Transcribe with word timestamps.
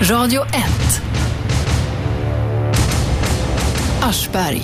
Radio 0.00 0.42
1. 0.42 1.02
Aschberg. 4.00 4.62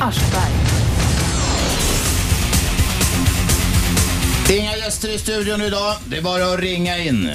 Inga 4.50 4.76
gäster 4.76 5.14
i 5.14 5.18
studion 5.18 5.62
idag. 5.62 5.96
Det 6.06 6.16
är 6.16 6.22
bara 6.22 6.45
att 6.45 6.60
ringa 6.60 6.98
in. 6.98 7.30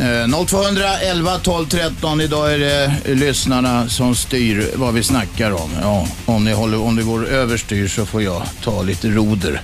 Eh, 0.00 0.46
0211 0.46 1.38
12 1.42 1.66
13. 1.66 2.20
Idag 2.20 2.54
är 2.54 2.58
det 2.58 2.92
lyssnarna 3.14 3.88
som 3.88 4.14
styr 4.14 4.70
vad 4.74 4.94
vi 4.94 5.02
snackar 5.02 5.50
om. 5.50 5.70
Ja, 5.82 6.06
om, 6.26 6.44
ni 6.44 6.52
håller, 6.52 6.80
om 6.80 6.96
det 6.96 7.02
går 7.02 7.26
överstyr 7.26 7.88
så 7.88 8.06
får 8.06 8.22
jag 8.22 8.42
ta 8.62 8.82
lite 8.82 9.08
roder. 9.08 9.62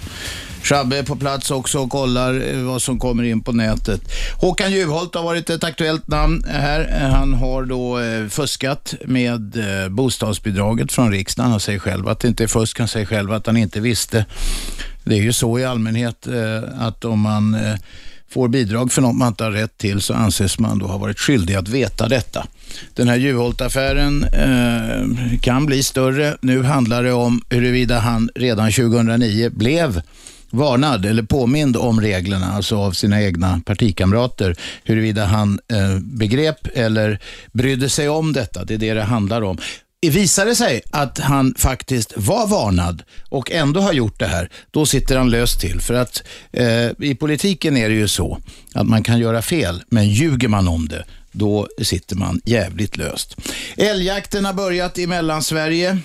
Shabbe 0.63 0.99
är 0.99 1.03
på 1.03 1.17
plats 1.17 1.51
också 1.51 1.79
och 1.79 1.91
kollar 1.91 2.55
eh, 2.55 2.63
vad 2.63 2.83
som 2.83 2.99
kommer 2.99 3.23
in 3.23 3.43
på 3.43 3.53
nätet. 3.53 4.01
Håkan 4.41 4.73
Juholt 4.73 5.15
har 5.15 5.23
varit 5.23 5.51
ett 5.51 5.65
aktuellt 5.65 6.09
namn 6.09 6.45
här. 6.49 7.11
Han 7.11 7.35
har 7.35 7.65
då 7.65 7.99
eh, 7.99 8.29
fuskat 8.29 8.95
med 9.05 9.57
eh, 9.57 9.89
bostadsbidraget 9.89 10.93
från 10.93 11.11
riksdagen. 11.13 11.51
Han 11.51 11.61
säger 11.61 11.79
själv 11.79 12.09
att 12.09 12.21
det 12.21 12.29
inte 12.29 12.43
är 12.43 12.49
fusk. 12.49 12.79
Han 12.79 12.89
säger 12.89 13.07
själv 13.07 13.33
att 13.33 13.47
han 13.47 13.57
inte 13.57 13.81
visste. 13.81 14.25
Det 15.05 15.15
är 15.15 15.23
ju 15.23 15.33
så 15.33 15.59
i 15.59 15.65
allmänhet 15.65 16.27
att 16.79 17.05
om 17.05 17.21
man 17.21 17.57
får 18.31 18.49
bidrag 18.49 18.93
för 18.93 19.03
något 19.03 19.17
man 19.17 19.29
inte 19.29 19.45
har 19.45 19.51
rätt 19.51 19.79
till 19.79 20.01
så 20.01 20.15
anses 20.15 20.59
man 20.59 20.79
då 20.79 20.87
ha 20.87 20.99
varit 20.99 21.19
skyldig 21.19 21.55
att 21.55 21.69
veta 21.69 22.09
detta. 22.09 22.47
Den 22.95 23.09
här 23.09 23.17
Juholt-affären 23.17 24.25
eh, 24.25 25.39
kan 25.41 25.67
bli 25.67 25.83
större. 25.83 26.37
Nu 26.41 26.63
handlar 26.63 27.03
det 27.03 27.13
om 27.13 27.43
huruvida 27.49 27.99
han 27.99 28.31
redan 28.35 28.73
2009 28.73 29.51
blev 29.51 30.03
varnad 30.51 31.07
eller 31.07 31.23
påmind 31.23 31.77
om 31.77 32.01
reglerna, 32.01 32.53
alltså 32.53 32.77
av 32.77 32.93
sina 32.93 33.23
egna 33.23 33.61
partikamrater, 33.67 34.57
huruvida 34.85 35.25
han 35.25 35.61
eh, 35.73 35.99
begrep 36.01 36.69
eller 36.75 37.21
brydde 37.53 37.89
sig 37.89 38.09
om 38.09 38.33
detta. 38.33 38.65
Det 38.65 38.75
är 38.75 38.79
det 38.79 38.95
det 38.95 39.03
handlar 39.03 39.43
om. 39.43 39.59
Visar 40.07 40.47
det 40.47 40.55
sig 40.57 40.81
att 40.91 41.19
han 41.19 41.55
faktiskt 41.59 42.13
var 42.17 42.47
varnad 42.47 43.03
och 43.29 43.51
ändå 43.51 43.81
har 43.81 43.93
gjort 43.93 44.19
det 44.19 44.27
här, 44.27 44.51
då 44.71 44.87
sitter 44.87 45.17
han 45.17 45.31
löst 45.31 45.61
till. 45.61 45.81
För 45.81 45.95
att 45.95 46.23
eh, 46.53 46.91
i 46.99 47.17
politiken 47.21 47.77
är 47.77 47.89
det 47.89 47.95
ju 47.95 48.09
så 48.09 48.39
att 48.75 48.87
man 48.87 49.03
kan 49.03 49.19
göra 49.19 49.43
fel, 49.43 49.83
men 49.89 50.09
ljuger 50.09 50.49
man 50.49 50.69
om 50.69 50.89
det, 50.89 51.05
då 51.33 51.69
sitter 51.83 52.17
man 52.17 52.41
jävligt 52.45 52.97
löst. 52.97 53.37
Älgjakten 53.77 54.45
har 54.45 54.53
börjat 54.53 54.99
i 54.99 55.07
Mellansverige. 55.07 55.99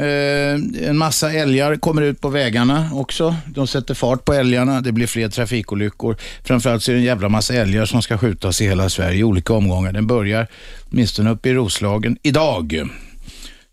Eh, 0.00 0.88
en 0.88 0.98
massa 0.98 1.32
älgar 1.32 1.76
kommer 1.76 2.02
ut 2.02 2.20
på 2.20 2.28
vägarna 2.28 2.90
också. 2.94 3.36
De 3.46 3.66
sätter 3.66 3.94
fart 3.94 4.24
på 4.24 4.32
älgarna. 4.32 4.80
Det 4.80 4.92
blir 4.92 5.06
fler 5.06 5.28
trafikolyckor. 5.28 6.16
Framförallt 6.44 6.82
så 6.82 6.90
är 6.90 6.94
det 6.94 7.00
en 7.00 7.04
jävla 7.04 7.28
massa 7.28 7.54
älgar 7.54 7.86
som 7.86 8.02
ska 8.02 8.18
skjutas 8.18 8.60
i 8.60 8.64
hela 8.64 8.88
Sverige 8.88 9.18
i 9.18 9.24
olika 9.24 9.52
omgångar. 9.52 9.92
Den 9.92 10.06
börjar 10.06 10.46
åtminstone 10.90 11.30
uppe 11.30 11.48
i 11.48 11.54
Roslagen 11.54 12.16
idag. 12.22 12.90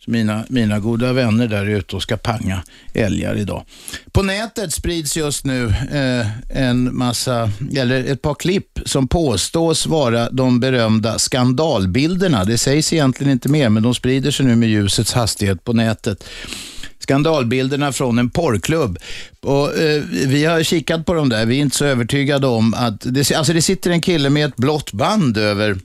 Mina, 0.09 0.43
mina 0.49 0.79
goda 0.79 1.13
vänner 1.13 1.47
där 1.47 1.65
ute 1.65 1.95
och 1.95 2.01
ska 2.01 2.17
panga 2.17 2.63
älgar 2.93 3.37
idag. 3.37 3.65
På 4.11 4.23
nätet 4.23 4.73
sprids 4.73 5.17
just 5.17 5.45
nu 5.45 5.73
eh, 5.91 6.57
en 6.63 6.97
massa, 6.97 7.51
eller 7.75 8.03
ett 8.03 8.21
par 8.21 8.35
klipp 8.35 8.79
som 8.85 9.07
påstås 9.07 9.87
vara 9.87 10.29
de 10.29 10.59
berömda 10.59 11.19
skandalbilderna. 11.19 12.43
Det 12.43 12.57
sägs 12.57 12.93
egentligen 12.93 13.31
inte 13.31 13.49
mer, 13.49 13.69
men 13.69 13.83
de 13.83 13.93
sprider 13.93 14.31
sig 14.31 14.45
nu 14.45 14.55
med 14.55 14.69
ljusets 14.69 15.13
hastighet 15.13 15.63
på 15.63 15.73
nätet 15.73 16.23
skandalbilderna 16.99 17.91
från 17.91 18.19
en 18.19 18.29
porrklubb. 18.29 18.97
Och, 19.41 19.77
eh, 19.77 20.03
vi 20.09 20.45
har 20.45 20.63
kikat 20.63 21.05
på 21.05 21.13
dem 21.13 21.29
där, 21.29 21.45
vi 21.45 21.57
är 21.57 21.61
inte 21.61 21.77
så 21.77 21.85
övertygade 21.85 22.47
om 22.47 22.73
att, 22.73 23.01
det, 23.13 23.31
alltså 23.31 23.53
det 23.53 23.61
sitter 23.61 23.91
en 23.91 24.01
kille 24.01 24.29
med 24.29 24.45
ett 24.45 24.55
blått 24.55 24.91
band 24.91 25.37
över 25.37 25.77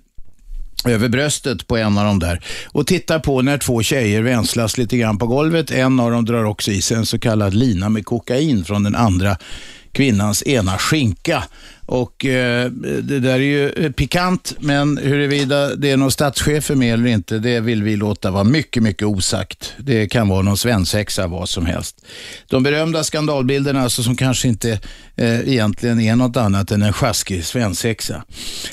över 0.85 1.09
bröstet 1.09 1.67
på 1.67 1.77
en 1.77 1.99
av 1.99 2.05
dem 2.05 2.19
där 2.19 2.45
och 2.67 2.87
tittar 2.87 3.19
på 3.19 3.43
när 3.43 3.59
två 3.59 3.83
tjejer 3.83 4.23
vänslas 4.23 4.79
lite 4.79 4.97
grann 4.97 5.19
på 5.19 5.27
golvet. 5.27 5.71
En 5.71 6.01
av 6.01 6.11
dem 6.11 6.25
drar 6.25 6.45
också 6.45 6.71
i 6.71 6.83
sig 6.83 6.97
en 6.97 7.07
så 7.07 7.19
kallad 7.19 7.55
lina 7.55 7.89
med 7.89 8.07
kokain 8.07 8.65
från 8.65 8.83
den 8.83 8.95
andra 8.95 9.37
kvinnans 9.93 10.43
ena 10.47 10.79
skinka. 10.79 11.45
Och 11.93 12.25
eh, 12.25 12.71
Det 13.03 13.21
där 13.21 13.35
är 13.35 13.39
ju 13.39 13.69
eh, 13.69 13.93
pikant, 13.93 14.55
men 14.61 14.99
huruvida 14.99 15.75
det 15.75 15.91
är 15.91 15.97
någon 15.97 16.11
statschefer 16.11 16.75
med 16.75 16.95
eller 16.95 17.07
inte, 17.07 17.39
det 17.39 17.61
vill 17.61 17.83
vi 17.83 17.97
låta 17.97 18.31
vara 18.31 18.45
mycket, 18.45 18.83
mycket 18.83 19.07
osagt. 19.07 19.75
Det 19.79 20.09
kan 20.09 20.29
vara 20.29 20.43
någon 20.43 20.59
svensexa, 20.59 21.27
vad 21.27 21.49
som 21.49 21.67
helst. 21.67 22.05
De 22.49 22.63
berömda 22.63 23.05
skandalbilderna, 23.05 23.83
alltså, 23.83 24.03
som 24.03 24.17
kanske 24.17 24.49
inte 24.49 24.81
eh, 25.17 25.49
egentligen 25.49 26.01
är 26.01 26.17
något 26.17 26.37
annat 26.37 26.71
än 26.71 26.83
en 26.83 26.93
sjaskig 26.93 27.45
svensexa. 27.45 28.25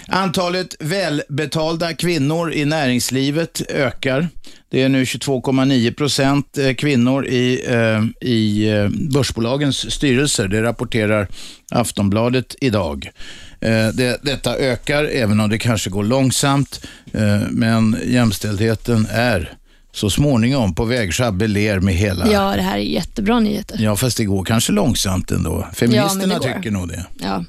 Antalet 0.07 0.75
välbetalda 0.79 1.93
kvinnor 1.93 2.53
i 2.53 2.65
näringslivet 2.65 3.61
ökar. 3.69 4.27
Det 4.71 4.81
är 4.81 4.89
nu 4.89 5.03
22,9 5.03 5.93
procent 5.93 6.57
eh, 6.57 6.73
kvinnor 6.73 7.25
i, 7.25 7.61
eh, 7.67 8.29
i 8.29 8.69
eh, 8.69 8.89
börsbolagens 8.89 9.91
styrelser. 9.91 10.47
Det 10.47 10.63
rapporterar 10.63 11.27
Aftonbladet 11.71 12.55
idag. 12.61 13.09
Det, 13.93 14.19
detta 14.23 14.57
ökar, 14.57 15.03
även 15.03 15.39
om 15.39 15.49
det 15.49 15.57
kanske 15.57 15.89
går 15.89 16.03
långsamt. 16.03 16.85
Men 17.49 17.97
jämställdheten 18.05 19.07
är 19.11 19.53
så 19.91 20.09
småningom 20.09 20.75
på 20.75 20.85
väg. 20.85 21.13
Shabbe 21.13 21.47
ler 21.47 21.79
med 21.79 21.93
hela... 21.93 22.31
Ja, 22.31 22.55
det 22.55 22.61
här 22.61 22.77
är 22.77 22.81
jättebra 22.81 23.39
nyheter. 23.39 23.79
Ja, 23.79 23.95
fast 23.95 24.17
det 24.17 24.25
går 24.25 24.45
kanske 24.45 24.71
långsamt 24.71 25.31
ändå. 25.31 25.67
Feministerna 25.73 26.39
ja, 26.41 26.53
tycker 26.53 26.71
nog 26.71 26.87
det. 26.87 27.05
Ja. 27.19 27.25
ja. 27.25 27.45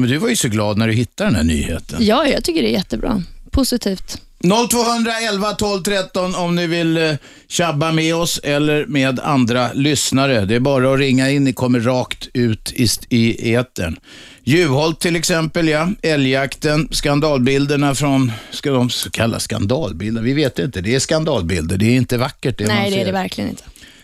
Men 0.00 0.08
du 0.08 0.18
var 0.18 0.28
ju 0.28 0.36
så 0.36 0.48
glad 0.48 0.78
när 0.78 0.88
du 0.88 0.92
hittade 0.92 1.30
den 1.30 1.36
här 1.36 1.44
nyheten. 1.44 1.98
Ja, 2.04 2.26
jag 2.26 2.44
tycker 2.44 2.62
det 2.62 2.68
är 2.68 2.72
jättebra. 2.72 3.22
Positivt. 3.50 4.20
0211 4.42 5.52
12 5.52 5.82
13 5.82 6.34
om 6.34 6.54
ni 6.54 6.66
vill 6.66 6.96
eh, 6.96 7.14
tjabba 7.48 7.92
med 7.92 8.14
oss 8.14 8.40
eller 8.42 8.86
med 8.86 9.20
andra 9.20 9.72
lyssnare. 9.72 10.44
Det 10.44 10.54
är 10.54 10.60
bara 10.60 10.92
att 10.92 10.98
ringa 10.98 11.30
in, 11.30 11.44
ni 11.44 11.52
kommer 11.52 11.80
rakt 11.80 12.28
ut 12.34 12.72
i, 12.72 12.88
i 13.08 13.54
etern. 13.54 13.96
Juholt 14.44 15.00
till 15.00 15.16
exempel, 15.16 15.68
ja. 15.68 15.88
Älgjakten, 16.02 16.88
skandalbilderna 16.90 17.94
från, 17.94 18.32
ska 18.50 18.70
de 18.70 18.88
kallas 19.12 19.42
skandalbilder? 19.42 20.22
Vi 20.22 20.32
vet 20.32 20.58
inte, 20.58 20.80
det 20.80 20.94
är 20.94 21.00
skandalbilder. 21.00 21.76
Det 21.76 21.86
är 21.86 21.96
inte 21.96 22.18
vackert 22.18 22.58
det 22.58 22.66
Nej, 22.66 22.76
man 22.76 22.84
det 22.84 22.90
ser. 22.90 23.00
är 23.00 23.04
det 23.04 23.12
verkligen 23.12 23.50
inte. 23.50 23.62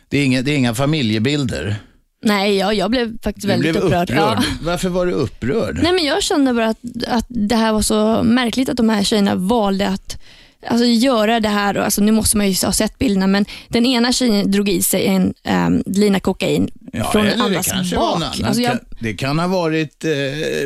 Det 0.09 0.19
är 0.19 0.25
inga, 0.25 0.43
det 0.43 0.51
är 0.51 0.57
inga 0.57 0.75
familjebilder. 0.75 1.77
Nej, 2.23 2.57
ja, 2.57 2.73
jag 2.73 2.91
blev 2.91 3.19
faktiskt 3.23 3.43
Du 3.47 3.49
väldigt 3.49 3.73
blev 3.73 3.85
upprörd. 3.85 4.11
Ja. 4.11 4.43
Varför 4.63 4.89
var 4.89 5.07
du 5.07 5.13
upprörd? 5.13 5.79
Nej, 5.83 5.93
men 5.93 6.05
jag 6.05 6.23
kände 6.23 6.53
bara 6.55 6.67
att, 6.69 6.79
att 7.09 7.27
det 7.29 7.57
här 7.57 7.73
var 7.73 7.83
så 7.83 8.23
märkligt 8.23 8.69
att 8.69 8.77
de 8.77 8.89
här 8.89 9.03
tjejerna 9.03 9.35
valde 9.35 9.89
att 9.89 10.19
alltså, 10.67 10.87
göra 10.87 11.41
det 11.41 11.49
här. 11.49 11.77
Och, 11.79 11.85
alltså, 11.85 12.03
nu 12.03 12.13
måste 12.13 12.37
man 12.37 12.51
ju 12.51 12.67
ha 12.67 12.73
sett 12.73 12.99
bilderna, 12.99 13.27
men 13.27 13.45
den 13.69 13.87
ena 13.87 14.13
tjejen 14.13 14.51
drog 14.51 14.69
i 14.69 14.83
sig 14.83 15.07
en 15.07 15.35
um, 15.67 15.83
lina 15.87 16.21
kokain 16.21 16.71
Ja, 16.93 17.13
från 17.13 17.25
det 17.25 17.35
andras 17.35 17.73
var 17.73 17.79
en 17.79 17.91
bak. 18.21 18.41
Alltså, 18.45 18.63
jag, 18.63 18.79
Det 19.01 19.15
kan 19.15 19.39
ha 19.39 19.47
varit 19.47 20.05
eh, 20.05 20.11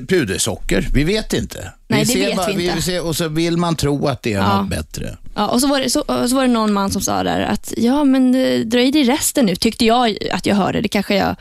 pudersocker. 0.09 0.89
Vi 0.95 1.05
vet 1.05 1.33
inte. 1.33 1.73
Nej, 1.89 2.01
det 2.01 2.07
ser 2.07 2.37
vet 2.37 2.57
vi 2.59 2.69
inte. 2.69 2.83
ser, 2.83 3.07
och 3.07 3.17
så 3.17 3.29
vill 3.29 3.57
man 3.57 3.77
tro 3.77 4.07
att 4.07 4.23
det 4.23 4.33
är 4.33 4.39
Ja. 4.39 4.61
något 4.61 4.71
bättre. 4.71 5.17
Ja, 5.34 5.48
och, 5.48 5.60
så 5.60 5.66
var 5.66 5.81
det, 5.81 5.91
så, 5.91 6.04
så 6.28 6.34
var 6.34 6.43
det 6.43 6.53
någon 6.53 6.72
man 6.72 6.91
som 6.91 7.03
sa 7.03 7.22
där 7.22 7.41
att 7.41 7.72
ja, 7.76 8.04
men 8.04 8.34
eh, 8.34 8.60
dra 8.60 8.81
i 8.81 8.91
dig 8.91 9.04
resten 9.04 9.47
nu, 9.47 9.56
tyckte 9.56 9.84
jag 9.84 10.16
att 10.32 10.47
jag 10.47 10.54
hörde. 10.54 10.81
Det 10.81 10.88
kanske 10.88 11.16
jag 11.16 11.37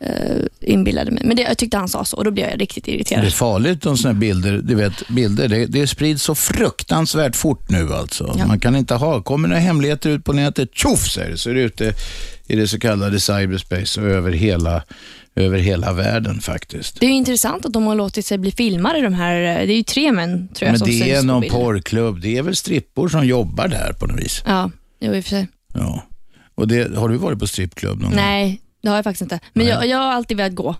eh, 0.00 0.36
inbillade 0.60 1.10
mig. 1.10 1.22
Men 1.24 1.36
det, 1.36 1.42
jag 1.42 1.58
tyckte 1.58 1.76
han 1.76 1.88
sa 1.88 2.04
så 2.04 2.16
och 2.16 2.24
då 2.24 2.30
blev 2.30 2.48
jag 2.48 2.60
riktigt 2.60 2.84
Det 2.84 2.90
är 2.92 2.94
irriterad. 2.94 3.32
farligt 3.32 3.86
om 3.86 3.96
sådana 3.96 4.18
bilder. 4.18 4.60
Du 4.64 4.74
vet, 4.74 5.08
bilder 5.08 5.48
det, 5.48 5.66
det 5.66 5.86
sprids 5.86 6.22
så 6.22 6.34
fruktansvärt 6.34 7.36
fort 7.36 7.70
nu 7.70 7.92
alltså. 7.92 8.34
Ja. 8.38 8.46
Man 8.46 8.60
kan 8.60 8.76
inte 8.76 8.94
ha, 8.94 9.22
kommer 9.22 9.48
några 9.48 9.60
hemligheter 9.60 10.10
ut 10.10 10.24
på 10.24 10.32
nätet, 10.32 10.70
tjoff 10.72 11.10
säger 11.10 11.30
det, 11.30 11.38
så 11.38 11.50
är 11.50 11.54
det 11.54 11.60
ute 11.60 11.94
i 12.46 12.56
det 12.56 12.68
så 12.68 12.78
kallade 12.78 13.20
cyberspace 13.20 14.00
och 14.00 14.06
över 14.06 14.32
hela, 14.32 14.82
över 15.36 15.58
hela 15.58 15.92
världen 15.92 16.40
faktiskt. 16.40 17.00
Det 17.00 17.06
är 17.06 17.10
ju 17.10 17.16
intressant 17.16 17.66
att 17.66 17.72
de 17.72 17.86
har 17.86 17.94
låtit 17.94 18.26
sig 18.26 18.38
bli 18.38 18.50
filmade. 18.52 19.00
De 19.00 19.14
här, 19.14 19.34
det 19.40 19.72
är 19.72 19.76
ju 19.76 19.82
tre 19.82 20.12
män 20.12 20.48
tror 20.54 20.66
jag 20.66 20.72
Men 20.72 20.78
som 20.78 20.88
det 20.88 21.10
är 21.10 21.22
någon 21.22 21.42
porrklubb. 21.42 22.20
Det 22.20 22.36
är 22.38 22.42
väl 22.42 22.56
strippor 22.56 23.08
som 23.08 23.26
jobbar 23.26 23.68
där 23.68 23.92
på 23.92 24.06
något 24.06 24.20
vis. 24.20 24.42
Ja, 24.46 24.70
jo, 25.00 25.14
i 25.14 25.20
och 25.20 25.24
för 25.24 25.30
sig. 25.30 25.48
Ja. 25.74 26.02
Och 26.54 26.68
det, 26.68 26.96
har 26.96 27.08
du 27.08 27.16
varit 27.16 27.38
på 27.38 27.46
strippklubb 27.46 28.00
någon 28.00 28.10
gång? 28.10 28.16
Nej, 28.16 28.60
det 28.82 28.88
har 28.88 28.96
jag 28.96 29.04
faktiskt 29.04 29.22
inte. 29.22 29.40
Men 29.52 29.66
jag, 29.66 29.86
jag 29.86 29.98
har 29.98 30.12
alltid 30.12 30.36
velat 30.36 30.54
gå. 30.54 30.76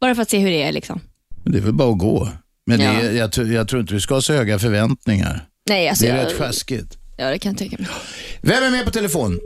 Bara 0.00 0.14
för 0.14 0.22
att 0.22 0.30
se 0.30 0.38
hur 0.38 0.50
det 0.50 0.62
är. 0.62 0.72
liksom. 0.72 1.00
Det 1.44 1.58
är 1.58 1.62
väl 1.62 1.72
bara 1.72 1.92
att 1.92 1.98
gå. 1.98 2.28
Men 2.66 2.78
det 2.78 2.84
Ja. 2.84 2.92
är, 2.92 3.12
jag, 3.12 3.32
tror- 3.32 3.52
jag 3.52 3.68
tror 3.68 3.80
inte 3.80 3.94
du 3.94 4.00
ska 4.00 4.14
ha 4.14 4.22
så 4.22 4.32
höga 4.32 4.58
förväntningar. 4.58 5.44
Nej, 5.68 5.88
alltså 5.88 6.04
Det 6.04 6.10
är 6.10 6.16
jag, 6.16 6.26
rätt 6.26 6.38
sjaskigt. 6.38 6.98
Ja, 7.16 7.30
det 7.30 7.38
kan 7.38 7.52
jag 7.52 7.58
tänka 7.58 7.76
mig. 7.78 7.86
Vem 8.40 8.62
är 8.64 8.70
med 8.70 8.84
på 8.84 8.90
telefon? 8.90 9.38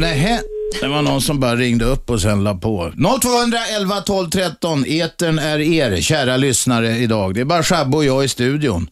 Nej, 0.00 0.40
det 0.80 0.88
var 0.88 1.02
någon 1.02 1.20
som 1.20 1.40
bara 1.40 1.56
ringde 1.56 1.84
upp 1.84 2.10
och 2.10 2.20
sen 2.20 2.44
la 2.44 2.54
på. 2.54 2.92
0211 3.22 4.00
12 4.00 4.30
13. 4.30 4.84
Etern 4.86 5.38
är 5.38 5.58
er, 5.58 6.00
kära 6.00 6.36
lyssnare 6.36 6.96
idag. 6.96 7.34
Det 7.34 7.40
är 7.40 7.44
bara 7.44 7.62
Shabbe 7.62 7.96
och 7.96 8.04
jag 8.04 8.24
i 8.24 8.28
studion. 8.28 8.90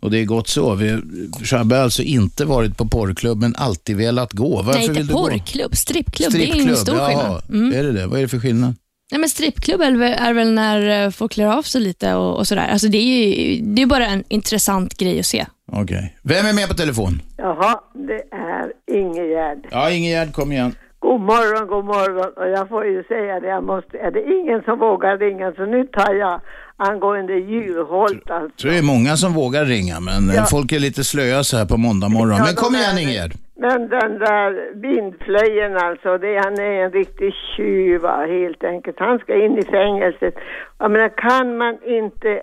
Och 0.00 0.10
det 0.10 0.18
är 0.18 0.24
gott 0.24 0.48
så. 0.48 0.74
Vi, 0.74 0.98
Shabbe 1.44 1.74
har 1.76 1.82
alltså 1.82 2.02
inte 2.02 2.44
varit 2.44 2.76
på 2.76 2.88
porrklubb, 2.88 3.40
men 3.40 3.54
alltid 3.56 3.96
velat 3.96 4.32
gå. 4.32 4.56
Varför 4.62 4.78
Nej, 4.80 4.88
vill 4.88 4.98
inte 4.98 5.12
du 5.12 5.16
gå? 5.16 5.28
porrklubb. 5.28 5.76
Strippklubb. 5.76 6.32
Det 6.32 6.50
är 6.50 6.54
ju 6.54 6.70
en 6.70 6.76
stor 6.76 6.96
jaha. 6.96 7.08
skillnad. 7.08 7.42
Mm. 7.50 7.78
Är 7.78 7.82
det 7.82 7.92
det? 7.92 8.06
Vad 8.06 8.18
är 8.18 8.22
det 8.22 8.28
för 8.28 8.38
skillnad? 8.38 8.74
Nej, 9.12 9.20
men 9.20 9.28
strippklubb 9.30 9.80
är 9.80 9.92
väl, 9.92 10.12
är 10.12 10.32
väl 10.32 10.52
när 10.52 11.04
eh, 11.04 11.10
folk 11.10 11.32
klär 11.32 11.46
av 11.46 11.62
sig 11.62 11.80
lite 11.80 12.14
och, 12.14 12.38
och 12.38 12.46
sådär. 12.48 12.68
Alltså, 12.68 12.88
det 12.88 12.98
är 12.98 13.02
ju 13.34 13.60
det 13.62 13.82
är 13.82 13.86
bara 13.86 14.06
en 14.06 14.24
intressant 14.28 14.96
grej 14.96 15.20
att 15.20 15.26
se. 15.26 15.46
Okej. 15.72 16.16
Vem 16.22 16.46
är 16.46 16.52
med 16.52 16.68
på 16.68 16.74
telefon? 16.74 17.22
Jaha, 17.36 17.80
det 17.94 18.36
är 18.36 18.72
Ingegärd. 18.98 19.68
Ja, 19.70 19.90
Ingegärd, 19.90 20.32
kom 20.32 20.52
igen. 20.52 20.74
God 21.00 21.20
morgon, 21.20 21.66
god 21.68 21.84
morgon. 21.84 22.32
Och 22.36 22.48
jag 22.48 22.68
får 22.68 22.84
ju 22.86 23.02
säga 23.04 23.40
det, 23.40 23.48
jag 23.48 23.64
måste, 23.64 23.98
är 23.98 24.10
det 24.10 24.22
ingen 24.36 24.62
som 24.62 24.78
vågar 24.78 25.18
ringa 25.18 25.52
så 25.52 25.64
nu 25.66 25.84
tar 25.84 26.14
jag 26.14 26.40
angående 26.76 27.34
Juholt 27.34 28.30
alltså. 28.30 28.52
Så 28.56 28.68
det 28.68 28.78
är 28.78 28.82
många 28.82 29.16
som 29.16 29.32
vågar 29.32 29.64
ringa, 29.64 30.00
men 30.00 30.34
Ja. 30.36 30.44
folk 30.50 30.72
är 30.72 30.78
lite 30.78 31.04
slöa 31.04 31.42
så 31.44 31.56
här 31.56 31.66
på 31.66 31.76
måndag 31.76 32.08
morgon. 32.08 32.36
Ja, 32.38 32.44
Men 32.46 32.54
kom 32.54 32.74
igen 32.74 32.98
Ingegärd. 33.02 33.32
Men 33.56 33.88
den 33.88 34.18
där 34.18 34.50
vindflöjen 34.74 35.76
alltså, 35.76 36.18
det, 36.18 36.36
han 36.44 36.54
är 36.58 36.84
en 36.84 36.92
riktig 36.92 37.32
tjuv 37.56 38.00
helt 38.36 38.64
enkelt. 38.64 38.96
Han 38.98 39.18
ska 39.18 39.44
in 39.44 39.58
i 39.58 39.62
fängelset. 39.64 40.34
Jag 40.78 40.90
menar, 40.90 41.08
kan 41.16 41.56
man 41.56 41.74
inte 42.00 42.42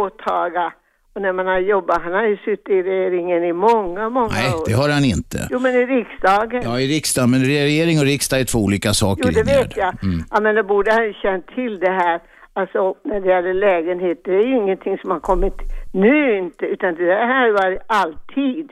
åtaga, 0.00 0.72
och 1.16 1.22
när 1.22 1.32
man 1.32 1.46
har 1.46 1.58
jobbat, 1.58 2.02
han 2.02 2.12
har 2.12 2.26
ju 2.26 2.36
suttit 2.36 2.68
i 2.68 2.82
regeringen 2.82 3.44
i 3.44 3.52
många, 3.52 4.08
många 4.08 4.28
Nej, 4.28 4.54
år. 4.54 4.62
det 4.66 4.72
har 4.72 4.88
han 4.88 5.04
inte. 5.04 5.38
Jo, 5.50 5.58
men 5.58 5.74
i 5.74 5.86
riksdagen. 5.86 6.62
Ja, 6.64 6.80
i 6.80 6.86
riksdagen, 6.96 7.30
men 7.30 7.40
regering 7.40 7.98
och 7.98 8.04
riksdag 8.04 8.40
är 8.40 8.44
två 8.44 8.58
olika 8.58 8.92
saker 8.92 9.22
Jo, 9.26 9.30
det 9.34 9.42
vet 9.42 9.76
jag. 9.76 10.04
Mm. 10.04 10.18
Ja, 10.30 10.40
men 10.40 10.54
då 10.54 10.62
borde 10.62 10.92
han 10.92 11.04
ju 11.04 11.12
känt 11.12 11.46
till 11.46 11.78
det 11.78 11.90
här. 11.90 12.20
Alltså, 12.52 12.94
när 13.04 13.20
det 13.20 13.28
gäller 13.28 13.54
lägenhet, 13.54 14.18
det 14.24 14.34
är 14.34 14.42
ju 14.42 14.56
ingenting 14.56 14.98
som 14.98 15.10
har 15.10 15.20
kommit 15.20 15.54
nu 15.92 16.38
inte, 16.38 16.64
utan 16.64 16.94
det 16.94 17.14
här 17.14 17.40
har 17.46 17.52
varit 17.62 17.80
alltid. 17.86 18.70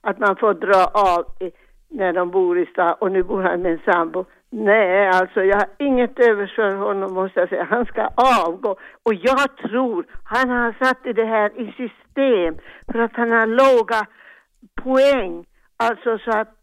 Att 0.00 0.18
man 0.18 0.36
får 0.36 0.54
dra 0.54 0.84
av 1.12 1.24
när 1.90 2.12
de 2.12 2.30
bor 2.30 2.58
i 2.58 2.66
stan 2.66 2.94
och 3.00 3.12
nu 3.12 3.22
bor 3.22 3.42
han 3.42 3.62
med 3.62 3.72
en 3.72 3.80
sambo. 3.92 4.24
Nej, 4.50 5.08
alltså 5.08 5.44
jag 5.44 5.56
har 5.56 5.68
inget 5.78 6.18
övers 6.18 6.54
för 6.54 6.74
honom 6.74 7.14
måste 7.14 7.40
jag 7.40 7.48
säga. 7.48 7.66
Han 7.70 7.86
ska 7.86 8.08
avgå. 8.46 8.76
Och 9.02 9.14
jag 9.14 9.56
tror 9.56 10.06
han 10.24 10.50
har 10.50 10.72
satt 10.84 10.98
det 11.02 11.24
här 11.24 11.60
i 11.60 11.66
system 11.66 12.54
för 12.92 12.98
att 12.98 13.16
han 13.16 13.30
har 13.30 13.46
låga 13.46 14.06
poäng. 14.82 15.44
Alltså 15.76 16.18
så 16.18 16.38
att 16.38 16.55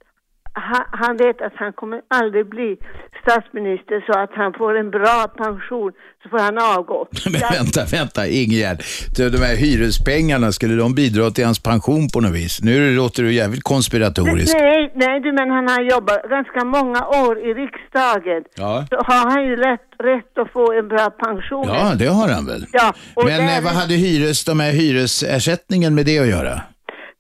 han, 0.54 0.86
han 0.92 1.18
vet 1.18 1.42
att 1.42 1.54
han 1.56 1.74
kommer 1.74 2.02
aldrig 2.08 2.50
bli 2.50 2.78
statsminister 3.22 4.04
så 4.08 4.20
att 4.20 4.30
han 4.34 4.54
får 4.54 4.78
en 4.78 4.90
bra 4.92 5.28
pension 5.38 5.92
så 6.24 6.30
får 6.30 6.40
han 6.40 6.58
avgå. 6.78 7.08
Men 7.32 7.42
Jag- 7.42 7.52
vänta, 7.52 7.82
vänta 7.98 8.28
Ingegärd. 8.28 8.80
Så 9.16 9.30
De 9.30 9.38
här 9.38 9.56
hyrespengarna, 9.56 10.52
skulle 10.52 10.76
de 10.76 10.96
bidra 10.96 11.30
till 11.30 11.46
hans 11.46 11.64
pension 11.64 12.08
på 12.14 12.20
något 12.22 12.32
vis? 12.32 12.62
Nu 12.64 12.96
låter 12.96 13.24
du 13.24 13.34
jävligt 13.34 13.64
konspiratoriskt. 13.64 14.56
Nej, 14.60 14.92
nej 14.96 15.20
du 15.20 15.32
men 15.32 15.50
han 15.50 15.68
har 15.68 15.82
jobbat 15.82 16.24
ganska 16.30 16.66
många 16.66 17.02
år 17.08 17.40
i 17.40 17.54
riksdagen. 17.54 18.44
Ja. 18.56 18.86
Så 18.90 18.96
har 18.96 19.30
han 19.32 19.44
ju 19.48 19.56
rätt, 19.56 19.88
rätt 20.04 20.38
att 20.38 20.52
få 20.52 20.74
en 20.80 20.88
bra 20.88 21.10
pension. 21.10 21.66
Ja, 21.68 21.94
det 22.00 22.08
har 22.08 22.28
han 22.30 22.46
väl. 22.46 22.66
Ja, 22.72 22.94
Men 23.16 23.26
där- 23.26 23.58
eh, 23.58 23.64
vad 23.64 23.74
hade 23.74 23.94
hyres, 23.94 24.46
de 24.46 24.60
här 24.60 24.72
hyresersättningen 24.72 25.96
med 25.96 26.06
det 26.06 26.20
att 26.20 26.28
göra? 26.28 26.62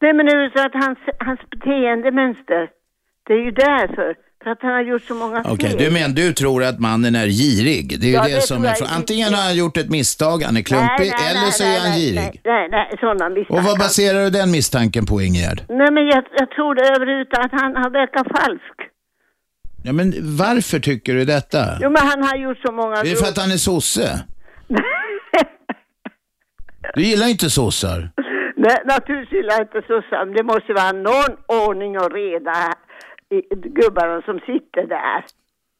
Nej 0.01 0.13
men 0.13 0.25
det 0.25 0.31
är 0.31 0.50
så 0.57 0.65
att 0.65 0.83
hans, 0.85 1.00
hans 1.19 1.39
beteendemönster, 1.50 2.69
det 3.28 3.34
är 3.34 3.44
ju 3.46 3.52
därför. 3.52 4.16
För 4.44 4.50
att 4.50 4.62
han 4.62 4.72
har 4.72 4.81
gjort 4.81 5.02
så 5.02 5.16
många 5.16 5.42
Okej, 5.46 5.70
fel. 5.70 5.78
du 5.78 5.92
men 5.92 6.14
du 6.16 6.34
tror 6.34 6.64
att 6.64 6.80
mannen 6.80 7.16
är 7.16 7.28
girig. 7.28 8.00
Det 8.02 8.06
är 8.06 8.10
ju 8.10 8.14
Ja, 8.16 8.24
det, 8.24 8.36
det 8.36 8.42
som 8.42 8.58
tror 8.58 8.66
är 8.66 8.70
jag 8.70 8.78
frågan. 8.78 8.92
inte. 8.94 9.00
Antingen 9.00 9.34
har 9.34 9.42
han 9.42 9.56
gjort 9.56 9.78
ett 9.78 9.90
misstag, 9.90 10.38
han 10.44 10.58
är 10.58 10.62
klumpig, 10.62 11.08
eller 11.30 11.52
så 11.60 11.64
är 11.64 11.80
han 11.80 11.90
nej, 11.90 12.00
girig. 12.02 12.16
Nej, 12.16 12.42
nej, 12.46 12.70
nej 12.70 12.98
sådana 13.00 13.30
misstankar. 13.30 13.62
Och 13.62 13.64
vad 13.70 13.78
baserar 13.80 14.24
du 14.24 14.30
den 14.30 14.52
misstanken 14.52 15.06
på, 15.06 15.22
Ingegärd? 15.22 15.60
Nej 15.70 15.92
men 15.92 16.04
jag, 16.14 16.24
jag 16.42 16.50
tror 16.56 16.75
det 16.75 16.86
överhuvudtaget 16.96 17.46
att 17.54 17.62
han, 17.62 17.75
han 17.75 17.92
verkar 17.92 18.24
falsk. 18.38 18.78
Ja, 19.86 19.94
men 19.94 20.14
varför 20.38 20.80
tycker 20.80 21.14
du 21.14 21.26
detta? 21.26 21.60
Jo 21.81 21.90
men 21.90 22.02
han 22.12 22.24
har 22.24 22.36
gjort 22.38 22.58
så 22.66 22.72
många 22.72 22.96
Det 23.04 23.12
är 23.12 23.16
för 23.16 23.28
att 23.28 23.38
han 23.38 23.52
är 23.52 23.58
sosse. 23.58 24.24
Du 26.96 27.02
gillar 27.02 27.28
inte 27.28 27.50
sossar. 27.50 28.10
Nej, 28.58 28.78
naturligtvis 28.86 29.38
gillar 29.38 29.54
jag 29.54 29.62
inte 29.62 29.81
sossar, 29.88 30.26
men 30.26 30.36
det 30.36 30.44
måste 30.44 30.74
vara 30.74 30.92
någon 30.92 31.34
ordning 31.68 31.98
och 31.98 32.12
reda 32.12 32.52
i 32.52 32.64
gubbarna 33.80 34.21
som 34.21 34.39
sitter 34.39 34.88
där. 34.88 35.25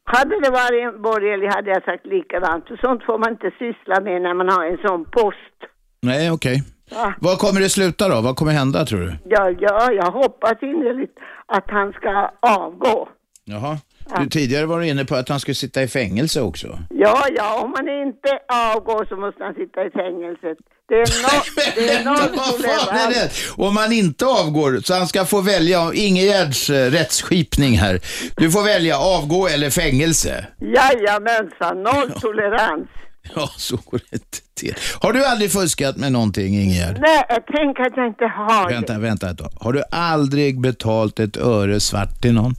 Hade 0.04 0.40
det 0.40 0.50
varit 0.50 0.82
en 0.94 1.02
borgerlig 1.02 1.48
hade 1.48 1.70
jag 1.70 1.84
sagt 1.84 2.06
likadant, 2.06 2.68
för 2.68 2.76
sånt 2.76 3.04
får 3.04 3.18
man 3.18 3.30
inte 3.30 3.50
syssla 3.58 4.00
med 4.00 4.22
när 4.22 4.34
man 4.34 4.48
har 4.48 4.64
en 4.64 4.78
sån 4.86 5.04
post. 5.04 5.56
Nej, 6.02 6.30
okej. 6.30 6.62
Ja. 6.90 7.12
Vad 7.20 7.38
kommer 7.38 7.60
det 7.60 7.68
sluta 7.68 8.08
då? 8.08 8.20
Vad 8.20 8.36
kommer 8.36 8.52
hända 8.52 8.84
tror 8.84 9.00
du? 9.00 9.12
Ja, 9.24 9.50
ja, 9.58 9.92
jag 9.92 10.10
hoppas 10.10 10.62
innerligt 10.62 11.18
att 11.46 11.70
han 11.70 11.92
ska 11.92 12.30
avgå. 12.40 13.08
Jaha. 13.44 13.78
Du, 14.18 14.28
tidigare 14.28 14.66
var 14.66 14.80
du 14.80 14.86
inne 14.88 15.04
på 15.04 15.14
att 15.14 15.28
han 15.28 15.40
skulle 15.40 15.54
sitta 15.54 15.82
i 15.82 15.88
fängelse 15.88 16.40
också. 16.40 16.78
Ja, 16.90 17.26
ja, 17.36 17.62
om 17.64 17.72
han 17.76 17.88
inte 17.88 18.38
avgår 18.74 19.06
så 19.08 19.16
måste 19.16 19.44
han 19.44 19.54
sitta 19.54 19.84
i 19.86 19.90
fängelset. 19.90 20.58
Det 20.88 20.94
är, 20.94 21.22
no, 21.22 21.44
det 21.74 21.90
är 21.90 22.04
noll 22.04 23.12
det? 23.12 23.30
Om 23.56 23.76
han 23.76 23.92
inte 23.92 24.26
avgår, 24.26 24.80
så 24.84 24.94
han 24.94 25.06
ska 25.06 25.24
få 25.24 25.40
välja 25.40 25.90
Ingegärds 25.94 26.70
eh, 26.70 26.90
rättsskipning 26.90 27.78
här. 27.78 28.00
Du 28.36 28.50
får 28.50 28.62
välja 28.62 28.98
avgå 28.98 29.48
eller 29.48 29.70
fängelse. 29.70 30.46
Jajamensan, 30.60 31.82
noll 31.82 32.10
tolerans. 32.20 32.88
Ja, 33.34 33.50
så 33.56 33.76
går 33.76 34.00
det 34.10 34.16
inte 34.16 34.38
till. 34.54 34.74
Har 35.00 35.12
du 35.12 35.24
aldrig 35.24 35.52
fuskat 35.52 35.96
med 35.96 36.12
någonting, 36.12 36.54
Ingegärd? 36.54 36.98
Nej, 37.00 37.24
jag 37.28 37.46
tänker 37.46 37.82
att 37.82 37.96
jag 37.96 38.06
inte 38.06 38.24
har 38.24 38.68
det. 38.68 38.74
Vänta, 38.74 38.98
vänta 38.98 39.30
ett 39.30 39.38
tag. 39.38 39.52
Har 39.60 39.72
du 39.72 39.82
aldrig 39.90 40.60
betalt 40.60 41.20
ett 41.20 41.36
öre 41.36 41.80
svart 41.80 42.22
till 42.22 42.34
någon? 42.34 42.54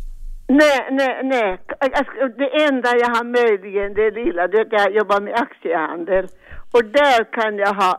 Nej, 0.47 0.87
nej, 0.91 1.21
nej. 1.23 1.59
Alltså, 1.79 2.11
Det 2.37 2.63
enda 2.67 2.89
jag 2.97 3.09
har 3.17 3.23
möjligen, 3.23 3.93
det 3.93 4.11
lilla, 4.11 4.47
det 4.47 4.57
är 4.57 4.65
att 4.65 4.71
jag 4.71 4.95
jobbar 4.95 5.21
med 5.21 5.33
aktiehandel. 5.33 6.27
Och 6.75 6.85
där 6.85 7.31
kan 7.31 7.57
jag 7.57 7.73
ha 7.73 7.91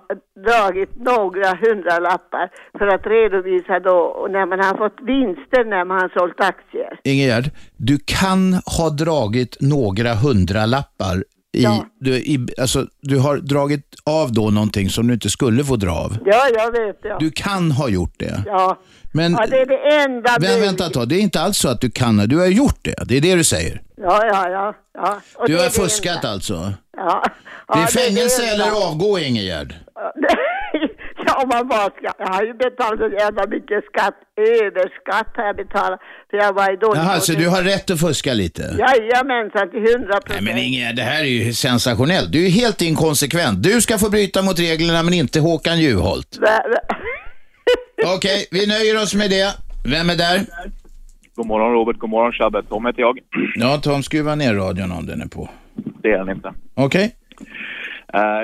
dragit 0.46 0.90
några 0.96 1.48
hundralappar 1.64 2.50
för 2.78 2.86
att 2.86 3.06
redovisa 3.06 3.80
då 3.80 4.26
när 4.30 4.46
man 4.46 4.58
har 4.58 4.76
fått 4.76 4.98
vinster 5.02 5.64
när 5.64 5.84
man 5.84 6.00
har 6.00 6.08
sålt 6.18 6.40
aktier. 6.40 7.00
Ingegerd, 7.04 7.44
du 7.76 7.98
kan 8.04 8.40
ha 8.78 8.90
dragit 8.90 9.56
några 9.60 10.14
hundralappar 10.14 11.16
i, 11.52 11.62
Ja. 11.62 11.86
du, 12.00 12.16
i, 12.16 12.46
alltså, 12.58 12.86
du 13.00 13.18
har 13.18 13.36
dragit 13.36 13.84
av 14.04 14.32
då 14.32 14.50
någonting 14.50 14.90
som 14.90 15.06
du 15.06 15.14
inte 15.14 15.30
skulle 15.30 15.64
få 15.64 15.76
dra 15.76 15.92
av. 15.92 16.18
Ja, 16.24 16.48
jag 16.54 16.72
vet 16.72 16.98
ja. 17.02 17.16
Du 17.20 17.30
kan 17.30 17.70
ha 17.72 17.88
gjort 17.88 18.14
det. 18.16 18.42
Ja, 18.46 18.78
Men, 19.12 19.32
ja 19.32 19.46
det 19.46 19.56
är 19.60 19.66
det 19.66 20.04
enda 20.04 20.36
men 20.40 20.60
vänta 20.60 20.86
ett 20.86 20.92
tag, 20.92 21.08
det 21.08 21.14
är 21.16 21.20
inte 21.20 21.40
alls 21.40 21.58
så 21.58 21.68
att 21.68 21.80
du 21.80 21.90
kan, 21.90 22.16
du 22.16 22.38
har 22.38 22.46
gjort 22.46 22.78
det. 22.82 22.94
Det 23.04 23.16
är 23.16 23.20
det 23.20 23.34
du 23.34 23.44
säger. 23.44 23.82
Ja, 23.96 24.26
ja, 24.26 24.48
ja. 24.50 24.74
ja. 24.94 25.20
Och 25.34 25.46
Du 25.46 25.52
det 25.52 25.58
har 25.58 25.66
är 25.66 25.70
det 25.70 25.74
fuskat 25.76 26.16
enda. 26.16 26.28
alltså. 26.30 26.72
Ja. 26.96 27.22
Det 27.68 27.78
är 27.78 27.80
Ja, 27.80 27.86
fängelse 27.86 28.42
det 28.42 28.48
enda. 28.50 28.64
eller 28.66 28.86
avgå, 28.88 29.18
Ingegärd. 29.18 29.74
Ja, 31.38 31.46
man 31.52 31.68
bara 31.68 31.86
ska. 31.96 32.10
Jag 32.18 32.26
har 32.26 32.42
ju 32.42 32.54
betalat 32.54 32.98
så 32.98 33.08
jävla 33.08 33.46
mycket 33.46 33.84
skatt. 33.84 34.14
Överskatt 34.36 35.30
har 35.36 35.44
jag 35.44 35.56
betalat. 35.56 36.00
För 36.30 36.36
jag 36.36 36.52
var 36.52 36.72
i 36.72 36.76
dålig 36.76 37.00
Jaha, 37.00 37.20
så 37.20 37.32
du 37.32 37.48
har 37.48 37.62
rätt 37.62 37.90
att 37.90 38.00
fuska 38.00 38.32
lite? 38.34 38.62
Jajamensan, 38.62 39.70
till 39.70 39.80
hundra 39.80 40.12
Nej 40.14 40.20
procent. 40.26 40.44
men 40.44 40.58
Ingegärd, 40.58 40.96
det 40.96 41.02
här 41.02 41.20
är 41.20 41.28
ju 41.28 41.52
sensationellt. 41.52 42.32
Du 42.32 42.46
är 42.46 42.50
helt 42.50 42.82
inkonsekvent. 42.82 43.62
Du 43.62 43.80
ska 43.80 43.98
få 43.98 44.10
bryta 44.10 44.42
mot 44.42 44.58
reglerna 44.60 45.02
men 45.02 45.14
inte 45.14 45.40
Håkan 45.40 45.78
Juholt. 45.80 46.38
Okej, 48.16 48.46
vi 48.50 48.66
nöjer 48.66 49.02
oss 49.02 49.14
med 49.14 49.30
det. 49.30 49.54
Vem 49.84 50.10
är 50.10 50.16
där? 50.16 50.40
God 51.34 51.46
morgon 51.46 51.72
Robert, 51.72 51.98
god 51.98 52.10
morgon 52.10 52.32
Shabbe. 52.32 52.62
Tom 52.62 52.86
heter 52.86 53.00
jag. 53.00 53.18
Ja, 53.54 53.78
Tom, 53.82 54.02
skruva 54.02 54.34
ner 54.34 54.54
radion 54.54 54.92
om 54.92 55.06
den 55.06 55.20
är 55.22 55.26
på. 55.26 55.48
Det 56.02 56.08
är 56.08 56.18
den 56.18 56.36
inte. 56.36 56.52
Okej? 56.74 57.04
Eh, 57.04 57.10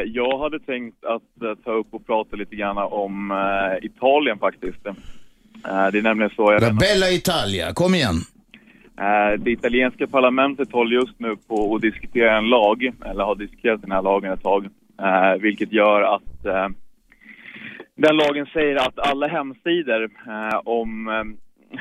jag 0.06 0.38
hade 0.38 0.60
tänkt 0.60 1.04
att 1.04 1.42
eh, 1.42 1.54
ta 1.64 1.72
upp 1.72 1.86
och 1.90 2.06
prata 2.06 2.36
lite 2.36 2.56
grann 2.56 2.78
om 2.78 3.30
eh, 3.30 3.86
Italien 3.86 4.38
faktiskt. 4.38 4.86
Eh, 4.86 5.88
det 5.92 5.98
är 5.98 6.02
nämligen 6.02 6.30
så... 6.36 6.52
Jag 6.52 6.62
La 6.62 6.72
Bella 6.72 7.10
Italia, 7.10 7.72
kom 7.72 7.94
igen. 7.94 8.16
Eh, 8.98 9.38
det 9.38 9.50
italienska 9.50 10.06
parlamentet 10.06 10.72
håller 10.72 10.96
just 10.96 11.20
nu 11.20 11.36
på 11.36 11.74
att 11.74 11.82
diskutera 11.82 12.38
en 12.38 12.48
lag, 12.48 12.92
eller 13.04 13.24
har 13.24 13.34
diskuterat 13.34 13.82
den 13.82 13.92
här 13.92 14.02
lagen 14.02 14.32
ett 14.32 14.42
tag, 14.42 14.64
eh, 15.02 15.40
vilket 15.40 15.72
gör 15.72 16.02
att 16.02 16.44
eh, 16.44 16.68
den 17.94 18.16
lagen 18.16 18.46
säger 18.52 18.76
att 18.76 18.98
alla 18.98 19.26
hemsidor 19.26 20.02
eh, 20.04 20.60
om 20.64 21.08
eh, 21.08 21.24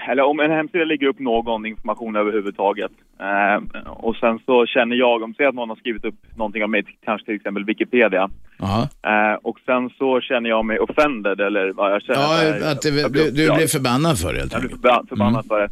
eller 0.10 0.24
om 0.24 0.40
en 0.40 0.52
hemsida 0.52 0.86
lägger 0.86 1.08
upp 1.08 1.20
någon 1.20 1.66
information 1.66 2.16
överhuvudtaget 2.16 2.92
eh, 3.20 3.82
och 3.90 4.16
sen 4.16 4.40
så 4.46 4.66
känner 4.66 4.96
jag, 4.96 5.24
om 5.24 5.34
säg 5.34 5.46
att 5.46 5.56
någon 5.56 5.70
har 5.70 5.76
skrivit 5.76 6.06
upp 6.06 6.16
någonting 6.36 6.64
om 6.64 6.72
mig, 6.72 6.84
kanske 7.06 7.26
till 7.26 7.36
exempel 7.36 7.66
Wikipedia, 7.66 8.30
eh, 9.04 9.34
och 9.42 9.60
sen 9.66 9.90
så 9.90 10.22
känner 10.22 10.50
jag 10.50 10.66
mig 10.66 10.80
offended 10.80 11.42
eller 11.42 11.72
vad 11.74 11.92
jag 11.92 12.02
känner 12.02 12.20
ja 12.20 12.72
att 12.72 12.82
det, 12.82 13.14
du, 13.14 13.32
du 13.32 13.56
blev 13.56 13.68
förbannad 13.68 14.20
för 14.20 14.34
det 14.34 14.40
helt 14.40 14.54
jag 14.54 14.62
blir 14.62 14.72
enkelt. 14.72 14.82
förba- 14.82 15.08
förbannad 15.10 15.46
för 15.48 15.60
det. 15.60 15.70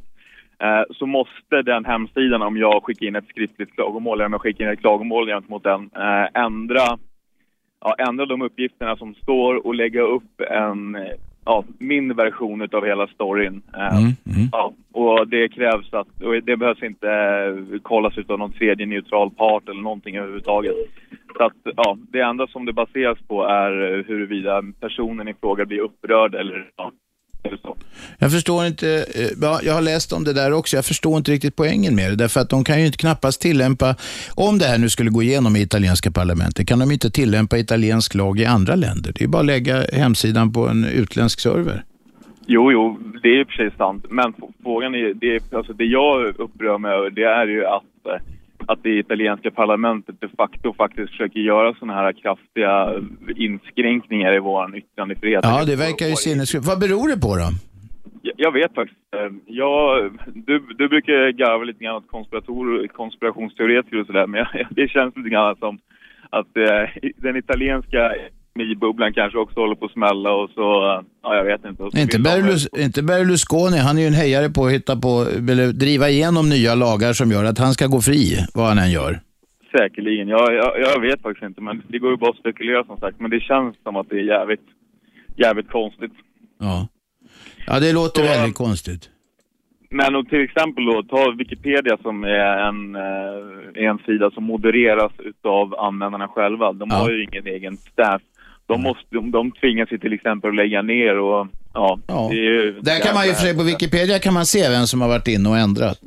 Eh, 0.64 0.84
så 0.96 1.06
måste 1.06 1.62
den 1.62 1.86
hemsidan, 1.86 2.42
om 2.42 2.58
jag 2.58 2.84
skickar 2.84 3.06
in 3.08 3.16
ett 3.16 3.28
skriftligt 3.30 3.76
klagomål 3.76 4.18
eller 4.18 4.26
om 4.26 4.32
jag 4.34 4.42
skickar 4.42 4.66
in 4.66 4.72
ett 4.72 4.80
klagomål 4.80 5.28
gentemot 5.28 5.64
den, 5.64 5.90
eh, 5.96 6.42
ändra, 6.44 6.98
ja, 7.82 7.96
ändra 8.08 8.26
de 8.26 8.42
uppgifterna 8.42 8.96
som 8.98 9.16
står 9.16 9.68
och 9.68 9.76
lägga 9.76 10.02
upp 10.02 10.42
en, 10.52 10.98
ja, 11.50 11.64
min 11.78 12.16
version 12.16 12.62
utav 12.62 12.86
hela 12.86 13.08
storyn. 13.08 13.62
Eh, 13.74 13.98
Mm, 13.98 14.04
mm. 14.04 14.50
Ja, 14.52 14.74
och 14.92 15.28
det 15.28 15.50
krävs 15.50 15.94
att, 15.94 16.22
och 16.22 16.44
det 16.44 16.58
behövs 16.58 16.84
inte 16.84 17.10
eh, 17.12 17.80
kollas 17.82 18.18
utav 18.18 18.40
någon 18.40 18.52
tredje 18.52 18.86
neutral 18.86 19.32
part 19.32 19.70
eller 19.70 19.82
någonting 19.82 20.18
överhuvudtaget. 20.18 20.76
Så 21.38 21.44
att, 21.44 21.54
ja, 21.76 21.98
det 22.12 22.22
enda 22.22 22.48
som 22.48 22.66
det 22.66 22.74
baseras 22.74 23.20
på 23.28 23.44
är 23.44 24.04
huruvida 24.08 24.64
personen 24.80 25.28
i 25.28 25.34
fråga 25.34 25.66
blir 25.66 25.80
upprörd 25.80 26.36
eller 26.36 26.70
ja, 26.76 26.92
Jag 28.20 28.32
förstår 28.32 28.66
inte, 28.66 29.06
eh, 29.16 29.28
ja, 29.42 29.60
jag 29.64 29.74
har 29.74 29.82
läst 29.82 30.14
om 30.14 30.24
det 30.24 30.34
där 30.34 30.54
också, 30.54 30.76
jag 30.76 30.86
förstår 30.86 31.18
inte 31.18 31.32
riktigt 31.32 31.56
poängen 31.56 31.96
med 31.96 32.12
det. 32.12 32.16
Därför 32.16 32.40
att 32.40 32.50
de 32.50 32.64
kan 32.64 32.80
ju 32.80 32.86
inte 32.86 32.98
knappast 32.98 33.42
tillämpa, 33.42 33.96
om 34.36 34.58
det 34.58 34.66
här 34.66 34.78
nu 34.78 34.90
skulle 34.90 35.10
gå 35.10 35.24
igenom 35.24 35.56
i 35.56 35.62
italienska 35.62 36.12
parlamentet, 36.12 36.68
kan 36.68 36.80
de 36.80 36.92
inte 36.92 37.10
tillämpa 37.10 37.58
italiensk 37.58 38.16
lag 38.16 38.40
i 38.40 38.46
andra 38.46 38.76
länder. 38.76 39.12
Det 39.16 39.24
är 39.24 39.28
bara 39.28 39.40
att 39.40 39.46
lägga 39.46 39.84
hemsidan 39.94 40.54
på 40.54 40.68
en 40.68 40.86
utländsk 40.86 41.40
server. 41.40 41.84
Jo, 42.48 42.72
jo, 42.72 43.00
det 43.24 43.30
är 43.30 43.40
i 43.40 43.44
och 43.44 43.48
för 43.48 43.54
sig 43.54 43.72
sant. 43.78 44.06
Men 44.10 44.34
frågan 44.64 44.96
är, 44.96 45.14
det, 45.14 45.54
alltså 45.54 45.74
det 45.74 45.86
jag 45.86 46.40
upprör 46.40 46.78
mig 46.78 46.92
över 46.92 47.10
det 47.10 47.24
är 47.24 47.48
ju 47.48 47.66
att, 47.66 47.84
eh, 48.06 48.22
att 48.72 48.84
det 48.84 48.90
italienska 48.90 49.52
parlamentet 49.52 50.16
de 50.22 50.28
facto 50.28 50.74
faktiskt 50.74 51.10
försöker 51.10 51.40
göra 51.40 51.74
sådana 51.74 51.94
här 51.94 52.14
kraftiga 52.14 52.94
inskränkningar 53.36 54.34
i 54.34 54.40
vår 54.40 54.78
yttrandefrihet. 54.78 55.40
Ja, 55.44 55.66
det 55.66 55.76
verkar 55.76 56.06
ju 56.06 56.16
sinnessjukt. 56.16 56.68
Vad 56.68 56.80
beror 56.80 57.08
det 57.10 57.20
på 57.22 57.36
då? 57.36 57.50
Jag, 58.22 58.34
jag 58.38 58.52
vet 58.52 58.76
faktiskt. 58.76 59.00
Jag, 59.46 60.12
du, 60.34 60.60
du 60.78 60.90
brukar 60.90 61.32
garva 61.32 61.64
lite 61.64 61.84
grann 61.84 61.96
åt 61.96 62.12
konspirationsteoretiker 62.94 64.00
och 64.00 64.06
sådär, 64.06 64.28
men 64.28 64.38
jag, 64.40 64.68
det 64.80 64.88
känns 64.88 65.16
lite 65.16 65.30
grann 65.30 65.56
som 65.56 65.80
att 66.30 66.58
eh, 66.58 67.12
den 67.16 67.36
italienska 67.36 68.16
bubblan 68.80 69.14
kanske 69.14 69.38
också 69.40 69.60
håller 69.60 69.76
på 69.76 69.86
att 69.86 69.92
smälla 69.92 70.32
och 70.32 70.50
så, 70.50 70.62
eh, 70.92 71.02
ja 71.24 71.36
jag 71.36 71.44
vet 71.44 71.66
inte. 71.66 72.00
Inte, 72.00 72.20
Berlus, 72.20 72.68
inte 72.68 73.04
Berlusconi, 73.04 73.78
han 73.78 73.98
är 73.98 74.02
ju 74.02 74.08
en 74.08 74.14
hejare 74.14 74.50
på 74.50 74.66
att 74.66 74.72
hitta 74.72 74.96
på, 74.96 75.26
eller 75.52 75.74
driva 75.74 76.10
igenom 76.10 76.50
nya 76.50 76.76
lagar 76.76 77.14
som 77.14 77.32
gör 77.32 77.44
att 77.44 77.58
han 77.60 77.74
ska 77.74 77.88
gå 77.88 78.02
fri, 78.02 78.38
vad 78.54 78.66
han 78.68 78.78
än 78.78 78.92
gör. 78.92 79.20
Säkerligen. 79.78 80.28
Jag, 80.28 80.54
jag, 80.54 80.80
jag 80.80 81.02
vet 81.02 81.22
faktiskt 81.22 81.46
inte, 81.46 81.62
men 81.62 81.82
det 81.88 82.00
går 82.00 82.12
ju 82.12 82.18
bara 82.18 82.30
att 82.30 82.38
spekulera 82.38 82.84
som 82.84 82.98
sagt. 82.98 83.20
Men 83.20 83.32
det 83.32 83.40
känns 83.40 83.76
som 83.84 83.96
att 83.96 84.10
det 84.10 84.16
är 84.16 84.24
jävligt, 84.24 84.66
jävligt 85.36 85.70
konstigt. 85.70 86.12
Ja, 86.60 86.88
ja 87.68 87.80
det 87.80 87.94
låter 87.94 88.22
Så, 88.22 88.28
väldigt 88.28 88.56
konstigt. 88.58 89.10
Men 89.92 90.16
och 90.16 90.30
till 90.30 90.42
exempel 90.44 90.86
då, 90.86 91.04
ta 91.04 91.32
Wikipedia 91.38 91.98
som 92.02 92.24
är 92.24 92.58
en, 92.70 92.96
eh, 92.96 93.86
en 93.90 93.98
sida 94.06 94.32
som 94.32 94.44
modereras 94.44 95.12
utav 95.20 95.76
användarna 95.80 96.28
själva. 96.28 96.74
De 96.74 96.88
Ja. 96.92 96.96
har 96.96 97.10
ju 97.10 97.24
ingen 97.24 97.48
egen 97.48 97.78
staff. 97.78 98.22
De, 98.70 98.82
måste, 98.82 99.04
de, 99.10 99.32
de 99.32 99.52
tvingas 99.52 99.92
ju 99.92 99.98
till 99.98 100.14
exempel 100.14 100.50
att 100.50 100.56
lägga 100.56 100.82
ner 100.82 101.20
och 101.20 101.48
ja. 101.74 102.00
Ja. 102.08 102.28
Det 102.32 102.38
är 102.38 102.42
ju 102.42 102.80
Där 102.82 103.00
kan 103.00 103.16
man 103.16 103.28
ju, 103.28 103.34
för 103.34 103.42
sig 103.42 103.56
på 103.56 103.64
Wikipedia 103.64 104.20
kan 104.20 104.34
man 104.34 104.46
se 104.46 104.70
vem 104.70 104.88
som 104.88 105.02
har 105.02 105.08
varit 105.10 105.28
inne 105.28 105.50
och 105.50 105.58
ändrat. 105.58 106.00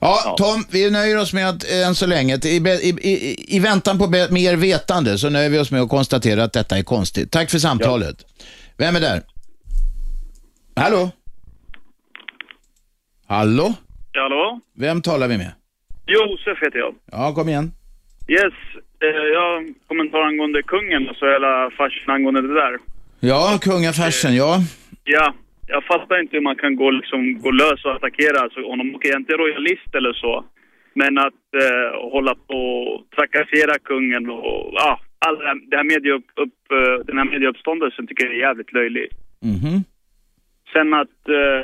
Ja, 0.00 0.34
Tom, 0.38 0.64
vi 0.70 0.90
nöjer 0.90 1.18
oss 1.18 1.32
med 1.32 1.48
att 1.48 1.70
eh, 1.72 1.86
än 1.88 1.94
så 1.94 2.06
länge, 2.06 2.34
i, 2.44 2.48
i, 2.48 2.88
i, 2.88 3.56
i 3.56 3.60
väntan 3.60 3.98
på 3.98 4.06
mer 4.30 4.56
vetande, 4.56 5.18
så 5.18 5.30
nöjer 5.30 5.50
vi 5.50 5.58
oss 5.58 5.70
med 5.70 5.80
att 5.82 5.88
konstatera 5.88 6.44
att 6.44 6.52
detta 6.52 6.78
är 6.78 6.82
konstigt. 6.82 7.30
Tack 7.30 7.50
för 7.50 7.58
samtalet. 7.58 8.16
Vem 8.78 8.96
är 8.96 9.00
där? 9.00 9.22
Hallå? 10.76 11.10
Hallå? 13.26 13.74
Hallå? 14.14 14.60
Vem 14.76 15.02
talar 15.02 15.28
vi 15.28 15.38
med? 15.38 15.52
Josef 16.06 16.58
heter 16.62 16.78
jag. 16.78 16.94
Ja, 17.12 17.34
kom 17.34 17.48
igen. 17.48 17.72
Yes, 18.28 18.54
jag 19.06 19.40
har 19.40 19.56
en 19.56 19.74
kommentar 19.86 20.22
angående 20.22 20.62
kungen 20.62 21.08
och 21.08 21.16
så 21.16 21.26
hela 21.26 21.70
farsen 21.70 22.10
angående 22.10 22.42
det 22.42 22.54
där. 22.54 22.76
Ja, 23.20 23.58
kungafärsen, 23.62 24.36
ja. 24.36 24.58
Ja, 25.04 25.34
jag 25.66 25.84
fattar 25.84 26.20
inte 26.20 26.36
hur 26.36 26.42
man 26.42 26.56
kan 26.56 26.76
gå, 26.76 26.90
liksom, 26.90 27.38
gå 27.40 27.50
lös 27.50 27.84
och 27.84 27.92
attackera 27.92 28.38
alltså, 28.40 28.60
honom. 28.60 28.94
Okej, 28.94 29.10
jag 29.10 29.14
är 29.16 29.20
inte 29.20 29.32
royalist 29.32 29.94
eller 29.94 30.12
så. 30.12 30.44
Men 30.94 31.18
att 31.18 31.44
eh, 31.62 32.10
hålla 32.12 32.34
på 32.34 32.60
och 32.88 33.10
trakassera 33.16 33.78
kungen 33.78 34.30
och 34.30 34.70
ja, 34.72 35.00
all 35.26 35.38
det 35.38 35.46
här, 35.46 35.70
det 35.70 35.76
här 35.76 35.84
media 35.84 36.14
upp, 36.14 36.60
eh, 36.72 37.06
den 37.06 37.18
här 37.18 37.24
medieuppståndelsen 37.24 38.06
tycker 38.06 38.24
jag 38.24 38.34
är 38.34 38.38
jävligt 38.38 38.72
löjlig. 38.72 39.08
Mhm. 39.42 39.84
Sen 40.72 40.94
att 40.94 41.18
eh, 41.28 41.60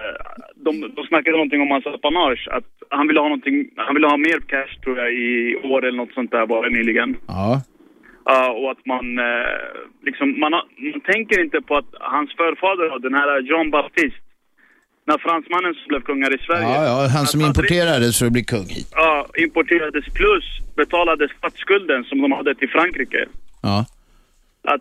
de, 0.57 0.71
de 0.97 1.07
snackade 1.07 1.37
någonting 1.37 1.61
om 1.61 1.71
hans 1.71 1.87
apanage, 1.87 2.49
att 2.51 2.65
han 2.91 3.07
ville 3.09 3.21
ha 3.21 3.29
någonting, 3.29 3.69
han 3.77 3.95
ville 3.95 4.07
ha 4.07 4.17
mer 4.17 4.39
cash 4.53 4.75
tror 4.83 4.99
jag 4.99 5.13
i 5.13 5.57
år 5.65 5.85
eller 5.87 5.97
något 5.99 6.15
sånt 6.15 6.31
där 6.31 6.47
bara 6.47 6.69
nyligen. 6.69 7.17
Ja. 7.27 7.63
Ja, 8.25 8.51
och 8.53 8.71
att 8.71 8.87
man 8.87 9.19
eh, 9.19 9.57
liksom, 10.03 10.41
man, 10.41 10.53
har, 10.53 10.65
man 10.93 11.01
tänker 11.01 11.41
inte 11.45 11.61
på 11.61 11.77
att 11.77 11.91
hans 12.01 12.31
förfader, 12.37 12.99
den 12.99 13.15
här 13.15 13.41
Jean 13.51 13.71
Baptiste, 13.71 14.19
när 15.07 15.19
fransmannen 15.19 15.75
som 15.75 15.89
blev 15.89 16.01
kungar 16.01 16.35
i 16.35 16.39
Sverige, 16.39 16.63
Ja, 16.69 16.85
ja, 16.85 17.09
han 17.17 17.27
som 17.27 17.41
importerades 17.41 18.19
för 18.19 18.27
att 18.27 18.33
bli 18.33 18.45
kung 18.45 18.67
hit. 18.77 18.89
ja, 18.95 19.27
importerades 19.39 20.05
plus 20.15 20.45
betalade 20.77 21.29
statsskulden 21.39 22.05
som 22.05 22.23
de 22.23 22.33
hade 22.33 22.55
till 22.55 22.69
Frankrike. 22.69 23.27
Ja. 23.63 23.87
Att 24.73 24.81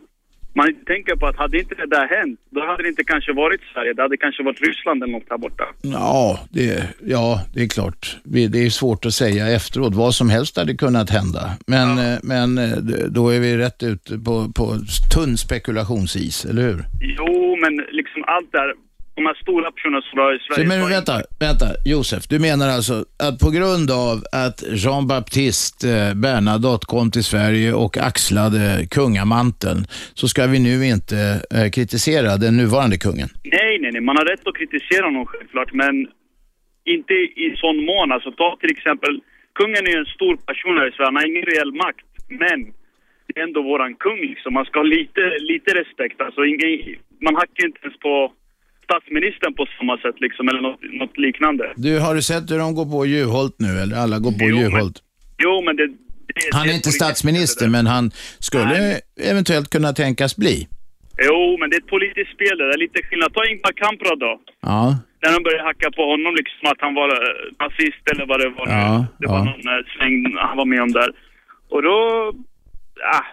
man 0.56 0.68
inte 0.70 0.86
tänker 0.86 1.16
på 1.16 1.28
att 1.28 1.36
hade 1.36 1.60
inte 1.60 1.76
det 1.76 1.88
där 1.88 2.08
hänt, 2.08 2.40
då 2.50 2.66
hade 2.66 2.84
det 2.84 2.90
inte 2.90 3.04
kanske 3.04 3.34
varit 3.34 3.62
Sverige, 3.74 3.94
det 3.94 4.02
hade 4.02 4.18
kanske 4.18 4.44
varit 4.44 4.62
Ryssland 4.62 5.04
eller 5.04 5.14
något 5.14 5.30
här 5.30 5.38
borta. 5.38 5.64
Ja, 5.82 6.40
det, 6.50 6.88
ja, 7.06 7.42
det 7.54 7.64
är 7.64 7.68
klart. 7.68 8.18
Det 8.24 8.66
är 8.66 8.70
svårt 8.70 9.06
att 9.06 9.14
säga 9.14 9.48
efteråt. 9.48 9.96
Vad 9.96 10.16
som 10.16 10.30
helst 10.30 10.58
hade 10.58 10.76
kunnat 10.76 11.10
hända. 11.10 11.50
Men, 11.68 11.90
eh, 11.98 12.20
men 12.24 12.58
eh, 12.58 12.78
då 13.10 13.30
är 13.30 13.40
vi 13.40 13.58
rätt 13.58 13.84
ute 13.84 14.18
på, 14.18 14.52
på 14.56 14.66
tunn 15.14 15.38
spekulationsis, 15.38 16.46
eller 16.46 16.62
hur? 16.62 16.86
Jo, 17.18 17.58
men 17.62 17.78
liksom 17.92 18.24
allt 18.28 18.52
där, 18.52 18.74
de 19.16 19.26
här 19.26 19.34
stora 19.34 19.72
personerna 19.72 20.02
som 20.02 20.20
var 20.20 20.36
i 20.36 20.40
Så, 20.40 20.54
Sverige. 20.54 20.68
men 20.68 20.82
var 20.82 20.90
vänta, 20.90 21.14
vänta, 21.40 21.66
Josef. 21.86 22.24
Du 22.28 22.40
menar 22.40 22.68
alltså 22.70 22.94
att 23.28 23.40
på 23.40 23.50
grund 23.58 23.92
av 23.92 24.16
att 24.44 24.58
Jean 24.84 25.08
Baptiste 25.08 25.90
eh, 25.90 26.14
Bernadotte 26.24 26.86
kom 26.86 27.12
till 27.12 27.24
Sverige 27.24 27.74
och 27.74 27.98
axlade 27.98 28.88
kungamanteln 28.92 29.80
så 30.14 30.28
ska 30.28 30.48
vi 30.48 30.60
nu 30.70 30.76
inte 30.94 31.18
eh, 31.56 31.70
kritisera 31.76 32.38
den 32.38 32.58
nuvarande 32.58 32.98
kungen? 33.06 33.30
Nej, 33.44 33.74
nej, 33.82 33.92
nej. 33.92 34.02
Man 34.02 34.18
har 34.18 34.26
rätt 34.26 34.48
att 34.48 34.58
kritisera 34.58 35.06
honom 35.06 35.26
självklart, 35.26 35.74
men 35.74 35.96
inte 36.96 37.14
i 37.14 37.48
sån 37.64 37.78
mån. 37.86 38.12
Alltså 38.12 38.32
ta 38.32 38.58
till 38.62 38.72
exempel, 38.78 39.14
kungen 39.60 39.84
är 39.92 39.98
en 40.00 40.06
stor 40.18 40.36
person 40.50 40.78
här 40.78 40.88
i 40.90 40.92
Sverige. 40.92 41.08
Han 41.12 41.16
har 41.16 41.28
ingen 41.32 41.46
reell 41.52 41.72
makt, 41.86 42.08
men 42.42 42.60
det 43.28 43.40
är 43.40 43.44
ändå 43.48 43.62
våran 43.72 43.94
kung 44.06 44.20
liksom. 44.32 44.54
Man 44.54 44.66
ska 44.66 44.80
ha 44.80 44.90
lite, 44.98 45.22
lite 45.52 45.70
respekt. 45.82 46.18
Alltså, 46.26 46.42
ingen, 46.52 46.70
man 47.26 47.36
hackar 47.42 47.66
inte 47.70 47.80
ens 47.86 47.98
på 48.08 48.16
statsministern 48.94 49.54
på 49.54 49.66
samma 49.78 49.98
sätt 49.98 50.16
liksom, 50.26 50.48
eller 50.50 50.62
något, 50.62 50.80
något 51.02 51.18
liknande. 51.18 51.74
Du, 51.76 52.00
har 52.00 52.16
du 52.16 52.22
sett 52.22 52.52
hur 52.52 52.58
de 52.58 52.76
går 52.76 52.86
på 52.86 53.06
Juholt 53.06 53.56
nu, 53.60 53.72
eller 53.84 53.96
alla 54.04 54.20
går 54.20 54.32
på 54.32 54.38
Jo, 54.50 54.56
men- 54.56 54.60
Juholt? 54.64 54.98
Jo, 55.44 55.54
men 55.66 55.76
det... 55.76 55.88
det 55.88 55.96
Han 56.58 56.70
är 56.70 56.74
inte 56.74 56.92
statsminister, 57.02 57.68
men 57.76 57.86
han 57.88 58.12
skulle 58.40 59.00
eventuellt 59.32 59.70
kunna 59.70 59.94
tänkas 59.94 60.38
bli. 60.38 60.68
Jo, 61.28 61.58
men 61.60 61.70
det 61.70 61.76
är 61.76 61.82
ett 61.86 61.88
politiskt 61.98 62.32
spel 62.38 62.58
det 62.58 62.68
där. 62.72 62.78
Lite 62.86 63.00
skillnad. 63.08 63.34
Ta 63.34 63.42
Ingvar 63.52 63.74
Kamprad 63.84 64.20
då. 64.20 64.34
Ja, 64.62 64.98
När 65.22 65.32
de 65.36 65.44
började 65.44 65.64
hacka 65.70 65.92
på 65.98 66.04
honom 66.12 66.32
liksom 66.40 66.64
att 66.72 66.82
han 66.86 66.94
var 67.00 67.10
eh, 67.10 67.34
nazist 67.64 68.04
eller 68.12 68.26
vad 68.32 68.40
det 68.44 68.50
var. 68.58 68.68
Ja, 68.78 69.06
det 69.20 69.28
var 69.28 69.38
ja. 69.38 69.44
någon 69.50 69.66
eh, 69.74 69.82
sväng 69.98 70.16
han 70.48 70.58
var 70.58 70.66
med 70.74 70.82
om 70.82 70.92
där. 70.92 71.10
Och 71.74 71.82
då... 71.88 71.98
Ah, 73.18 73.26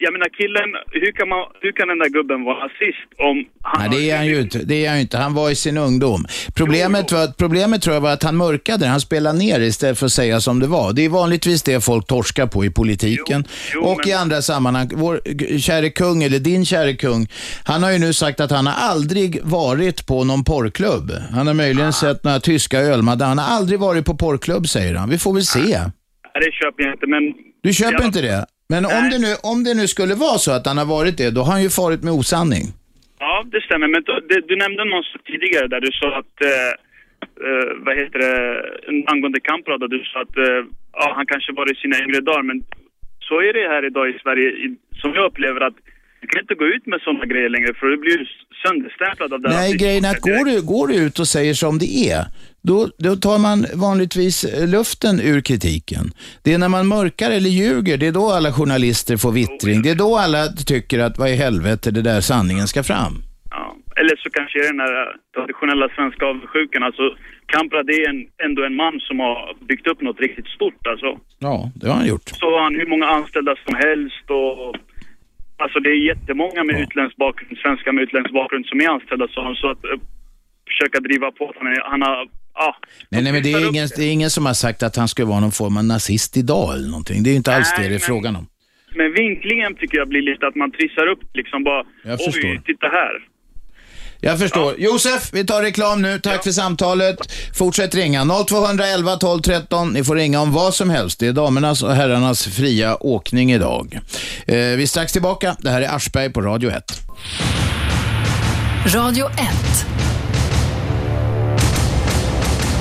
jag 0.00 0.12
menar 0.12 0.28
killen, 0.28 0.68
hur 0.92 1.12
kan, 1.12 1.28
man, 1.28 1.38
hur 1.60 1.72
kan 1.72 1.88
den 1.88 1.98
där 1.98 2.08
gubben 2.08 2.44
vara 2.44 2.58
nazist 2.58 3.08
om 3.18 3.44
han 3.62 3.90
Nej, 3.90 3.98
det 4.00 4.10
är 4.10 4.16
han 4.16 4.26
ju 4.26 4.40
inte. 4.40 4.58
Det 4.58 4.86
är 4.86 4.90
han 4.90 4.98
inte. 4.98 5.18
Han 5.18 5.34
var 5.34 5.50
i 5.50 5.54
sin 5.54 5.78
ungdom. 5.78 6.26
Problemet, 6.54 7.12
var, 7.12 7.26
problemet 7.38 7.82
tror 7.82 7.94
jag 7.94 8.00
var 8.00 8.12
att 8.12 8.22
han 8.22 8.36
mörkade. 8.36 8.86
Han 8.86 9.00
spelade 9.00 9.38
ner 9.38 9.60
istället 9.60 9.98
för 9.98 10.06
att 10.06 10.12
säga 10.12 10.40
som 10.40 10.60
det 10.60 10.66
var. 10.66 10.92
Det 10.92 11.04
är 11.04 11.08
vanligtvis 11.08 11.62
det 11.62 11.84
folk 11.84 12.06
torskar 12.06 12.46
på 12.46 12.64
i 12.64 12.70
politiken 12.70 13.44
Jo, 13.46 13.50
jo, 13.74 13.80
och 13.82 14.06
i 14.06 14.10
men- 14.10 14.18
andra 14.18 14.42
sammanhang. 14.42 14.90
Vår 14.94 15.20
käre 15.58 15.90
kung, 15.90 16.22
eller 16.22 16.38
din 16.38 16.64
käre 16.66 16.94
kung, 16.94 17.26
han 17.64 17.82
har 17.82 17.90
ju 17.92 17.98
nu 17.98 18.12
sagt 18.12 18.40
att 18.40 18.50
han 18.50 18.66
har 18.66 18.74
aldrig 18.90 19.40
varit 19.42 20.06
på 20.06 20.24
någon 20.24 20.44
porrklubb. 20.44 21.12
Han 21.32 21.46
har 21.46 21.54
möjligen 21.54 21.92
sett 21.92 22.24
några 22.24 22.40
tyska 22.40 22.78
ölmaddar. 22.80 23.26
Han 23.26 23.38
har 23.38 23.56
aldrig 23.56 23.78
varit 23.80 24.04
på 24.04 24.16
porrklubb, 24.16 24.68
säger 24.68 24.94
han. 24.94 25.10
Vi 25.10 25.18
får 25.18 25.32
väl 25.34 25.44
se. 25.44 25.60
Nej, 25.60 25.80
det 26.34 26.52
köper 26.52 26.82
jag 26.82 26.94
inte, 26.94 27.06
men... 27.06 27.22
Du 27.62 27.72
köper 27.74 27.98
Ja. 28.00 28.04
inte 28.04 28.20
det? 28.22 28.46
Men 28.72 28.84
om 28.84 29.02
Nej. 29.02 29.10
det, 29.12 29.18
nu, 29.26 29.32
om 29.52 29.58
det 29.64 29.74
nu 29.80 29.86
skulle 29.94 30.14
vara 30.14 30.38
så 30.38 30.50
att 30.56 30.66
han 30.66 30.78
har 30.82 30.88
varit 30.96 31.16
det, 31.22 31.30
då 31.30 31.40
har 31.40 31.52
han 31.52 31.62
ju 31.62 31.70
farit 31.80 32.02
med 32.06 32.12
osanning. 32.12 32.64
Ja, 33.18 33.34
det 33.52 33.60
stämmer. 33.66 33.88
Men 33.94 34.02
du, 34.30 34.36
du 34.50 34.54
nämnde 34.64 34.84
någon 34.84 35.06
sak 35.10 35.22
tidigare 35.30 35.66
där 35.74 35.80
du 35.86 35.90
sa 36.00 36.08
att... 36.20 36.34
Eh, 36.50 36.70
eh, 37.46 37.68
vad 37.86 37.94
heter 38.00 38.18
det? 38.24 38.34
Angående 39.12 39.40
Kamprad, 39.40 39.80
du 39.96 40.00
sa 40.12 40.16
att 40.26 40.36
eh, 40.46 40.60
ja, 41.00 41.06
han 41.16 41.26
kanske 41.32 41.52
var 41.52 41.66
i 41.72 41.76
sina 41.82 41.96
yngre 42.04 42.20
dagar, 42.20 42.42
men 42.50 42.58
så 43.28 43.34
är 43.46 43.52
det 43.58 43.64
här 43.74 43.82
idag 43.90 44.06
i 44.12 44.18
Sverige, 44.22 44.48
i, 44.64 44.66
som 45.00 45.10
jag 45.14 45.24
upplever 45.30 45.60
att 45.68 45.78
du 46.20 46.26
kan 46.26 46.40
inte 46.40 46.54
gå 46.54 46.66
ut 46.74 46.86
med 46.86 47.00
sådana 47.00 47.26
grejer 47.26 47.48
längre 47.48 47.74
för 47.74 47.86
du 47.86 47.96
blir 47.96 48.18
ju 48.18 48.26
sönderstämplad 48.62 49.32
av 49.32 49.40
det. 49.40 49.48
Nej, 49.48 49.76
grejen 49.82 50.04
är 50.04 50.10
att 50.10 50.20
går 50.20 50.44
du, 50.50 50.62
går 50.62 50.86
du 50.88 50.94
ut 51.06 51.18
och 51.18 51.28
säger 51.28 51.54
som 51.54 51.78
det 51.78 51.90
är, 52.10 52.22
då, 52.70 52.78
då 53.06 53.12
tar 53.16 53.38
man 53.46 53.58
vanligtvis 53.86 54.36
eh, 54.44 54.68
luften 54.74 55.14
ur 55.30 55.40
kritiken. 55.48 56.04
Det 56.44 56.50
är 56.54 56.58
när 56.58 56.72
man 56.76 56.86
mörkar 56.96 57.30
eller 57.30 57.52
ljuger, 57.60 57.96
det 57.98 58.06
är 58.06 58.16
då 58.20 58.26
alla 58.36 58.52
journalister 58.52 59.16
får 59.16 59.32
vittring. 59.32 59.82
Det 59.82 59.90
är 59.90 60.00
då 60.06 60.10
alla 60.24 60.42
tycker 60.72 60.98
att 61.06 61.18
vad 61.18 61.28
i 61.34 61.36
helvete, 61.46 61.90
det 61.90 62.02
där 62.10 62.20
sanningen 62.20 62.66
ska 62.72 62.82
fram. 62.82 63.14
Ja. 63.50 63.76
Eller 64.00 64.16
så 64.22 64.30
kanske 64.30 64.58
det 64.58 64.64
är 64.66 64.72
den 64.76 64.80
här 64.80 65.16
traditionella 65.36 65.88
svenska 65.96 66.22
avundsjukan. 66.30 66.82
Alltså, 66.82 67.04
Kamprad 67.46 67.90
är 67.90 68.08
en, 68.10 68.20
ändå 68.46 68.60
en 68.64 68.76
man 68.76 69.00
som 69.08 69.16
har 69.20 69.38
byggt 69.68 69.86
upp 69.90 70.00
något 70.00 70.20
riktigt 70.20 70.48
stort. 70.56 70.86
Alltså. 70.92 71.10
Ja, 71.38 71.70
det 71.78 71.86
har 71.88 71.96
han 72.00 72.08
gjort. 72.12 72.28
så 72.42 72.46
har 72.54 72.62
han 72.62 72.74
hur 72.74 72.86
många 72.86 73.06
anställda 73.06 73.54
som 73.66 73.74
helst 73.86 74.26
och 74.38 74.76
alltså 75.62 75.78
det 75.80 75.90
är 75.90 76.00
jättemånga 76.12 76.64
med 76.64 76.80
utländsk 76.80 77.16
bakgrund, 77.16 77.58
svenskar 77.58 77.92
med 77.92 78.02
utländsk 78.02 78.32
bakgrund 78.32 78.66
som 78.66 78.80
är 78.80 78.88
anställda 78.88 79.26
så, 79.28 79.54
så 79.54 79.70
att 79.70 79.84
eh, 79.84 79.98
försöka 80.70 80.98
driva 81.00 81.30
på 81.30 81.48
att 81.50 81.56
han, 81.60 81.66
han 81.92 82.02
har... 82.02 82.28
Ja, 82.60 82.76
Nej, 83.08 83.22
nej, 83.22 83.32
men 83.32 83.42
det 83.42 83.52
är, 83.52 83.68
ingen, 83.68 83.88
det 83.96 84.02
är 84.04 84.10
ingen 84.12 84.30
som 84.30 84.46
har 84.46 84.54
sagt 84.54 84.82
att 84.82 84.96
han 84.96 85.08
skulle 85.08 85.26
vara 85.26 85.40
någon 85.40 85.52
form 85.52 85.76
av 85.76 85.84
nazist 85.84 86.36
idag 86.36 86.74
eller 86.74 86.88
någonting. 86.88 87.22
Det 87.22 87.30
är 87.30 87.32
ju 87.32 87.36
inte 87.36 87.54
alls 87.56 87.68
Nej, 87.70 87.82
det 87.82 87.88
det 87.88 87.94
är 87.94 87.98
men- 87.98 88.00
frågan 88.00 88.36
om. 88.36 88.46
Men 88.96 89.12
vinklingen 89.12 89.74
tycker 89.76 89.98
jag 89.98 90.08
blir 90.08 90.22
lite 90.22 90.46
att 90.46 90.54
man 90.54 90.70
trissar 90.72 91.06
upp 91.06 91.20
liksom 91.34 91.64
bara... 91.64 91.82
Jag 92.04 92.18
Oj, 92.20 92.24
förstår. 92.32 92.62
titta 92.66 92.86
här. 92.86 93.12
Jag 94.20 94.38
förstår. 94.38 94.74
Josef, 94.78 95.30
vi 95.32 95.44
tar 95.46 95.62
reklam 95.62 96.02
nu. 96.02 96.18
Tack 96.18 96.44
för 96.44 96.50
samtalet. 96.50 97.16
Fortsätt 97.58 97.94
ringa. 97.94 98.24
0211 98.48 99.16
12 99.16 99.40
13. 99.40 99.92
Ni 99.92 100.04
får 100.04 100.14
ringa 100.16 100.40
om 100.40 100.52
vad 100.52 100.74
som 100.74 100.90
helst. 100.90 101.20
Det 101.20 101.26
är 101.26 101.32
damernas 101.32 101.82
och 101.82 101.92
herrarnas 101.94 102.46
fria 102.56 102.96
åkning 103.02 103.52
idag. 103.52 103.98
Eh, 104.46 104.54
vi 104.54 104.82
är 104.82 104.86
strax 104.86 105.12
tillbaka. 105.12 105.56
Det 105.60 105.70
här 105.70 105.82
är 105.82 105.88
Aschberg 105.96 106.32
på 106.32 106.40
Radio 106.40 106.70
1. 106.70 106.84
Radio 108.94 109.26
1. 109.26 109.36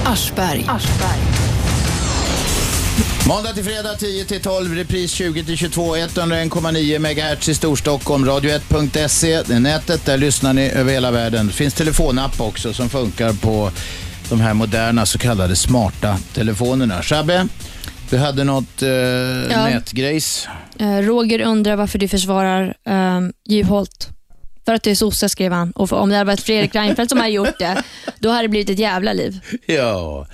Aschberg. 0.07 0.65
Måndag 3.27 3.53
till 3.53 3.63
fredag 3.63 3.93
10 3.95 4.25
till 4.25 4.41
12, 4.41 4.75
repris 4.75 5.11
20 5.11 5.43
till 5.43 5.57
22, 5.57 5.95
101,9 5.95 6.99
MHz 7.35 7.49
i 7.49 7.53
Storstockholm, 7.55 8.25
radio1.se. 8.25 9.41
Det 9.41 9.53
är 9.55 9.59
nätet, 9.59 10.05
där 10.05 10.17
lyssnar 10.17 10.53
ni 10.53 10.69
över 10.71 10.91
hela 10.93 11.11
världen. 11.11 11.47
Det 11.47 11.53
finns 11.53 11.73
telefonapp 11.73 12.41
också 12.41 12.73
som 12.73 12.89
funkar 12.89 13.33
på 13.33 13.71
de 14.29 14.41
här 14.41 14.53
moderna 14.53 15.05
så 15.05 15.17
kallade 15.17 15.55
smarta 15.55 16.17
telefonerna. 16.33 17.01
Shabbe, 17.03 17.47
du 18.09 18.17
hade 18.17 18.43
något 18.43 18.81
eh, 18.81 18.89
Ja. 18.89 19.63
nätgrejs. 19.69 20.47
Eh, 20.79 20.87
Roger 20.97 21.41
undrar 21.41 21.75
varför 21.75 21.99
du 21.99 22.07
försvarar 22.07 22.75
um, 22.85 23.33
Juholt. 23.49 24.09
För 24.67 24.73
att 24.73 24.83
det 24.83 24.91
är 24.91 24.95
sosse 24.95 25.29
skrev 25.29 25.51
han. 25.51 25.71
Och 25.71 25.93
om 25.93 26.09
det 26.09 26.15
hade 26.15 26.27
varit 26.27 26.41
Fredrik 26.41 26.75
Reinfeldt 26.75 27.09
som 27.09 27.19
hade 27.19 27.31
gjort 27.31 27.59
det, 27.59 27.83
då 28.19 28.29
hade 28.29 28.41
det 28.41 28.47
blivit 28.49 28.69
ett 28.69 28.79
jävla 28.79 29.13
liv. 29.13 29.39
Ja, 29.65 30.27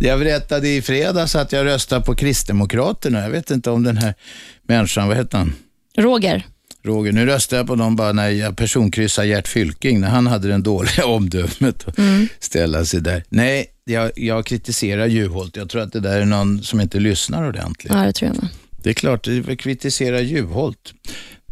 jag 0.00 0.18
berättade 0.18 0.68
i 0.68 0.82
fredags 0.82 1.36
att 1.36 1.52
jag 1.52 1.66
röstar 1.66 2.00
på 2.00 2.14
Kristdemokraterna. 2.14 3.20
Jag 3.22 3.30
vet 3.30 3.50
inte 3.50 3.70
om 3.70 3.82
den 3.82 3.96
här 3.96 4.14
människan, 4.62 5.08
vad 5.08 5.16
heter 5.16 5.38
han? 5.38 5.54
Roger, 5.96 6.46
Roger, 6.82 7.12
nu 7.12 7.26
röstar 7.26 7.56
jag 7.56 7.66
på 7.66 7.74
dem 7.74 7.96
bara 7.96 8.12
när 8.12 8.28
jag 8.28 8.56
personkryssar 8.56 9.24
Gert 9.24 9.48
Fylking, 9.48 10.00
när 10.00 10.08
han 10.08 10.26
hade 10.26 10.48
den 10.48 10.62
dåliga 10.62 11.06
omdömet 11.06 11.88
att 11.88 11.98
ställa 12.40 12.84
sig 12.84 13.00
där. 13.00 13.24
Nej, 13.28 13.66
jag, 13.84 14.10
jag 14.16 14.46
kritiserar 14.46 15.06
Juholt. 15.06 15.56
Jag 15.56 15.70
tror 15.70 15.82
att 15.82 15.92
det 15.92 16.00
där 16.00 16.20
är 16.20 16.24
någon 16.24 16.62
som 16.62 16.80
inte 16.80 17.00
lyssnar 17.00 17.48
ordentligt. 17.48 17.92
ja 17.92 18.02
det 18.02 18.12
tror 18.12 18.30
jag 18.30 18.42
med. 18.42 18.50
Det 18.82 18.90
är 18.90 18.94
klart, 18.94 19.26
vi 19.26 19.56
kritiserar 19.56 20.18
Juholt. 20.20 20.92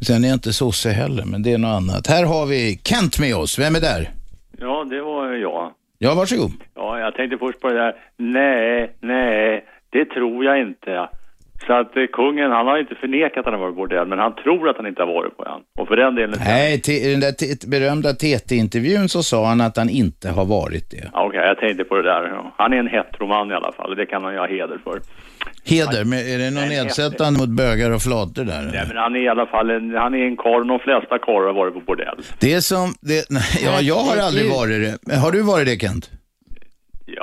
Sen 0.00 0.24
är 0.24 0.28
jag 0.28 0.34
inte 0.36 0.52
sosse 0.52 0.90
heller, 0.90 1.24
men 1.24 1.42
det 1.42 1.52
är 1.52 1.58
något 1.58 1.76
annat. 1.76 2.06
Här 2.06 2.24
har 2.24 2.46
vi 2.46 2.80
Kent 2.84 3.18
med 3.18 3.36
oss. 3.36 3.58
Vem 3.58 3.74
är 3.74 3.80
där? 3.80 4.10
Ja, 4.58 4.84
det 4.90 5.00
var 5.02 5.32
jag. 5.32 5.72
Ja, 5.98 6.14
varsågod. 6.14 6.52
Ja, 6.74 6.98
jag 6.98 7.14
tänkte 7.14 7.38
först 7.38 7.60
på 7.60 7.68
det 7.68 7.74
där. 7.74 7.94
Nej, 8.16 8.92
nej, 9.00 9.64
det 9.90 10.04
tror 10.04 10.44
jag 10.44 10.60
inte. 10.60 11.08
Så 11.66 11.72
att 11.72 11.96
eh, 11.96 12.02
kungen, 12.12 12.50
han 12.50 12.66
har 12.66 12.78
inte 12.78 12.94
förnekat 12.94 13.38
att 13.38 13.44
han 13.44 13.54
har 13.54 13.60
varit 13.60 13.74
på 13.74 13.80
bordell, 13.80 14.06
men 14.06 14.18
han 14.18 14.34
tror 14.34 14.68
att 14.68 14.76
han 14.76 14.86
inte 14.86 15.02
har 15.02 15.12
varit 15.18 15.36
på 15.36 15.44
den. 15.44 15.60
Och 15.78 15.88
för 15.88 15.96
den 15.96 16.14
delen... 16.14 16.38
Nej, 16.44 16.82
i 16.88 17.10
den 17.10 17.20
där 17.20 17.32
t- 17.32 17.66
berömda 17.66 18.12
TT-intervjun 18.12 19.08
så 19.08 19.22
sa 19.22 19.46
han 19.46 19.60
att 19.60 19.76
han 19.76 19.88
inte 19.88 20.28
har 20.30 20.44
varit 20.44 20.90
det. 20.90 21.10
Ja, 21.12 21.24
Okej, 21.26 21.40
jag 21.40 21.58
tänkte 21.58 21.84
på 21.84 21.96
det 21.96 22.02
där. 22.02 22.22
Han 22.56 22.72
är 22.72 22.76
en 22.76 22.86
heteroman 22.88 23.50
i 23.50 23.54
alla 23.54 23.72
fall, 23.72 23.96
det 23.96 24.06
kan 24.06 24.24
han 24.24 24.32
ju 24.32 24.38
ha 24.38 24.46
heder 24.46 24.78
för. 24.84 25.00
Heder, 25.64 26.04
men 26.04 26.18
är 26.18 26.38
det 26.38 26.50
någon 26.50 26.68
nedsättande 26.68 27.38
mot 27.40 27.48
bögar 27.48 27.90
och 27.94 28.02
flator 28.02 28.44
där? 28.44 28.62
Nej, 28.72 28.84
men 28.88 28.96
han 28.96 29.16
är 29.16 29.20
i 29.20 29.28
alla 29.28 29.46
fall 29.46 29.70
en, 29.70 29.94
han 29.94 30.14
är 30.14 30.24
en 30.26 30.36
karl, 30.36 30.66
de 30.68 30.78
flesta 30.78 31.18
karlar 31.18 31.46
har 31.46 31.54
varit 31.54 31.74
på 31.74 31.80
bordell. 31.80 32.18
Det 32.40 32.52
är 32.52 32.60
som, 32.60 32.94
det, 33.00 33.30
nej, 33.30 33.42
ja, 33.64 33.80
jag 33.80 33.94
har 33.94 34.16
aldrig 34.26 34.50
varit 34.50 34.78
det. 35.06 35.16
Har 35.16 35.32
du 35.32 35.42
varit 35.42 35.66
det 35.66 35.76
Kent? 35.86 36.10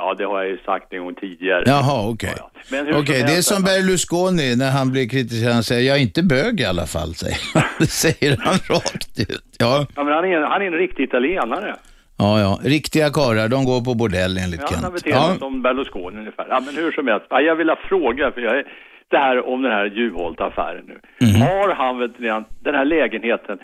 Ja, 0.04 0.14
det 0.18 0.24
har 0.24 0.38
jag 0.42 0.50
ju 0.50 0.58
sagt 0.58 0.92
en 0.92 1.04
gång 1.04 1.14
tidigare. 1.14 1.62
Jaha, 1.66 2.08
okej. 2.12 2.34
Ja, 2.36 2.50
ja. 2.70 2.76
Hur 2.82 2.96
Okej, 3.00 3.18
som 3.20 3.26
det 3.28 3.36
är 3.36 3.42
som 3.52 3.62
Berlusconi 3.62 4.56
när 4.56 4.70
han 4.78 4.92
blir 4.92 5.08
kritiserad. 5.08 5.52
Han 5.52 5.62
säger, 5.62 5.82
jag 5.88 5.96
är 5.96 6.02
inte 6.02 6.22
bög 6.22 6.60
i 6.60 6.64
alla 6.64 6.86
fall, 6.86 7.14
säger 7.14 7.38
han. 7.54 7.62
Det 7.78 7.86
säger 7.86 8.36
han 8.46 8.58
rakt 8.76 9.18
ut. 9.30 9.56
Ja, 9.58 9.86
Ja, 9.96 10.04
men 10.04 10.12
han 10.14 10.24
är, 10.24 10.40
han 10.40 10.62
är 10.62 10.66
en 10.66 10.72
riktig 10.72 11.02
italienare. 11.04 11.76
ja, 12.18 12.40
ja. 12.40 12.52
Riktiga 12.62 13.10
karlar, 13.10 13.48
de 13.48 13.64
går 13.64 13.80
på 13.88 13.94
bordell 13.94 14.38
enligt 14.44 14.60
Ja, 14.60 14.66
han 14.70 14.80
Kent. 14.82 14.94
beter 14.94 15.20
sig 15.28 15.38
som 15.38 15.62
Berlusconi 15.62 16.18
ungefär. 16.18 16.46
Ja, 16.48 16.60
men 16.66 16.76
hur 16.76 16.92
som 16.92 17.06
helst. 17.06 17.26
Ja, 17.30 17.40
jag 17.40 17.56
vill 17.56 17.70
fråga, 17.88 18.32
för 18.32 18.40
jag 18.40 18.58
är, 18.58 18.64
det 19.10 19.18
här 19.18 19.48
om 19.48 19.62
den 19.62 19.72
här 19.72 19.86
Juholt-affären 19.86 20.84
nu. 20.92 20.98
Mhm. 21.26 21.40
Har 21.40 21.74
han 21.74 21.98
vet, 21.98 22.10
redan, 22.18 22.44
den 22.64 22.74
här 22.74 22.84
lägenheten, 22.84 23.58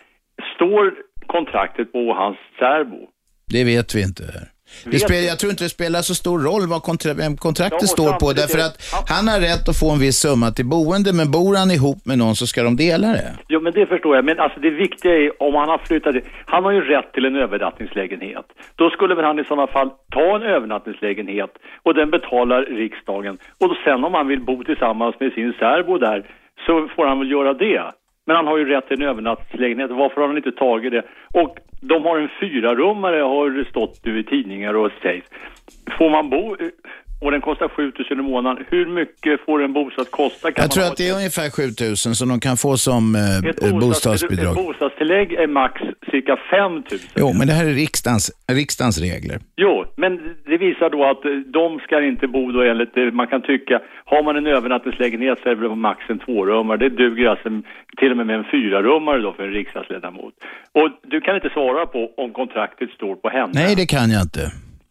står 0.55 0.93
kontraktet 1.27 1.93
på 1.93 2.15
hans 2.15 2.37
särbo? 2.59 3.09
Det 3.53 3.65
vet 3.65 3.95
vi 3.95 4.03
inte. 4.03 4.25
Det 4.85 4.91
Vet 4.91 5.01
spel, 5.03 5.23
du? 5.23 5.27
jag 5.33 5.39
tror 5.39 5.51
inte 5.51 5.65
det 5.65 5.69
spelar 5.69 6.03
så 6.03 6.15
stor 6.15 6.39
roll 6.49 6.67
vad 6.69 6.83
kontra, 6.83 7.15
vem 7.15 7.37
kontraktet 7.37 7.79
Ja, 7.83 7.87
står 7.87 8.13
på, 8.13 8.33
därför 8.33 8.59
är- 8.59 8.65
att 8.67 8.77
ja. 8.93 8.99
han 9.15 9.29
har 9.29 9.41
rätt 9.41 9.69
att 9.69 9.79
få 9.79 9.91
en 9.91 9.99
viss 9.99 10.17
summa 10.19 10.51
till 10.51 10.67
boende, 10.67 11.13
men 11.13 11.31
bor 11.31 11.57
han 11.57 11.71
ihop 11.71 12.01
med 12.05 12.19
någon 12.19 12.37
så 12.37 12.47
ska 12.47 12.63
de 12.63 12.77
dela 12.77 13.09
det. 13.09 13.31
Jo, 13.49 13.61
men 13.61 13.73
det 13.73 13.87
förstår 13.87 14.17
jag. 14.17 14.25
Men 14.25 14.39
alltså 14.41 14.61
det 14.61 14.71
viktiga 14.71 15.13
är 15.13 15.43
om 15.43 15.55
han 15.55 15.69
har 15.69 15.79
flyttat, 15.79 16.15
han 16.47 16.65
har 16.65 16.73
ju 16.73 16.81
rätt 16.81 17.13
till 17.13 17.25
en 17.25 17.37
övernattningslägenhet. 17.37 18.47
Då 18.77 18.91
skulle 18.91 19.15
väl 19.15 19.25
han 19.25 19.39
i 19.39 19.45
sådana 19.45 19.67
fall 19.67 19.91
ta 20.13 20.37
en 20.37 20.43
övernattningslägenhet 20.43 21.51
och 21.83 21.95
den 21.95 22.11
betalar 22.11 22.63
riksdagen. 22.63 23.39
Och 23.61 23.69
då, 23.69 23.75
sen 23.85 24.05
om 24.05 24.15
han 24.15 24.29
vill 24.29 24.41
bo 24.41 24.65
tillsammans 24.65 25.15
med 25.21 25.33
sin 25.33 25.53
särbo 25.59 25.99
där 25.99 26.27
så 26.67 26.89
får 26.97 27.07
han 27.07 27.19
väl 27.19 27.31
göra 27.31 27.53
det. 27.55 27.83
Men 28.31 28.37
han 28.37 28.47
har 28.47 28.59
ju 28.59 28.65
rätt 28.65 28.89
till 28.89 29.03
en 29.03 29.09
övernattslägenhet. 29.09 29.91
Varför 29.91 30.21
har 30.21 30.29
han 30.29 30.37
inte 30.37 30.53
tagit 30.53 30.93
det? 30.93 31.03
Och 31.35 31.57
de 31.81 32.05
har 32.05 32.19
en 32.19 32.29
fyrarummare 32.41 33.23
har 33.23 33.51
det 33.51 33.65
stått 33.65 34.05
nu 34.05 34.19
i 34.19 34.25
tidningar 34.25 34.75
och 34.75 34.93
sägs. 35.03 35.27
Får 35.99 36.11
man 36.11 36.31
bo 36.31 36.53
eh, 36.53 36.69
och 37.21 37.31
den 37.31 37.41
kostar 37.41 37.69
7000 37.69 38.19
i 38.19 38.23
månaden, 38.23 38.65
hur 38.71 38.87
mycket 38.87 39.41
får 39.47 39.63
en 39.63 39.73
bostad 39.73 40.11
kosta? 40.11 40.49
Jag 40.57 40.71
tror 40.71 40.85
att 40.85 40.97
det 40.97 41.09
är 41.09 41.15
ungefär 41.15 41.51
7000 41.51 42.15
som 42.15 42.29
de 42.29 42.41
kan 42.41 42.57
få 42.57 42.77
som 42.77 43.15
eh, 43.15 43.51
ett 43.51 43.63
eh, 43.63 43.69
bostads- 43.69 43.81
bostadsbidrag. 43.81 44.59
Ett 44.59 44.65
bostadstillägg 44.67 45.33
är 45.33 45.47
max 45.47 45.75
cirka 46.11 46.37
5 46.51 46.73
000. 46.73 46.83
Jo, 47.17 47.33
men 47.39 47.47
det 47.47 47.53
här 47.53 47.65
är 47.67 47.75
riksdagens, 47.85 48.31
riksdagens 48.53 48.99
regler. 49.01 49.39
Jo, 49.57 49.85
men 49.97 50.11
det 50.47 50.59
visar 50.59 50.91
då 50.91 51.05
att 51.05 51.25
eh, 51.25 51.31
de 51.33 51.79
ska 51.79 52.03
inte 52.03 52.27
bo 52.29 52.53
då 52.53 52.63
enligt, 52.63 52.95
det 52.95 53.13
man 53.13 53.27
kan 53.27 53.43
tycka, 53.43 53.81
har 54.05 54.23
man 54.23 54.37
en 54.37 54.47
övernattningslägenhet 54.47 55.39
så 55.43 55.49
är 55.49 55.57
det 55.57 55.75
max 55.75 56.01
en 56.09 56.19
tvårummare. 56.19 56.77
Det 56.77 56.89
duger 56.89 57.27
alltså 57.29 57.49
till 58.01 58.11
och 58.11 58.17
med 58.17 58.27
med 58.27 58.37
en 58.37 58.45
fyrarummare 58.45 59.21
då 59.21 59.33
för 59.33 59.43
en 59.43 59.53
riksdagsledamot. 59.53 60.35
Och 60.73 60.89
du 61.13 61.21
kan 61.21 61.35
inte 61.35 61.51
svara 61.51 61.87
på 61.87 62.11
om 62.17 62.33
kontraktet 62.33 62.91
står 62.91 63.15
på 63.17 63.29
henne. 63.29 63.53
Nej, 63.55 63.75
det 63.77 63.87
kan 63.87 64.11
jag 64.11 64.23
inte. 64.23 64.41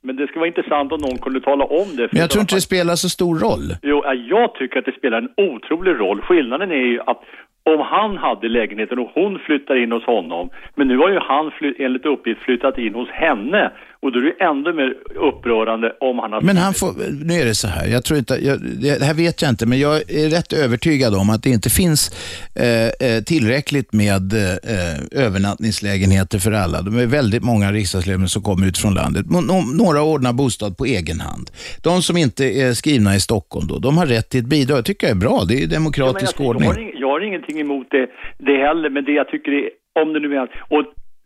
Men 0.01 0.15
det 0.15 0.27
skulle 0.27 0.39
vara 0.39 0.47
intressant 0.47 0.91
om 0.91 1.01
någon 1.01 1.17
kunde 1.17 1.41
tala 1.41 1.65
om 1.65 1.95
det. 1.95 2.07
för 2.07 2.15
Men 2.15 2.21
jag 2.21 2.29
tror 2.29 2.41
inte 2.41 2.55
det 2.55 2.61
spelar 2.61 2.95
så 2.95 3.09
stor 3.09 3.39
roll. 3.39 3.75
Jo, 3.81 4.01
ja, 4.05 4.13
jag 4.13 4.53
tycker 4.55 4.79
att 4.79 4.85
det 4.85 4.95
spelar 4.97 5.17
en 5.17 5.31
otrolig 5.37 5.91
roll. 5.91 6.21
Skillnaden 6.21 6.71
är 6.71 6.75
ju 6.75 6.99
att 6.99 7.23
om 7.63 7.79
han 7.79 8.17
hade 8.17 8.49
lägenheten 8.49 8.99
och 8.99 9.11
hon 9.13 9.39
flyttar 9.45 9.83
in 9.83 9.91
hos 9.91 10.03
honom, 10.05 10.49
men 10.75 10.87
nu 10.87 10.97
har 10.97 11.09
ju 11.09 11.19
han 11.19 11.51
enligt 11.79 12.05
uppgift 12.05 12.41
flyttat 12.41 12.77
in 12.77 12.93
hos 12.93 13.09
henne 13.09 13.71
och 14.01 14.11
då 14.11 14.19
är 14.19 14.23
det 14.23 14.43
ändå 14.43 14.73
mer 14.73 14.93
upprörande 15.15 15.93
om 15.99 16.19
han 16.19 16.31
har... 16.33 16.41
Men 16.41 16.57
han 16.57 16.73
får, 16.73 16.93
nu 17.25 17.33
är 17.33 17.45
det 17.45 17.55
så 17.55 17.67
här, 17.67 17.87
jag 17.87 18.03
tror 18.03 18.19
inte, 18.19 18.33
jag, 18.41 18.59
det 18.81 19.05
här 19.05 19.13
vet 19.13 19.41
jag 19.41 19.49
inte, 19.49 19.65
men 19.65 19.79
jag 19.79 19.95
är 19.95 20.29
rätt 20.29 20.53
övertygad 20.53 21.15
om 21.15 21.29
att 21.29 21.43
det 21.43 21.49
inte 21.49 21.69
finns 21.69 22.11
eh, 22.55 23.07
eh, 23.09 23.23
tillräckligt 23.23 23.93
med 23.93 24.33
eh, 24.33 25.25
övernattningslägenheter 25.25 26.39
för 26.39 26.51
alla. 26.51 26.81
De 26.81 26.97
är 26.99 27.05
väldigt 27.05 27.43
många 27.43 27.71
riksdagsledamöter 27.71 28.29
som 28.29 28.43
kommer 28.43 28.67
ut 28.67 28.77
från 28.77 28.93
landet. 28.93 29.25
Nå- 29.29 29.41
nå- 29.41 29.83
Några 29.83 30.01
ordnar 30.03 30.33
bostad 30.33 30.77
på 30.77 30.85
egen 30.85 31.19
hand. 31.21 31.49
De 31.83 32.01
som 32.01 32.17
inte 32.17 32.45
är 32.45 32.73
skrivna 32.73 33.15
i 33.15 33.19
Stockholm 33.19 33.67
då, 33.67 33.79
de 33.79 33.97
har 33.97 34.05
rätt 34.05 34.29
till 34.29 34.39
ett 34.39 34.45
bidrag. 34.45 34.77
Det 34.77 34.83
tycker 34.83 35.07
jag 35.07 35.15
är 35.15 35.19
bra, 35.19 35.43
det 35.47 35.53
är 35.53 35.61
Ja, 35.61 35.67
demokratisk 35.67 36.33
jag, 36.39 36.45
jag, 36.45 36.49
ordning. 36.49 36.91
Jag 37.09 37.13
har 37.15 37.27
ingenting 37.27 37.59
emot 37.59 37.87
det, 37.89 38.09
det 38.37 38.57
heller, 38.57 38.89
men 38.89 39.03
det 39.03 39.11
jag 39.11 39.27
tycker 39.27 39.51
är, 39.51 39.69
om 40.01 40.13
det 40.13 40.19
nu 40.19 40.35
är, 40.35 40.49
och 40.67 40.83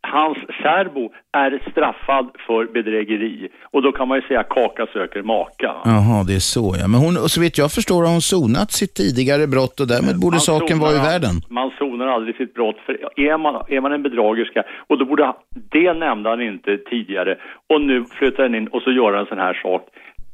hans 0.08 0.38
särbo 0.62 1.12
är 1.32 1.72
straffad 1.72 2.30
för 2.48 2.66
bedrägeri 2.66 3.50
och 3.72 3.82
då 3.82 3.92
kan 3.92 4.08
man 4.08 4.18
ju 4.18 4.28
säga 4.28 4.44
kaka 4.44 4.86
söker 4.94 5.22
maka. 5.22 5.72
Jaha, 5.86 6.24
det 6.28 6.36
är 6.36 6.46
så 6.56 6.76
ja. 6.80 6.88
Men 6.88 7.00
hon, 7.00 7.18
och 7.18 7.32
så 7.32 7.42
vitt 7.42 7.58
jag 7.58 7.72
förstår 7.72 8.00
har 8.04 8.12
hon 8.12 8.22
sonat 8.22 8.72
sitt 8.72 8.94
tidigare 8.94 9.48
brott 9.48 9.80
och 9.80 9.88
därmed 9.88 10.20
borde 10.24 10.40
Man 10.40 10.50
saken 10.52 10.80
vara 10.80 10.96
i 11.00 11.02
världen. 11.12 11.36
Man 11.50 11.72
sonar 11.80 12.08
aldrig 12.08 12.36
sitt 12.36 12.54
brott. 12.54 12.80
För 12.86 12.94
är, 13.30 13.38
man, 13.38 13.54
är 13.68 13.82
man 13.82 13.92
en 13.92 14.04
bedragerska, 14.04 14.64
och 14.88 14.98
då 15.00 15.06
borde, 15.06 15.34
det 15.72 15.94
nämnde 15.94 16.30
han 16.30 16.42
inte 16.42 16.78
tidigare, 16.78 17.38
och 17.70 17.82
nu 17.82 18.06
flyttar 18.18 18.44
han 18.44 18.56
in 18.56 18.68
och 18.68 18.82
så 18.82 18.92
gör 18.92 19.12
han 19.12 19.22
en 19.22 19.32
sån 19.34 19.38
här 19.48 19.60
sak. 19.64 19.82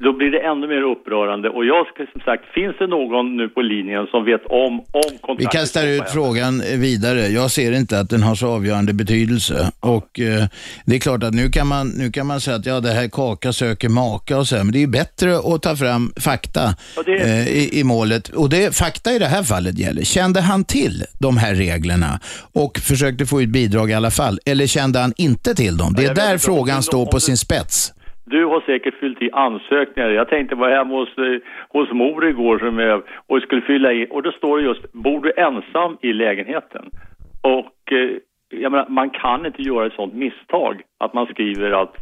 Då 0.04 0.14
blir 0.14 0.32
det 0.32 0.40
ännu 0.40 0.68
mer 0.68 0.82
upprörande. 0.92 1.50
Och 1.50 1.66
jag 1.66 1.88
ska 1.88 2.06
som 2.12 2.22
sagt, 2.22 2.44
finns 2.54 2.76
det 2.80 2.88
någon 2.88 3.38
nu 3.38 3.50
på 3.50 3.62
linjen 3.62 4.06
som 4.12 4.26
vet 4.26 4.46
om, 4.46 4.74
om 4.80 4.84
kontraktet? 5.22 5.40
Vi 5.40 5.46
kastar 5.46 5.88
ut 5.88 6.10
frågan 6.10 6.64
vidare. 6.78 7.28
Jag 7.28 7.52
ser 7.52 7.72
inte 7.72 8.00
att 8.00 8.10
den 8.10 8.24
har 8.24 8.36
så 8.36 8.48
avgörande 8.48 8.94
betydelse. 8.94 9.72
Och 9.80 10.20
eh, 10.20 10.44
Det 10.86 10.96
är 10.96 11.00
klart 11.00 11.24
att 11.24 11.34
nu 11.34 11.50
kan, 11.50 11.68
man, 11.68 11.88
nu 11.90 12.12
kan 12.12 12.28
man 12.28 12.42
säga 12.42 12.56
att 12.58 12.66
ja, 12.66 12.80
det 12.80 12.90
här 12.92 13.08
kaka 13.08 13.54
söker 13.54 13.90
maka 13.90 14.38
och 14.38 14.48
så 14.48 14.56
här, 14.56 14.64
men 14.64 14.72
det 14.72 14.78
är 14.78 14.82
ju 14.82 14.88
bättre 14.88 15.38
att 15.38 15.62
ta 15.62 15.76
fram 15.76 16.14
fakta 16.20 16.76
Ja, 16.96 17.04
det- 17.06 17.22
eh, 17.22 17.48
i, 17.48 17.80
i 17.80 17.84
målet. 17.84 18.30
Och 18.30 18.50
det 18.50 18.76
fakta 18.76 19.12
i 19.14 19.20
det 19.20 19.26
här 19.26 19.44
fallet 19.44 19.78
gäller. 19.80 20.04
Kände 20.04 20.42
han 20.42 20.64
till 20.64 21.04
de 21.20 21.38
här 21.38 21.56
reglerna 21.56 22.20
och 22.54 22.78
försökte 22.78 23.26
få 23.26 23.42
ut 23.42 23.50
bidrag 23.50 23.90
i 23.92 23.94
alla 23.94 24.12
fall? 24.12 24.40
Eller 24.46 24.68
kände 24.68 25.00
han 25.00 25.14
inte 25.18 25.56
till 25.56 25.78
dem? 25.78 25.94
Det 25.94 26.04
är 26.04 26.08
vet 26.08 26.16
där 26.16 26.34
om- 26.34 26.40
frågan 26.40 26.78
om- 26.78 26.84
står 26.84 27.00
om 27.02 27.06
på 27.06 27.18
det- 27.18 27.22
sin 27.22 27.38
spets. 27.38 27.94
Du 28.30 28.46
har 28.46 28.62
säkert 28.62 29.00
fyllt 29.00 29.22
i 29.22 29.32
ansökningar. 29.32 30.10
Jag 30.10 30.30
tänkte 30.30 30.56
vara 30.56 30.76
hemma 30.76 30.96
hos, 30.96 31.18
eh, 31.18 31.42
hos 31.70 31.92
mor 31.92 32.28
igår 32.28 32.60
som 32.60 32.80
jag, 32.80 33.04
och 33.28 33.42
skulle 33.42 33.62
fylla 33.62 33.94
i 33.94 34.08
och 34.10 34.24
då 34.24 34.32
står 34.32 34.58
det 34.58 34.64
just, 34.64 34.92
bor 34.92 35.22
du 35.22 35.32
ensam 35.38 35.98
i 36.02 36.14
lägenheten? 36.14 36.90
Och 37.42 37.94
eh, 37.94 38.10
jag 38.50 38.72
menar, 38.72 38.90
man 38.90 39.10
kan 39.10 39.46
inte 39.46 39.62
göra 39.62 39.86
ett 39.86 39.94
sånt 39.94 40.14
misstag 40.14 40.82
att 41.00 41.14
man 41.14 41.26
skriver 41.26 41.72
att 41.72 41.96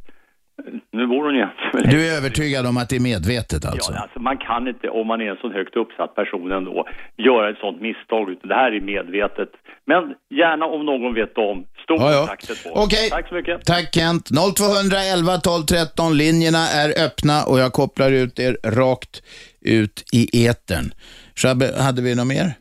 nu 0.91 1.07
bor 1.07 1.23
hon 1.25 1.35
ju. 1.35 1.47
Du 1.91 2.07
är 2.07 2.17
övertygad 2.17 2.65
om 2.65 2.77
att 2.77 2.89
det 2.89 2.95
är 2.95 2.99
medvetet 2.99 3.65
alltså? 3.65 3.93
Ja, 3.93 3.99
alltså 3.99 4.19
man 4.19 4.37
kan 4.37 4.67
inte, 4.67 4.89
om 4.89 5.07
man 5.07 5.21
är 5.21 5.29
en 5.31 5.37
sån 5.41 5.51
högt 5.51 5.75
uppsatt 5.75 6.15
person 6.15 6.51
ändå, 6.51 6.87
göra 7.17 7.49
ett 7.49 7.57
sånt 7.57 7.81
misstag. 7.81 8.29
utan 8.31 8.49
Det 8.49 8.55
här 8.55 8.71
är 8.71 8.81
medvetet. 8.81 9.49
Men 9.85 10.03
gärna 10.39 10.65
om 10.65 10.85
någon 10.85 11.13
vet 11.13 11.37
om, 11.37 11.65
stort 11.83 11.99
Ja, 11.99 12.11
ja. 12.11 12.25
tack 12.27 12.41
till 12.47 12.55
två. 12.55 12.69
Okej. 12.73 13.09
Tack 13.09 13.27
så 13.29 13.35
mycket. 13.35 13.65
Tack 13.65 13.95
Kent. 13.95 14.29
0211 14.57 15.37
12 15.37 15.63
13. 15.63 16.17
Linjerna 16.17 16.63
är 16.81 17.05
öppna 17.05 17.43
och 17.43 17.59
jag 17.59 17.73
kopplar 17.73 18.11
ut 18.11 18.39
er 18.39 18.57
rakt 18.63 19.21
ut 19.61 20.03
i 20.13 20.45
etern. 20.47 20.91
Shabbe, 21.35 21.73
hade 21.81 22.01
vi 22.01 22.15
något 22.15 22.27
mer? 22.27 22.53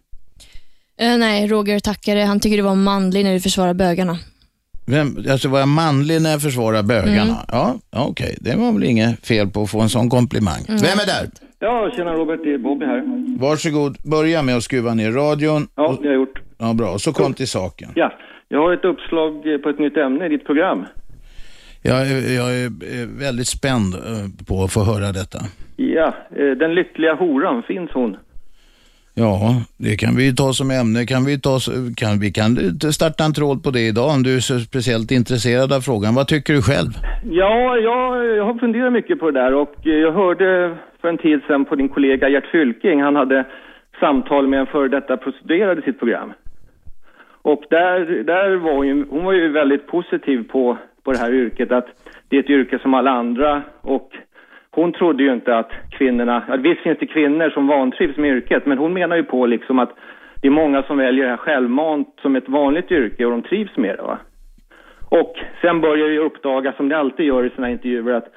Eh, 1.01 1.19
nej, 1.19 1.47
Roger 1.47 1.81
tackade. 1.81 2.25
Han 2.25 2.41
tycker 2.41 2.57
du 2.57 2.63
var 2.63 2.75
manlig 2.75 3.25
när 3.25 3.33
du 3.33 3.41
försvarar 3.41 3.75
bögarna. 3.75 4.19
Vem, 4.87 5.16
alltså 5.31 5.49
var 5.49 5.59
jag 5.59 5.68
manlig 5.68 6.22
när 6.22 6.31
jag 6.31 6.42
försvarar 6.42 6.83
bögarna? 6.83 7.22
Mm. 7.22 7.37
Ja, 7.49 7.75
okej. 7.90 8.37
Det 8.40 8.57
var 8.57 8.72
väl 8.72 8.85
inget 8.85 9.27
fel 9.27 9.49
på 9.49 9.62
att 9.62 9.70
få 9.70 9.81
en 9.81 9.88
sån 9.88 10.11
komplimang. 10.11 10.62
Mm. 10.68 10.81
Vem 10.81 10.99
är 10.99 11.07
där? 11.07 11.31
Ja, 11.59 11.90
tjena 11.96 12.12
Robert, 12.12 12.40
det 12.44 12.55
är 12.55 12.59
Bobby 12.59 12.87
här. 12.87 13.03
Varsågod, 13.40 13.96
börja 14.11 14.42
med 14.42 14.57
att 14.57 14.62
skruva 14.62 14.94
ner 14.94 15.12
radion. 15.12 15.68
Ja, 15.75 15.88
Och- 15.88 16.03
det 16.03 16.09
har 16.09 16.14
jag 16.14 16.20
gjort. 16.20 16.38
Ja, 16.59 16.72
bra. 16.75 16.90
Och 16.92 17.01
så 17.01 17.12
kom 17.12 17.35
till 17.35 17.49
saken. 17.49 17.88
Ja, 17.94 18.12
jag 18.49 18.59
har 18.59 18.72
ett 18.72 18.85
uppslag 18.85 19.53
eh, 19.55 19.59
på 19.59 19.68
ett 19.68 19.79
nytt 19.79 19.96
ämne 19.96 20.27
i 20.27 20.29
ditt 20.29 20.46
program. 20.46 20.85
Jag 21.83 22.01
är, 22.11 22.35
jag 22.35 22.55
är 22.57 22.66
eh, 22.66 23.07
väldigt 23.18 23.46
spänd 23.49 23.94
eh, 23.94 24.01
på 24.49 24.64
att 24.64 24.72
få 24.72 24.85
höra 24.85 25.12
detta. 25.12 25.38
Ja, 25.77 26.14
den 26.59 26.75
lyckliga 26.75 27.14
horan, 27.14 27.62
finns 27.62 27.90
hon? 27.94 28.16
Ja, 29.19 29.63
det 29.77 29.97
kan 29.97 30.17
vi 30.17 30.23
ju 30.27 30.33
ta 30.33 30.53
som 30.53 30.71
ämne. 30.71 31.07
Kan 31.13 31.25
vi, 31.29 31.41
ta, 31.41 31.55
kan, 32.01 32.13
vi 32.25 32.31
kan 32.39 32.51
starta 32.99 33.25
en 33.25 33.37
tråd 33.39 33.59
på 33.65 33.71
det 33.71 33.85
idag 33.93 34.09
om 34.15 34.23
du 34.23 34.31
är 34.37 34.41
så 34.51 34.59
speciellt 34.59 35.11
intresserad 35.11 35.73
av 35.73 35.81
frågan. 35.81 36.15
Vad 36.15 36.29
tycker 36.29 36.53
du 36.55 36.63
själv? 36.63 36.91
Ja, 37.43 37.77
jag, 37.89 38.37
jag 38.39 38.45
har 38.45 38.55
funderat 38.65 38.93
mycket 38.93 39.21
på 39.21 39.31
det 39.31 39.41
där 39.41 39.55
och 39.55 39.75
eh, 39.87 39.93
jag 39.93 40.13
hörde 40.13 40.77
för 41.01 41.09
en 41.09 41.19
tid 41.19 41.41
sedan 41.47 41.65
på 41.65 41.75
din 41.77 41.89
kollega 41.89 42.29
Gert 42.29 42.51
Fylking, 42.53 43.03
han 43.03 43.17
hade 43.17 43.45
samtal 44.01 44.47
med 44.49 44.61
en 44.61 44.67
före 44.67 44.89
detta 44.89 45.17
prostituerad 45.17 45.79
i 45.79 45.83
sitt 45.83 45.99
program. 45.99 46.33
Och 47.43 47.63
där, 47.71 48.25
där 48.25 48.57
var 48.57 48.75
hon, 48.75 49.07
hon 49.11 49.25
var 49.25 49.33
ju 49.33 49.49
väldigt 49.49 49.87
positiv 49.87 50.49
på, 50.53 50.79
på 51.05 51.13
det 51.13 51.19
här 51.19 51.33
yrket, 51.33 51.73
att 51.73 51.87
det 52.29 52.37
är 52.37 52.41
ett 52.41 52.51
yrke 52.51 52.79
som 52.79 52.95
alla 52.95 53.11
andra 53.11 53.63
och 53.81 54.11
hon 54.77 54.93
trodde 54.93 55.23
ju 55.23 55.33
inte 55.33 55.57
att 55.57 55.73
kvinnorna, 55.91 56.43
visst 56.59 56.81
finns 56.81 56.99
det 56.99 57.07
kvinnor 57.07 57.51
som 57.51 57.67
vantrivs 57.67 58.17
med 58.17 58.31
yrket, 58.31 58.67
men 58.67 58.79
hon 58.79 58.93
menar 58.93 59.17
ju 59.17 59.23
på 59.23 59.47
liksom 59.47 59.79
att 59.79 59.91
det 60.43 60.49
är 60.49 60.53
många 60.53 60.83
som 60.83 60.99
väljer 60.99 61.25
det 61.25 61.31
här 61.31 61.37
självmant 61.37 62.09
som 62.23 62.37
ett 62.37 62.49
vanligt 62.49 62.91
yrke 62.91 63.25
och 63.25 63.31
de 63.31 63.43
trivs 63.43 63.77
med 63.77 63.97
det 63.97 64.03
va. 64.03 64.19
Och 65.11 65.35
sen 65.61 65.81
börjar 65.81 66.09
ju 66.09 66.19
uppdaga, 66.19 66.73
som 66.73 66.89
det 66.89 66.99
alltid 66.99 67.27
gör 67.27 67.45
i 67.45 67.51
sådana 67.51 67.67
här 67.67 67.73
intervjuer, 67.73 68.15
att 68.15 68.35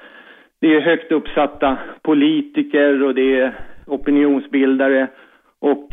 det 0.60 0.74
är 0.74 0.80
högt 0.80 1.12
uppsatta 1.12 1.78
politiker 2.02 3.02
och 3.02 3.14
det 3.14 3.40
är 3.40 3.52
opinionsbildare 3.86 5.06
och 5.60 5.88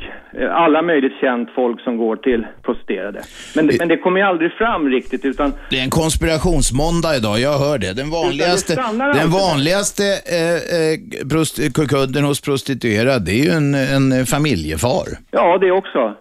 alla 0.52 0.82
möjligt 0.82 1.12
känt 1.22 1.50
folk 1.56 1.82
som 1.82 1.98
går 1.98 2.16
till 2.16 2.46
prostituerade. 2.66 3.22
Men, 3.56 3.66
men 3.80 3.88
det 3.88 3.98
kommer 3.98 4.20
ju 4.20 4.26
aldrig 4.26 4.52
fram 4.52 4.90
riktigt 4.90 5.26
utan 5.26 5.54
Det 5.70 5.80
är 5.80 5.84
en 5.84 5.90
konspirationsmåndag 5.90 7.16
idag, 7.16 7.40
jag 7.40 7.60
hör 7.60 7.78
det. 7.78 7.94
Den 7.94 8.10
vanligaste, 8.10 8.76
den 9.14 9.30
vanligaste 9.32 10.04
eh, 10.26 10.54
eh, 10.54 10.98
prost- 11.30 11.88
kudden 11.88 12.24
hos 12.24 12.42
prostituerad, 12.42 13.26
det 13.26 13.32
är 13.32 13.44
ju 13.44 13.50
en, 13.52 13.76
en 13.76 14.26
familjefar. 14.26 15.08
ja, 15.32 15.58
det 15.58 15.72
också. 15.72 16.16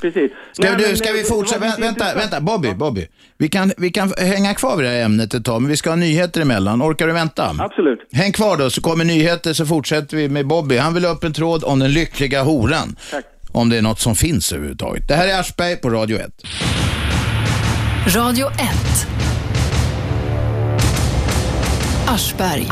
Precis. 0.00 0.30
Ska, 0.52 0.68
Nej, 0.68 0.76
du, 0.78 0.86
men, 0.86 0.96
ska 0.96 1.12
vi 1.12 1.20
eh, 1.20 1.24
fortsätta? 1.26 1.60
vänta, 1.60 1.88
intressant. 1.88 2.20
vänta, 2.22 2.40
Bobby, 2.40 2.74
Bobby. 2.74 3.06
Vi 3.38 3.48
kan, 3.48 3.72
vi 3.78 3.90
kan 3.90 4.12
hänga 4.18 4.54
kvar 4.54 4.76
vid 4.76 4.86
det 4.86 4.90
här 4.90 5.04
ämnet 5.04 5.34
ett 5.34 5.44
tag, 5.44 5.62
men 5.62 5.70
vi 5.70 5.76
ska 5.76 5.90
ha 5.90 5.96
nyheter 5.96 6.40
emellan. 6.40 6.82
Orkar 6.82 7.06
du 7.06 7.12
vänta? 7.12 7.54
Absolut. 7.58 7.98
Häng 8.12 8.32
kvar 8.32 8.56
då, 8.56 8.70
så 8.70 8.80
kommer 8.82 9.04
nyheter 9.04 9.52
så 9.52 9.66
fortsätter 9.66 10.16
vi 10.16 10.28
med 10.28 10.46
Bobby. 10.46 10.76
Han 10.76 10.94
vill 10.94 11.04
ha 11.04 11.12
upp 11.12 11.24
en 11.24 11.32
tråd 11.32 11.64
om 11.64 11.78
den 11.78 11.92
lyckliga 11.92 12.42
horan. 12.42 12.96
Tack. 13.10 13.24
Om 13.56 13.68
det 13.68 13.78
är 13.78 13.82
något 13.82 14.00
som 14.00 14.14
finns 14.16 14.52
överhuvudtaget. 14.52 15.08
Det 15.08 15.14
här 15.14 15.28
är 15.28 15.40
Aschberg 15.40 15.76
på 15.76 15.90
Radio 15.90 16.18
1. 16.18 16.30
Radio 18.06 18.46
1. 18.50 18.60
Aschberg. 22.06 22.66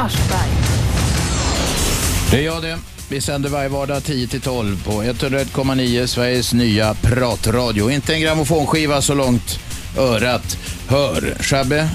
Det 2.31 2.37
är 2.39 2.43
jag 2.43 2.63
det. 2.63 2.79
Vi 3.09 3.21
sänder 3.21 3.49
varje 3.51 3.69
vardag 3.69 3.99
10-12 4.03 4.85
på 4.85 5.03
101,9 5.03 6.07
Sveriges 6.07 6.53
nya 6.53 6.95
pratradio. 6.95 7.91
Inte 7.91 8.15
en 8.15 8.21
grammofonskiva 8.21 9.03
så 9.03 9.15
långt 9.15 9.59
örat 9.99 10.59
hör. 10.89 11.37
Shabbe, 11.41 11.89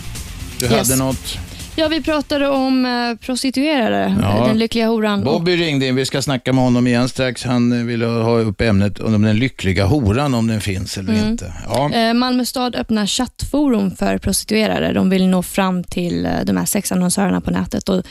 du 0.60 0.66
Yes. 0.66 0.90
hade 0.90 0.96
något? 1.04 1.38
Ja, 1.80 1.88
vi 1.88 2.02
pratade 2.04 2.48
om 2.50 2.86
eh, 2.86 3.16
prostituerade, 3.26 4.18
Ja. 4.22 4.48
den 4.48 4.58
lyckliga 4.58 4.88
horan. 4.88 5.24
Bobby 5.24 5.56
ringde 5.58 5.86
in, 5.88 5.96
vi 5.96 6.06
ska 6.06 6.22
snacka 6.22 6.54
med 6.54 6.64
honom 6.64 6.88
igen 6.88 7.10
strax. 7.10 7.44
Han 7.44 7.88
ville 7.88 8.06
ha 8.06 8.40
upp 8.40 8.62
ämnet 8.62 9.00
om 9.00 9.22
den 9.22 9.38
lyckliga 9.40 9.86
horan, 9.86 10.34
om 10.34 10.48
den 10.48 10.62
finns 10.62 10.98
eller 10.98 11.14
Mm. 11.14 11.28
inte. 11.30 11.54
Ja. 11.70 11.92
Eh, 11.94 12.14
Malmö 12.14 12.46
stad 12.46 12.76
öppnar 12.76 13.06
chattforum 13.06 13.96
för 13.96 14.18
prostituerade. 14.18 14.94
De 14.94 15.10
vill 15.10 15.28
nå 15.28 15.44
fram 15.44 15.84
till 15.84 16.26
eh, 16.26 16.32
de 16.46 16.58
här 16.58 16.66
sexannonsörerna 16.66 17.42
på 17.42 17.52
nätet. 17.52 17.90
Och 17.90 18.04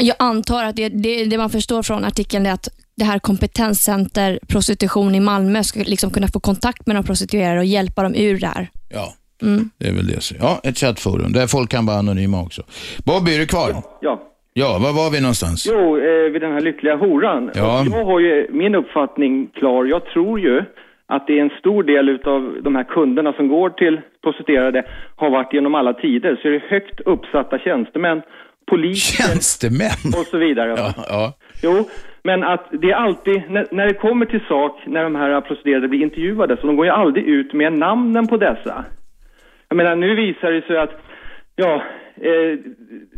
jag 0.00 0.16
antar 0.18 0.64
att 0.64 0.76
det, 0.76 0.88
det, 0.88 1.24
det 1.24 1.38
man 1.38 1.50
förstår 1.50 1.82
från 1.82 2.04
artikeln 2.04 2.46
är 2.46 2.52
att 2.52 2.68
det 2.96 3.04
här 3.04 3.18
kompetenscenter 3.18 4.38
prostitution 4.46 5.14
i 5.14 5.20
Malmö 5.20 5.64
ska 5.64 5.80
liksom 5.80 6.10
kunna 6.10 6.28
få 6.28 6.40
kontakt 6.40 6.86
med 6.86 6.96
de 6.96 7.04
prostituerade 7.04 7.58
och 7.58 7.64
hjälpa 7.64 8.02
dem 8.02 8.14
ur 8.14 8.40
det 8.40 8.46
här. 8.46 8.70
ja, 8.88 9.14
Mm. 9.42 9.70
det 9.78 9.88
är 9.88 9.94
väl 9.94 10.06
det. 10.06 10.20
så. 10.22 10.34
Ja, 10.40 10.60
ett 10.64 10.78
chattforum 10.78 11.32
där 11.32 11.46
folk 11.46 11.70
kan 11.70 11.86
vara 11.86 11.96
anonyma 11.98 12.42
också. 12.42 12.62
Bobby, 13.06 13.34
är 13.34 13.38
du 13.38 13.46
kvar? 13.46 13.70
Ja. 14.00 14.22
Ja, 14.52 14.78
var 14.82 14.92
var 14.92 15.10
vi 15.10 15.20
någonstans? 15.20 15.66
Jo, 15.70 15.98
eh, 15.98 16.32
vid 16.32 16.42
den 16.42 16.52
här 16.52 16.60
lyckliga 16.60 16.96
horan. 16.96 17.50
Ja. 17.54 17.80
Och 17.80 17.86
Jag 17.86 18.04
har 18.04 18.20
ju 18.20 18.46
min 18.50 18.74
uppfattning 18.74 19.46
klar. 19.58 19.84
Jag 19.84 20.04
tror 20.04 20.40
ju 20.40 20.62
att 21.06 21.26
det 21.26 21.38
är 21.38 21.42
en 21.42 21.50
stor 21.60 21.82
del 21.82 22.08
utav 22.08 22.56
de 22.62 22.74
här 22.76 22.84
kunderna 22.84 23.32
som 23.32 23.48
går 23.48 23.70
till 23.70 24.00
prostituerade 24.22 24.82
har 25.16 25.30
varit 25.30 25.52
genom 25.52 25.74
alla 25.74 25.92
tider. 25.92 26.38
Så 26.42 26.48
är 26.48 26.52
det 26.52 26.62
högt 26.68 27.00
uppsatta 27.00 27.58
tjänstemän, 27.58 28.22
poliser 28.70 29.22
Tjänstemän? 29.24 30.12
och 30.20 30.26
så 30.26 30.38
vidare. 30.38 30.74
Ja, 30.76 30.92
ja. 31.08 31.32
Jo, 31.62 31.88
men 32.22 32.44
att 32.44 32.66
det 32.82 32.90
är 32.90 32.94
alltid, 32.94 33.42
när, 33.50 33.66
när 33.70 33.86
det 33.86 33.94
kommer 33.94 34.26
till 34.26 34.40
sak, 34.48 34.82
när 34.86 35.02
de 35.04 35.14
här 35.14 35.40
prostituerade 35.40 35.88
blir 35.88 36.02
intervjuade, 36.02 36.56
så 36.60 36.66
de 36.66 36.76
går 36.76 36.86
ju 36.86 36.92
aldrig 36.92 37.24
ut 37.24 37.52
med 37.52 37.72
namnen 37.72 38.26
på 38.26 38.36
dessa. 38.36 38.84
Jag 39.68 39.76
menar, 39.76 39.96
nu 39.96 40.14
visar 40.14 40.50
det 40.50 40.62
sig 40.66 40.78
att, 40.78 40.90
ja, 41.56 41.82
eh, 42.20 42.58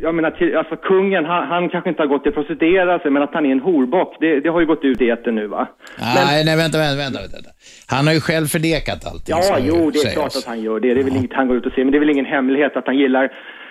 jag 0.01 0.15
menar, 0.15 0.31
till, 0.31 0.57
alltså 0.57 0.77
kungen, 0.77 1.25
han, 1.25 1.49
han 1.49 1.69
kanske 1.69 1.91
inte 1.91 2.03
har 2.03 2.07
gått 2.07 2.23
till 2.23 2.33
prostituera 2.33 2.99
sig, 2.99 3.11
men 3.11 3.23
att 3.23 3.35
han 3.35 3.47
är 3.47 3.53
en 3.53 3.61
horbock, 3.61 4.17
det, 4.21 4.41
det 4.41 4.49
har 4.49 4.61
ju 4.61 4.67
gått 4.67 4.85
ut 4.85 5.03
i 5.03 5.11
etern 5.11 5.35
nu 5.35 5.47
va? 5.47 5.69
Nej, 5.99 6.45
nej, 6.45 6.57
vänta, 6.57 6.79
vänta, 6.79 6.97
vänta, 6.97 7.19
vänta. 7.21 7.51
Han 7.89 8.07
har 8.07 8.15
ju 8.15 8.21
själv 8.21 8.47
förnekat 8.47 9.07
allting. 9.07 9.35
Ja, 9.37 9.59
jo, 9.61 9.91
det 9.91 9.99
är 9.99 10.13
klart 10.13 10.37
att 10.37 10.47
han 10.47 10.61
gör 10.63 10.81
det. 10.81 10.95
Det 10.95 11.01
är 11.01 11.05
väl 11.05 11.17
inget 11.17 11.33
han 11.33 11.49
går 11.49 11.57
ut 11.57 11.67
och 11.67 11.73
säger, 11.73 11.85
men 11.85 11.93
det 11.93 11.99
är 11.99 12.05
väl 12.07 12.11
ingen 12.11 12.25
hemlighet 12.37 12.77
att 12.77 12.87
han 12.87 12.99
gillar 12.99 13.25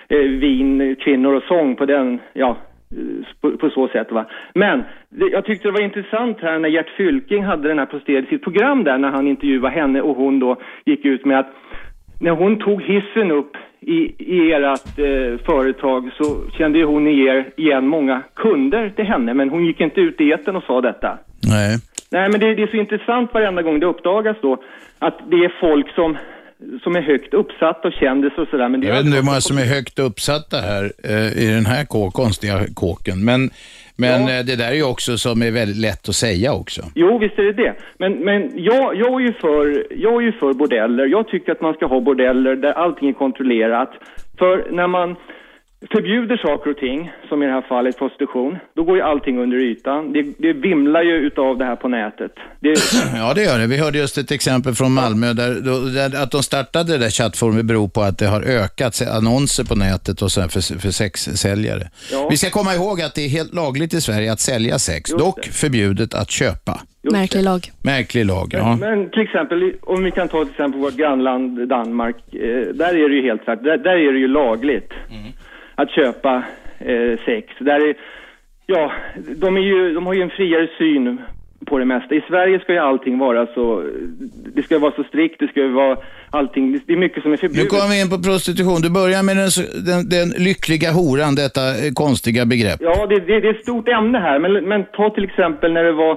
eh, 0.08 0.18
vin, 0.18 0.96
kvinnor 1.04 1.34
och 1.34 1.42
sång 1.42 1.76
på 1.76 1.86
den, 1.86 2.20
ja, 2.32 2.56
på, 3.40 3.56
på 3.56 3.70
så 3.70 3.88
sätt 3.88 4.12
va. 4.12 4.26
Men 4.54 4.82
det, 5.08 5.26
jag 5.26 5.44
tyckte 5.44 5.68
det 5.68 5.72
var 5.72 5.80
intressant 5.80 6.38
här 6.40 6.58
när 6.58 6.68
Gert 6.68 6.90
Fylking 6.96 7.44
hade 7.44 7.68
den 7.68 7.78
här 7.78 7.86
prostituerade 7.86 8.26
i 8.26 8.30
sitt 8.30 8.42
program 8.42 8.84
där, 8.84 8.98
när 8.98 9.10
han 9.10 9.26
intervjuade 9.26 9.74
henne 9.74 10.00
och 10.00 10.16
hon 10.16 10.38
då 10.38 10.56
gick 10.84 11.04
ut 11.04 11.24
med 11.24 11.38
att 11.38 11.50
när 12.20 12.30
hon 12.30 12.58
tog 12.58 12.82
hissen 12.82 13.30
upp 13.30 13.52
i, 13.80 13.98
i 14.18 14.52
ert 14.52 14.98
eh, 14.98 15.44
företag 15.46 16.10
så 16.18 16.26
kände 16.58 16.78
ju 16.78 16.84
hon 16.84 17.06
er 17.08 17.52
igen 17.56 17.86
många 17.86 18.22
kunder 18.36 18.92
till 18.96 19.04
henne, 19.04 19.34
men 19.34 19.48
hon 19.50 19.66
gick 19.66 19.80
inte 19.80 20.00
ut 20.00 20.20
i 20.20 20.32
etern 20.32 20.56
och 20.56 20.62
sa 20.62 20.80
detta. 20.80 21.18
Nej. 21.42 21.78
Nej, 22.10 22.28
men 22.30 22.40
det, 22.40 22.54
det 22.54 22.62
är 22.62 22.66
så 22.66 22.76
intressant 22.76 23.34
varenda 23.34 23.62
gång 23.62 23.80
det 23.80 23.86
uppdagas 23.86 24.36
då 24.42 24.62
att 24.98 25.18
det 25.30 25.36
är 25.36 25.52
folk 25.60 25.94
som, 25.94 26.16
som 26.82 26.96
är 26.96 27.00
högt 27.02 27.34
uppsatta 27.34 27.88
och 27.88 27.94
kändisar 27.94 28.42
och 28.42 28.48
sådär. 28.48 28.68
Men 28.68 28.80
det 28.80 28.86
Jag 28.86 28.94
vet 28.94 29.04
inte 29.04 29.16
hur 29.16 29.34
alltså- 29.34 29.54
många 29.54 29.62
som 29.64 29.70
är 29.70 29.74
högt 29.76 29.98
uppsatta 29.98 30.56
här 30.56 30.92
eh, 31.04 31.42
i 31.42 31.46
den 31.54 31.66
här 31.66 31.84
kå, 31.84 32.10
konstiga 32.10 32.58
kåken. 32.74 33.24
Men, 33.24 33.50
men 34.00 34.20
eh, 34.22 34.44
det 34.48 34.56
där 34.56 34.70
är 34.70 34.74
ju 34.74 34.84
också 34.84 35.16
som 35.16 35.42
är 35.42 35.50
väldigt 35.50 35.76
lätt 35.76 36.08
att 36.08 36.14
säga 36.14 36.52
också. 36.52 36.82
Jo, 36.94 37.18
visst 37.18 37.38
är 37.38 37.42
det 37.42 37.52
det. 37.52 37.74
Men, 37.98 38.12
men 38.12 38.50
jag, 38.54 38.96
jag, 38.96 39.12
är 39.20 39.26
ju 39.26 39.32
för, 39.32 39.86
jag 39.90 40.14
är 40.14 40.20
ju 40.20 40.32
för 40.32 40.52
bordeller. 40.52 41.06
Jag 41.06 41.28
tycker 41.28 41.52
att 41.52 41.60
man 41.60 41.74
ska 41.74 41.86
ha 41.86 42.00
bordeller 42.00 42.56
där 42.56 42.72
allting 42.72 43.08
är 43.08 43.12
kontrollerat. 43.12 43.90
För 44.38 44.66
när 44.70 44.86
man 44.86 45.16
förbjuder 45.92 46.36
saker 46.36 46.70
och 46.70 46.76
ting, 46.76 47.12
som 47.28 47.42
i 47.42 47.46
det 47.46 47.52
här 47.52 47.62
fallet 47.68 47.98
prostitution, 47.98 48.58
då 48.76 48.82
går 48.84 48.96
ju 48.96 49.02
allting 49.02 49.38
under 49.38 49.56
ytan. 49.58 50.12
Det, 50.12 50.22
det 50.38 50.52
vimlar 50.52 51.02
ju 51.02 51.12
utav 51.16 51.58
det 51.58 51.64
här 51.64 51.76
på 51.76 51.88
nätet. 51.88 52.32
Det, 52.60 52.74
Ja, 53.16 53.34
det 53.34 53.42
gör 53.42 53.58
det. 53.58 53.66
Vi 53.66 53.76
hörde 53.78 53.98
just 53.98 54.18
ett 54.18 54.30
exempel 54.30 54.74
från 54.74 54.92
Malmö 54.92 55.32
där, 55.32 55.54
då- 55.64 55.78
där 55.80 56.22
att 56.22 56.30
de 56.30 56.42
startade 56.42 56.92
det 56.92 56.98
där 56.98 57.10
chattforumet 57.10 57.64
beror 57.64 57.88
på 57.88 58.00
att 58.02 58.18
det 58.18 58.26
har 58.26 58.42
ökat 58.42 59.02
annonser 59.16 59.64
på 59.64 59.74
nätet 59.74 60.22
och 60.22 60.30
så 60.32 60.40
för, 60.48 60.78
för 60.80 60.90
sexsäljare. 60.90 61.82
Ja. 62.12 62.28
Vi 62.30 62.36
ska 62.36 62.50
komma 62.50 62.74
ihåg 62.74 63.00
att 63.02 63.14
det 63.14 63.24
är 63.24 63.28
helt 63.28 63.54
lagligt 63.54 63.94
i 63.94 64.00
Sverige 64.00 64.32
att 64.32 64.40
sälja 64.40 64.78
sex, 64.78 65.10
Just 65.10 65.24
dock 65.24 65.44
det. 65.44 65.50
förbjudet 65.52 66.14
att 66.14 66.30
köpa. 66.30 66.80
just 67.02 67.12
Märklig 67.16 67.40
det. 67.40 67.44
lag. 67.44 67.60
Märklig 67.82 68.24
lag, 68.26 68.48
ja. 68.52 68.76
Men 68.80 69.10
till 69.10 69.22
exempel, 69.22 69.72
om 69.82 70.04
vi 70.04 70.10
kan 70.10 70.28
ta 70.28 70.44
till 70.44 70.50
exempel 70.52 70.80
vårt 70.80 70.96
grannland 70.96 71.68
Danmark, 71.68 72.16
eh, 72.34 72.74
där 72.74 72.94
är 73.04 73.08
det 73.08 73.14
ju 73.14 73.22
helt 73.22 73.44
klart, 73.44 73.62
där, 73.64 73.76
där 73.76 73.96
är 74.08 74.12
det 74.12 74.18
ju 74.18 74.28
lagligt 74.28 74.90
att 75.82 75.90
köpa 75.90 76.34
eh, 76.78 77.18
sex. 77.24 77.46
Där 77.58 77.88
är, 77.88 77.94
ja, 78.66 78.92
de, 79.36 79.56
är 79.56 79.60
ju, 79.60 79.94
de 79.94 80.06
har 80.06 80.14
ju 80.14 80.22
en 80.22 80.30
friare 80.30 80.68
syn 80.78 81.18
på 81.66 81.78
det 81.78 81.84
mesta. 81.84 82.14
I 82.14 82.22
Sverige 82.28 82.60
ska 82.60 82.72
ju 82.72 82.78
allting 82.78 83.18
vara 83.18 83.46
så, 83.46 83.84
det 84.54 84.62
ska 84.62 84.78
vara 84.78 84.92
så 84.92 85.04
strikt, 85.04 85.36
det 85.40 85.48
ska 85.48 85.60
ju 85.60 85.72
vara 85.72 85.96
allting, 86.30 86.80
det 86.86 86.92
är 86.92 86.96
mycket 86.96 87.22
som 87.22 87.32
är 87.32 87.36
Nu 87.36 87.38
förbjudet. 87.38 87.68
kommer 87.70 87.88
vi 87.88 88.00
in 88.00 88.10
på 88.10 88.18
prostitution. 88.28 88.80
Du 88.82 88.90
börjar 88.90 89.22
med 89.22 89.36
den, 89.36 89.50
den, 89.90 90.00
den 90.08 90.28
lyckliga 90.44 90.90
horan, 90.90 91.34
detta 91.34 91.60
eh, 91.60 91.92
konstiga 91.94 92.46
begrepp. 92.46 92.78
Ja, 92.80 93.06
det, 93.06 93.18
det, 93.20 93.40
det 93.40 93.48
är 93.48 93.54
ett 93.54 93.62
stort 93.62 93.88
ämne 93.88 94.18
här, 94.18 94.38
men, 94.38 94.52
men 94.68 94.84
ta 94.84 95.10
till 95.10 95.24
exempel 95.24 95.72
när 95.72 95.84
det 95.84 95.92
var 95.92 96.14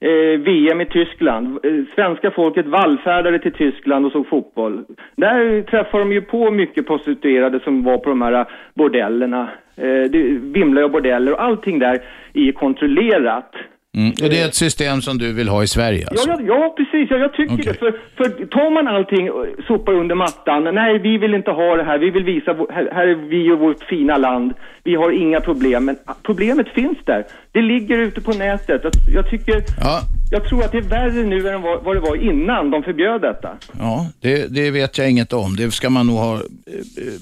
eh, 0.00 0.40
VM 0.40 0.80
i 0.80 0.86
Tyskland. 0.86 1.46
Eh, 1.46 1.70
svenska 1.94 2.30
folket 2.30 2.66
vallfärdade 2.66 3.38
till 3.38 3.52
Tyskland 3.52 4.06
och 4.06 4.12
såg 4.12 4.28
fotboll. 4.28 4.84
Där 5.16 5.62
träffade 5.62 6.04
de 6.04 6.12
ju 6.12 6.20
på 6.20 6.50
mycket 6.50 6.86
prostituerade 6.86 7.60
som 7.60 7.82
var 7.82 7.98
på 7.98 8.10
de 8.10 8.22
här 8.22 8.46
bordellerna. 8.74 9.50
Eh, 9.76 10.10
det 10.10 10.22
vimlar 10.40 10.82
ju 10.82 10.88
bordeller 10.88 11.32
och 11.32 11.42
allting 11.42 11.78
där 11.78 12.02
är 12.34 12.52
kontrollerat. 12.52 13.54
Mm. 13.96 14.08
Och 14.22 14.28
det 14.30 14.40
är 14.40 14.46
ett 14.46 14.54
system 14.54 15.00
som 15.00 15.18
du 15.18 15.32
vill 15.32 15.48
ha 15.48 15.62
i 15.62 15.66
Sverige 15.66 16.06
alltså? 16.10 16.30
Ja, 16.30 16.36
ja, 16.40 16.46
ja 16.46 16.74
precis. 16.76 17.10
Ja, 17.10 17.16
jag 17.16 17.32
tycker 17.32 17.54
Okej. 17.54 17.64
det. 17.66 17.74
För, 17.74 17.92
för 18.16 18.46
tar 18.46 18.70
man 18.70 18.88
allting 18.88 19.30
och 19.30 19.46
sopar 19.66 19.92
under 19.92 20.14
mattan. 20.14 20.74
Nej, 20.74 20.98
vi 20.98 21.18
vill 21.18 21.34
inte 21.34 21.50
ha 21.50 21.76
det 21.76 21.84
här. 21.84 21.98
Vi 21.98 22.10
vill 22.10 22.24
visa, 22.24 22.56
här, 22.70 22.88
här 22.92 23.06
är 23.06 23.14
vi 23.14 23.52
och 23.52 23.58
vårt 23.58 23.84
fina 23.84 24.16
land. 24.16 24.54
Vi 24.84 24.94
har 24.94 25.10
inga 25.10 25.40
problem. 25.40 25.84
Men 25.84 25.96
problemet 26.22 26.68
finns 26.68 26.98
där. 27.04 27.26
Det 27.52 27.62
ligger 27.62 27.98
ute 27.98 28.20
på 28.20 28.32
nätet. 28.32 28.82
Jag, 29.14 29.30
tycker, 29.30 29.64
Ja, 29.80 30.00
jag 30.30 30.44
tror 30.44 30.64
att 30.64 30.72
det 30.72 30.78
är 30.78 30.82
värre 30.82 31.22
nu 31.22 31.48
än 31.48 31.62
vad, 31.62 31.96
det 31.96 32.00
var 32.00 32.16
innan 32.16 32.70
de 32.70 32.82
förbjöd 32.82 33.20
detta. 33.20 33.56
ja 33.78 34.06
det, 34.20 34.46
det 34.54 34.70
vet 34.70 34.98
jag 34.98 35.10
inget 35.10 35.32
om. 35.32 35.56
Det 35.56 35.70
ska 35.70 35.90
man 35.90 36.06
nog 36.06 36.16
ha 36.16 36.34
eh, 36.34 36.40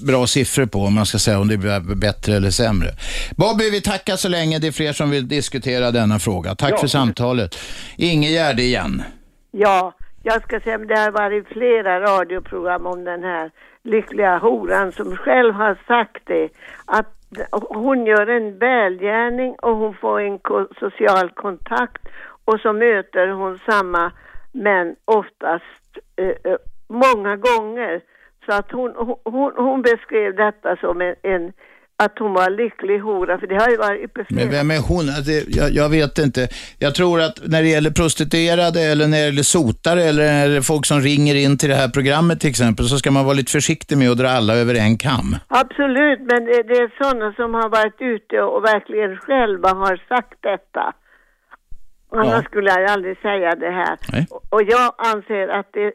bra 0.07 0.27
siffror 0.27 0.65
på 0.65 0.79
om 0.79 0.93
man 0.95 1.05
ska 1.05 1.17
säga 1.17 1.39
om 1.39 1.47
det 1.47 1.57
blir 1.57 1.95
bättre 1.95 2.33
eller 2.35 2.49
sämre. 2.49 2.87
Bobby, 3.37 3.69
vi 3.71 3.81
tackar 3.81 4.15
så 4.15 4.29
länge. 4.29 4.59
Det 4.59 4.67
är 4.67 4.71
fler 4.71 4.93
som 4.93 5.09
vill 5.09 5.27
diskutera 5.27 5.91
denna 5.91 6.19
fråga. 6.19 6.55
Tack 6.55 6.71
Ja. 6.71 6.77
för 6.77 6.87
samtalet. 6.87 7.55
Ingegärd 7.97 8.59
igen. 8.59 9.03
Ja, 9.51 9.93
jag 10.23 10.43
ska 10.43 10.59
säga, 10.59 10.77
men 10.77 10.87
det 10.87 10.99
har 10.99 11.11
varit 11.11 11.47
flera 11.47 11.99
radioprogram 11.99 12.85
om 12.85 13.03
den 13.03 13.23
här 13.23 13.51
lyckliga 13.83 14.37
horan 14.37 14.91
som 14.91 15.15
själv 15.17 15.53
har 15.53 15.77
sagt 15.87 16.21
det. 16.25 16.49
Att 16.85 17.07
hon 17.51 18.05
gör 18.05 18.27
en 18.27 18.57
välgärning 18.57 19.55
och 19.61 19.75
hon 19.75 19.93
får 19.93 20.19
en 20.19 20.39
ko- 20.39 20.67
social 20.79 21.29
kontakt 21.29 22.07
och 22.45 22.59
så 22.59 22.73
möter 22.73 23.27
hon 23.27 23.59
samma 23.69 24.11
män 24.51 24.95
oftast 25.05 25.97
eh, 26.15 26.51
eh, 26.51 26.57
många 26.87 27.35
gånger. 27.35 28.01
Så 28.45 28.53
att 28.53 28.71
hon, 28.71 29.17
hon, 29.23 29.53
hon 29.55 29.81
beskrev 29.81 30.35
detta 30.35 30.75
som 30.75 31.01
en, 31.01 31.15
en 31.21 31.53
att 32.05 32.19
hon 32.19 32.33
var 32.33 32.49
lycklig 32.49 32.99
hora, 32.99 33.39
för 33.39 33.47
det 33.47 33.55
har 33.55 33.69
ju 33.69 33.77
varit 33.77 34.11
flera 34.13 34.25
Men 34.29 34.49
vem 34.49 34.71
är 34.71 34.81
hon? 34.89 35.05
Alltså, 35.09 35.23
Det, 35.31 35.55
jag, 35.59 35.69
jag 35.71 35.89
vet 35.89 36.17
inte. 36.17 36.47
Jag 36.79 36.95
tror 36.95 37.21
att 37.21 37.37
när 37.45 37.61
det 37.61 37.67
gäller 37.69 37.91
prostituerade 37.91 38.81
eller 38.81 39.07
när 39.07 39.17
det 39.17 39.25
gäller 39.25 39.43
sotare 39.57 40.03
eller 40.03 40.23
när 40.23 40.49
det 40.49 40.61
folk 40.61 40.85
som 40.85 40.99
ringer 41.01 41.35
in 41.35 41.57
till 41.57 41.69
det 41.69 41.75
här 41.75 41.89
programmet 41.89 42.39
till 42.39 42.49
exempel 42.49 42.85
så 42.85 42.97
ska 42.97 43.11
man 43.11 43.25
vara 43.25 43.33
lite 43.33 43.51
försiktig 43.51 43.97
med 43.97 44.09
att 44.11 44.17
dra 44.17 44.27
alla 44.29 44.53
över 44.55 44.75
en 44.75 44.97
kam. 44.97 45.35
Absolut, 45.47 46.19
men 46.19 46.45
det, 46.45 46.63
det 46.69 46.77
är 46.85 47.03
sådana 47.03 47.33
som 47.33 47.53
har 47.53 47.69
varit 47.69 48.01
ute 48.15 48.41
och 48.41 48.63
verkligen 48.63 49.17
själva 49.17 49.69
har 49.69 49.95
sagt 50.09 50.37
detta. 50.41 50.93
Annars 52.15 52.27
Ja. 52.33 52.41
skulle 52.43 52.69
jag 52.69 52.91
aldrig 52.91 53.17
säga 53.21 53.55
det 53.55 53.71
här. 53.71 53.97
Nej. 54.13 54.27
Och- 54.51 54.63
jag 54.63 54.93
anser 54.97 55.47
att 55.47 55.69
det, 55.73 55.91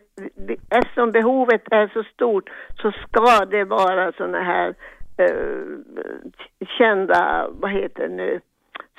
eftersom 0.78 1.12
behovet 1.12 1.62
är 1.70 1.86
så 1.96 2.02
stort 2.14 2.44
så 2.82 2.92
ska 2.92 3.44
det 3.44 3.64
vara 3.64 4.12
sådana 4.12 4.42
här 4.42 4.74
kända, 6.78 7.46
vad 7.50 7.70
heter 7.72 8.02
det 8.08 8.14
nu, 8.14 8.40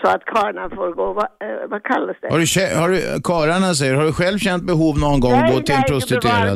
så 0.01 0.07
att 0.07 0.25
karlarna 0.25 0.69
får 0.69 0.91
gå, 0.93 1.13
vad, 1.13 1.25
eh, 1.25 1.67
vad 1.69 1.83
kallas 1.83 2.17
det? 2.21 2.27
Har 2.33 2.39
du, 2.39 2.79
har 2.81 2.89
du, 2.89 3.21
karlarna 3.23 3.73
säger, 3.73 3.93
har 3.95 4.03
du 4.03 4.13
själv 4.13 4.37
känt 4.37 4.63
behov 4.63 4.99
någon 4.99 5.19
gång 5.19 5.33
att 5.33 5.51
gå 5.53 5.59
till 5.59 5.75
en 5.75 5.81
bevara 5.81 5.87
prostituerad? 5.87 6.55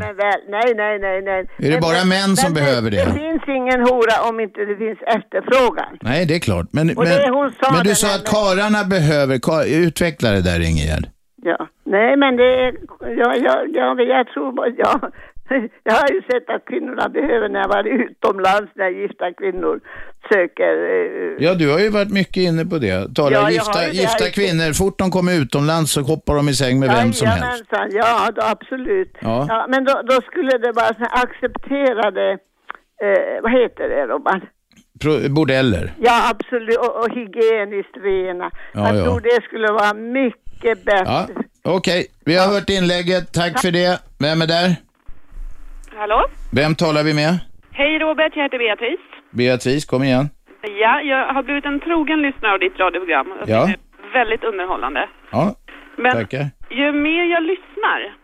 Nej, 0.56 0.74
nej, 0.76 1.00
nej, 1.00 1.22
nej. 1.22 1.48
Är 1.58 1.72
det 1.72 1.80
bara 1.82 2.06
män 2.16 2.36
som 2.44 2.54
behöver 2.54 2.92
det? 2.92 3.06
Det 3.06 3.14
finns 3.26 3.44
ingen 3.48 3.80
hora 3.90 4.16
om 4.30 4.40
inte 4.40 4.60
det 4.66 4.76
finns 4.76 5.00
efterfrågan. 5.18 5.98
Nej, 6.02 6.26
det 6.26 6.36
är 6.36 6.40
klart. 6.40 6.68
Men, 6.72 6.96
sa 6.96 7.68
men 7.76 7.84
du 7.84 7.96
sa 7.96 8.08
att 8.16 8.26
karlarna 8.36 8.84
behöver, 8.96 9.36
ka- 9.36 9.88
utveckla 9.88 10.30
det 10.32 10.42
där 10.50 10.60
Ingegärd. 10.70 11.06
Ja, 11.46 11.68
nej 11.84 12.18
men 12.18 12.36
det 12.36 12.74
ja, 13.00 13.36
ja, 13.46 13.56
ja, 13.74 13.94
men 13.94 14.08
jag 14.08 14.28
tror 14.28 14.74
ja, 14.78 15.00
jag 15.84 15.94
har 15.94 16.10
ju 16.10 16.22
sett 16.22 16.50
att 16.50 16.66
kvinnorna 16.66 17.10
behöver 17.10 17.50
när 17.50 17.60
jag 17.60 17.68
var 17.68 17.84
utomlands, 17.84 18.72
när 18.76 18.90
gifta 18.90 19.34
kvinnor 19.34 19.80
söker, 20.32 20.74
eh, 20.94 21.46
Ja, 21.46 21.54
du 21.54 21.72
har 21.72 21.80
ju 21.80 21.90
varit 21.90 22.12
mycket 22.12 22.38
inne 22.38 22.66
på 22.66 22.78
det. 22.78 23.16
Talar 23.16 23.32
Ja, 23.42 23.50
gifta, 23.52 23.88
gifta 23.88 24.24
har 24.24 24.26
ju- 24.28 24.32
kvinnor, 24.32 24.74
fort 24.74 24.98
de 25.00 25.12
kommer 25.12 25.34
utomlands 25.42 25.92
så 25.92 26.02
hoppar 26.02 26.36
de 26.36 26.50
i 26.50 26.54
säng 26.54 26.80
med 26.80 26.90
vem 26.90 27.14
som 27.14 27.28
helst. 27.28 27.64
Ja 27.92 28.30
då, 28.36 28.42
absolut. 28.42 29.14
Ja. 29.22 29.46
Ja. 29.50 29.66
men 29.70 29.84
då, 29.86 30.02
då 30.10 30.22
skulle 30.22 30.58
det 30.58 30.72
vara 30.72 30.92
accepterade, 31.24 32.32
eh, 33.04 33.42
vad 33.44 33.52
heter 33.52 33.90
det 33.90 34.06
Robban? 34.06 34.42
Bordeller. 35.30 35.94
Ja 36.00 36.30
absolut, 36.32 36.78
och, 36.78 36.96
och 37.00 37.10
hygieniskt 37.10 37.98
rena. 38.04 38.52
Ja, 38.74 38.88
jag 38.88 38.96
ja. 38.98 39.04
tror 39.04 39.20
det 39.22 39.44
skulle 39.44 39.68
vara 39.68 39.94
mycket 39.94 40.86
bättre. 40.86 41.04
Ja, 41.06 41.28
okej. 41.64 42.08
Vi 42.26 42.36
har 42.36 42.48
hört 42.54 42.70
inlägget. 42.70 43.34
Tack 43.34 43.62
för 43.62 43.72
det. 43.72 44.00
Vem 44.20 44.42
är 44.42 44.48
där? 44.48 44.76
Hallå? 45.98 46.22
Vem 46.52 46.76
talar 46.76 47.04
vi 47.04 47.14
med? 47.14 47.40
Hej 47.72 48.00
Robert, 48.00 48.32
jag 48.36 48.44
heter 48.44 48.58
Beatrice. 48.58 49.06
Beatrice, 49.32 49.86
kom 49.86 50.04
igen. 50.04 50.30
Ja, 50.82 51.02
jag 51.02 51.34
har 51.34 51.44
blivit 51.44 51.66
en 51.66 51.80
trogen 51.80 52.22
lyssnare 52.22 52.54
av 52.54 52.60
ditt 52.60 52.80
radioprogram. 52.80 53.28
Jag 53.40 53.50
Ja. 53.50 53.74
väldigt 54.14 54.44
underhållande. 54.44 55.10
Ja, 55.32 55.56
Men 55.98 56.12
tackar. 56.12 56.46
ju 56.70 56.92
mer 56.92 57.24
jag 57.36 57.44
lyssnar, 57.44 58.16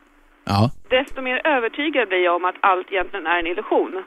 Ja. 0.45 0.71
desto 0.89 1.21
mer 1.21 1.47
övertygad 1.47 2.07
blir 2.07 2.23
jag 2.23 2.35
om 2.35 2.45
att 2.45 2.55
allt 2.59 2.87
egentligen 2.91 3.27
är 3.27 3.39
en 3.39 3.47
illusion. 3.47 4.03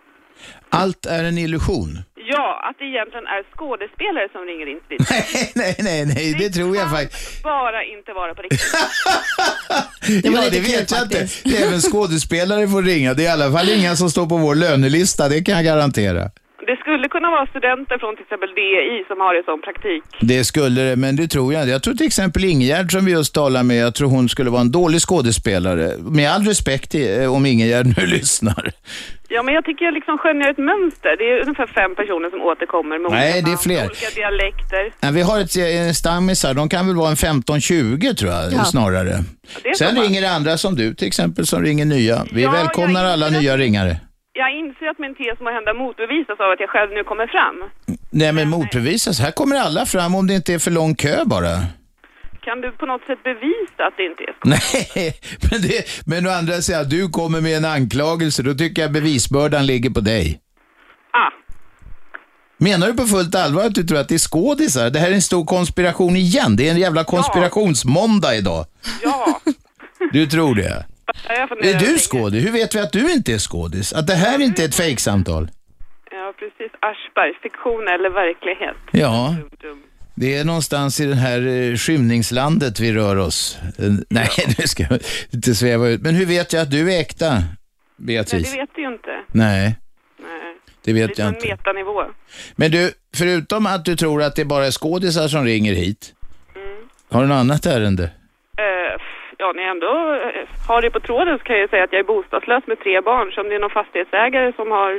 Allt 0.70 1.06
är 1.06 1.24
en 1.28 1.38
illusion. 1.38 1.90
Ja, 2.26 2.68
att 2.70 2.78
det 2.78 2.84
egentligen 2.84 3.26
är 3.26 3.42
skådespelare 3.56 4.28
som 4.32 4.42
ringer 4.44 4.66
in 4.72 4.80
till 4.88 4.98
ditt 4.98 5.10
nej, 5.54 5.74
nej, 5.88 6.06
nej, 6.14 6.34
det 6.38 6.50
tror 6.50 6.76
jag 6.76 6.90
faktiskt. 6.90 7.42
bara 7.42 7.84
inte 7.84 8.12
vara 8.12 8.34
på 8.34 8.42
riktigt. 8.42 8.62
Det 10.22 10.28
ja, 10.28 10.50
det 10.50 10.60
vet 10.60 10.90
jag 10.90 11.02
inte. 11.02 11.28
Även 11.64 11.80
skådespelare 11.90 12.68
får 12.68 12.82
ringa. 12.82 13.14
Det 13.14 13.22
är 13.22 13.26
i 13.26 13.28
alla 13.28 13.52
fall 13.52 13.68
inga 13.68 13.96
som 13.96 14.10
står 14.10 14.26
på 14.26 14.36
vår 14.36 14.54
lönelista, 14.54 15.28
det 15.28 15.42
kan 15.42 15.54
jag 15.54 15.64
garantera. 15.64 16.30
Det 16.66 16.76
skulle 16.76 17.08
kunna 17.08 17.30
vara 17.30 17.46
studenter 17.46 17.98
från 17.98 18.16
till 18.16 18.22
exempel 18.22 18.48
DI 18.54 19.04
som 19.08 19.20
har 19.20 19.34
det 19.34 19.44
som 19.44 19.60
praktik. 19.62 20.02
Det 20.20 20.44
skulle 20.44 20.80
det, 20.82 20.96
men 20.96 21.16
det 21.16 21.28
tror 21.28 21.52
jag 21.52 21.62
inte. 21.62 21.70
Jag 21.72 21.82
tror 21.82 21.94
till 21.94 22.06
exempel 22.06 22.44
Ingegärd 22.44 22.92
som 22.92 23.04
vi 23.04 23.12
just 23.12 23.34
talade 23.34 23.64
med, 23.64 23.76
jag 23.76 23.94
tror 23.94 24.08
hon 24.08 24.28
skulle 24.28 24.50
vara 24.50 24.60
en 24.60 24.72
dålig 24.72 25.00
skådespelare. 25.00 25.92
Med 25.98 26.30
all 26.30 26.44
respekt 26.44 26.94
eh, 26.94 27.34
om 27.34 27.46
Ingegärd 27.46 27.86
nu 27.98 28.06
lyssnar. 28.16 28.70
Ja, 29.28 29.42
men 29.42 29.54
jag 29.54 29.64
tycker 29.64 29.84
jag 29.84 29.94
liksom 29.94 30.18
skönjer 30.18 30.50
ett 30.50 30.58
mönster. 30.58 31.16
Det 31.18 31.24
är 31.30 31.42
ungefär 31.42 31.66
fem 31.66 31.94
personer 31.94 32.30
som 32.30 32.40
återkommer 32.42 32.98
med 32.98 33.10
Nej, 33.10 33.32
olika 33.32 33.46
det 33.46 33.52
är 33.52 33.56
fler. 33.56 33.86
olika 33.86 34.10
dialekter. 34.14 34.92
Ja, 35.00 35.10
vi 35.10 35.22
har 35.22 35.40
ett 35.40 35.56
eh, 35.56 35.92
stammisar, 35.92 36.54
de 36.54 36.68
kan 36.68 36.86
väl 36.86 36.96
vara 36.96 37.10
en 37.10 37.16
15-20 37.16 38.14
tror 38.14 38.30
jag 38.32 38.52
Ja. 38.52 38.64
snarare. 38.64 39.10
Är 39.64 39.74
Sen 39.74 40.02
ringer 40.02 40.20
det 40.20 40.30
andra 40.30 40.58
som 40.58 40.74
du 40.74 40.94
till 40.94 41.06
exempel 41.08 41.46
som 41.46 41.62
ringer 41.62 41.84
nya. 41.84 42.26
Vi 42.32 42.42
Ja, 42.42 42.50
välkomnar 42.50 43.04
alla 43.04 43.28
nya 43.28 43.56
ringare. 43.56 43.96
Jag 44.34 44.50
inser 44.58 44.86
att 44.90 44.98
min 44.98 45.14
tes 45.14 45.40
må 45.40 45.50
hända 45.50 45.74
motbevisas 45.74 46.40
av 46.40 46.50
att 46.50 46.60
jag 46.60 46.70
själv 46.70 46.90
nu 46.90 47.04
kommer 47.04 47.26
fram. 47.26 47.56
Nej 48.10 48.32
men 48.32 48.48
motbevisas, 48.48 49.20
här 49.20 49.30
kommer 49.30 49.56
alla 49.56 49.86
fram 49.86 50.14
om 50.14 50.26
det 50.26 50.34
inte 50.34 50.54
är 50.54 50.58
för 50.58 50.70
lång 50.70 50.94
kö 50.94 51.24
bara. 51.24 51.54
Kan 52.40 52.60
du 52.60 52.72
på 52.72 52.86
något 52.86 53.02
sätt 53.06 53.22
bevisa 53.22 53.80
att 53.88 53.96
det 53.96 54.04
inte 54.04 54.22
är 54.22 54.32
så? 54.32 54.48
Nej, 54.54 55.14
men, 55.50 55.62
det, 55.62 55.84
men 56.06 56.26
å 56.26 56.30
andra 56.30 56.54
sidan, 56.54 56.88
du 56.88 57.08
kommer 57.08 57.40
med 57.40 57.56
en 57.56 57.64
anklagelse, 57.64 58.42
då 58.42 58.54
tycker 58.54 58.82
jag 58.82 58.92
bevisbördan 58.92 59.66
ligger 59.66 59.90
på 59.90 60.00
dig. 60.00 60.40
Ah, 61.12 61.30
Menar 62.56 62.86
du 62.86 62.96
på 62.96 63.06
fullt 63.06 63.34
allvar 63.34 63.64
att 63.64 63.74
du 63.74 63.82
tror 63.84 63.98
att 63.98 64.08
det 64.08 64.14
är 64.14 64.18
skådisar? 64.18 64.90
Det 64.90 64.98
här 64.98 65.10
är 65.10 65.14
en 65.14 65.22
stor 65.22 65.44
konspiration 65.44 66.16
igen. 66.16 66.56
Det 66.56 66.68
är 66.68 66.72
en 66.72 66.80
jävla 66.80 67.04
konspirationsmåndag 67.04 68.34
idag. 68.36 68.64
ja. 69.02 69.40
Du 70.12 70.26
tror 70.26 70.54
det? 70.54 70.86
Jag 71.28 71.64
Är 71.66 71.78
du 71.78 71.98
skådis? 71.98 72.44
Hur 72.46 72.52
vet 72.52 72.74
vi 72.74 72.78
att 72.80 72.92
du 72.92 73.12
inte 73.12 73.32
är 73.34 73.38
skådis? 73.38 73.92
Att 73.92 74.06
det 74.06 74.14
här 74.14 74.42
inte 74.42 74.62
är 74.62 74.68
ett 74.68 74.74
fejksamtal? 74.74 75.50
Ja, 76.10 76.32
precis. 76.38 76.72
Aschberg, 76.80 77.32
fiktion 77.42 77.88
eller 77.88 78.10
verklighet? 78.10 78.76
Ja, 78.90 79.36
det 80.14 80.36
är 80.36 80.44
någonstans 80.44 81.00
i 81.00 81.04
det 81.06 81.14
här 81.14 81.46
eh, 81.46 81.74
skymningslandet 81.76 82.80
vi 82.80 82.92
rör 82.92 83.16
oss. 83.16 83.58
Eh, 83.78 83.84
Nej, 84.10 84.28
nu 84.58 84.66
ska 84.66 84.82
jag 84.90 84.98
inte 85.30 85.54
sväva 85.54 85.88
ut. 85.88 86.00
Men 86.02 86.14
hur 86.14 86.26
vet 86.26 86.52
jag 86.52 86.62
att 86.62 86.70
du 86.70 86.92
är 86.94 87.00
äkta, 87.00 87.30
Nej, 87.34 87.42
Beatrice? 87.96 88.52
det 88.52 88.58
vet 88.58 88.70
du 88.74 88.82
ju 88.82 88.88
inte. 88.92 89.10
Nej, 89.32 89.76
Nej. 90.18 90.28
det 90.84 90.92
vet 90.92 91.08
Lite 91.08 91.22
jag 91.22 91.28
en 91.28 91.34
inte. 91.34 91.48
metanivå. 91.48 92.04
Men 92.56 92.70
du, 92.70 92.92
förutom 93.16 93.66
att 93.66 93.84
du 93.84 93.96
tror 93.96 94.22
att 94.22 94.36
det 94.36 94.44
bara 94.44 94.66
är 94.66 94.70
skådisar 94.70 95.28
som 95.28 95.44
ringer 95.44 95.72
hit, 95.74 96.14
Mm. 96.56 96.88
har 97.10 97.22
du 97.22 97.28
något 97.28 97.34
annat 97.36 97.66
ärende? 97.66 98.04
Eh, 98.58 99.00
ja, 99.42 99.52
när 99.56 99.62
jag 99.62 99.72
ändå 99.76 99.94
eh, 100.26 100.48
har 100.68 100.80
det 100.82 100.90
på 100.96 101.00
tråden 101.00 101.38
så 101.38 101.44
kan 101.44 101.58
jag 101.58 101.70
säga 101.70 101.84
att 101.84 101.92
jag 101.92 102.02
är 102.04 102.12
bostadslös 102.14 102.64
med 102.66 102.78
tre 102.84 102.94
barn. 103.00 103.26
Så 103.32 103.40
om 103.40 103.48
det 103.48 103.54
är 103.58 103.64
någon 103.66 103.78
fastighetsägare 103.80 104.48
som 104.58 104.70
har 104.78 104.90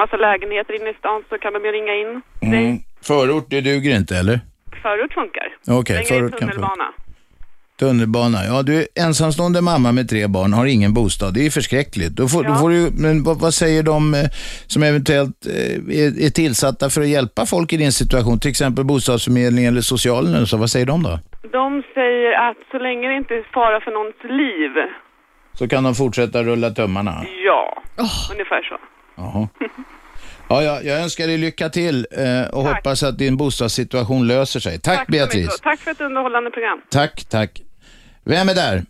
massa 0.00 0.16
lägenheter 0.16 0.72
inne 0.78 0.90
i 0.90 0.96
stan 1.02 1.20
så 1.28 1.34
kan 1.42 1.52
de 1.52 1.64
ju 1.64 1.72
ringa 1.78 1.94
in. 2.02 2.12
Mm. 2.42 2.78
Förort, 3.08 3.46
det 3.52 3.60
duger 3.60 3.92
inte 4.00 4.14
eller? 4.22 4.36
Förort 4.82 5.12
funkar. 5.20 5.46
Okej, 5.80 5.94
Längre 5.96 6.08
förort 6.12 6.30
kan 6.38 6.40
tunnelbana. 6.40 6.88
Tunnelbana. 7.78 8.38
Ja, 8.44 8.62
du 8.62 8.76
är 8.80 8.86
ensamstående 8.94 9.60
mamma 9.62 9.92
med 9.92 10.08
tre 10.08 10.26
barn, 10.26 10.52
har 10.52 10.66
ingen 10.66 10.94
bostad. 10.94 11.34
Det 11.34 11.46
är 11.46 11.50
förskräckligt. 11.50 12.12
Då 12.12 12.28
får, 12.28 12.42
då 12.44 12.50
Ja. 12.50 12.54
får 12.58 12.70
du, 12.70 12.90
men 12.94 13.22
vad, 13.24 13.38
vad 13.40 13.54
säger 13.54 13.82
de 13.82 14.14
eh, 14.14 14.20
som 14.66 14.82
eventuellt 14.82 15.46
eh, 15.46 15.98
är, 16.02 16.22
är 16.26 16.30
tillsatta 16.30 16.90
för 16.90 17.00
att 17.00 17.08
hjälpa 17.08 17.46
folk 17.46 17.72
i 17.72 17.76
din 17.76 17.92
situation? 17.92 18.40
Till 18.40 18.50
exempel 18.50 18.84
bostadsförmedlingen 18.84 19.72
eller 19.72 19.80
socialen 19.80 20.34
eller 20.34 20.46
så. 20.46 20.56
Vad 20.56 20.70
säger 20.70 20.86
de 20.86 21.02
då? 21.02 21.18
De 21.52 21.82
säger 21.94 22.50
att 22.50 22.56
så 22.70 22.78
länge 22.78 23.08
det 23.08 23.16
inte 23.16 23.34
är 23.34 23.42
fara 23.54 23.80
för 23.80 23.90
någons 23.90 24.22
liv, 24.24 24.70
Så 25.52 25.68
kan 25.68 25.84
de 25.84 25.94
fortsätta 25.94 26.42
rulla 26.42 26.70
tummarna? 26.70 27.24
ja, 27.46 27.82
ungefär 28.32 28.62
så. 28.62 28.78
Jaha. 29.16 29.48
Ja, 30.48 30.62
ja, 30.62 30.80
jag 30.82 31.02
önskar 31.02 31.26
dig 31.26 31.38
lycka 31.38 31.68
till 31.68 32.06
eh, 32.10 32.54
och 32.54 32.62
hoppas 32.62 33.02
att 33.02 33.18
din 33.18 33.36
bostadssituation 33.36 34.26
löser 34.26 34.60
sig. 34.60 34.80
Tack, 34.80 34.98
mycket. 35.08 35.12
Beatrice. 35.12 35.60
Tack 35.62 35.80
för 35.80 35.90
ett 35.90 36.00
underhållande 36.00 36.50
program. 36.50 36.80
Tack, 36.90 37.24
tack. 37.30 37.62
Vem 38.26 38.48
är 38.48 38.54
där? 38.54 38.82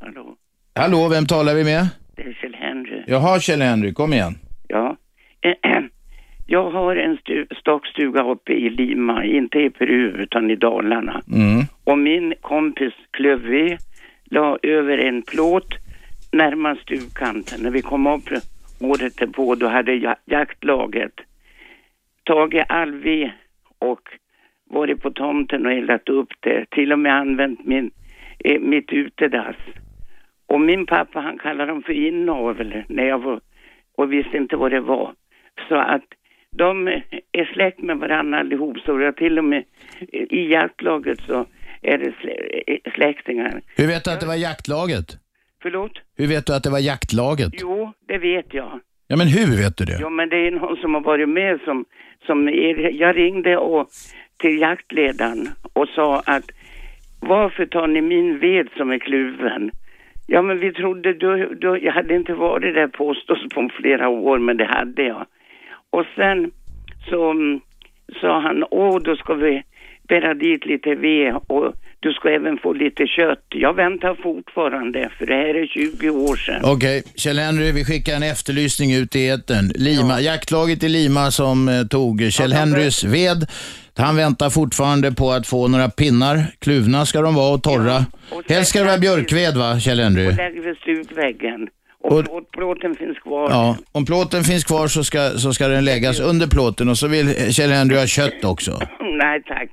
Hallå, 0.00 0.36
Hallå, 0.74 1.08
vem 1.10 1.26
talar 1.26 1.54
vi 1.54 1.64
med? 1.64 1.88
det 2.16 2.22
är 2.22 2.32
Kjell 2.32 2.54
Henry. 2.54 3.02
Jaha, 3.06 3.38
Kjell-Henry, 3.38 3.92
kom 3.92 4.12
igen. 4.12 4.34
Ja. 4.68 4.96
Jag 6.46 6.70
har 6.70 6.96
en 6.96 7.16
stu- 7.18 7.54
stockstuga 7.60 8.22
uppe 8.24 8.52
i 8.52 8.70
Lima, 8.70 9.24
inte 9.24 9.58
i 9.58 9.70
Peru 9.70 10.08
utan 10.22 10.50
i 10.50 10.56
Dalarna. 10.56 11.22
Mm. 11.32 11.64
Och 11.84 11.98
min 11.98 12.34
kompis 12.40 12.92
klöv 13.10 13.40
ved, 13.40 13.78
la 14.24 14.58
över 14.62 14.98
en 14.98 15.22
plåt 15.22 15.68
närmast 16.32 16.82
stugkanten. 16.82 17.62
När 17.62 17.70
vi 17.70 17.82
kom 17.82 18.06
upp 18.06 18.22
året 18.80 19.16
därpå, 19.18 19.54
då 19.54 19.68
hade 19.68 19.94
ja- 19.94 20.16
jaktlaget 20.24 21.12
tagit 22.24 22.64
all 22.68 22.92
ved 22.94 23.30
och 23.78 24.00
varit 24.70 25.02
på 25.02 25.10
tomten 25.10 25.66
och 25.66 25.72
eldat 25.72 26.08
upp 26.08 26.28
det. 26.40 26.66
Till 26.70 26.92
och 26.92 26.98
med 26.98 27.12
använt 27.14 27.66
min, 27.66 27.90
eh, 28.44 28.60
mitt 28.60 28.92
utedass. 28.92 29.56
Och 30.48 30.60
min 30.60 30.86
pappa 30.86 31.20
han 31.20 31.38
kallade 31.38 31.72
dem 31.72 31.82
för 31.82 31.92
inavel 31.92 32.82
när 32.88 33.04
jag 33.04 33.18
var 33.18 33.40
och 33.96 34.12
visste 34.12 34.36
inte 34.36 34.56
vad 34.56 34.70
det 34.70 34.80
var. 34.80 35.14
Så 35.68 35.74
att 35.74 36.04
de 36.50 36.88
är 37.32 37.52
släkt 37.54 37.82
med 37.82 37.98
varandra 37.98 38.38
allihop. 38.38 38.78
Så 38.78 39.00
jag 39.00 39.16
till 39.16 39.38
och 39.38 39.44
med 39.44 39.64
i 40.30 40.52
jaktlaget 40.52 41.20
så 41.20 41.46
är 41.82 41.98
det 41.98 42.12
eh, 42.66 42.92
släktingar. 42.94 43.60
Hur 43.76 43.86
vet 43.86 44.04
du 44.04 44.10
att 44.10 44.20
det 44.20 44.26
var 44.26 44.34
jaktlaget? 44.34 45.06
Förlåt? 45.62 45.92
Hur 46.16 46.26
vet 46.26 46.46
du 46.46 46.54
att 46.54 46.62
det 46.62 46.70
var 46.70 46.78
jaktlaget? 46.78 47.52
Jo, 47.60 47.92
det 48.08 48.18
vet 48.18 48.54
jag. 48.54 48.80
Ja, 49.08 49.16
men 49.16 49.26
hur 49.26 49.56
vet 49.62 49.76
du 49.76 49.84
det? 49.84 49.98
Ja, 50.00 50.10
men 50.10 50.28
det 50.28 50.46
är 50.46 50.50
någon 50.50 50.76
som 50.76 50.94
har 50.94 51.00
varit 51.00 51.28
med 51.28 51.60
som, 51.64 51.84
som 52.26 52.48
är, 52.48 53.00
jag 53.00 53.16
ringde 53.16 53.56
och, 53.56 53.88
till 54.38 54.60
jaktledaren 54.60 55.48
och 55.72 55.88
sa 55.88 56.22
att 56.26 56.44
varför 57.20 57.66
tar 57.66 57.86
ni 57.86 58.00
min 58.00 58.38
ved 58.38 58.68
som 58.76 58.90
är 58.90 58.98
kluven? 58.98 59.70
Ja, 60.26 60.42
men 60.42 60.60
vi 60.60 60.72
trodde, 60.72 61.12
då, 61.12 61.36
då, 61.60 61.78
jag 61.78 61.92
hade 61.92 62.14
inte 62.14 62.34
varit 62.34 62.74
där 62.74 62.88
påstås 62.88 63.38
på 63.54 63.70
flera 63.80 64.08
år, 64.08 64.38
men 64.38 64.56
det 64.56 64.64
hade 64.64 65.02
jag. 65.02 65.26
Och 65.90 66.04
sen 66.16 66.50
så 67.10 67.30
mm, 67.30 67.60
sa 68.20 68.40
han, 68.40 68.64
åh, 68.70 68.98
då 69.02 69.16
ska 69.16 69.34
vi 69.34 69.62
bära 70.08 70.34
dit 70.34 70.66
lite 70.66 70.94
ved 70.94 71.34
och 71.46 71.72
du 72.00 72.12
ska 72.12 72.28
även 72.30 72.58
få 72.58 72.72
lite 72.72 73.06
kött. 73.06 73.44
Jag 73.48 73.74
väntar 73.74 74.14
fortfarande, 74.22 75.10
för 75.18 75.26
det 75.26 75.34
här 75.34 75.54
är 75.54 75.66
20 75.66 76.10
år 76.10 76.36
sedan. 76.36 76.60
Okej, 76.64 77.02
Kjell-Henry, 77.16 77.72
vi 77.72 77.84
skickar 77.84 78.16
en 78.16 78.22
efterlysning 78.22 78.94
ut 78.94 79.16
i 79.16 79.28
etern. 79.28 79.70
Lima, 79.74 80.20
Jaktlaget 80.20 80.84
i 80.84 80.88
Lima 80.88 81.30
som 81.30 81.68
eh, 81.68 81.74
tog 81.90 82.20
Kjell-Henrys 82.20 83.04
ved. 83.04 83.46
Han 83.96 84.16
väntar 84.16 84.50
fortfarande 84.50 85.12
på 85.12 85.30
att 85.30 85.46
få 85.46 85.68
några 85.68 85.88
pinnar. 85.88 86.38
Kluvna 86.58 87.06
ska 87.06 87.20
de 87.20 87.34
vara 87.34 87.54
och 87.54 87.62
torra. 87.62 88.06
Helst 88.48 88.70
ska 88.70 88.78
det 88.78 88.84
vara 88.84 88.98
björkved 88.98 89.56
va, 89.56 89.78
Kjell-Henry? 89.78 90.28
Och 90.28 90.36
lägger 90.36 90.62
vid 90.62 90.76
stugväggen. 90.76 91.68
Och, 92.02 92.24
plåt, 92.24 92.50
plåten 92.50 92.94
finns 92.94 93.18
kvar. 93.18 93.50
Ja, 93.50 93.76
om 93.92 94.04
plåten 94.06 94.44
finns 94.44 94.64
kvar 94.64 94.88
så 94.88 95.04
ska, 95.04 95.30
så 95.30 95.52
ska 95.52 95.68
den 95.68 95.84
läggas 95.84 96.20
under 96.20 96.46
plåten 96.46 96.88
och 96.88 96.98
så 96.98 97.08
vill 97.08 97.26
Kjell-Henry 97.26 97.98
ha 97.98 98.06
kött 98.06 98.44
också. 98.44 98.70
Nej 99.18 99.42
tack. 99.42 99.70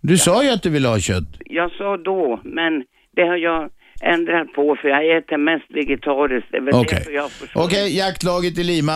Du 0.00 0.18
sa 0.18 0.44
ju 0.44 0.50
att 0.50 0.62
du 0.62 0.70
ville 0.70 0.88
ha 0.88 0.98
kött. 0.98 1.24
Jag 1.38 1.70
sa 1.70 1.96
då, 1.96 2.40
men 2.44 2.72
det 3.16 3.22
har 3.22 3.36
jag 3.36 3.70
ändrat 4.02 4.52
på 4.52 4.76
för 4.82 4.88
jag 4.88 5.16
äter 5.16 5.36
mest 5.38 5.64
vegetariskt. 5.70 6.48
Okej. 6.72 7.04
förstår. 7.30 7.64
Okej, 7.64 7.96
Jaktlaget 7.98 8.58
i 8.58 8.64
Lima. 8.64 8.92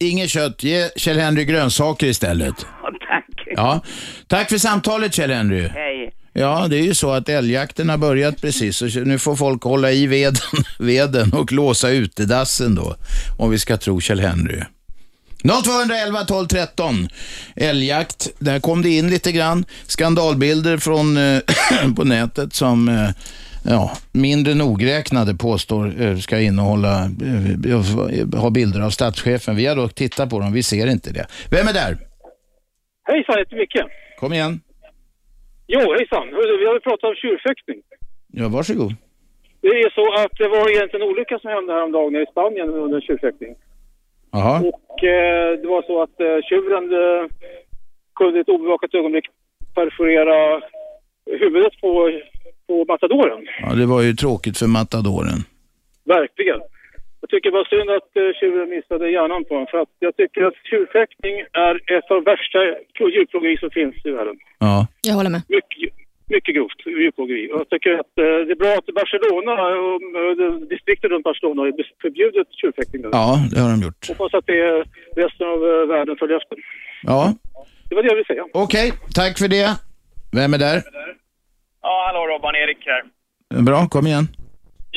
Inget 0.00 0.30
kött. 0.30 0.62
Ge 0.62 0.88
Kjell-Henry 0.96 1.44
grönsaker 1.44 2.06
istället. 2.06 2.56
Tack. 2.56 3.05
Ja. 3.56 3.80
Tack 4.26 4.48
för 4.48 4.58
samtalet 4.58 5.12
Kjell-Henry. 5.12 5.68
Hej. 5.68 6.12
Ja, 6.32 6.66
det 6.70 6.76
är 6.76 6.82
ju 6.82 6.94
så 6.94 7.10
att 7.10 7.28
älgjakten 7.28 7.88
har 7.88 7.98
börjat 7.98 8.40
precis 8.40 8.82
och 8.82 8.88
nu 9.06 9.18
får 9.18 9.36
folk 9.36 9.62
hålla 9.62 9.92
i 9.92 10.06
veden, 10.06 10.40
veden 10.78 11.32
och 11.32 11.52
låsa 11.52 11.90
utedassen 11.90 12.74
då, 12.74 12.96
om 13.38 13.50
vi 13.50 13.58
ska 13.58 13.76
tro 13.76 14.00
Kjell-Henry. 14.00 14.62
0211 15.64 16.24
12 16.24 16.46
13. 16.46 17.08
Älgjakt, 17.56 18.28
där 18.38 18.60
kom 18.60 18.82
det 18.82 18.90
in 18.90 19.10
lite 19.10 19.32
grann 19.32 19.64
skandalbilder 19.86 20.78
från 20.78 21.16
eh, 21.16 21.40
på 21.96 22.04
nätet 22.04 22.54
som 22.54 22.88
eh, 22.88 23.10
ja, 23.62 23.96
mindre 24.12 24.54
nogräknade 24.54 25.34
påstår 25.34 26.02
eh, 26.02 26.18
ska 26.18 26.40
innehålla, 26.40 27.04
eh, 27.04 28.40
ha 28.40 28.50
bilder 28.50 28.80
av 28.80 28.90
statschefen. 28.90 29.56
Vi 29.56 29.66
har 29.66 29.76
dock 29.76 29.94
tittat 29.94 30.30
på 30.30 30.40
dem, 30.40 30.52
vi 30.52 30.62
ser 30.62 30.86
inte 30.86 31.12
det. 31.12 31.26
Vem 31.50 31.68
är 31.68 31.72
där? 31.72 31.98
Hejsan, 33.06 33.38
heter 33.38 33.56
Micke. 33.56 33.82
Kom 34.20 34.32
igen. 34.32 34.60
Jo, 35.66 35.80
hejsan. 35.98 36.26
Vi 36.60 36.66
har 36.66 36.78
pratat 36.80 37.04
om 37.10 37.14
tjurfäktning. 37.14 37.78
Ja, 38.32 38.48
varsågod. 38.48 38.92
Det 39.60 39.68
är 39.68 39.90
så 39.90 40.06
att 40.22 40.32
det 40.38 40.48
var 40.48 40.70
egentligen 40.70 41.02
en 41.06 41.12
olycka 41.12 41.38
som 41.38 41.50
hände 41.50 41.72
häromdagen 41.72 42.12
nere 42.12 42.22
i 42.22 42.26
Spanien 42.34 42.68
under 42.68 43.00
tjurfäktning. 43.00 43.54
Jaha. 44.32 44.54
Och 44.60 45.04
eh, 45.04 45.58
det 45.60 45.68
var 45.74 45.82
så 45.82 46.02
att 46.02 46.20
eh, 46.20 46.38
tjuren 46.48 46.84
eh, 47.02 47.22
kunde 48.14 48.38
i 48.38 48.40
ett 48.40 48.48
obevakat 48.48 48.94
ögonblick 48.94 49.26
perforera 49.74 50.62
huvudet 51.40 51.80
på, 51.80 52.10
på 52.66 52.84
matadoren. 52.88 53.46
Ja, 53.62 53.74
det 53.74 53.86
var 53.86 54.02
ju 54.02 54.12
tråkigt 54.12 54.58
för 54.58 54.66
matadoren. 54.66 55.38
Verkligen. 56.04 56.60
Jag 57.26 57.30
tycker 57.30 57.50
det 57.50 57.58
var 57.62 57.68
synd 57.74 57.90
att 57.98 58.10
eh, 58.22 58.30
tjuren 58.40 58.68
missade 58.76 59.04
hjärnan 59.16 59.42
på 59.44 59.54
honom. 59.54 59.66
För 59.72 59.78
att 59.84 59.92
jag 60.06 60.16
tycker 60.20 60.40
att 60.48 60.58
tjurfäktning 60.70 61.34
är 61.66 61.74
ett 61.96 62.08
av 62.14 62.20
värsta 62.32 62.58
djurplågeri 63.14 63.54
som 63.62 63.70
finns 63.78 63.94
i 64.08 64.10
världen. 64.18 64.36
Ja. 64.58 64.76
Jag 65.08 65.14
håller 65.18 65.30
med. 65.36 65.42
Mycket, 65.56 65.94
mycket 66.34 66.54
grovt 66.56 66.80
djurplågeri. 66.86 67.44
Och 67.52 67.58
jag 67.62 67.68
tycker 67.72 67.92
att 68.02 68.12
eh, 68.24 68.38
det 68.46 68.52
är 68.56 68.60
bra 68.64 68.72
att 68.80 68.88
Barcelona 69.00 69.52
och 69.86 70.00
eh, 70.22 70.54
distriktet 70.74 71.10
runt 71.10 71.24
Barcelona 71.30 71.58
har 71.62 71.72
förbjudit 72.04 72.48
tjurfäktning 72.60 73.00
nu. 73.02 73.08
Ja, 73.12 73.28
det 73.52 73.60
har 73.62 73.70
de 73.74 73.78
gjort. 73.86 74.00
Hoppas 74.12 74.34
att 74.38 74.46
det 74.50 74.58
är 74.70 74.78
resten 75.22 75.46
av 75.54 75.58
eh, 75.70 75.86
världen 75.94 76.14
följer 76.20 76.36
efter. 76.40 76.56
Ja, 77.10 77.20
Det 77.88 77.94
var 77.94 78.02
det 78.02 78.08
jag 78.12 78.16
ville 78.18 78.30
säga. 78.32 78.44
okej. 78.64 78.86
Tack 79.20 79.38
för 79.42 79.48
det. 79.56 79.68
Vem 80.38 80.54
är 80.56 80.60
där? 80.68 80.78
Ja, 81.86 81.94
hallå 82.06 82.20
Robban, 82.32 82.54
Erik 82.62 82.80
här. 82.92 83.02
Bra, 83.68 83.80
kom 83.94 84.06
igen. 84.06 84.26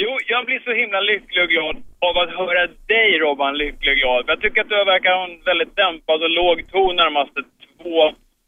Jo, 0.02 0.12
jag 0.34 0.42
blir 0.48 0.60
så 0.68 0.72
himla 0.82 1.00
lycklig 1.12 1.42
och 1.46 1.52
glad 1.56 1.76
av 2.08 2.16
att 2.24 2.32
höra 2.40 2.62
dig 2.94 3.10
Robban 3.24 3.54
lycklig 3.64 3.92
och 3.94 4.00
glad. 4.04 4.22
Jag 4.32 4.40
tycker 4.42 4.60
att 4.62 4.72
du 4.74 4.78
verkar 4.96 5.12
ha 5.20 5.24
en 5.30 5.38
väldigt 5.50 5.74
dämpad 5.82 6.20
och 6.26 6.34
låg 6.42 6.58
ton 6.74 6.94
närmaste 7.02 7.40
två, 7.80 7.96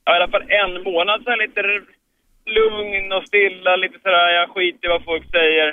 ja, 0.06 0.10
i 0.14 0.18
alla 0.18 0.32
fall 0.34 0.46
en 0.64 0.74
månad 0.90 1.20
sedan. 1.24 1.38
Lite 1.46 1.60
r- 1.72 1.90
lugn 2.58 3.06
och 3.18 3.24
stilla, 3.30 3.72
lite 3.84 3.98
sådär, 4.04 4.28
jag 4.40 4.48
skiter 4.54 4.84
i 4.88 4.94
vad 4.96 5.04
folk 5.12 5.26
säger. 5.38 5.70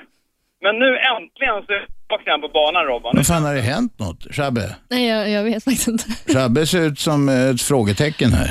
Men 0.64 0.72
nu 0.82 0.88
äntligen 1.12 1.56
så 1.64 1.68
är 1.72 1.78
jag 1.82 1.86
tillbaka 2.00 2.24
igen 2.30 2.40
på 2.46 2.50
banan 2.58 2.84
Robban. 2.90 3.12
Men 3.18 3.24
fan 3.30 3.44
har 3.48 3.54
det 3.54 3.66
hänt 3.74 3.94
något? 4.04 4.20
Shabbe? 4.36 4.64
Nej, 4.94 5.04
jag, 5.12 5.22
jag 5.36 5.42
vet 5.50 5.64
faktiskt 5.64 5.88
inte. 5.94 6.04
Shabbe 6.34 6.66
ser 6.66 6.82
ut 6.88 6.98
som 7.08 7.28
ett 7.28 7.62
frågetecken 7.62 8.30
här. 8.40 8.50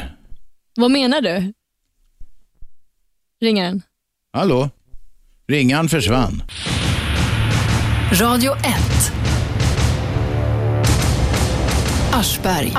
Vad 0.84 0.92
menar 0.92 1.22
du? 1.22 1.54
Ringaren. 3.46 3.82
Hallå? 4.34 4.70
Ringaren 5.48 5.88
försvann. 5.90 6.44
Radio 8.12 8.52
1. 8.54 8.62
Aschberg. 12.14 12.74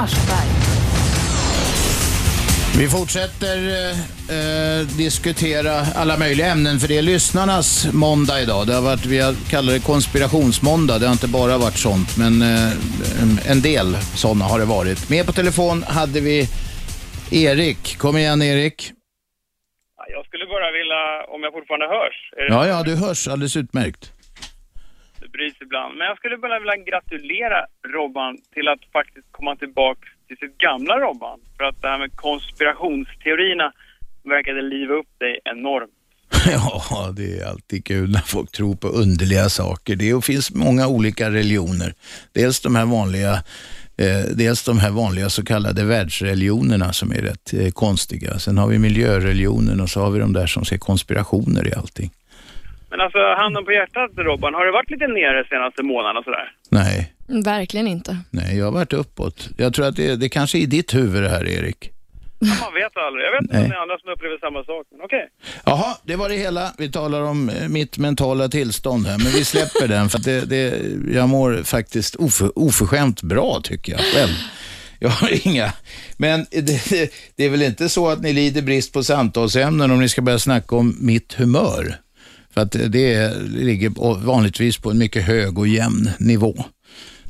Vi 2.79 2.89
fortsätter 2.89 3.57
eh, 3.89 4.87
diskutera 4.87 5.73
alla 5.95 6.17
möjliga 6.19 6.47
ämnen 6.47 6.79
för 6.79 6.89
det 6.89 6.99
är 6.99 7.03
lyssnarnas 7.03 7.93
måndag 7.93 8.41
idag. 8.41 8.67
Det 8.67 8.75
har 8.75 8.83
varit, 8.83 9.07
vi 9.07 9.19
har 9.19 9.35
kallat 9.51 9.75
det 9.75 9.81
konspirationsmåndag. 9.81 10.99
Det 10.99 11.07
har 11.07 11.13
inte 11.13 11.29
bara 11.29 11.59
varit 11.59 11.79
sånt, 11.79 12.17
men 12.17 12.43
eh, 12.43 13.51
en 13.51 13.63
del 13.63 13.97
sådana 13.97 14.45
har 14.45 14.59
det 14.59 14.65
varit. 14.65 15.11
Med 15.11 15.27
på 15.27 15.33
telefon 15.33 15.83
hade 15.83 16.21
vi 16.21 16.49
Erik. 17.31 17.99
Kom 17.99 18.17
igen 18.17 18.43
Erik. 18.43 18.93
Jag 20.13 20.27
skulle 20.27 20.47
bara 20.47 20.73
vilja, 20.73 21.35
om 21.35 21.43
jag 21.43 21.53
fortfarande 21.53 21.87
hörs, 21.87 22.17
Ja, 22.51 22.67
ja, 22.67 22.83
du 22.83 22.95
hörs 22.97 23.29
alldeles 23.29 23.57
utmärkt 23.57 24.13
bryts 25.39 25.61
ibland. 25.67 25.93
Men 25.99 26.05
jag 26.11 26.17
skulle 26.21 26.37
bara 26.45 26.59
vilja 26.63 26.79
gratulera 26.91 27.59
Robban 27.95 28.33
till 28.55 28.67
att 28.73 28.83
faktiskt 28.99 29.29
komma 29.39 29.53
tillbaka 29.57 30.07
till 30.27 30.39
sitt 30.43 30.57
gamla 30.67 30.95
Robban. 31.05 31.39
För 31.57 31.65
att 31.65 31.79
det 31.83 31.89
här 31.93 31.99
med 31.99 32.13
konspirationsteorierna 32.27 33.69
verkade 34.35 34.63
liva 34.63 34.95
upp 35.01 35.13
dig 35.25 35.35
enormt. 35.45 35.99
Ja, 36.51 37.13
det 37.17 37.39
är 37.39 37.47
alltid 37.47 37.85
kul 37.85 38.11
när 38.11 38.21
folk 38.21 38.53
tror 38.53 38.75
på 38.75 38.89
underliga 38.89 39.49
saker. 39.49 39.97
Det 39.97 40.25
finns 40.25 40.55
många 40.55 40.89
olika 40.89 41.31
religioner. 41.31 41.95
Dels 42.33 42.61
de 42.61 42.77
här 42.77 42.87
vanliga, 42.87 43.33
eh, 43.97 44.25
dels 44.37 44.65
de 44.65 44.79
här 44.79 44.91
vanliga 44.91 45.31
så 45.31 45.45
kallade 45.45 45.85
världsreligionerna 45.85 46.93
som 46.93 47.13
är 47.13 47.23
rätt 47.23 47.55
eh, 47.55 47.71
konstiga. 47.71 48.39
Sen 48.39 48.59
har 48.59 48.69
vi 48.69 48.79
miljöreligionen 48.79 49.81
och 49.81 49.91
så 49.91 50.01
har 50.01 50.11
vi 50.11 50.19
de 50.19 50.33
där 50.33 50.47
som 50.47 50.65
ser 50.65 50.79
konspirationer 50.79 51.69
i 51.69 51.75
allting. 51.75 52.11
Men 52.91 53.01
alltså, 53.01 53.19
handen 53.37 53.65
på 53.65 53.73
hjärtat 53.73 54.11
Robban, 54.17 54.55
har 54.55 54.67
det 54.67 54.73
varit 54.73 54.91
lite 54.91 55.07
nere 55.07 55.45
senaste 55.49 55.83
månaden 55.83 56.17
och 56.17 56.25
sådär? 56.25 56.53
Nej, 56.71 57.13
Verkligen 57.45 57.87
inte. 57.87 58.17
nej, 58.31 58.59
jag 58.59 58.65
har 58.65 58.73
varit 58.73 58.93
uppåt. 58.93 59.49
Jag 59.57 59.75
tror 59.75 59.87
att 59.87 59.97
det, 59.97 60.17
det 60.17 60.29
kanske 60.29 60.59
är 60.59 60.61
i 60.61 60.67
ditt 60.67 60.95
huvud 60.95 61.23
det 61.23 61.29
här, 61.29 61.49
Erik. 61.49 61.91
Ja, 62.41 62.55
man 62.65 62.75
vet 62.75 62.97
aldrig. 62.97 63.25
Jag 63.27 63.33
vet 63.33 63.43
inte 63.43 63.55
Nej. 63.55 63.65
om 63.65 63.71
det 63.71 63.77
är 63.77 63.81
andra 63.83 63.99
som 63.99 64.13
upplever 64.13 64.39
samma 64.39 64.65
sak, 64.65 64.87
men 64.91 65.01
okej. 65.05 65.29
Jaha, 65.65 65.97
det 66.05 66.17
var 66.17 66.29
det 66.29 66.35
hela. 66.35 66.73
Vi 66.79 66.93
talar 66.93 67.23
om 67.23 67.49
eh, 67.49 67.69
mitt 67.69 67.99
mentala 67.99 68.49
tillstånd 68.49 69.07
här, 69.07 69.19
men 69.19 69.27
vi 69.33 69.45
släpper 69.45 69.89
den 69.89 70.09
för 70.09 70.19
att 70.19 70.25
det, 70.25 70.41
det, 70.51 70.83
jag 71.15 71.29
mår 71.29 71.63
faktiskt 71.65 72.15
oför, 72.15 72.59
oförskämt 72.59 73.23
bra 73.23 73.61
tycker 73.65 73.93
jag 73.93 74.01
själv. 74.01 74.33
Jag 75.01 75.09
har 75.09 75.47
inga, 75.47 75.73
men 76.17 76.47
det, 76.51 76.91
det, 76.91 77.13
det 77.37 77.45
är 77.45 77.51
väl 77.51 77.63
inte 77.63 77.89
så 77.89 78.09
att 78.09 78.23
ni 78.23 78.33
lider 78.33 78.63
brist 78.63 78.93
på 78.93 79.03
samtalsämnen 79.03 79.91
om 79.91 80.01
ni 80.01 80.09
ska 80.09 80.23
börja 80.23 80.39
snacka 80.39 80.77
om 80.77 80.97
mitt 81.01 81.35
humör? 81.35 81.95
För 82.59 82.63
att 82.63 82.93
det 82.93 83.33
ligger 83.49 83.91
vanligtvis 84.27 84.79
på 84.79 84.91
en 84.91 84.99
mycket 84.99 85.23
hög 85.23 85.59
och 85.59 85.69
jämn 85.69 86.11
nivå. 86.19 86.55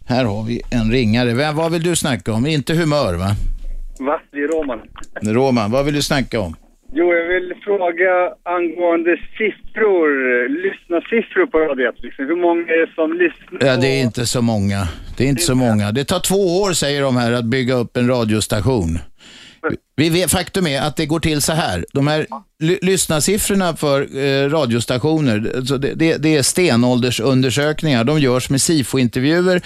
Här 0.07 0.25
har 0.25 0.43
vi 0.43 0.63
en 0.71 0.91
ringare. 0.91 1.35
Vem, 1.35 1.57
vad 1.57 1.73
vill 1.73 1.83
du 1.83 1.97
snacka 1.97 2.33
om? 2.33 2.47
Inte 2.47 2.75
humör 2.75 3.15
va? 3.15 3.31
Va? 3.99 4.21
Det 4.33 4.39
är 4.39 4.49
Roman. 4.49 4.81
Roman, 5.23 5.71
vad 5.71 5.85
vill 5.85 5.95
du 5.95 6.03
snacka 6.03 6.41
om? 6.41 6.57
Jo, 6.93 7.13
jag 7.15 7.29
vill 7.29 7.55
fråga 7.65 8.11
angående 8.43 9.17
siffror, 9.39 10.09
lyssnarsiffror 10.49 11.47
på 11.47 11.59
Radio 11.59 11.89
1. 11.89 11.95
Liksom. 11.99 12.25
Hur 12.27 12.37
många 12.37 12.63
är 12.63 12.87
det 12.87 12.93
som 12.95 13.13
lyssnar? 13.13 13.69
Ja, 13.69 13.77
det 13.77 13.87
är 13.87 14.03
inte 14.03 14.27
så 14.27 14.43
många. 14.43 14.89
Det 15.17 15.25
är 15.25 15.29
inte 15.29 15.43
så 15.43 15.55
många. 15.55 15.93
Det 15.93 16.05
tar 16.05 16.21
två 16.21 16.61
år, 16.63 16.73
säger 16.73 17.03
de 17.03 17.17
här, 17.17 17.33
att 17.33 17.45
bygga 17.45 17.75
upp 17.75 17.97
en 17.97 18.09
radiostation. 18.09 18.99
Vi 19.97 20.09
vet, 20.09 20.31
faktum 20.31 20.67
är 20.67 20.81
att 20.81 20.97
det 20.97 21.07
går 21.07 21.21
till 21.21 21.43
så 21.43 21.53
här. 21.53 21.85
De 21.93 22.07
här 22.07 22.27
ly- 22.63 22.79
lyssnarsiffrorna 22.83 23.77
för 23.77 24.17
eh, 24.17 24.51
radiostationer, 24.51 25.53
alltså 25.57 25.79
det, 25.79 25.95
det, 25.95 26.17
det 26.17 26.37
är 26.37 26.43
stenåldersundersökningar. 26.43 28.05
De 28.05 28.21
görs 28.21 28.51
med 28.51 28.61
SIFO-intervjuer 28.61 29.63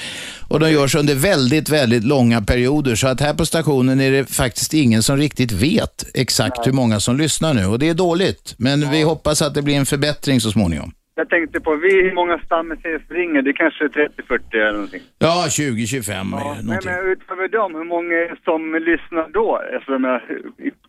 och 0.49 0.61
de 0.61 0.71
görs 0.71 0.95
under 0.95 1.15
väldigt, 1.15 1.69
väldigt 1.69 2.05
långa 2.05 2.43
perioder. 2.43 2.95
Så 2.95 3.07
att 3.09 3.21
här 3.21 3.35
på 3.35 3.47
stationen 3.47 4.01
är 4.01 4.11
det 4.11 4.27
faktiskt 4.27 4.75
ingen 4.75 5.03
som 5.03 5.17
riktigt 5.17 5.53
vet 5.53 6.05
exakt 6.15 6.67
hur 6.67 6.73
många 6.73 7.01
som 7.01 7.17
lyssnar 7.17 7.55
nu. 7.55 7.67
Och 7.67 7.79
det 7.79 7.89
är 7.89 7.95
dåligt. 7.95 8.55
Men 8.57 8.91
vi 8.91 9.03
hoppas 9.03 9.43
att 9.43 9.55
det 9.55 9.63
blir 9.63 9.75
en 9.75 9.87
förbättring 9.87 10.41
så 10.41 10.53
småningom. 10.53 10.93
Jag 11.15 11.29
tänkte 11.29 11.61
på, 11.61 11.77
vi, 11.77 12.03
hur 12.03 12.15
många 12.15 12.39
stammuseet 12.39 13.03
ringer? 13.11 13.43
Det 13.43 13.51
är 13.51 13.59
kanske 13.65 13.85
30-40 13.85 14.41
eller 14.53 14.73
någonting. 14.73 15.03
Ja, 15.19 15.47
20-25. 15.49 16.25
Men, 16.25 16.67
men 16.67 16.79
utöver 17.13 17.49
dem, 17.49 17.75
hur 17.75 17.85
många 17.85 18.37
som 18.45 18.75
lyssnar 18.75 19.33
då? 19.33 19.61
Alltså, 19.75 19.91
menar, 19.93 20.25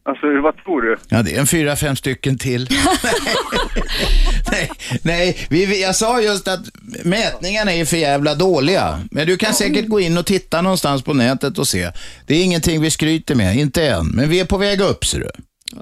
alltså 0.04 0.42
vad 0.42 0.58
tror 0.64 0.82
du? 0.82 0.98
Ja, 1.10 1.22
det 1.24 1.36
är 1.36 1.40
en 1.40 1.48
fyra, 1.48 1.76
fem 1.76 1.96
stycken 1.96 2.38
till. 2.38 2.68
nej, 4.52 4.70
nej 5.04 5.48
vi, 5.50 5.82
jag 5.82 5.96
sa 5.96 6.22
just 6.22 6.48
att 6.48 6.66
mätningarna 7.06 7.74
är 7.74 7.86
för 7.86 7.98
jävla 7.98 8.36
dåliga. 8.36 9.00
Men 9.12 9.28
du 9.28 9.38
kan 9.38 9.54
säkert 9.54 9.88
gå 9.88 10.00
in 10.00 10.18
och 10.18 10.26
titta 10.26 10.62
någonstans 10.62 11.04
på 11.04 11.14
nätet 11.14 11.58
och 11.58 11.68
se. 11.68 11.88
Det 12.28 12.36
är 12.36 12.44
ingenting 12.44 12.82
vi 12.82 12.92
skryter 12.92 13.36
med, 13.36 13.56
inte 13.56 13.88
än. 13.88 14.08
Men 14.08 14.30
vi 14.30 14.40
är 14.40 14.46
på 14.46 14.58
väg 14.58 14.82
upp, 14.82 15.06
ser 15.06 15.20
du. 15.20 15.30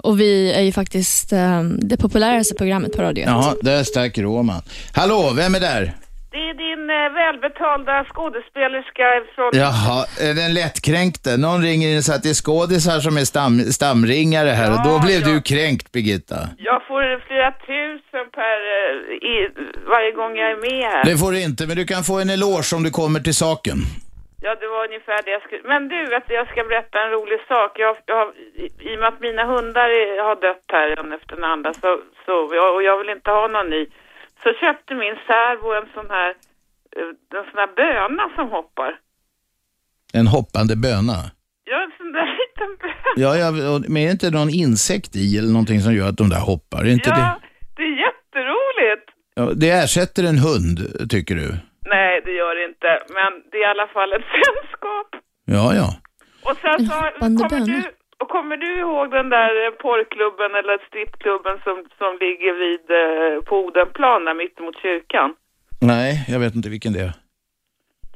Och 0.03 0.19
vi 0.19 0.53
är 0.53 0.61
ju 0.61 0.71
faktiskt 0.71 1.33
eh, 1.33 1.63
det 1.63 1.97
populäraste 1.97 2.55
programmet 2.55 2.91
på 2.97 3.01
radio. 3.01 3.23
Jaha, 3.25 3.55
där 3.61 3.83
stack 3.83 4.17
Roman. 4.17 4.61
Hallå, 4.93 5.33
vem 5.35 5.55
är 5.55 5.59
där? 5.59 5.93
Det 6.31 6.37
är 6.37 6.53
din 6.53 6.89
eh, 6.89 7.13
välbetalda 7.21 8.05
skådespelerska 8.13 9.05
från... 9.35 9.49
Jaha, 9.53 10.05
är 10.19 10.33
den 10.33 10.53
lättkränkte? 10.53 11.37
Någon 11.37 11.61
ringer 11.61 11.87
in 11.89 11.97
och 11.97 12.03
säger 12.03 12.17
att 12.17 12.23
det 12.23 12.29
är 12.29 12.33
skådisar 12.33 12.99
som 12.99 13.17
är 13.17 13.25
stam, 13.25 13.59
stamringare 13.59 14.49
här 14.49 14.71
och 14.71 14.83
då 14.89 14.99
blev 14.99 15.23
du 15.23 15.41
kränkt, 15.41 15.91
Birgitta. 15.91 16.39
Jag 16.57 16.79
får 16.87 17.01
flera 17.27 17.51
tusen 17.51 18.25
per, 18.37 18.57
eh, 18.75 19.31
i, 19.33 19.35
varje 19.93 20.11
gång 20.11 20.31
jag 20.41 20.51
är 20.51 20.61
med 20.69 20.89
här. 20.91 21.05
Det 21.05 21.17
får 21.17 21.31
du 21.31 21.41
inte, 21.41 21.67
men 21.67 21.75
du 21.77 21.85
kan 21.85 22.03
få 22.03 22.19
en 22.19 22.29
eloge 22.29 22.75
om 22.75 22.83
du 22.83 22.89
kommer 22.89 23.19
till 23.19 23.35
saken. 23.35 23.77
Ja, 24.43 24.51
det 24.61 24.67
var 24.67 24.81
ungefär 24.87 25.19
det 25.25 25.31
jag 25.31 25.41
skulle... 25.43 25.61
Men 25.73 25.87
du, 25.87 25.99
vet, 26.13 26.23
jag 26.39 26.47
ska 26.51 26.63
berätta 26.63 26.95
en 27.03 27.11
rolig 27.17 27.39
sak. 27.47 27.71
Jag, 27.85 27.97
jag 28.05 28.15
har, 28.21 28.27
i, 28.63 28.65
I 28.89 28.95
och 28.95 28.99
med 28.99 29.07
att 29.13 29.21
mina 29.27 29.43
hundar 29.53 29.89
är, 30.01 30.23
har 30.27 30.35
dött 30.47 30.65
här 30.75 30.99
en 30.99 31.13
efter 31.17 31.35
den 31.35 31.43
andra 31.53 31.73
så, 31.73 31.89
så, 32.25 32.33
och 32.75 32.83
jag 32.83 32.97
vill 32.99 33.09
inte 33.09 33.31
ha 33.31 33.47
någon 33.47 33.69
ny, 33.69 33.85
så 34.43 34.49
köpte 34.61 34.95
min 34.95 35.15
särbo 35.27 35.67
en 35.79 35.89
sån 35.93 36.09
här, 36.09 36.29
eh, 36.97 37.09
en 37.39 37.45
sån 37.51 37.59
här 37.63 37.71
böna 37.81 38.23
som 38.35 38.49
hoppar. 38.57 38.91
En 40.13 40.27
hoppande 40.27 40.75
böna. 40.75 41.17
Ja, 41.71 41.77
en 41.83 41.91
sån 41.97 42.11
där 42.11 42.25
liten 42.41 42.69
böna. 42.81 43.13
Ja, 43.23 43.31
ja, 43.37 43.51
men 43.87 43.97
är 43.97 44.05
det 44.05 44.11
inte 44.11 44.31
någon 44.31 44.49
insekt 44.49 45.15
i 45.15 45.37
eller 45.37 45.51
någonting 45.57 45.79
som 45.85 45.93
gör 45.93 46.07
att 46.09 46.17
de 46.17 46.29
där 46.29 46.43
hoppar? 46.51 46.79
Är 46.85 46.93
inte 46.99 47.09
Ja, 47.09 47.15
det? 47.15 47.31
det 47.77 47.83
är 47.91 47.95
jätteroligt. 48.07 49.05
Ja, 49.35 49.43
det 49.61 49.69
ersätter 49.69 50.23
en 50.23 50.37
hund, 50.47 50.77
tycker 51.09 51.35
du? 51.35 51.47
Nej, 51.85 52.21
det 52.25 52.31
gör 52.31 52.55
det 52.55 52.65
inte. 52.65 53.03
Men 53.09 53.43
det 53.51 53.57
är 53.57 53.61
i 53.61 53.65
alla 53.65 53.87
fall 53.87 54.13
ett 54.13 54.27
sällskap. 54.35 55.09
Ja, 55.45 55.73
ja. 55.75 55.89
Och 56.47 56.57
sen 56.57 56.85
så 56.87 56.93
kommer 57.47 57.65
du, 57.65 57.83
och 58.19 58.29
kommer 58.29 58.57
du 58.57 58.79
ihåg 58.79 59.11
den 59.11 59.29
där 59.29 59.71
porrklubben 59.71 60.55
eller 60.55 60.77
strippklubben 60.87 61.59
som, 61.63 61.85
som 61.97 62.17
ligger 62.19 62.53
vid 62.63 62.85
eh, 63.01 63.41
på 63.43 63.65
Odenplan 63.65 64.25
där 64.25 64.33
mittemot 64.33 64.77
kyrkan? 64.81 65.35
Nej, 65.81 66.25
jag 66.27 66.39
vet 66.39 66.55
inte 66.55 66.69
vilken 66.69 66.93
det 66.93 66.99
är. 66.99 67.13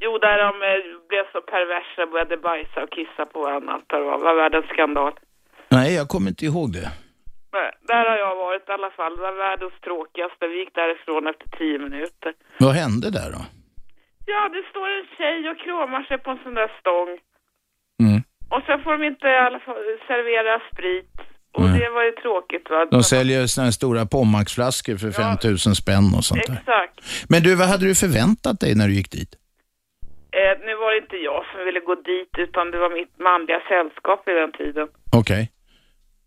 Jo, 0.00 0.18
där 0.18 0.38
de 0.38 0.50
eh, 0.70 0.78
blev 1.08 1.24
så 1.32 1.40
perversa, 1.40 2.06
började 2.12 2.36
bajsa 2.36 2.82
och 2.82 2.90
kissa 2.90 3.26
på 3.26 3.40
varandra. 3.42 3.80
Det 3.86 4.00
var 4.00 4.34
världens 4.34 4.66
skandal. 4.66 5.12
Nej, 5.68 5.94
jag 5.94 6.08
kommer 6.08 6.28
inte 6.28 6.44
ihåg 6.44 6.72
det. 6.72 6.88
Nej, 7.52 7.70
Där 7.90 8.04
har 8.10 8.16
jag 8.16 8.36
varit 8.36 8.65
i 8.65 8.65
alla 8.76 8.90
fall. 8.98 9.12
Det 9.16 9.22
var 9.28 9.36
världens 9.46 9.76
tråkigaste. 9.86 10.42
Vi 10.50 10.56
gick 10.62 10.74
därifrån 10.82 11.22
efter 11.32 11.46
tio 11.58 11.78
minuter. 11.86 12.30
Vad 12.64 12.74
hände 12.82 13.06
där 13.18 13.28
då? 13.36 13.42
Ja, 14.32 14.40
det 14.56 14.62
står 14.70 14.86
en 14.98 15.06
tjej 15.16 15.38
och 15.50 15.58
kramar 15.64 16.02
sig 16.08 16.18
på 16.24 16.30
en 16.30 16.40
sån 16.44 16.54
där 16.60 16.70
stång. 16.80 17.10
Mm. 18.04 18.20
Och 18.54 18.62
sen 18.66 18.78
får 18.82 18.92
de 18.96 19.00
inte 19.12 19.26
i 19.26 19.38
alla 19.46 19.60
servera 20.10 20.60
sprit. 20.72 21.14
Och 21.56 21.62
Nej. 21.62 21.80
det 21.80 21.90
var 21.90 22.04
ju 22.04 22.12
tråkigt 22.12 22.70
va? 22.70 22.86
De 22.90 23.02
säljer 23.02 23.46
såna 23.46 23.64
här 23.64 23.72
stora 23.80 24.06
Pommaxflaskor 24.06 24.96
för 24.96 25.10
5000 25.10 25.74
spänn 25.74 26.06
och 26.16 26.24
sånt 26.24 26.46
där. 26.46 26.54
Exakt. 26.54 26.96
Men 27.28 27.42
du, 27.42 27.54
vad 27.54 27.68
hade 27.68 27.84
du 27.90 27.94
förväntat 27.94 28.60
dig 28.60 28.74
när 28.74 28.86
du 28.88 28.94
gick 28.94 29.10
dit? 29.10 29.32
Eh, 30.38 30.54
nu 30.66 30.72
var 30.82 30.90
det 30.92 30.98
inte 31.04 31.16
jag 31.16 31.44
som 31.50 31.64
ville 31.64 31.80
gå 31.80 31.94
dit 31.94 32.32
utan 32.38 32.70
det 32.70 32.78
var 32.78 32.90
mitt 33.00 33.18
manliga 33.18 33.60
sällskap 33.68 34.20
vid 34.26 34.36
den 34.36 34.52
tiden. 34.52 34.88
Okej. 35.20 35.50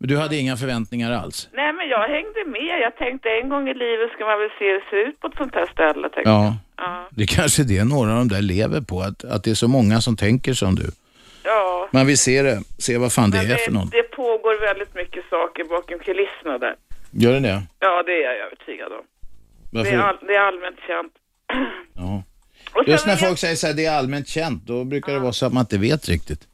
Men 0.02 0.10
du 0.10 0.18
hade 0.18 0.36
inga 0.36 0.58
förväntningar 0.58 1.12
alls? 1.12 1.50
Nej 1.54 1.74
men 1.74 1.88
jag 1.89 2.08
hängde 2.08 2.45
med. 2.45 2.80
Jag 2.82 2.95
tänkte 2.97 3.30
en 3.30 3.50
gång 3.50 3.70
i 3.70 3.74
livet 3.74 4.12
ska 4.16 4.26
man 4.26 4.39
väl 4.39 4.50
se 4.60 4.66
hur 4.66 4.74
det 4.80 4.86
ser 4.89 5.10
ut 5.10 5.20
på 5.20 5.28
ett 5.28 5.38
sånt 5.38 5.56
här 5.56 5.66
ställe. 5.74 6.10
Tänkte. 6.10 6.30
Ja. 6.30 6.56
Ja. 6.78 7.08
Det 7.12 7.26
kanske 7.28 7.62
är 7.62 7.66
det 7.66 7.84
några 7.84 8.12
av 8.12 8.18
de 8.18 8.28
där 8.28 8.41
lever 8.41 8.82
på, 8.82 9.02
att, 9.02 9.24
att 9.24 9.43
det 9.43 9.52
är 9.52 9.56
så 9.56 9.68
många 9.68 10.02
som 10.02 10.16
tänker 10.18 10.54
som 10.54 10.76
du. 10.76 10.86
Ja. 11.43 11.89
Man 11.91 12.08
vill 12.08 12.18
se 12.18 12.41
det, 12.41 12.60
se 12.80 12.97
vad 12.97 13.14
fan 13.14 13.32
det 13.32 13.38
Men 13.38 13.52
är 13.52 13.56
för 13.56 13.72
någon. 13.72 13.89
det 13.89 14.04
pågår 14.04 14.62
väldigt 14.68 14.95
mycket 14.95 15.24
saker 15.30 15.64
bakom 15.64 16.00
kulisserna 16.00 16.58
där. 16.58 16.76
Gör 17.12 17.34
det 17.34 17.39
det? 17.39 17.62
Ja, 17.80 18.04
det 18.04 18.12
är 18.12 18.22
jag 18.22 18.45
övertygad 18.45 18.91
om. 18.91 19.02
Det 19.72 19.78
Varför? 19.78 19.91
är, 19.93 19.97
all, 20.00 20.18
det 20.28 20.36
är 20.36 20.39
allmänt 20.39 20.80
känt. 20.88 21.14
Ja. 21.95 22.24
Just 22.88 23.06
när 23.06 23.14
jag- 23.14 23.20
folk 23.20 23.39
säger 23.39 23.56
så 23.56 23.68
här, 23.68 23.74
det 23.74 23.86
är 23.86 23.97
allmänt 23.97 24.28
känt, 24.28 24.64
då 24.68 24.84
brukar 24.84 25.14
det 25.14 25.20
vara 25.20 25.34
så 25.34 25.45
att 25.45 25.54
man 25.54 25.62
inte 25.62 25.78
vet 25.78 26.10
riktigt. 26.10 26.47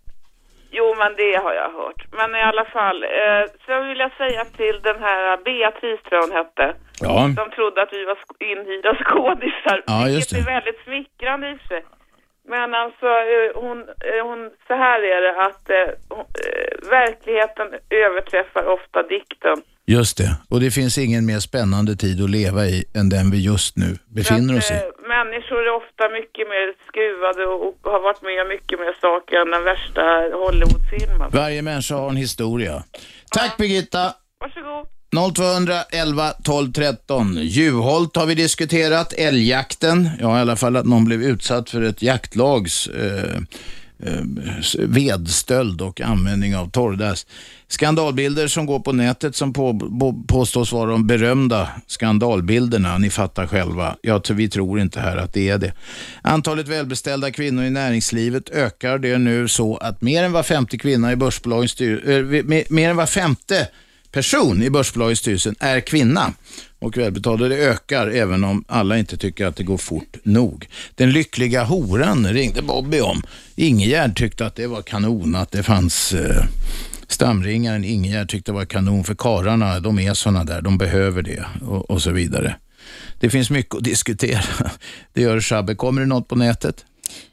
Jo, 0.77 0.95
men 1.01 1.11
det 1.21 1.35
har 1.43 1.53
jag 1.61 1.69
hört. 1.79 2.01
Men 2.19 2.35
i 2.35 2.41
alla 2.41 2.65
fall, 2.65 3.03
eh, 3.03 3.43
så 3.65 3.81
vill 3.87 3.99
jag 4.05 4.11
säga 4.21 4.45
till 4.45 4.77
den 4.81 4.99
här 5.07 5.37
Beatrice, 5.45 6.01
tror 6.03 6.15
jag 6.21 6.27
hon 6.27 6.37
hette. 6.41 6.65
Ja. 7.01 7.15
De 7.41 7.49
trodde 7.55 7.81
att 7.81 7.93
vi 7.93 8.05
var 8.05 8.15
sk- 8.15 8.43
inhyrda 8.51 8.95
skådisar. 9.03 9.77
Ja, 9.87 10.07
just 10.07 10.29
det. 10.31 10.39
är 10.39 10.45
väldigt 10.55 10.79
smickrande 10.83 11.47
i 11.49 11.57
sig. 11.67 11.83
Men 12.47 12.73
alltså, 12.73 13.05
eh, 13.05 13.61
hon, 13.63 13.77
eh, 13.79 14.21
hon, 14.29 14.39
så 14.67 14.73
här 14.73 14.99
är 15.13 15.21
det 15.21 15.33
att 15.47 15.69
eh, 15.69 15.93
hon, 16.09 16.25
verkligheten 16.89 17.67
överträffar 17.89 18.65
ofta 18.65 19.03
dikten. 19.03 19.57
Just 19.87 20.17
det. 20.17 20.31
Och 20.49 20.59
det 20.59 20.71
finns 20.71 20.97
ingen 20.97 21.25
mer 21.25 21.39
spännande 21.39 21.95
tid 21.95 22.23
att 22.23 22.29
leva 22.29 22.65
i 22.65 22.83
än 22.99 23.09
den 23.09 23.31
vi 23.31 23.45
just 23.45 23.77
nu 23.77 23.97
befinner 24.17 24.57
oss 24.57 24.71
i. 24.71 24.73
Människor 25.15 25.67
är 25.67 25.73
ofta 25.81 26.09
mycket 26.09 26.45
mer 26.53 26.67
skruvade 26.87 27.45
och, 27.45 27.91
har 27.93 27.99
varit 27.99 28.21
med 28.21 28.41
om 28.41 28.47
mycket 28.47 28.79
mer 28.79 28.93
saker 29.01 29.35
än 29.41 29.51
den 29.51 29.63
värsta 29.63 30.01
Hollywoodfilmen. 30.43 31.29
Varje 31.33 31.61
människa 31.61 31.95
har 31.95 32.09
en 32.09 32.15
historia. 32.15 32.83
Tack 33.31 33.57
Birgitta! 33.57 34.13
Varsågod. 34.39 34.94
0211 35.15 36.33
12 36.43 36.71
13. 36.71 37.37
Juholt 37.41 38.15
har 38.15 38.25
vi 38.25 38.35
diskuterat, 38.35 39.13
älgjakten. 39.13 40.09
Ja, 40.19 40.37
i 40.37 40.41
alla 40.41 40.55
fall 40.55 40.75
att 40.75 40.85
någon 40.85 41.05
blev 41.05 41.23
utsatt 41.23 41.69
för 41.69 41.81
ett 41.81 42.01
jaktlags 42.01 42.87
eh, 42.87 43.37
eh, 43.99 44.23
vedstöld 44.77 45.81
och 45.81 46.01
användning 46.01 46.55
av 46.55 46.69
torrdass. 46.69 47.25
Skandalbilder 47.67 48.47
som 48.47 48.65
går 48.65 48.79
på 48.79 48.91
nätet 48.91 49.35
som 49.35 49.53
på, 49.53 49.79
på, 49.79 50.23
påstås 50.27 50.71
vara 50.71 50.91
de 50.91 51.07
berömda 51.07 51.69
skandalbilderna. 51.87 52.97
Ni 52.97 53.09
fattar 53.09 53.47
själva. 53.47 53.95
Ja, 54.01 54.21
vi 54.29 54.49
tror 54.49 54.79
inte 54.79 54.99
här 54.99 55.17
att 55.17 55.33
det 55.33 55.49
är 55.49 55.57
det. 55.57 55.73
Antalet 56.21 56.67
välbeställda 56.67 57.31
kvinnor 57.31 57.63
i 57.63 57.69
näringslivet 57.69 58.49
ökar. 58.49 58.97
Det 58.97 59.11
är 59.11 59.17
nu 59.17 59.47
så 59.47 59.77
att 59.77 60.01
mer 60.01 60.23
än 60.23 60.31
var 60.31 60.43
femte 60.43 60.77
kvinna 60.77 61.11
i 61.11 61.15
börsbolagens 61.15 61.71
styrelse, 61.71 62.11
eh, 62.11 62.57
äh, 62.57 62.65
mer 62.69 62.89
än 62.89 62.95
var 62.95 63.05
femte 63.05 63.67
person 64.15 64.63
i 64.63 64.69
börsbolagets 64.69 65.21
styrelse 65.21 65.53
är 65.59 65.79
kvinna. 65.79 66.33
Och 66.79 66.97
välbetalda 66.97 67.45
ökar 67.45 68.07
även 68.07 68.43
om 68.43 68.63
alla 68.67 68.97
inte 68.97 69.17
tycker 69.17 69.45
att 69.45 69.55
det 69.55 69.63
går 69.63 69.77
fort 69.77 70.17
nog. 70.23 70.67
Den 70.95 71.11
lyckliga 71.11 71.63
horan 71.63 72.27
ringde 72.27 72.61
Bobby 72.61 72.99
om. 72.99 73.23
Ingegärd 73.55 74.17
tyckte 74.17 74.45
att 74.45 74.55
det 74.55 74.67
var 74.67 74.81
kanon 74.81 75.35
att 75.35 75.51
det 75.51 75.63
fanns 75.63 76.13
eh, 76.13 76.45
stamringaren 77.07 77.83
Ingegärd 77.83 78.29
tyckte 78.29 78.51
det 78.51 78.55
var 78.55 78.65
kanon 78.65 79.03
för 79.03 79.15
kararna. 79.15 79.79
De 79.79 79.99
är 79.99 80.13
sådana 80.13 80.43
där, 80.43 80.61
de 80.61 80.77
behöver 80.77 81.21
det 81.21 81.45
och, 81.61 81.89
och 81.91 82.01
så 82.01 82.11
vidare. 82.11 82.55
Det 83.19 83.29
finns 83.29 83.49
mycket 83.49 83.75
att 83.75 83.83
diskutera. 83.83 84.41
Det 85.13 85.21
gör 85.21 85.41
Shabbe. 85.41 85.75
Kommer 85.75 86.01
det 86.01 86.07
något 86.07 86.27
på 86.27 86.35
nätet? 86.35 86.85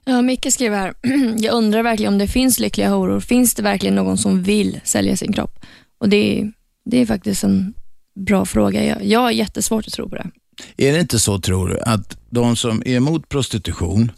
Ja, 0.04 0.22
Micke 0.22 0.52
skriver 0.52 0.78
här, 0.78 0.94
jag 1.38 1.54
undrar 1.54 1.82
verkligen 1.82 2.12
om 2.12 2.18
det 2.18 2.28
finns 2.28 2.60
lyckliga 2.60 2.88
horor. 2.88 3.20
Finns 3.20 3.54
det 3.54 3.62
verkligen 3.62 3.94
någon 3.94 4.18
som 4.18 4.42
vill 4.42 4.80
sälja 4.84 5.16
sin 5.16 5.32
kropp? 5.32 5.58
Och 6.00 6.08
det 6.08 6.40
är, 6.40 6.52
det 6.84 7.00
är 7.00 7.06
faktiskt 7.06 7.44
en 7.44 7.74
bra 8.14 8.44
fråga. 8.44 8.84
Jag, 8.84 9.04
jag 9.04 9.20
har 9.20 9.30
jättesvårt 9.30 9.86
att 9.86 9.92
tro 9.92 10.08
på 10.08 10.16
det. 10.16 10.30
Är 10.76 10.92
det 10.92 11.00
inte 11.00 11.18
så, 11.18 11.38
tror 11.38 11.68
du, 11.68 11.80
att 11.80 12.18
de 12.30 12.56
som 12.56 12.82
är 12.86 12.96
emot 12.96 13.28
prostitution, 13.28 14.12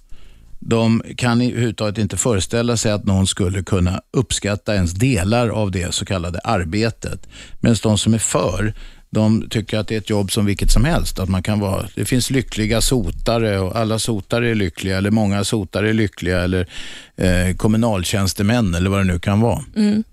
de 0.58 1.02
kan 1.16 1.40
överhuvudtaget 1.40 1.98
inte 1.98 2.16
föreställa 2.16 2.76
sig 2.76 2.92
att 2.92 3.04
någon 3.04 3.26
skulle 3.26 3.62
kunna 3.62 4.00
uppskatta 4.10 4.74
ens 4.74 4.92
delar 4.92 5.48
av 5.48 5.70
det 5.70 5.94
så 5.94 6.04
kallade 6.04 6.38
arbetet. 6.38 7.28
Medan 7.60 7.76
de 7.82 7.98
som 7.98 8.14
är 8.14 8.18
för, 8.18 8.74
de 9.10 9.46
tycker 9.50 9.78
att 9.78 9.88
det 9.88 9.94
är 9.94 9.98
ett 9.98 10.10
jobb 10.10 10.32
som 10.32 10.46
vilket 10.46 10.70
som 10.70 10.84
helst. 10.84 11.18
Att 11.18 11.28
man 11.28 11.42
kan 11.42 11.60
vara, 11.60 11.88
det 11.94 12.04
finns 12.04 12.30
lyckliga 12.30 12.80
sotare 12.80 13.58
och 13.58 13.76
alla 13.76 13.98
sotare 13.98 14.50
är 14.50 14.54
lyckliga 14.54 14.98
eller 14.98 15.10
många 15.10 15.44
sotare 15.44 15.88
är 15.88 15.92
lyckliga 15.92 16.40
eller 16.40 16.68
eh, 17.16 17.56
kommunaltjänstemän 17.56 18.74
eller 18.74 18.90
vad 18.90 19.00
det 19.00 19.12
nu 19.12 19.18
kan 19.18 19.40
vara. 19.40 19.64
Mm. 19.76 20.04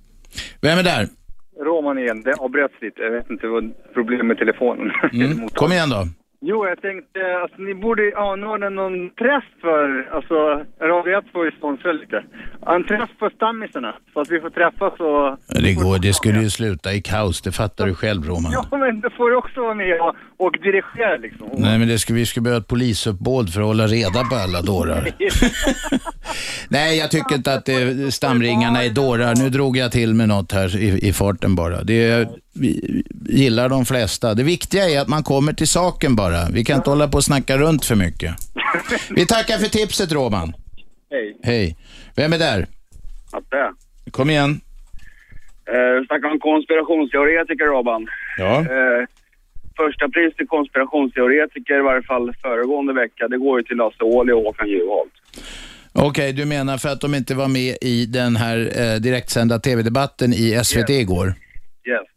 Vem 0.62 0.80
är 0.80 0.84
där? 0.84 1.10
Roman 1.62 1.99
igen, 1.99 2.22
det 2.22 2.34
avbröts 2.34 2.74
lite. 2.82 3.01
Jag 3.01 3.12
vet 3.12 3.30
inte 3.30 3.47
vad 3.47 3.74
problemet 3.93 4.26
med 4.26 4.38
telefonen. 4.38 4.91
Mm. 5.14 5.49
Kom 5.49 5.72
igen 5.72 5.89
då. 5.89 6.07
Jo, 6.44 6.68
jag 6.68 6.82
tänkte, 6.82 7.20
alltså 7.42 7.62
ni 7.62 7.74
borde 7.76 8.04
anordna 8.16 8.70
någon 8.70 9.10
träff 9.10 9.44
för, 9.62 10.10
alltså, 10.16 10.36
Radio 10.82 11.18
1 11.18 11.26
får 11.34 11.46
ju 11.46 11.52
sponsra 11.52 11.92
lite. 11.92 12.24
En 12.68 12.84
träff 12.84 13.10
för 13.20 13.30
stammisarna, 13.30 13.96
så 14.14 14.22
att 14.22 14.32
vi 14.32 14.39
får 14.42 14.50
träffas 14.50 14.94
och... 15.00 15.62
Det, 15.64 15.74
går, 15.74 16.00
det 16.00 16.14
skulle 16.14 16.42
ju 16.42 16.50
sluta 16.50 16.94
i 16.94 17.02
kaos, 17.02 17.42
det 17.42 17.52
fattar 17.52 17.86
du 17.86 17.96
själv 17.96 18.24
Roman. 18.24 18.52
Ja, 18.52 18.78
men 18.78 19.02
då 19.02 19.10
får 19.10 19.30
du 19.30 19.36
också 19.36 19.62
vara 19.62 19.74
med 19.74 20.02
och, 20.02 20.16
och 20.38 20.52
dirigera 20.52 21.18
liksom. 21.18 21.50
Nej, 21.54 21.80
men 21.80 21.88
det 21.88 22.00
skulle, 22.00 22.20
vi 22.20 22.26
skulle 22.26 22.44
behöva 22.44 22.62
ett 22.62 22.68
polisuppbåd 22.68 23.54
för 23.54 23.62
att 23.62 23.68
hålla 23.68 23.88
reda 23.88 24.24
på 24.24 24.36
alla 24.36 24.62
dårar. 24.62 25.08
Nej, 26.70 26.98
jag 26.98 27.12
tycker 27.12 27.36
inte 27.36 27.54
att 27.54 27.66
det, 27.66 28.14
stamringarna 28.14 28.84
är 28.84 28.89
dårar. 28.89 29.36
Nu 29.36 29.50
drog 29.50 29.78
jag 29.78 29.92
till 29.92 30.14
med 30.14 30.28
något 30.28 30.52
här 30.52 30.78
i, 30.78 31.08
i 31.08 31.14
farten 31.14 31.56
bara. 31.56 31.84
Det 31.84 32.30
gillar 33.30 33.70
de 33.70 33.86
flesta. 33.86 34.34
Det 34.34 34.43
viktiga 34.43 34.89
är 34.89 34.99
att 34.99 35.08
man 35.08 35.24
kommer 35.24 35.54
till 35.54 35.68
saken 35.68 36.16
bara. 36.16 36.49
Vi 36.54 36.64
kan 36.64 36.78
inte 36.78 36.89
hålla 36.89 37.08
på 37.08 37.18
och 37.18 37.24
snacka 37.24 37.58
runt 37.58 37.86
för 37.86 37.95
mycket. 37.95 38.36
Vi 39.10 39.26
tackar 39.26 39.58
för 39.58 39.68
tipset 39.68 40.12
Roman. 40.12 40.54
Hej. 41.12 41.38
Hej. 41.43 41.78
Vem 42.16 42.34
är 42.34 42.39
där? 42.39 42.68
Atte. 43.32 43.74
Kom 44.12 44.30
igen. 44.30 44.62
Eh, 45.66 46.06
snackar 46.08 46.28
om 46.32 46.39
konspirationsteoretiker, 46.39 47.66
Robban. 47.66 48.08
Ja. 48.38 48.60
Eh, 48.60 49.06
första 49.78 50.10
pris 50.10 50.36
till 50.36 50.47
konspirationsteoretiker, 50.47 51.80
i 51.80 51.82
varje 51.82 52.04
fall 52.04 52.34
föregående 52.41 52.93
vecka, 52.93 53.28
det 53.28 53.38
går 53.38 53.60
ju 53.60 53.64
till 53.64 53.78
Lasse 53.78 54.04
Ohly 54.04 54.32
och 54.34 54.43
Håkan 54.43 54.68
Juholt. 54.70 55.12
Okej, 55.93 56.34
du 56.34 56.45
menar 56.45 56.78
för 56.78 56.89
att 56.89 57.02
de 57.02 57.16
inte 57.16 57.36
var 57.36 57.47
med 57.47 57.78
i 57.82 58.06
den 58.06 58.36
här 58.36 58.58
eh, 58.82 58.95
direktsända 58.99 59.60
tv-debatten 59.60 60.34
i 60.34 60.62
SVT 60.64 60.89
igår? 60.89 61.28
Yes. 61.88 62.11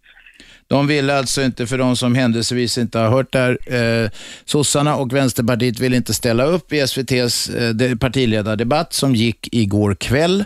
De 0.66 0.86
ville 0.86 1.18
alltså 1.18 1.42
inte, 1.42 1.66
för 1.66 1.78
de 1.78 1.96
som 1.96 2.14
händelsevis 2.14 2.78
inte 2.78 2.98
har 2.98 3.10
hört 3.10 3.32
det 3.32 3.38
här, 3.38 3.58
eh, 4.04 4.10
sossarna 4.44 4.96
och 4.96 5.12
Vänsterpartiet 5.12 5.80
ville 5.80 5.96
inte 5.96 6.14
ställa 6.14 6.44
upp 6.44 6.72
i 6.72 6.78
SVTs 6.80 7.48
eh, 7.48 7.70
de- 7.70 7.96
partiledardebatt 7.96 8.92
som 8.92 9.14
gick 9.14 9.48
igår 9.54 9.94
kväll. 9.94 10.44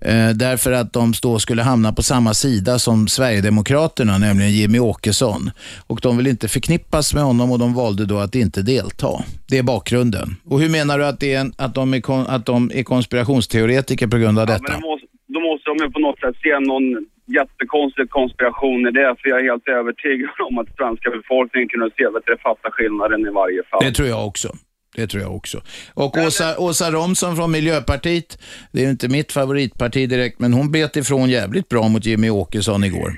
Eh, 0.00 0.28
därför 0.30 0.72
att 0.72 0.92
de 0.92 1.12
då 1.22 1.38
skulle 1.38 1.62
hamna 1.62 1.92
på 1.92 2.02
samma 2.02 2.34
sida 2.34 2.78
som 2.78 3.08
Sverigedemokraterna, 3.08 4.18
nämligen 4.18 4.52
Jimmy 4.52 4.78
Åkesson. 4.78 5.50
Och 5.86 6.00
de 6.02 6.16
vill 6.16 6.26
inte 6.26 6.48
förknippas 6.48 7.14
med 7.14 7.22
honom 7.22 7.52
och 7.52 7.58
de 7.58 7.74
valde 7.74 8.06
då 8.06 8.18
att 8.18 8.34
inte 8.34 8.62
delta. 8.62 9.08
Det 9.48 9.58
är 9.58 9.62
bakgrunden. 9.62 10.36
Och 10.44 10.60
hur 10.60 10.68
menar 10.68 10.98
du 10.98 11.06
att, 11.06 11.20
det 11.20 11.34
är 11.34 11.40
en, 11.40 11.52
att, 11.56 11.74
de, 11.74 11.94
är 11.94 12.00
kon, 12.00 12.26
att 12.26 12.46
de 12.46 12.70
är 12.74 12.82
konspirationsteoretiker 12.82 14.06
på 14.06 14.16
grund 14.16 14.38
av 14.38 14.46
Men 14.48 14.62
detta? 14.62 14.72
då 14.80 14.80
måste, 14.90 15.06
då 15.28 15.40
måste 15.40 15.64
de 15.70 15.84
ju 15.86 15.90
på 15.92 15.98
något 15.98 16.18
sätt 16.20 16.34
se 16.42 16.58
någon 16.60 17.06
jättekonstig 17.28 18.10
konspiration 18.10 18.88
i 18.88 18.90
det, 18.90 19.16
för 19.18 19.28
jag 19.28 19.38
är 19.40 19.44
helt 19.44 19.68
övertygad 19.68 20.30
om 20.48 20.58
att 20.58 20.76
svenska 20.76 21.10
befolkningen 21.10 21.68
kunde 21.68 21.90
se, 21.96 22.04
du, 22.26 22.36
fatta 22.42 22.70
skillnaden 22.70 23.20
i 23.20 23.30
varje 23.30 23.62
fall. 23.62 23.80
Det 23.84 23.92
tror 23.92 24.08
jag 24.08 24.26
också. 24.26 24.48
Det 24.96 25.06
tror 25.06 25.22
jag 25.22 25.34
också. 25.36 25.58
Och 25.94 26.16
Åsa, 26.16 26.58
Åsa 26.58 26.90
Romson 26.90 27.36
från 27.36 27.50
Miljöpartiet, 27.52 28.38
det 28.72 28.78
är 28.80 28.84
ju 28.84 28.90
inte 28.90 29.08
mitt 29.08 29.32
favoritparti 29.32 30.08
direkt, 30.08 30.38
men 30.38 30.52
hon 30.52 30.72
bet 30.72 30.96
ifrån 30.96 31.28
jävligt 31.30 31.68
bra 31.68 31.88
mot 31.88 32.06
Jimmy 32.06 32.30
Åkesson 32.30 32.84
igår. 32.84 33.10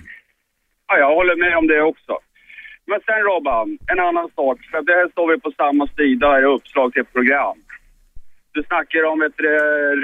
Ja, 0.88 0.98
jag 0.98 1.14
håller 1.14 1.36
med 1.36 1.56
om 1.58 1.66
det 1.66 1.82
också. 1.82 2.18
Men 2.86 3.00
sen 3.06 3.20
Robban, 3.28 3.78
en 3.92 4.00
annan 4.00 4.28
sak. 4.36 4.58
För 4.70 4.82
det 4.82 4.92
här 4.92 5.08
står 5.08 5.32
vi 5.32 5.40
på 5.40 5.52
samma 5.56 5.86
sida 5.86 6.40
i 6.40 6.44
uppslag 6.44 6.92
till 6.92 7.02
ett 7.02 7.12
program. 7.12 7.58
Du 8.52 8.62
snackar 8.62 9.02
om 9.12 9.30
du, 9.36 9.48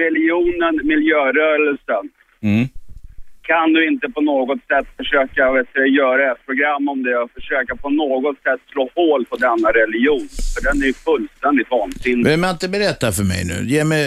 religionen, 0.05 0.75
miljörörelsen. 0.85 2.05
Mm. 2.43 2.67
Kan 3.53 3.73
du 3.73 3.89
inte 3.89 4.09
på 4.09 4.21
något 4.21 4.59
sätt 4.59 4.87
försöka 4.97 5.53
vet 5.53 5.67
du, 5.73 5.89
göra 5.89 6.33
ett 6.33 6.47
program 6.47 6.89
om 6.89 7.03
det 7.03 7.17
och 7.19 7.31
försöka 7.31 7.77
på 7.77 7.91
något 7.91 8.37
sätt 8.43 8.61
slå 8.73 8.91
hål 8.95 9.25
på 9.31 9.37
denna 9.37 9.69
religion? 9.81 10.29
För 10.55 10.61
den 10.69 10.83
är 10.83 10.87
ju 10.87 10.93
fullständigt 10.93 11.71
vansinnig. 11.71 12.25
Behöver 12.25 12.41
man 12.41 12.51
inte 12.51 12.69
berätta 12.69 13.13
för 13.13 13.25
mig 13.33 13.43
nu? 13.53 13.57
Ge 13.75 13.85
mig, 13.85 14.05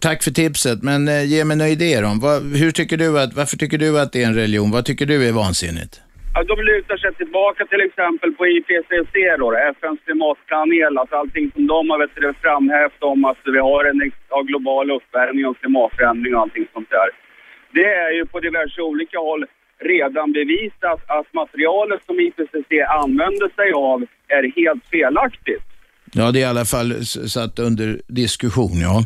tack 0.00 0.22
för 0.22 0.30
tipset, 0.30 0.78
men 0.82 1.08
eh, 1.08 1.24
ge 1.32 1.44
mig 1.44 1.56
några 1.56 1.70
idéer 1.70 2.04
om 2.10 2.20
vad, 2.20 2.36
hur 2.62 2.70
tycker 2.70 2.96
du 2.96 3.20
att, 3.20 3.34
varför 3.34 3.56
tycker 3.56 3.78
du 3.78 4.00
att 4.00 4.12
det 4.12 4.22
är 4.22 4.26
en 4.26 4.34
religion? 4.34 4.70
Vad 4.70 4.84
tycker 4.84 5.06
du 5.06 5.28
är 5.28 5.32
vansinnigt? 5.32 5.94
Ja, 6.34 6.40
de 6.50 6.56
lutar 6.70 6.96
sig 6.96 7.14
tillbaka 7.14 7.66
till 7.66 7.82
exempel 7.88 8.32
på 8.38 8.46
IPCC 8.46 9.14
då, 9.38 9.46
FNs 9.76 10.00
klimatpanel, 10.04 10.98
alltså 10.98 11.16
allting 11.16 11.50
som 11.54 11.66
de 11.66 11.90
har 11.90 11.98
vet 11.98 12.14
du, 12.14 12.32
framhävt 12.42 13.02
om 13.12 13.24
att 13.24 13.40
vi 13.44 13.58
har 13.58 13.84
en 13.84 14.00
global 14.46 14.90
uppvärmning 14.90 15.46
och 15.46 15.58
klimatförändring 15.60 16.34
och 16.34 16.40
allting 16.40 16.66
sånt 16.72 16.90
där. 16.90 17.08
Det 17.72 17.90
är 18.04 18.10
ju 18.10 18.26
på 18.26 18.40
diverse 18.40 18.80
olika 18.80 19.18
håll 19.18 19.44
redan 19.78 20.32
bevisat 20.32 21.00
att 21.06 21.32
materialet 21.32 22.00
som 22.06 22.20
IPCC 22.20 22.70
använder 23.02 23.48
sig 23.58 23.72
av 23.72 24.06
är 24.28 24.42
helt 24.56 24.84
felaktigt. 24.90 25.62
Ja, 26.14 26.30
det 26.32 26.38
är 26.38 26.46
i 26.46 26.52
alla 26.54 26.64
fall 26.64 26.90
satt 27.36 27.58
under 27.58 28.00
diskussion, 28.06 28.78
ja. 28.88 28.96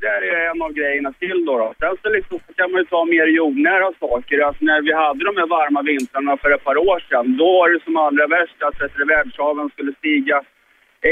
Det 0.00 0.06
är 0.06 0.50
en 0.50 0.62
av 0.62 0.72
grejerna 0.72 1.12
till 1.12 1.44
då. 1.46 1.58
då. 1.58 1.74
Sen 1.78 1.96
så, 2.02 2.08
liksom, 2.16 2.38
kan 2.56 2.72
man 2.72 2.80
ju 2.80 2.86
ta 2.86 3.04
mer 3.04 3.26
jordnära 3.26 3.88
saker. 4.00 4.36
Alltså 4.46 4.64
när 4.64 4.82
vi 4.82 4.92
hade 4.92 5.24
de 5.24 5.36
här 5.40 5.46
varma 5.46 5.82
vintrarna 5.82 6.36
för 6.36 6.50
ett 6.54 6.64
par 6.64 6.76
år 6.76 6.98
sedan, 7.08 7.36
då 7.36 7.44
var 7.58 7.66
det 7.72 7.84
som 7.84 7.96
allra 7.96 8.26
värst 8.26 8.62
att 8.62 9.08
världshaven 9.08 9.70
skulle 9.74 9.92
stiga 9.92 10.36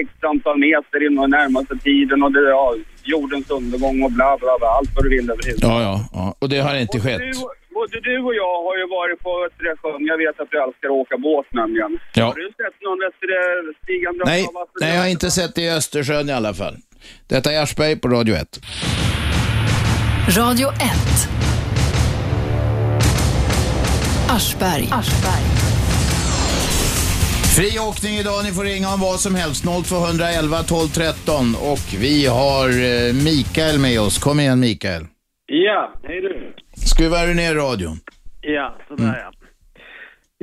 x 0.00 0.08
antal 0.32 0.58
meter 0.58 1.06
inom 1.06 1.30
närmaste 1.30 1.74
tiden 1.88 2.22
och 2.22 2.32
det, 2.32 2.40
ja, 2.40 2.74
jordens 3.12 3.50
undergång 3.50 4.02
och 4.02 4.12
bla 4.12 4.30
bla 4.40 4.52
bla, 4.60 4.68
allt 4.78 4.90
vad 4.94 5.04
du 5.04 5.10
vill 5.16 5.30
över 5.30 5.42
huvudet. 5.42 5.68
Ja, 5.70 5.82
ja, 5.88 5.94
ja. 6.12 6.34
Och 6.38 6.48
det 6.48 6.58
har 6.66 6.74
inte 6.76 7.00
skett. 7.00 7.18
Du, 7.18 7.32
både 7.78 8.00
du 8.08 8.16
och 8.28 8.34
jag 8.42 8.54
har 8.66 8.76
ju 8.80 8.86
varit 8.98 9.18
på 9.26 9.48
det, 9.58 9.76
sjön. 9.82 10.06
Jag 10.06 10.18
vet 10.18 10.40
att 10.40 10.50
du 10.50 10.56
älskar 10.66 10.88
att 10.88 11.00
åka 11.02 11.16
båt 11.18 11.46
nämligen. 11.52 11.98
Ja. 12.14 12.24
Har 12.24 12.34
du 12.34 12.48
sett 12.60 12.76
någon 12.86 12.98
det, 12.98 13.74
stigande 13.82 14.20
Nej, 14.26 14.42
av 14.46 14.68
nej, 14.80 14.94
jag 14.94 15.00
har 15.02 15.08
inte 15.08 15.30
sett 15.30 15.54
det 15.54 15.62
i 15.62 15.70
Östersjön 15.70 16.28
i 16.28 16.32
alla 16.32 16.54
fall. 16.54 16.76
Detta 17.28 17.52
är 17.52 17.62
Aschberg 17.62 17.96
på 17.96 18.08
Radio 18.08 18.34
1. 18.34 18.60
Radio 20.38 20.68
1. 20.68 20.74
Aschberg. 24.28 24.88
Fri 27.56 27.70
åkning 27.90 28.14
idag, 28.22 28.38
ni 28.46 28.50
får 28.56 28.64
ringa 28.72 28.88
om 28.94 29.00
vad 29.08 29.18
som 29.26 29.34
helst. 29.42 29.60
0211 29.64 30.56
12 30.74 30.88
13 31.02 31.54
och 31.72 31.84
vi 32.04 32.16
har 32.40 32.68
eh, 32.88 33.10
Mikael 33.28 33.76
med 33.86 33.96
oss. 34.06 34.16
Kom 34.24 34.36
igen 34.40 34.60
Mikael. 34.60 35.02
Ja, 35.46 35.80
hej 36.08 36.20
du. 36.20 36.34
Skruvar 36.92 37.26
du 37.26 37.34
ner 37.34 37.54
radion? 37.54 37.96
Ja, 38.40 38.76
sådär 38.88 39.16
ja. 39.24 39.30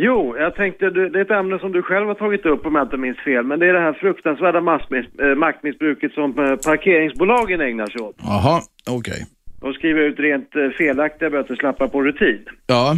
Jo, 0.08 0.36
jag 0.38 0.56
tänkte, 0.56 0.90
det 0.90 1.20
är 1.20 1.26
ett 1.26 1.32
ämne 1.32 1.60
som 1.60 1.72
du 1.72 1.82
själv 1.82 2.08
har 2.08 2.16
tagit 2.16 2.46
upp 2.46 2.66
om 2.66 2.76
jag 2.76 2.86
inte 2.86 2.98
minns 2.98 3.18
fel, 3.18 3.44
men 3.46 3.60
det 3.60 3.66
är 3.70 3.74
det 3.74 3.80
här 3.88 3.94
fruktansvärda 3.94 4.60
massmiss- 4.60 5.22
eh, 5.24 5.36
maktmissbruket 5.36 6.12
som 6.14 6.30
eh, 6.40 6.56
parkeringsbolagen 6.56 7.62
ägnar 7.62 7.88
sig 7.88 8.02
åt. 8.02 8.16
Jaha, 8.24 8.62
okej. 8.90 9.26
De 9.62 9.74
skriver 9.74 10.02
ut 10.02 10.20
rent 10.20 10.50
felaktiga 10.78 11.30
böteslappar 11.30 11.88
på 11.88 12.04
rutin. 12.04 12.46
Ja. 12.68 12.96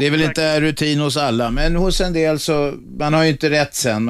Det 0.00 0.06
är 0.06 0.10
väl 0.10 0.22
inte 0.22 0.60
rutin 0.60 0.98
hos 1.00 1.16
alla, 1.16 1.50
men 1.50 1.76
hos 1.76 2.00
en 2.00 2.12
del 2.12 2.38
så, 2.38 2.72
man 2.98 3.14
har 3.14 3.24
ju 3.24 3.30
inte 3.30 3.50
rätt 3.50 3.74
sen. 3.74 4.04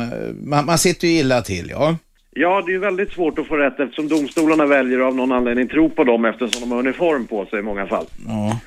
Man, 0.44 0.66
man 0.66 0.78
sitter 0.78 1.08
ju 1.08 1.14
illa 1.14 1.40
till, 1.42 1.68
ja. 1.70 1.96
Ja, 2.34 2.62
det 2.66 2.70
är 2.70 2.74
ju 2.74 2.78
väldigt 2.78 3.12
svårt 3.12 3.38
att 3.38 3.46
få 3.46 3.56
rätt 3.56 3.80
eftersom 3.80 4.08
domstolarna 4.08 4.66
väljer 4.66 4.98
av 4.98 5.16
någon 5.16 5.32
anledning 5.32 5.68
tro 5.68 5.90
på 5.90 6.04
dem 6.04 6.24
eftersom 6.24 6.60
de 6.60 6.72
har 6.72 6.78
uniform 6.78 7.26
på 7.26 7.46
sig 7.46 7.58
i 7.58 7.62
många 7.62 7.86
fall. 7.86 8.06
Ja. 8.28 8.60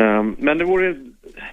Ehm, 0.00 0.36
Men 0.38 0.58
det 0.58 0.64
vore 0.64 0.94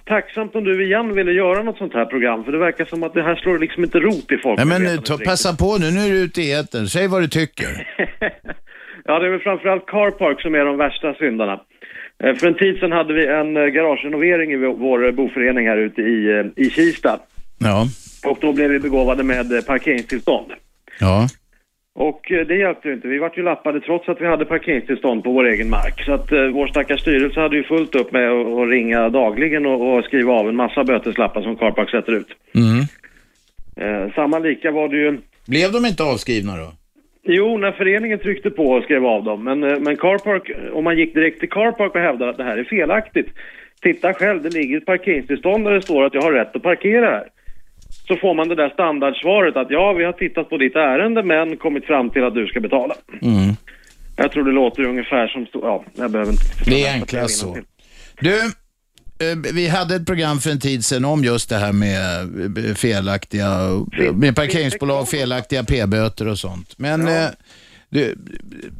tacksamt 0.04 0.54
om 0.54 0.64
du 0.64 0.84
igen 0.84 1.14
ville 1.14 1.32
göra 1.32 1.62
något 1.62 1.78
sånt 1.78 1.94
här 1.94 2.04
program, 2.04 2.44
för 2.44 2.52
det 2.52 2.58
verkar 2.58 2.84
som 2.84 3.02
att 3.02 3.14
det 3.14 3.22
här 3.22 3.36
slår 3.36 3.58
liksom 3.58 3.84
inte 3.84 4.00
rot 4.00 4.32
i 4.32 4.38
folk. 4.42 4.64
Nej, 4.64 4.80
men 4.80 5.02
ta, 5.02 5.18
passa 5.18 5.56
på 5.56 5.78
nu, 5.78 5.90
nu 5.90 6.00
är 6.00 6.10
du 6.10 6.18
ute 6.18 6.42
i 6.42 6.52
etern. 6.52 6.88
Säg 6.88 7.08
vad 7.08 7.22
du 7.22 7.28
tycker. 7.28 7.88
Ja, 9.04 9.18
det 9.18 9.26
är 9.26 9.30
väl 9.30 9.40
framförallt 9.40 9.86
Carpark 9.86 10.40
som 10.40 10.54
är 10.54 10.64
de 10.64 10.76
värsta 10.76 11.14
syndarna. 11.14 11.60
Eh, 12.24 12.34
För 12.34 12.46
en 12.46 12.54
tid 12.54 12.76
sedan 12.78 12.92
hade 12.92 13.14
vi 13.14 13.26
en 13.26 13.56
eh, 13.56 13.62
garagerenovering 13.66 14.52
i 14.52 14.56
vår- 14.56 15.06
eh, 15.06 15.12
boförening 15.12 15.68
här 15.68 15.76
ute 15.76 16.02
i, 16.02 16.50
i 16.56 16.70
Kista. 16.70 17.18
Ja. 17.58 17.86
Och 18.26 18.38
då 18.40 18.52
blev 18.52 18.70
vi 18.70 18.78
begåvade 18.78 19.22
med 19.22 19.66
parkeringstillstånd. 19.66 20.52
Ja. 21.00 21.28
Och 21.94 22.20
det 22.28 22.54
hjälpte 22.54 22.88
ju 22.88 22.94
inte. 22.94 23.08
Vi 23.08 23.18
vart 23.18 23.38
ju 23.38 23.42
lappade 23.42 23.80
trots 23.80 24.08
att 24.08 24.20
vi 24.20 24.26
hade 24.26 24.44
parkeringstillstånd 24.44 25.24
på 25.24 25.32
vår 25.32 25.44
egen 25.48 25.70
mark. 25.70 26.04
Så 26.04 26.12
att 26.12 26.32
eh, 26.32 26.46
vår 26.46 26.66
stackars 26.66 27.00
styrelse 27.00 27.40
hade 27.40 27.56
ju 27.56 27.64
fullt 27.64 27.94
upp 27.94 28.12
med 28.12 28.30
att, 28.30 28.46
att 28.46 28.68
ringa 28.68 29.08
dagligen 29.08 29.66
och, 29.66 29.98
och 29.98 30.04
skriva 30.04 30.32
av 30.32 30.48
en 30.48 30.56
massa 30.56 30.84
böteslappar 30.84 31.42
som 31.42 31.56
Carpark 31.56 31.90
sätter 31.90 32.12
ut. 32.12 32.28
Mm. 32.54 32.80
Eh, 33.76 34.14
samma 34.14 34.38
lika 34.38 34.70
var 34.70 34.88
det 34.88 34.96
ju... 34.96 35.18
Blev 35.46 35.72
de 35.72 35.86
inte 35.86 36.02
avskrivna 36.02 36.56
då? 36.56 36.72
Jo, 37.24 37.58
när 37.58 37.72
föreningen 37.72 38.18
tryckte 38.18 38.50
på 38.50 38.64
och 38.64 38.84
skrev 38.84 39.06
av 39.06 39.24
dem. 39.24 39.44
Men, 39.44 39.64
eh, 39.64 39.78
men 39.80 39.96
Carpark, 39.96 40.50
om 40.72 40.84
man 40.84 40.98
gick 40.98 41.14
direkt 41.14 41.40
till 41.40 41.50
Carpark 41.50 41.94
och 41.94 42.00
hävdade 42.00 42.30
att 42.30 42.36
det 42.36 42.44
här 42.44 42.58
är 42.58 42.64
felaktigt. 42.64 43.28
Titta 43.82 44.14
själv, 44.14 44.42
det 44.42 44.54
ligger 44.54 44.78
ett 44.78 44.86
parkeringstillstånd 44.86 45.64
där 45.64 45.72
det 45.72 45.82
står 45.82 46.04
att 46.04 46.14
jag 46.14 46.22
har 46.22 46.32
rätt 46.32 46.56
att 46.56 46.62
parkera 46.62 47.06
här. 47.06 47.28
Så 48.08 48.16
får 48.16 48.34
man 48.34 48.48
det 48.48 48.54
där 48.54 48.68
standardsvaret 48.68 49.56
att 49.56 49.70
ja, 49.70 49.92
vi 49.92 50.04
har 50.04 50.12
tittat 50.12 50.48
på 50.48 50.56
ditt 50.56 50.76
ärende 50.76 51.22
men 51.22 51.56
kommit 51.56 51.84
fram 51.84 52.10
till 52.10 52.24
att 52.24 52.34
du 52.34 52.46
ska 52.46 52.60
betala. 52.60 52.94
Mm. 53.22 53.56
Jag 54.16 54.32
tror 54.32 54.44
det 54.44 54.52
låter 54.52 54.84
ungefär 54.84 55.28
som... 55.28 55.46
Ja, 55.52 55.84
jag 55.94 56.10
behöver 56.10 56.32
inte... 56.32 56.70
Det 56.70 56.84
är 56.84 56.94
enklast 56.94 57.38
så. 57.38 57.56
Du, 58.20 58.28
eh, 58.28 58.44
vi 59.52 59.68
hade 59.68 59.94
ett 59.94 60.06
program 60.06 60.40
för 60.40 60.50
en 60.50 60.60
tid 60.60 60.84
sedan 60.84 61.04
om 61.04 61.24
just 61.24 61.48
det 61.48 61.56
här 61.56 61.72
med 61.72 62.20
eh, 62.68 62.74
felaktiga, 62.74 63.48
med 64.14 64.36
parkeringsbolag, 64.36 65.08
felaktiga 65.08 65.64
p-böter 65.64 66.28
och 66.28 66.38
sånt. 66.38 66.74
Men 66.76 67.08
eh, 67.08 67.28
du, 67.92 68.14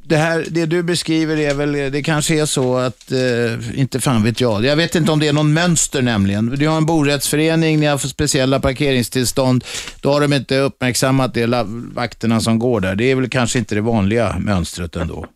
det, 0.05 0.17
här, 0.17 0.45
det 0.49 0.67
du 0.67 0.83
beskriver 0.83 1.37
är 1.37 1.55
väl, 1.55 1.73
det 1.93 2.03
kanske 2.03 2.41
är 2.41 2.47
så 2.47 2.77
att, 2.77 3.13
eh, 3.13 3.81
inte 3.81 4.01
fan 4.01 4.25
vet 4.25 4.41
jag, 4.41 4.65
jag 4.65 4.77
vet 4.77 4.95
inte 4.95 5.13
om 5.13 5.21
det 5.21 5.29
är 5.29 5.33
någon 5.33 5.53
mönster 5.53 6.03
nämligen. 6.03 6.47
Du 6.47 6.69
har 6.69 6.77
en 6.77 6.87
borättsförening, 6.87 7.81
ni 7.81 7.87
har 7.87 7.99
speciella 7.99 8.61
parkeringstillstånd, 8.61 9.65
då 10.01 10.13
har 10.13 10.21
de 10.21 10.33
inte 10.33 10.59
uppmärksammat 10.59 11.35
det, 11.35 11.67
vakterna 11.95 12.41
som 12.41 12.59
går 12.59 12.81
där. 12.81 12.95
Det 12.95 13.05
är 13.05 13.15
väl 13.15 13.29
kanske 13.29 13.59
inte 13.59 13.75
det 13.75 13.81
vanliga 13.81 14.37
mönstret 14.39 14.97
ändå. 14.97 15.27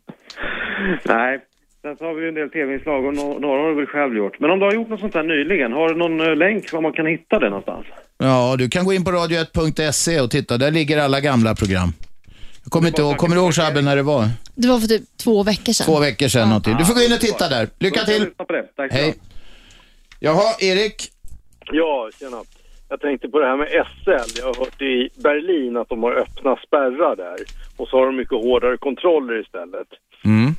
Nej. 1.04 1.40
Sen 1.86 1.96
så 1.96 2.04
har 2.04 2.14
vi 2.14 2.22
ju 2.22 2.28
en 2.28 2.34
del 2.34 2.50
tv-inslag 2.50 3.04
och 3.04 3.12
no- 3.12 3.40
några 3.40 3.62
har 3.62 3.68
du 3.68 3.74
väl 3.74 3.86
själv 3.86 4.16
gjort. 4.16 4.40
Men 4.40 4.50
om 4.50 4.58
du 4.58 4.64
har 4.64 4.72
gjort 4.72 4.88
något 4.88 5.00
sånt 5.00 5.14
här 5.14 5.22
nyligen, 5.22 5.72
har 5.72 5.88
du 5.88 5.94
någon 5.94 6.20
eh, 6.20 6.36
länk 6.36 6.72
var 6.72 6.80
man 6.80 6.92
kan 6.92 7.06
hitta 7.06 7.38
det 7.38 7.48
någonstans? 7.48 7.86
Ja, 8.18 8.54
du 8.58 8.68
kan 8.68 8.84
gå 8.84 8.92
in 8.92 9.04
på 9.04 9.10
radio1.se 9.10 10.20
och 10.20 10.30
titta. 10.30 10.58
Där 10.58 10.70
ligger 10.70 10.98
alla 10.98 11.20
gamla 11.20 11.54
program. 11.54 11.92
Jag 12.64 12.70
kommer 12.72 12.88
inte 12.88 13.02
ihåg, 13.02 13.16
kommer 13.16 13.36
du 13.36 13.42
ihåg 13.42 13.54
Shabbe 13.54 13.82
när 13.82 13.96
det 13.96 14.02
var? 14.02 14.28
Det 14.54 14.68
var 14.68 14.78
för 14.78 14.86
typ 14.86 15.02
två 15.24 15.42
veckor 15.42 15.72
sedan. 15.72 15.86
Två 15.86 16.00
veckor 16.00 16.28
sedan 16.28 16.48
någonting. 16.48 16.76
Du 16.78 16.84
får 16.84 16.94
gå 16.94 17.00
in 17.00 17.12
och 17.12 17.20
titta 17.20 17.48
där. 17.48 17.68
Lycka 17.78 18.00
till! 18.00 18.30
Hej! 18.90 19.14
Jaha, 20.20 20.54
Erik? 20.60 20.96
Ja, 21.72 22.10
tjena. 22.20 22.36
Jag 22.88 23.00
tänkte 23.00 23.28
på 23.28 23.38
det 23.38 23.46
här 23.46 23.56
med 23.56 23.68
SL. 23.68 24.38
Jag 24.40 24.46
har 24.46 24.54
hört 24.54 24.82
i 24.82 25.08
Berlin 25.22 25.76
att 25.76 25.88
de 25.88 26.02
har 26.02 26.12
öppna 26.12 26.56
spärrar 26.66 27.16
där. 27.16 27.36
Och 27.76 27.88
så 27.88 27.98
har 27.98 28.06
de 28.06 28.16
mycket 28.16 28.38
hårdare 28.44 28.76
kontroller 28.76 29.40
istället. 29.40 29.88
Mm. 30.24 30.54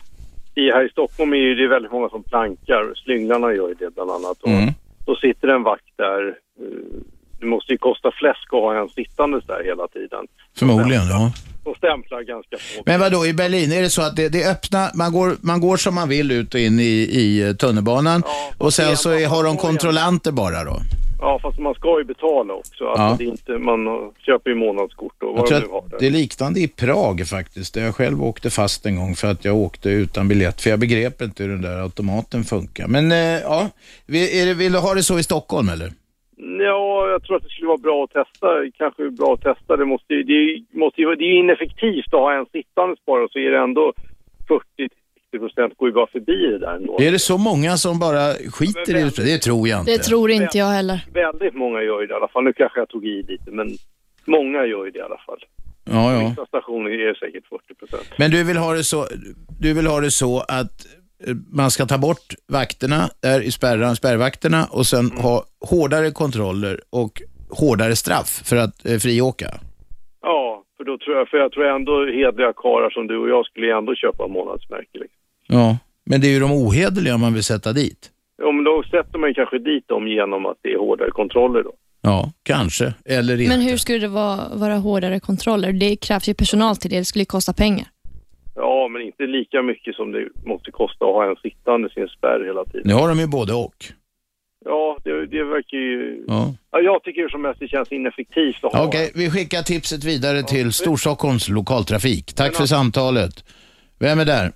I, 0.61 0.71
här 0.75 0.85
i 0.85 0.89
Stockholm 0.89 1.33
är 1.33 1.55
det 1.55 1.67
väldigt 1.67 1.91
många 1.91 2.09
som 2.09 2.23
plankar. 2.23 2.83
Slynglarna 3.03 3.53
gör 3.53 3.67
ju 3.67 3.73
det 3.79 3.93
bland 3.95 4.11
annat. 4.11 4.37
Och 4.41 4.49
Mm. 4.49 4.73
Då 5.05 5.15
sitter 5.15 5.47
en 5.47 5.63
vakt 5.63 5.91
där. 5.97 6.27
eh, 6.27 7.01
Det 7.39 7.45
måste 7.45 7.71
ju 7.71 7.77
kosta 7.77 8.11
fläsk 8.19 8.47
att 8.53 8.59
ha 8.61 8.81
en 8.81 8.89
sittandes 8.89 9.43
där 9.45 9.63
hela 9.63 9.87
tiden. 9.87 10.23
Förmodligen, 10.59 11.07
ja. 11.09 11.31
Och 11.63 11.77
stämplar 11.77 12.21
ganska 12.21 12.57
få. 12.57 12.83
Men 12.85 12.99
vad 12.99 13.11
då 13.11 13.25
i 13.25 13.33
Berlin, 13.33 13.71
är 13.71 13.81
det 13.81 13.89
så 13.89 14.01
att 14.01 14.15
det, 14.15 14.29
det 14.29 14.43
är 14.43 14.51
öppna, 14.51 14.89
man 14.95 15.11
går, 15.11 15.35
man 15.41 15.61
går 15.61 15.77
som 15.77 15.95
man 15.95 16.09
vill 16.09 16.31
ut 16.31 16.53
och 16.53 16.59
in 16.59 16.79
i, 16.79 16.83
i 17.21 17.55
tunnelbanan 17.59 18.23
och 18.57 18.73
sen 18.73 18.97
så 18.97 19.09
är, 19.09 19.27
har 19.27 19.43
de 19.43 19.57
kontrollanter 19.57 20.31
bara 20.31 20.63
då? 20.63 20.77
Ja, 21.19 21.39
fast 21.41 21.59
man 21.59 21.73
ska 21.73 21.97
ju 21.97 22.03
betala 22.03 22.53
också. 22.53 22.87
Alltså 22.87 23.03
Ja. 23.03 23.15
det 23.17 23.23
är 23.23 23.27
inte, 23.27 23.51
man 23.51 24.11
köper 24.19 24.49
ju 24.49 24.55
månadskort 24.55 25.23
och 25.23 25.29
Jag 25.29 25.33
vad 25.37 25.49
de 25.49 25.59
nu 25.59 25.67
har 25.71 25.83
där. 25.89 25.97
det 25.99 26.07
är 26.07 26.11
liknande 26.11 26.59
i 26.59 26.67
Prag 26.67 27.27
faktiskt, 27.27 27.73
där 27.73 27.81
jag 27.85 27.95
själv 27.95 28.23
åkte 28.23 28.49
fast 28.49 28.85
en 28.85 28.95
gång 28.95 29.15
för 29.15 29.27
att 29.31 29.45
jag 29.45 29.55
åkte 29.55 29.89
utan 29.89 30.27
biljett, 30.27 30.61
för 30.61 30.69
jag 30.69 30.79
begrep 30.79 31.21
inte 31.21 31.43
hur 31.43 31.49
den 31.49 31.61
där 31.61 31.81
automaten 31.81 32.43
funkar. 32.43 32.87
Men 32.87 33.11
eh, 33.11 33.17
ja, 33.51 33.69
det, 34.07 34.53
vill 34.53 34.71
du 34.71 34.79
ha 34.79 34.93
det 34.93 35.03
så 35.03 35.19
i 35.19 35.23
Stockholm 35.23 35.69
eller? 35.69 35.91
Ja, 36.59 37.07
jag 37.09 37.23
tror 37.23 37.35
att 37.37 37.43
det 37.43 37.49
skulle 37.49 37.67
vara 37.67 37.77
bra 37.77 38.03
att 38.03 38.11
testa. 38.11 38.47
Kanske 38.77 39.09
bra 39.09 39.33
att 39.33 39.41
testa. 39.41 39.77
Det, 39.77 39.85
måste 39.85 40.13
ju, 40.13 40.23
det, 40.23 40.77
måste 40.79 41.01
ju, 41.01 41.15
det 41.15 41.23
är 41.23 41.33
ju 41.33 41.39
ineffektivt 41.39 42.13
att 42.13 42.19
ha 42.19 42.33
en 42.39 42.45
sittande 42.45 42.95
bara 43.05 43.27
så 43.27 43.39
är 43.39 43.51
det 43.51 43.59
ändå 43.59 43.93
40-60 45.33 45.39
procent 45.39 45.73
går 45.77 45.89
ju 45.89 45.93
bara 45.93 46.07
förbi 46.07 46.47
det 46.51 46.59
där 46.59 46.75
ändå. 46.75 47.01
Är 47.01 47.11
det 47.11 47.19
så 47.19 47.37
många 47.37 47.77
som 47.77 47.99
bara 47.99 48.33
skiter 48.33 48.95
i 48.97 49.03
det? 49.03 49.23
Det 49.23 49.37
tror 49.37 49.67
jag 49.67 49.79
inte. 49.79 49.91
Det 49.91 49.97
tror 49.97 50.31
inte 50.31 50.57
jag 50.57 50.65
heller. 50.65 51.05
Väldigt 51.13 51.55
många 51.55 51.81
gör 51.81 52.01
ju 52.01 52.07
det 52.07 52.13
i 52.13 52.15
alla 52.15 52.27
fall. 52.27 52.43
Nu 52.43 52.53
kanske 52.53 52.79
jag 52.79 52.89
tog 52.89 53.05
i 53.05 53.23
lite, 53.23 53.51
men 53.51 53.67
många 54.25 54.65
gör 54.65 54.85
ju 54.85 54.91
det 54.91 54.99
i 54.99 55.01
alla 55.01 55.17
fall. 55.25 55.39
Ja, 55.91 56.13
ja. 56.13 56.29
Vissa 56.29 56.45
stationer 56.45 56.89
är 56.91 57.13
säkert 57.13 57.47
40 57.47 57.73
procent. 57.75 58.07
Men 58.17 58.31
du 58.31 58.43
vill 58.43 58.57
ha 58.57 58.73
det 58.73 58.83
så, 58.83 59.05
du 59.59 59.73
vill 59.73 59.87
ha 59.87 59.99
det 60.01 60.11
så 60.11 60.39
att 60.39 60.85
eh, 61.27 61.35
man 61.51 61.71
ska 61.71 61.85
ta 61.85 61.97
bort 61.97 62.27
vakterna 62.47 63.09
där 63.21 63.41
i 63.41 63.51
spärran, 63.51 63.95
spärrvakterna 63.95 64.65
och 64.71 64.85
sen 64.85 65.05
Mm. 65.11 65.17
ha 65.23 65.43
hårdare 65.69 66.11
kontroller 66.11 66.79
och 66.89 67.21
hårdare 67.49 67.95
straff 67.95 68.41
för 68.49 68.55
att 68.55 68.85
eh, 68.85 68.97
friåka. 68.97 69.49
Ja, 70.21 70.63
för 70.77 70.83
då 70.83 70.97
tror 70.97 71.15
jag, 71.17 71.29
för 71.29 71.37
jag 71.37 71.51
tror 71.51 71.65
ändå 71.65 72.05
hedliga 72.05 72.53
karlar 72.53 72.89
som 72.89 73.07
du 73.07 73.17
och 73.17 73.29
jag 73.29 73.45
skulle 73.45 73.77
ändå 73.77 73.95
köpa 73.95 74.27
månadsmärke. 74.27 74.93
Liksom. 74.93 75.16
Ja, 75.47 75.77
men 76.05 76.21
det 76.21 76.27
är 76.27 76.31
ju 76.31 76.39
de 76.39 76.51
ohederliga 76.51 77.17
man 77.17 77.33
vill 77.33 77.43
sätta 77.43 77.73
dit. 77.73 78.11
Ja, 78.37 78.51
men 78.51 78.63
då 78.63 78.83
sätter 78.91 79.19
man 79.19 79.29
ju 79.29 79.33
kanske 79.33 79.59
dit 79.59 79.87
dem 79.87 80.07
genom 80.07 80.45
att 80.45 80.57
det 80.61 80.73
är 80.73 80.77
hårdare 80.77 81.11
kontroller 81.11 81.63
då. 81.63 81.73
Ja, 82.01 82.31
kanske. 82.43 82.93
Eller 83.05 83.41
inte. 83.41 83.57
Men 83.57 83.65
hur 83.67 83.77
skulle 83.77 83.99
det 83.99 84.07
vara, 84.07 84.39
vara 84.53 84.75
hårdare 84.75 85.19
kontroller? 85.19 85.73
Det 85.73 85.95
krävs 85.95 86.29
ju 86.29 86.33
personal 86.33 86.77
till 86.77 86.89
det. 86.89 86.97
Det 86.97 87.05
skulle 87.05 87.21
ju 87.21 87.25
kosta 87.25 87.53
pengar. 87.53 87.87
Ja, 88.55 88.87
men 88.91 89.01
inte 89.01 89.23
lika 89.23 89.61
mycket 89.61 89.95
som 89.95 90.11
det 90.11 90.27
måste 90.45 90.71
kosta 90.71 91.05
att 91.05 91.13
ha 91.13 91.29
en 91.29 91.35
sittande 91.35 91.89
sin 91.89 92.07
spärr 92.07 92.45
hela 92.45 92.65
tiden. 92.65 92.81
Nu 92.85 92.93
har 92.93 93.07
de 93.09 93.19
ju 93.19 93.27
både 93.27 93.53
och. 93.53 93.85
Ja, 94.65 94.97
det, 95.03 95.25
det 95.25 95.43
verkar 95.43 95.77
ju... 95.77 96.23
Ja. 96.27 96.53
Ja, 96.71 96.79
jag 96.79 97.03
tycker 97.03 97.29
som 97.29 97.45
helst 97.45 97.59
det 97.59 97.67
känns 97.67 97.91
ineffektivt 97.91 98.63
att 98.63 98.73
ha 98.73 98.87
Okej, 98.87 99.11
vi 99.15 99.31
skickar 99.31 99.61
tipset 99.61 100.03
vidare 100.03 100.43
till 100.43 100.73
Storstockholms 100.73 101.49
lokaltrafik. 101.49 102.33
Tack 102.33 102.55
för 102.55 102.65
samtalet. 102.65 103.45
Vem 103.99 104.19
är 104.19 104.25
där? 104.25 104.51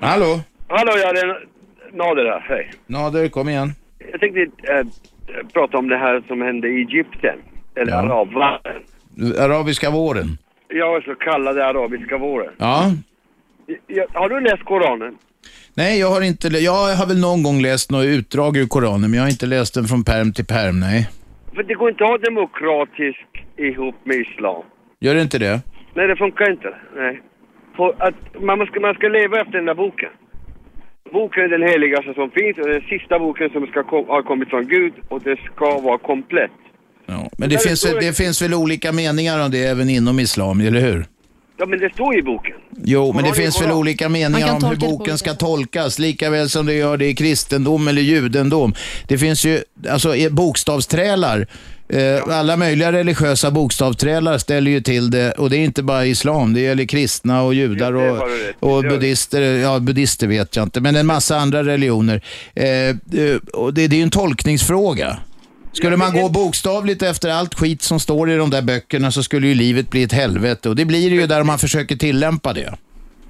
Hallå? 0.00 0.40
Hallå, 0.68 0.92
ja, 1.04 1.12
det 1.12 1.20
är 1.20 1.46
Nader 1.92 2.24
här. 2.24 2.40
Hej. 2.48 2.70
Nader, 2.86 3.28
kom 3.28 3.48
igen. 3.48 3.72
Jag 4.12 4.20
tänkte 4.20 4.40
eh, 4.42 4.86
prata 5.52 5.78
om 5.78 5.88
det 5.88 5.96
här 5.96 6.22
som 6.28 6.42
hände 6.42 6.68
i 6.68 6.76
Egypten. 6.76 7.38
Eller 7.76 7.92
Ja. 7.92 7.98
arabvärlden. 7.98 8.82
Arabiska 9.38 9.90
våren. 9.90 10.38
Ja, 10.68 11.00
så 11.04 11.14
kallade 11.14 11.66
arabiska 11.66 12.18
våren. 12.18 12.52
Ja. 12.58 12.92
Ja, 13.86 14.06
har 14.14 14.28
du 14.28 14.40
läst 14.40 14.64
Koranen? 14.64 15.14
Nej, 15.74 16.00
jag 16.00 16.10
har 16.10 16.22
inte 16.22 16.50
lä- 16.50 16.58
Jag 16.58 16.72
har 16.96 17.06
väl 17.06 17.20
någon 17.20 17.42
gång 17.42 17.60
läst 17.62 17.90
något 17.90 18.04
utdrag 18.04 18.56
ur 18.56 18.66
Koranen, 18.66 19.00
men 19.10 19.14
jag 19.14 19.22
har 19.22 19.30
inte 19.30 19.46
läst 19.46 19.74
den 19.74 19.84
från 19.84 20.04
perm 20.04 20.32
till 20.32 20.46
perm, 20.46 20.80
nej. 20.80 21.08
För 21.54 21.62
det 21.62 21.74
går 21.74 21.90
inte 21.90 22.04
att 22.04 22.10
ha 22.10 22.18
demokratisk 22.18 23.26
ihop 23.56 23.94
med 24.04 24.16
islam. 24.16 24.62
Gör 25.00 25.14
det 25.14 25.22
inte 25.22 25.38
det? 25.38 25.60
Nej, 25.94 26.06
det 26.06 26.16
funkar 26.16 26.50
inte. 26.50 26.74
Nej. 26.96 27.20
För 27.78 27.90
att 28.06 28.18
man, 28.48 28.66
ska, 28.66 28.80
man 28.80 28.94
ska 28.94 29.06
leva 29.08 29.40
efter 29.40 29.52
den 29.52 29.66
där 29.70 29.78
boken. 29.84 30.12
Boken 31.12 31.42
är 31.44 31.48
den 31.48 31.68
heligaste 31.72 32.14
som 32.14 32.30
finns 32.30 32.58
och 32.58 32.68
den 32.68 32.84
sista 32.92 33.18
boken 33.18 33.50
som 33.50 33.66
ska 33.66 33.82
kom, 33.82 34.04
har 34.08 34.22
kommit 34.22 34.48
från 34.48 34.68
Gud 34.68 34.92
och 35.08 35.20
det 35.22 35.36
ska 35.48 35.78
vara 35.78 35.98
komplett. 35.98 36.58
Men 37.38 37.48
det 37.50 37.58
finns, 37.62 37.86
väl, 37.86 37.96
det 38.00 38.16
finns 38.16 38.42
väl 38.42 38.54
olika 38.54 38.92
meningar 38.92 39.44
om 39.44 39.50
det 39.50 39.64
även 39.64 39.90
inom 39.90 40.20
islam, 40.20 40.60
eller 40.60 40.80
hur? 40.80 41.04
Ja, 41.58 41.66
men 41.66 41.78
det 41.78 41.92
står 41.94 42.18
i 42.18 42.22
boken. 42.22 42.56
Jo, 42.84 43.12
men 43.12 43.24
det 43.24 43.32
finns 43.32 43.62
väl 43.62 43.72
olika 43.72 44.08
meningar 44.08 44.56
om 44.56 44.64
hur 44.64 44.74
det 44.74 44.86
på 44.86 44.90
boken 44.90 45.18
ska 45.18 45.34
tolkas, 45.34 45.98
lika 45.98 46.30
väl 46.30 46.48
som 46.48 46.66
det 46.66 46.74
gör 46.74 46.96
det 46.96 47.06
i 47.06 47.14
kristendom 47.14 47.88
eller 47.88 48.02
judendom. 48.02 48.74
Det 49.08 49.18
finns 49.18 49.46
ju, 49.46 49.60
alltså 49.90 50.14
bokstavsträlar, 50.30 51.46
alla 52.30 52.56
möjliga 52.56 52.92
religiösa 52.92 53.50
bokstavsträlar 53.50 54.38
ställer 54.38 54.70
ju 54.70 54.80
till 54.80 55.10
det, 55.10 55.32
och 55.32 55.50
det 55.50 55.56
är 55.56 55.64
inte 55.64 55.82
bara 55.82 56.06
islam, 56.06 56.54
det 56.54 56.60
gäller 56.60 56.84
kristna 56.84 57.42
och 57.42 57.54
judar 57.54 57.92
och, 57.92 58.22
och 58.60 58.82
buddister, 58.82 59.42
ja 59.42 59.78
buddister 59.78 60.26
vet 60.26 60.56
jag 60.56 60.62
inte, 60.62 60.80
men 60.80 60.96
en 60.96 61.06
massa 61.06 61.36
andra 61.36 61.64
religioner. 61.64 62.22
Eh, 62.54 62.66
eh, 62.66 63.36
och 63.52 63.74
det, 63.74 63.88
det 63.88 63.96
är 63.96 63.98
ju 63.98 64.02
en 64.02 64.10
tolkningsfråga. 64.10 65.18
Skulle 65.72 65.96
man 65.96 66.12
gå 66.12 66.28
bokstavligt 66.28 67.02
efter 67.02 67.30
allt 67.30 67.54
skit 67.54 67.82
som 67.82 68.00
står 68.00 68.30
i 68.30 68.36
de 68.36 68.50
där 68.50 68.62
böckerna 68.62 69.12
så 69.12 69.22
skulle 69.22 69.46
ju 69.46 69.54
livet 69.54 69.90
bli 69.90 70.02
ett 70.02 70.12
helvete 70.12 70.68
och 70.68 70.76
det 70.76 70.84
blir 70.84 71.10
det 71.10 71.16
ju 71.16 71.26
där 71.26 71.42
man 71.42 71.58
försöker 71.58 71.96
tillämpa 71.96 72.52
det. 72.52 72.74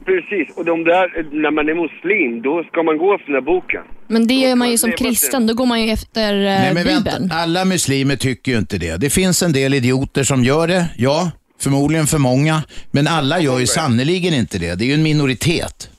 Precis, 0.09 0.57
och 0.57 0.65
de 0.65 0.85
där, 0.85 1.07
när 1.43 1.51
man 1.51 1.69
är 1.69 1.75
muslim, 1.75 2.43
då 2.43 2.65
ska 2.65 2.83
man 2.83 2.99
gå 2.99 3.15
efter 3.15 3.27
den 3.27 3.35
här 3.35 3.47
boken. 3.55 3.83
Men 4.07 4.27
det 4.27 4.35
gör 4.35 4.57
man 4.57 4.71
ju 4.71 4.79
som 4.79 4.93
kristen, 4.93 5.47
då 5.47 5.55
går 5.55 5.67
man 5.67 5.83
ju 5.83 5.91
efter 5.91 6.33
eh, 6.35 6.41
Nej 6.41 6.75
men 6.75 6.85
Bibeln. 6.85 7.05
vänta, 7.05 7.35
alla 7.35 7.65
muslimer 7.65 8.17
tycker 8.17 8.53
ju 8.53 8.59
inte 8.59 8.79
det. 8.79 9.01
Det 9.01 9.11
finns 9.11 9.43
en 9.43 9.53
del 9.53 9.75
idioter 9.75 10.23
som 10.23 10.45
gör 10.45 10.67
det, 10.67 10.85
ja, 10.97 11.31
förmodligen 11.65 12.07
för 12.07 12.19
många, 12.19 12.57
men 12.91 13.07
alla 13.07 13.41
gör 13.41 13.59
ju 13.59 13.67
sannoliken 13.67 14.35
inte 14.35 14.59
det. 14.59 14.79
Det 14.79 14.85
är 14.85 14.87
ju 14.87 14.95
en 14.95 15.03
minoritet. 15.03 15.91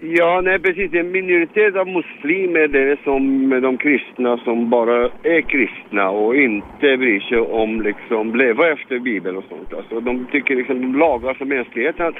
Ja, 0.00 0.40
nej 0.44 0.58
precis. 0.58 0.94
En 0.94 1.10
minoritet 1.10 1.76
av 1.76 1.86
muslimer, 1.86 2.68
det 2.68 2.82
är 2.92 2.98
som 3.04 3.50
de 3.62 3.78
kristna 3.78 4.38
som 4.38 4.70
bara 4.70 4.96
är 5.22 5.40
kristna 5.40 6.10
och 6.10 6.36
inte 6.36 6.96
bryr 6.96 7.20
sig 7.20 7.38
om 7.38 7.82
liksom 7.82 8.36
leva 8.36 8.72
efter 8.72 8.98
Bibeln 8.98 9.36
och 9.36 9.44
sånt. 9.48 9.74
Alltså, 9.74 10.00
de 10.00 10.26
tycker 10.32 10.56
liksom 10.56 10.82
de 10.82 10.98
lagar 10.98 11.34
som 11.34 11.48
mänskligheten 11.48 12.12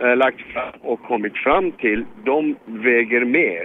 eh, 0.00 0.16
lagt 0.16 0.40
fram 0.52 0.74
och 0.90 1.00
kommit 1.02 1.36
fram 1.44 1.72
till, 1.72 2.04
de 2.24 2.56
väger 2.66 3.24
mer 3.24 3.64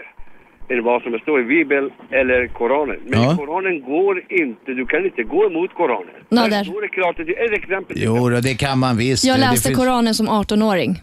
än 0.69 0.83
vad 0.83 1.01
som 1.03 1.19
står 1.19 1.41
i 1.41 1.43
Bibeln 1.43 1.89
eller 2.11 2.47
Koranen. 2.47 2.99
Men 3.05 3.21
Ja. 3.21 3.35
Koranen 3.37 3.81
går 3.81 4.23
inte, 4.29 4.71
du 4.73 4.85
kan 4.85 5.05
inte 5.05 5.23
gå 5.23 5.45
emot 5.47 5.73
Koranen. 5.73 6.15
Nader. 6.29 6.49
Där 6.49 6.63
står 6.63 6.81
det 6.81 6.87
klart, 6.87 7.19
att- 7.19 7.29
ett 7.29 7.63
exempel. 7.63 7.97
Jo, 7.99 8.29
det 8.29 8.55
kan 8.55 8.79
man 8.79 8.97
visst. 8.97 9.25
Jag 9.25 9.37
Det 9.37 9.41
läste 9.41 9.67
finns- 9.69 9.79
Koranen 9.79 10.13
som 10.13 10.27
18-åring. 10.29 10.95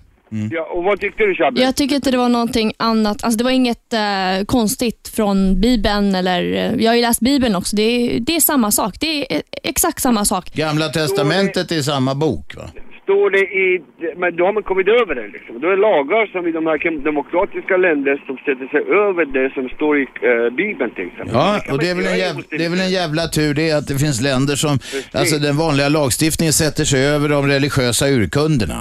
Ja, 0.50 0.62
och 0.70 0.84
vad 0.84 1.00
tyckte 1.00 1.26
du 1.26 1.34
Shabbe? 1.34 1.60
Jag 1.60 1.76
tycker 1.76 1.94
inte 1.96 2.10
det 2.10 2.16
var 2.16 2.28
någonting 2.28 2.72
annat. 2.76 3.24
Alltså 3.24 3.38
det 3.38 3.44
var 3.44 3.50
inget 3.50 3.92
eh, 3.92 4.44
konstigt 4.46 5.12
från 5.16 5.60
Bibeln. 5.60 6.14
Eller, 6.14 6.42
eh, 6.52 6.74
jag 6.84 6.90
har 6.90 6.96
ju 6.96 7.02
läst 7.02 7.20
Bibeln 7.20 7.56
också. 7.56 7.76
Det 7.76 7.82
är, 7.82 8.20
det 8.20 8.36
är 8.36 8.40
samma 8.40 8.70
sak. 8.70 8.94
Det 9.00 9.06
är 9.32 9.36
eh, 9.36 9.42
exakt 9.62 10.00
samma 10.02 10.24
sak. 10.24 10.44
Gamla 10.54 10.88
testamentet 10.88 11.70
är 11.72 11.80
samma 11.80 12.14
bok 12.14 12.54
va? 12.56 12.62
Står 13.04 13.30
det 13.30 13.44
i, 13.64 13.82
men 14.16 14.36
då 14.36 14.42
har 14.46 14.52
man 14.52 14.62
kommit 14.62 14.88
över 14.88 15.14
det 15.14 15.28
liksom. 15.36 15.60
Då 15.60 15.66
är 15.74 15.76
lagar 15.76 16.26
som 16.26 16.46
i 16.46 16.52
de 16.52 16.66
här 16.66 17.04
demokratiska 17.10 17.76
länder 17.76 18.22
som 18.26 18.36
sätter 18.36 18.66
sig 18.74 18.82
över 19.06 19.24
det 19.36 19.54
som 19.56 19.68
står 19.68 19.92
i 20.02 20.02
eh, 20.02 20.50
Bibeln 20.60 20.90
till 20.94 21.06
exempel. 21.06 21.34
Ja, 21.34 21.60
och 21.72 21.78
det 21.78 21.88
är, 21.90 21.94
väl 21.94 22.06
en 22.06 22.18
jävla, 22.26 22.42
det 22.58 22.64
är 22.64 22.70
väl 22.70 22.84
en 22.88 22.94
jävla 23.00 23.24
tur 23.36 23.54
det 23.54 23.72
att 23.78 23.86
det 23.90 23.98
finns 24.04 24.20
länder 24.30 24.56
som, 24.64 24.74
alltså 25.20 25.36
den 25.48 25.56
vanliga 25.64 25.88
lagstiftningen 25.88 26.52
sätter 26.52 26.84
sig 26.92 27.00
över 27.14 27.28
de 27.28 27.40
religiösa 27.54 28.04
urkunderna. 28.16 28.80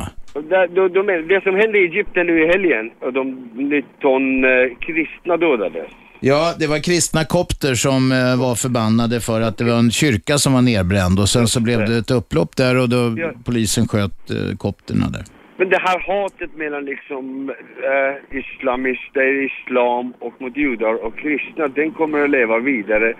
Där, 0.54 0.68
de, 0.98 1.02
det 1.34 1.42
som 1.44 1.56
hände 1.56 1.78
i 1.80 1.84
Egypten 1.90 2.28
nu 2.28 2.36
i 2.44 2.48
helgen, 2.48 2.92
och 3.00 3.14
de 3.14 3.24
19 3.54 4.44
eh, 4.44 4.50
kristna 4.86 5.38
dödades. 5.38 5.92
Ja, 6.26 6.54
det 6.60 6.68
var 6.68 6.80
kristna 6.80 7.26
kopter 7.26 7.74
som 7.76 8.12
eh, 8.12 8.40
var 8.46 8.56
förbannade 8.56 9.20
för 9.20 9.42
att 9.42 9.58
det 9.58 9.64
var 9.64 9.78
en 9.80 9.92
kyrka 9.92 10.38
som 10.38 10.54
var 10.54 10.62
nedbränd 10.62 11.20
och 11.20 11.30
sen 11.30 11.48
så 11.48 11.60
blev 11.62 11.80
det 11.80 11.98
ett 11.98 12.12
upplopp 12.12 12.56
där 12.56 12.76
och 12.82 12.90
då 12.90 13.16
Ja. 13.18 13.32
polisen 13.46 13.88
sköt 13.88 14.32
eh, 14.32 14.58
kopterna 14.58 15.06
där. 15.10 15.24
Men 15.58 15.70
det 15.70 15.78
här 15.78 16.00
hatet 16.08 16.56
mellan 16.56 16.86
liksom 16.86 17.50
eh, 17.50 18.38
islamister, 18.40 19.46
islam 19.50 20.14
och 20.20 20.34
mot 20.42 20.58
judar 20.58 21.06
och 21.06 21.16
kristna, 21.18 21.68
den 21.68 21.92
kommer 21.92 22.24
att 22.24 22.30
leva 22.30 22.60
vidare 22.60 23.14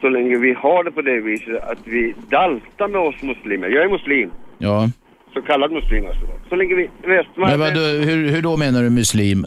så 0.00 0.08
länge 0.08 0.36
vi 0.38 0.52
har 0.52 0.84
det 0.84 0.90
på 0.90 1.02
det 1.02 1.20
viset 1.20 1.62
att 1.70 1.78
vi 1.84 2.14
daltar 2.30 2.88
med 2.88 3.00
oss 3.00 3.22
muslimer. 3.22 3.68
Jag 3.68 3.84
är 3.84 3.88
muslim, 3.88 4.30
Ja, 4.58 4.90
så 5.34 5.42
kallad 5.42 5.72
muslim 5.72 6.06
alltså. 6.06 6.26
Så 6.48 6.56
länge 6.56 6.74
vi 6.74 6.90
men 7.02 7.10
västmarken... 7.16 7.60
vad, 7.60 7.72
hur, 8.08 8.30
hur 8.30 8.42
då 8.42 8.56
menar 8.56 8.82
du 8.82 8.90
muslim? 8.90 9.46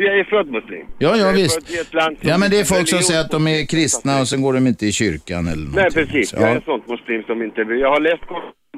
Jag 0.00 0.18
är 0.18 0.24
född 0.24 0.48
muslim. 0.50 0.86
Ja, 0.98 1.16
ja 1.16 1.26
Jag 1.26 1.32
visst. 1.32 1.84
Ja, 2.20 2.38
men 2.38 2.50
det 2.50 2.60
är 2.60 2.64
folk 2.64 2.88
som 2.88 2.98
säger 2.98 3.20
att 3.20 3.30
de 3.30 3.46
är 3.46 3.66
kristna 3.66 4.20
och 4.20 4.28
sen 4.28 4.42
går 4.42 4.52
de 4.52 4.66
inte 4.66 4.86
i 4.86 4.92
kyrkan 4.92 5.46
eller 5.46 5.66
Nej, 5.66 5.74
någonting. 5.74 6.06
precis. 6.06 6.32
Ja. 6.32 6.40
Jag 6.40 6.50
är 6.50 6.56
en 6.56 6.62
sån 6.62 6.82
muslim 6.86 7.22
som 7.22 7.42
inte... 7.42 7.60
Jag 7.60 7.90
har 7.90 8.00
läst. 8.00 8.22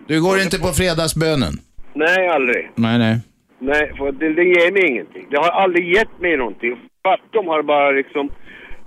Du 0.06 0.22
går 0.22 0.40
inte 0.40 0.58
på 0.58 0.68
fredagsbönen? 0.80 1.52
Nej, 1.94 2.28
aldrig. 2.28 2.70
Nej, 2.74 2.98
nej. 2.98 3.16
Nej, 3.58 3.92
för 3.98 4.12
det, 4.12 4.28
det 4.38 4.44
ger 4.44 4.72
mig 4.72 4.86
ingenting. 4.92 5.26
Det 5.30 5.36
har 5.36 5.48
aldrig 5.62 5.94
gett 5.96 6.20
mig 6.20 6.36
någonting. 6.36 6.76
Tvärtom 7.04 7.46
har 7.48 7.62
bara 7.62 7.90
liksom 7.90 8.30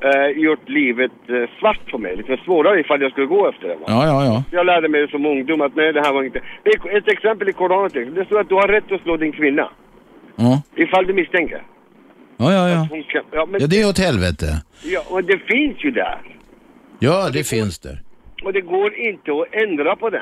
eh, 0.07 0.27
gjort 0.43 0.69
livet 0.69 1.11
eh, 1.29 1.59
svart 1.59 1.83
för 1.91 1.97
mig. 1.97 2.15
Lite 2.15 2.37
svårare 2.45 2.79
ifall 2.79 3.01
jag 3.01 3.11
skulle 3.11 3.27
gå 3.27 3.49
efter 3.49 3.67
det. 3.67 3.75
Va? 3.75 3.85
Ja, 3.87 4.05
ja, 4.07 4.25
ja. 4.25 4.43
Jag 4.51 4.65
lärde 4.65 4.89
mig 4.89 5.07
som 5.11 5.25
ungdom 5.25 5.61
att 5.61 5.75
nej, 5.75 5.93
det 5.93 6.01
här 6.01 6.13
var 6.13 6.23
inte... 6.23 6.41
Det 6.63 6.69
är 6.69 6.97
ett 6.97 7.07
exempel 7.07 7.49
i 7.49 7.53
Koranen. 7.53 8.13
Det 8.15 8.25
står 8.25 8.39
att 8.39 8.49
du 8.49 8.55
har 8.55 8.67
rätt 8.67 8.91
att 8.91 9.01
slå 9.01 9.17
din 9.17 9.31
kvinna. 9.31 9.69
Ja, 10.35 10.61
Ifall 10.75 11.05
du 11.07 11.13
misstänker. 11.13 11.61
Ja, 12.37 12.53
ja. 12.53 12.69
ja. 12.69 12.87
Kan, 12.89 13.23
ja, 13.31 13.45
men, 13.45 13.61
Ja, 13.61 13.67
det 13.67 13.81
är 13.81 13.89
åt 13.89 13.99
helvete. 13.99 14.61
ja, 14.83 15.03
och 15.09 15.23
det 15.23 15.37
finns 15.37 15.83
ju 15.85 15.91
där. 15.91 16.17
Ja, 16.99 17.29
det 17.33 17.43
finns 17.43 17.79
det. 17.79 17.99
Och 18.43 18.53
det 18.53 18.61
går 18.61 18.95
inte 18.95 19.31
att 19.31 19.61
ändra 19.63 19.95
på 19.95 20.09
den. 20.09 20.21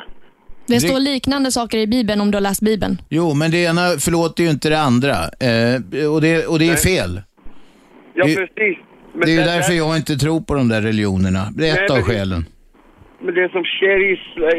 Det 0.68 0.80
står 0.80 1.00
liknande 1.00 1.52
saker 1.52 1.78
i 1.78 1.88
Bibeln 1.88 2.22
om 2.22 2.32
du 2.32 2.36
har 2.36 2.42
läst 2.42 2.62
Bibeln. 2.62 3.02
Jo, 3.10 3.34
men 3.34 3.52
det 3.52 3.58
ena 3.58 3.82
förlåter 4.00 4.44
ju 4.44 4.50
inte 4.50 4.70
det 4.70 4.80
andra. 4.80 5.14
Eh, 5.40 6.10
och, 6.14 6.22
det, 6.22 6.46
och 6.46 6.60
det 6.60 6.70
är 6.70 6.76
fel. 6.76 7.22
Ja, 8.14 8.26
Det- 8.26 8.36
precis. 8.36 8.78
Men 9.14 9.22
det 9.22 9.32
är 9.32 9.34
ju 9.34 9.38
det- 9.40 9.46
därför 9.46 9.74
jag 9.74 9.98
inte 9.98 10.16
tror 10.18 10.42
på 10.42 10.54
de 10.54 10.68
där 10.70 10.82
religionerna. 10.82 11.48
Det 11.56 11.70
är 11.70 11.74
Nej, 11.76 11.84
ett 11.86 11.92
av 11.92 11.98
men 11.98 12.08
det- 12.08 12.14
skälen. 12.14 12.46
Men 13.24 13.34
det 13.36 13.52
som 13.52 13.64
sker 13.64 14.00
i, 14.12 14.14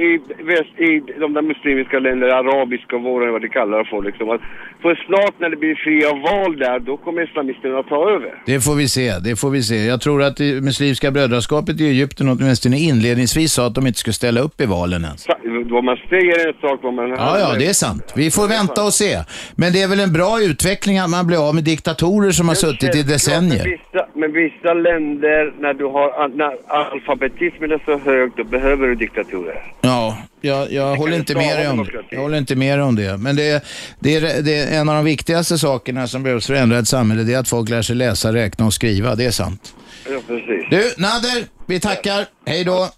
i, 0.09 0.21
väst, 0.43 0.75
i 0.79 0.91
de 1.21 1.33
där 1.35 1.43
muslimska 1.43 1.99
länderna, 1.99 2.35
arabiska 2.35 2.97
våren, 2.99 3.33
vad 3.33 3.43
de 3.43 3.49
kallar 3.49 3.79
det 3.79 3.85
för 3.85 4.03
liksom. 4.03 4.31
Att 4.31 4.41
för 4.83 4.95
snart 5.07 5.35
när 5.39 5.51
det 5.51 5.57
blir 5.57 5.75
fria 5.75 6.11
val 6.13 6.57
där, 6.59 6.79
då 6.79 6.97
kommer 6.97 7.23
islamisterna 7.29 7.79
att 7.79 7.89
ta 7.89 8.11
över. 8.11 8.43
Det 8.47 8.61
får 8.61 8.75
vi 8.75 8.89
se, 8.89 9.19
det 9.19 9.37
får 9.41 9.51
vi 9.51 9.63
se. 9.63 9.77
Jag 9.87 10.01
tror 10.01 10.23
att 10.23 10.37
det 10.37 10.65
Muslimska 10.65 11.11
brödraskapet 11.11 11.81
i 11.81 11.89
Egypten 11.89 12.29
åtminstone 12.29 12.77
inledningsvis 12.79 13.53
sa 13.53 13.67
att 13.67 13.75
de 13.75 13.87
inte 13.87 13.99
skulle 13.99 14.15
ställa 14.15 14.41
upp 14.41 14.61
i 14.61 14.67
valen 14.67 15.05
ens. 15.05 15.27
Vad 15.71 15.85
man 15.85 15.97
säger 16.09 16.45
är 16.45 16.49
en 16.49 16.61
sak, 16.61 16.81
vad 16.83 16.95
man... 16.95 17.11
Ja, 17.11 17.39
ja, 17.39 17.55
det 17.59 17.67
är 17.67 17.73
sant. 17.73 18.13
Vi 18.17 18.31
får 18.31 18.49
vänta 18.49 18.85
och 18.85 18.93
se. 18.93 19.13
Men 19.57 19.73
det 19.73 19.83
är 19.83 19.89
väl 19.89 20.01
en 20.01 20.13
bra 20.13 20.41
utveckling 20.41 20.99
att 20.99 21.11
man 21.11 21.27
blir 21.27 21.49
av 21.49 21.55
med 21.55 21.65
diktatorer 21.65 22.31
som 22.31 22.49
har 22.49 22.55
suttit 22.55 22.95
i 22.95 22.99
Men 22.99 23.07
decennier. 23.07 23.65
vissa, 23.65 24.07
men 24.15 24.33
vissa 24.33 24.75
länder, 24.75 25.53
när 25.59 25.75
du 25.75 25.85
har, 25.85 26.29
när 26.29 26.53
alfabetismen 26.67 27.71
är 27.73 27.83
så 27.85 27.99
hög, 27.99 28.31
då 28.37 28.45
behöver 28.53 28.87
du 28.87 28.95
diktatorer. 28.95 29.73
Ja, 29.81 30.19
jag, 30.41 30.73
jag 30.73 30.97
håller 30.97 31.17
inte 31.17 31.35
med 31.35 31.59
dig 31.59 31.69
om. 31.69 31.89
Jag 32.11 32.21
håller 32.21 32.39
inte 32.39 32.57
med 32.57 32.79
dig 32.79 32.85
om 32.85 32.97
det. 32.97 33.17
Men 33.17 33.37
det 33.37 33.51
är, 33.51 33.61
det, 34.01 34.17
är, 34.17 34.43
det 34.43 34.55
är 34.59 34.81
en 34.81 34.89
av 34.89 34.95
de 34.95 35.05
viktigaste 35.05 35.59
sakerna 35.59 36.07
som 36.07 36.23
behövs 36.23 36.47
för 36.47 36.55
att 36.55 36.61
ändra 36.61 36.79
ett 36.79 36.89
samhälle, 36.89 37.23
det 37.23 37.35
är 37.35 37.39
att 37.39 37.49
folk 37.49 37.69
lär 37.69 37.83
sig 37.83 37.97
läsa, 37.97 38.33
räkna 38.33 38.67
och 38.67 38.75
skriva. 38.75 39.15
Det 39.15 39.25
är 39.25 39.31
sant. 39.31 39.75
Ja, 40.11 40.19
precis. 40.27 40.65
Du, 40.71 41.03
Nader, 41.03 41.47
vi 41.67 41.81
tackar. 41.81 42.27
Hej 42.47 42.65
då. 42.65 42.89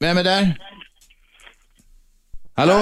Vem 0.00 0.18
är 0.18 0.24
där? 0.24 0.58
Hallå? 2.54 2.78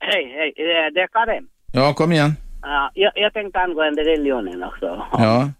Hej, 0.00 0.24
hej. 0.36 0.52
Det 0.94 1.00
är 1.00 1.06
Karim. 1.06 1.46
Ja, 1.72 1.94
kom 1.94 2.12
igen. 2.12 2.32
Ja, 2.62 2.90
jag, 2.94 3.12
jag 3.14 3.32
tänkte 3.32 3.58
angående 3.58 4.02
religionen 4.02 4.62
också. 4.62 5.06
Ja. 5.12 5.50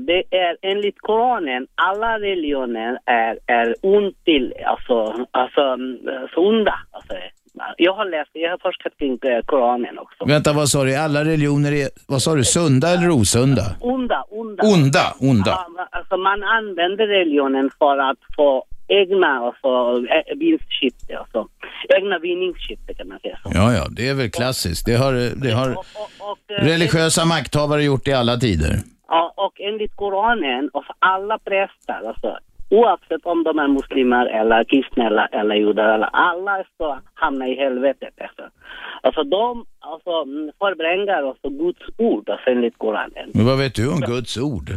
Det 0.00 0.22
är 0.30 0.56
enligt 0.62 1.00
Koranen, 1.00 1.66
alla 1.74 2.18
religioner 2.18 2.98
är, 3.06 3.38
är 3.46 3.74
ont 3.80 4.24
till, 4.24 4.54
alltså, 4.66 5.26
alltså 5.30 5.60
mm, 5.60 5.98
så 6.34 6.48
onda. 6.48 6.74
Alltså, 6.90 7.14
jag 7.76 7.94
har 7.94 8.04
läst, 8.04 8.30
jag 8.32 8.50
har 8.50 8.58
forskat 8.58 8.92
kring 8.98 9.12
eh, 9.12 9.42
Koranen 9.44 9.98
också. 9.98 10.24
Vänta, 10.24 10.52
vad 10.52 10.68
sa 10.68 10.84
du? 10.84 10.96
Alla 10.96 11.24
religioner 11.24 11.72
är, 11.72 11.88
vad 12.08 12.22
sa 12.22 12.34
du, 12.34 12.44
sunda 12.44 12.88
eller 12.88 13.10
osunda? 13.10 13.62
Onda, 13.80 14.24
onda. 14.30 14.62
Onda, 14.62 15.14
onda. 15.20 15.66
Alltså 15.90 16.16
man 16.16 16.42
använder 16.42 17.06
religionen 17.06 17.70
för 17.78 17.98
att 17.98 18.18
få 18.36 18.64
egna 18.88 19.26
alltså, 19.26 19.68
eh, 20.06 20.36
vinstsyfte, 20.38 21.18
alltså, 21.18 21.48
egna 21.98 22.18
vinningssyfte 22.18 22.94
kan 22.94 23.08
man 23.08 23.18
säga. 23.20 23.38
Ja, 23.44 23.72
ja, 23.72 23.86
det 23.90 24.08
är 24.08 24.14
väl 24.14 24.30
klassiskt. 24.30 24.86
Det 24.86 24.94
har, 24.94 25.12
det 25.42 25.50
har 25.50 25.70
eh, 25.70 26.64
religiösa 26.64 27.24
makthavare 27.24 27.84
gjort 27.84 28.08
i 28.08 28.12
alla 28.12 28.36
tider. 28.36 28.74
Ja, 29.14 29.32
och 29.36 29.60
enligt 29.60 29.96
Koranen, 29.96 30.68
och 30.72 30.84
alla 30.98 31.38
präster, 31.38 32.08
alltså, 32.08 32.38
oavsett 32.70 33.26
om 33.26 33.44
de 33.44 33.58
är 33.58 33.68
muslimer 33.68 34.26
eller 34.26 34.64
kristna 34.64 35.06
eller, 35.06 35.28
eller 35.32 35.54
judar, 35.54 35.94
eller 35.94 36.10
alla 36.12 36.64
ska 36.74 36.98
hamna 37.14 37.48
i 37.48 37.54
helvetet. 37.54 38.14
Alltså, 38.20 38.42
alltså 39.02 39.22
de 39.24 39.64
alltså, 39.80 40.10
mm, 40.10 40.50
förvrängar 40.58 41.22
alltså 41.28 41.48
Guds 41.48 41.84
ord 41.98 42.30
alltså, 42.30 42.50
enligt 42.50 42.78
Koranen. 42.78 43.28
Men 43.34 43.46
vad 43.46 43.58
vet 43.58 43.74
du 43.74 43.92
om 43.92 44.00
Guds 44.00 44.36
ord? 44.38 44.68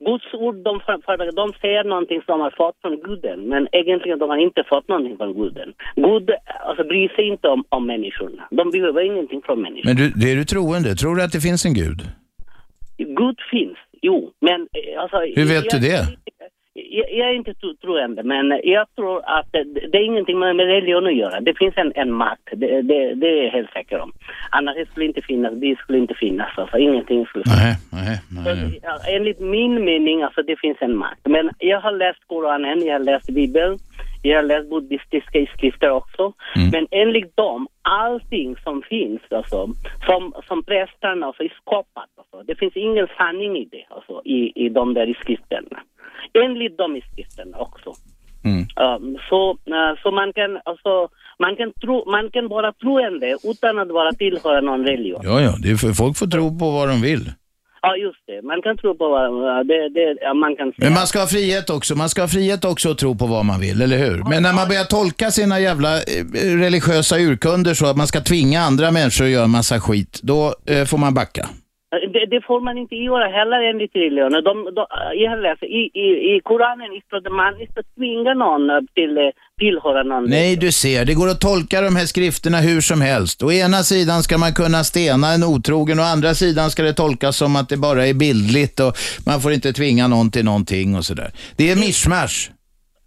Guds 0.00 0.34
ord, 0.34 0.56
de, 0.68 0.80
för, 0.80 1.32
de 1.32 1.52
säger 1.60 1.84
någonting 1.84 2.22
som 2.22 2.38
de 2.38 2.40
har 2.40 2.54
fått 2.56 2.76
från 2.82 2.96
guden, 3.00 3.40
men 3.48 3.68
egentligen 3.72 4.18
de 4.18 4.30
har 4.30 4.36
inte 4.36 4.64
fått 4.68 4.88
någonting 4.88 5.16
från 5.16 5.34
guden. 5.34 5.72
Gud 5.96 6.30
alltså, 6.68 6.84
bryr 6.84 7.08
sig 7.08 7.28
inte 7.28 7.48
om, 7.48 7.64
om 7.68 7.86
människorna. 7.86 8.42
De 8.50 8.70
behöver 8.70 9.00
ingenting 9.10 9.42
från 9.42 9.62
människorna. 9.62 9.94
Men 9.94 9.96
du, 9.96 10.10
det 10.10 10.32
är 10.32 10.36
du 10.36 10.44
troende? 10.44 10.94
Tror 10.94 11.16
du 11.16 11.22
att 11.22 11.32
det 11.32 11.40
finns 11.40 11.64
en 11.64 11.74
gud? 11.74 12.00
Gud 13.04 13.36
finns, 13.50 13.78
jo, 14.02 14.32
men 14.40 14.60
eh, 14.60 15.02
alltså... 15.02 15.16
Hur 15.16 15.48
vet 15.48 15.72
jag, 15.72 15.82
du 15.82 15.88
det? 15.88 16.06
Jag, 16.74 17.12
jag 17.12 17.28
är 17.28 17.34
inte 17.34 17.54
tro, 17.54 17.74
troende, 17.74 18.22
men 18.22 18.60
jag 18.64 18.86
tror 18.96 19.22
att 19.24 19.46
det, 19.52 19.64
det 19.64 19.98
är 19.98 20.04
ingenting 20.04 20.38
med, 20.38 20.56
med 20.56 20.66
religion 20.66 21.06
att 21.06 21.16
göra. 21.16 21.40
Det 21.40 21.58
finns 21.58 21.74
en, 21.76 21.92
en 21.94 22.12
makt, 22.12 22.48
det, 22.52 22.82
det, 22.82 23.14
det 23.14 23.26
är 23.26 23.44
jag 23.44 23.50
helt 23.50 23.72
säker 23.72 24.00
om. 24.00 24.12
Annars 24.50 24.76
det 24.76 24.88
skulle 24.90 25.06
inte 25.06 25.22
finnas, 25.22 25.52
det 25.54 25.78
skulle 25.78 25.98
inte 25.98 26.14
finnas, 26.14 26.58
alltså 26.58 26.78
ingenting 26.78 27.26
skulle 27.26 27.44
Nej, 27.46 27.76
nej, 27.92 28.18
nej. 28.44 28.80
Ja, 28.82 28.98
enligt 29.08 29.40
min 29.40 29.84
mening, 29.84 30.22
alltså 30.22 30.42
det 30.42 30.56
finns 30.56 30.78
en 30.80 30.96
makt. 30.96 31.20
Men 31.24 31.50
jag 31.58 31.80
har 31.80 31.92
läst 31.92 32.20
Koranen, 32.26 32.86
jag 32.86 32.94
har 32.94 33.04
läst 33.04 33.30
Bibeln, 33.30 33.78
jag 34.22 34.36
har 34.38 34.42
läst 34.42 34.70
buddhistiska 34.70 35.46
skrifter 35.56 35.90
också. 35.90 36.32
Men 36.72 36.86
enligt 36.90 37.36
dem, 37.36 37.68
allting 37.82 38.56
som 38.64 38.82
finns, 38.82 39.20
alltså, 39.30 39.68
som, 40.06 40.32
som 40.48 40.62
prästerna 40.62 41.26
alltså, 41.26 41.42
är 41.42 41.52
skapat, 41.62 42.10
alltså, 42.18 42.42
det 42.46 42.54
finns 42.54 42.76
ingen 42.76 43.06
sanning 43.18 43.56
i 43.56 43.64
det, 43.64 43.84
alltså, 43.90 44.22
i, 44.24 44.52
i 44.64 44.68
de 44.68 44.94
där 44.94 45.16
skrifterna. 45.20 45.80
Enligt 46.44 46.78
de 46.78 47.00
skrifterna 47.12 47.58
också. 47.58 47.94
Um, 48.44 49.18
så, 49.28 49.50
uh, 49.50 49.94
så 50.02 50.10
man 50.10 50.32
kan 50.32 50.60
alltså, 50.64 51.08
man 51.38 51.56
kan 51.56 51.72
tro, 51.72 52.10
man 52.10 52.30
kan 52.30 52.48
vara 52.48 52.72
troende 52.72 53.36
utan 53.44 53.78
att 53.78 53.88
vara 53.88 54.12
tillhöra 54.12 54.60
någon 54.60 54.86
religion. 54.86 55.20
Ja, 55.24 55.40
ja, 55.40 55.52
det 55.62 55.70
är 55.70 55.94
folk 55.94 56.16
får 56.18 56.26
tro 56.26 56.58
på 56.58 56.70
vad 56.70 56.88
de 56.88 57.02
vill. 57.02 57.32
Ja, 57.82 57.96
just 57.96 58.22
det. 58.26 58.42
Man 58.42 58.62
kan 58.62 58.76
tro 58.76 58.94
på 58.94 59.08
vad, 59.08 59.66
det, 59.66 59.88
det, 59.88 60.16
ja, 60.20 60.34
man 60.34 60.56
kan 60.56 60.66
säga. 60.66 60.84
Men 60.84 60.92
man 60.92 61.06
ska 61.06 61.18
ha 61.20 61.26
frihet 61.26 61.70
också. 61.70 61.94
Man 61.94 62.08
ska 62.08 62.20
ha 62.20 62.28
frihet 62.28 62.64
också 62.64 62.90
att 62.90 62.98
tro 62.98 63.14
på 63.14 63.26
vad 63.26 63.44
man 63.44 63.60
vill, 63.60 63.82
eller 63.82 63.98
hur? 63.98 64.24
Men 64.30 64.42
när 64.42 64.52
man 64.52 64.68
börjar 64.68 64.84
tolka 64.84 65.30
sina 65.30 65.60
jävla 65.60 65.96
eh, 65.96 66.24
religiösa 66.66 67.18
urkunder 67.18 67.74
så 67.74 67.86
att 67.86 67.96
man 67.96 68.06
ska 68.06 68.20
tvinga 68.20 68.60
andra 68.60 68.90
människor 68.90 69.24
att 69.24 69.30
göra 69.30 69.44
en 69.44 69.50
massa 69.50 69.80
skit, 69.80 70.20
då 70.22 70.54
eh, 70.66 70.84
får 70.84 70.98
man 70.98 71.14
backa. 71.14 71.48
Det, 71.90 72.26
det 72.26 72.40
får 72.46 72.60
man 72.60 72.78
inte 72.78 72.94
göra 72.94 73.28
heller 73.28 73.60
enligt 73.70 73.96
religionen. 73.96 74.44
De, 74.44 74.64
de, 74.76 74.86
jag 75.14 75.30
har 75.30 75.36
läst, 75.36 75.62
i, 75.62 75.90
i, 76.06 76.08
i 76.34 76.40
Koranen 76.44 77.00
står 77.06 77.30
man 77.30 77.60
inte 77.60 77.82
tvinga 77.96 78.34
någon 78.34 78.86
till 78.94 79.18
eh, 79.18 79.24
tillhöra 79.58 80.02
någon. 80.02 80.24
Nej, 80.30 80.56
du 80.56 80.72
ser, 80.72 81.04
det 81.04 81.14
går 81.14 81.28
att 81.28 81.40
tolka 81.40 81.80
de 81.80 81.96
här 81.96 82.06
skrifterna 82.06 82.58
hur 82.58 82.80
som 82.80 83.00
helst. 83.00 83.42
Å 83.42 83.52
ena 83.52 83.76
sidan 83.76 84.22
ska 84.22 84.38
man 84.38 84.52
kunna 84.54 84.84
stena 84.84 85.26
en 85.34 85.44
otrogen, 85.44 86.00
å 86.00 86.02
andra 86.02 86.34
sidan 86.34 86.70
ska 86.70 86.82
det 86.82 86.92
tolkas 86.92 87.36
som 87.36 87.56
att 87.56 87.68
det 87.68 87.76
bara 87.76 88.06
är 88.06 88.14
bildligt 88.14 88.80
och 88.80 88.92
man 89.26 89.40
får 89.40 89.52
inte 89.52 89.72
tvinga 89.72 90.08
någon 90.08 90.30
till 90.30 90.44
någonting 90.44 90.96
och 90.96 91.04
sådär. 91.04 91.30
Det 91.56 91.70
är 91.70 91.76
mischmasch. 91.76 92.50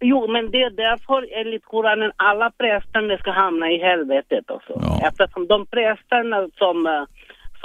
Jo, 0.00 0.20
men 0.34 0.50
det 0.50 0.62
är 0.62 0.70
därför 0.70 1.20
enligt 1.40 1.64
Koranen 1.64 2.12
alla 2.16 2.50
prästerna 2.50 3.18
ska 3.18 3.30
hamna 3.30 3.70
i 3.70 3.78
helvetet 3.78 4.50
också. 4.56 4.72
Eftersom 5.08 5.46
de 5.46 5.66
prästerna 5.66 6.38
som, 6.60 6.86
eh, 6.86 7.04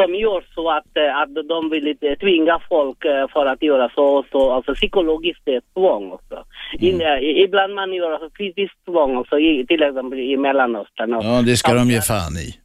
som 0.02 0.16
gör 0.16 0.42
så 0.56 0.70
att, 0.78 0.98
eh, 0.98 1.18
att 1.22 1.48
de 1.50 1.70
vill 1.70 1.98
tvinga 2.20 2.60
folk 2.70 3.06
eh, 3.06 3.28
för 3.34 3.46
att 3.46 3.62
göra 3.64 3.90
så 3.96 4.04
och 4.04 4.26
så, 4.32 4.52
alltså 4.52 4.74
psykologiskt 4.76 5.48
är 5.48 5.62
tvång 5.74 6.12
också. 6.12 6.38
In, 6.80 7.02
eh, 7.02 7.20
ibland 7.46 7.74
man 7.74 7.94
gör 7.94 8.12
alltså 8.12 8.30
fysiskt 8.38 8.86
tvång 8.86 9.18
också, 9.18 9.40
i, 9.40 9.66
till 9.68 9.84
exempel 9.84 10.20
i 10.20 10.38
Mellanöstern. 10.38 11.14
och- 11.14 11.24
Ja, 11.26 11.42
det 11.46 11.58
ska 11.58 11.74
de 11.74 11.90
ge 11.90 12.02
fan 12.02 12.34
i. 12.38 12.56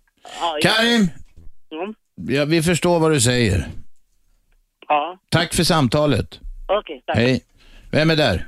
Ja. 0.40 0.58
Karim! 0.62 1.02
Mm. 1.72 1.94
Ja, 2.36 2.44
vi 2.44 2.62
förstår 2.62 3.00
vad 3.00 3.10
du 3.12 3.20
säger. 3.20 3.64
Ja, 4.88 5.18
Tack 5.28 5.54
för 5.54 5.62
samtalet. 5.62 6.40
okej, 6.68 7.02
tack. 7.06 7.16
Hej. 7.16 7.40
Vem 7.92 8.10
är 8.10 8.16
där? 8.16 8.46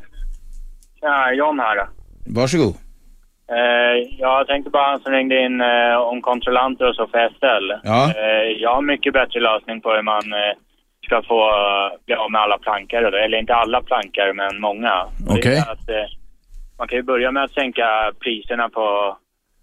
Ja, 1.00 1.32
John 1.32 1.58
här. 1.60 1.88
Varsågod. 2.26 2.74
Eh, 3.52 3.96
jag 4.18 4.46
tänkte 4.46 4.70
bara 4.70 4.90
han 4.90 5.00
som 5.00 5.12
ringde 5.12 5.40
in 5.44 5.60
eh, 5.60 5.96
om 5.96 6.22
kontrollanter 6.22 6.88
och 6.88 6.94
så 6.94 7.06
för 7.06 7.28
SL. 7.28 7.72
Ja. 7.84 8.12
Eh, 8.16 8.48
jag 8.62 8.74
har 8.74 8.82
mycket 8.82 9.12
bättre 9.12 9.40
lösning 9.40 9.80
på 9.80 9.92
hur 9.92 10.02
man 10.02 10.32
eh, 10.32 10.54
ska 11.04 11.22
få 11.22 11.40
eh, 11.48 11.98
bli 12.06 12.14
av 12.14 12.30
med 12.30 12.40
alla 12.40 12.58
plankar. 12.58 13.02
Eller 13.02 13.38
inte 13.38 13.54
alla 13.54 13.82
plankar, 13.82 14.32
men 14.32 14.60
många. 14.60 15.06
Okej. 15.28 15.58
att, 15.58 15.88
eh, 15.88 16.06
man 16.78 16.88
kan 16.88 16.96
ju 16.98 17.02
börja 17.02 17.30
med 17.30 17.44
att 17.44 17.52
sänka 17.52 18.12
priserna 18.20 18.68
på 18.68 19.16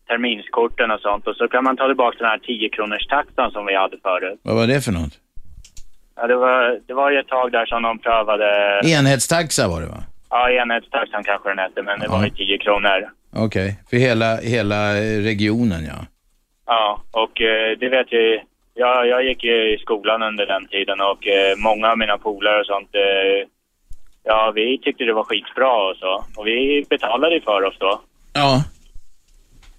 terminskorten 0.07 0.91
och 0.91 0.99
sånt. 0.99 1.27
Och 1.27 1.35
så 1.35 1.47
kan 1.47 1.63
man 1.63 1.77
ta 1.77 1.87
tillbaka 1.87 2.17
den 2.19 2.27
här 2.27 2.37
10 2.37 2.69
kronors 2.69 3.07
taxan 3.07 3.51
som 3.51 3.65
vi 3.65 3.75
hade 3.75 3.97
förut. 3.97 4.39
Vad 4.43 4.55
var 4.55 4.67
det 4.67 4.81
för 4.85 4.91
något? 4.91 5.13
Ja, 6.15 6.27
det, 6.27 6.35
var, 6.35 6.79
det 6.87 6.93
var 6.93 7.11
ju 7.11 7.19
ett 7.19 7.27
tag 7.27 7.51
där 7.51 7.65
som 7.65 7.81
de 7.83 7.99
prövade... 7.99 8.81
Enhetstaxa 8.85 9.67
var 9.67 9.81
det 9.81 9.87
va? 9.87 10.03
Ja, 10.29 10.49
enhetstaxan 10.49 11.23
kanske 11.23 11.49
den 11.49 11.59
hette, 11.59 11.81
men 11.81 11.99
det 11.99 12.07
var 12.07 12.23
ju 12.23 12.29
10 12.29 12.57
kronor. 12.57 13.09
Okej, 13.35 13.79
för 13.89 13.97
hela, 13.97 14.37
hela 14.37 14.93
regionen 15.29 15.85
ja. 15.85 16.05
Ja, 16.65 17.01
och 17.11 17.41
eh, 17.41 17.77
det 17.79 17.89
vet 17.89 18.11
jag. 18.11 18.43
Jag, 18.75 19.07
jag 19.07 19.25
gick 19.25 19.43
ju 19.43 19.75
i 19.75 19.77
skolan 19.77 20.23
under 20.23 20.45
den 20.45 20.67
tiden 20.67 21.01
och 21.01 21.27
eh, 21.27 21.57
många 21.57 21.91
av 21.91 21.97
mina 21.97 22.17
polare 22.17 22.59
och 22.59 22.65
sånt, 22.65 22.95
eh, 22.95 23.47
ja, 24.23 24.51
vi 24.55 24.79
tyckte 24.83 25.03
det 25.03 25.13
var 25.13 25.23
skitbra 25.23 25.89
och 25.89 25.97
så. 25.97 26.23
Och 26.35 26.47
vi 26.47 26.85
betalade 26.89 27.35
ju 27.35 27.41
för 27.41 27.63
oss 27.63 27.75
då. 27.79 28.01
Ja. 28.33 28.63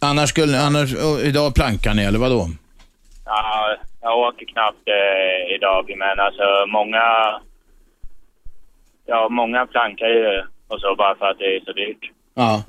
Annars 0.01 0.29
skulle, 0.29 0.59
annars, 0.61 0.95
idag 1.25 1.55
plankar 1.55 1.95
ni 1.95 2.05
eller 2.05 2.19
vadå? 2.19 2.47
Ja, 3.25 3.77
jag 4.01 4.19
åker 4.19 4.47
knappt 4.47 4.89
eh, 4.89 5.55
idag, 5.55 5.95
men 5.97 6.21
alltså 6.21 6.67
många, 6.69 7.05
ja, 9.07 9.29
många 9.29 9.67
plankar 9.67 10.07
ju 10.07 10.43
och 10.69 10.81
så 10.81 10.95
bara 10.99 11.15
för 11.15 11.27
att 11.27 11.39
det 11.39 11.57
är 11.57 11.61
så 11.61 11.73
dyrt. 11.73 12.11
Ja. 12.35 12.63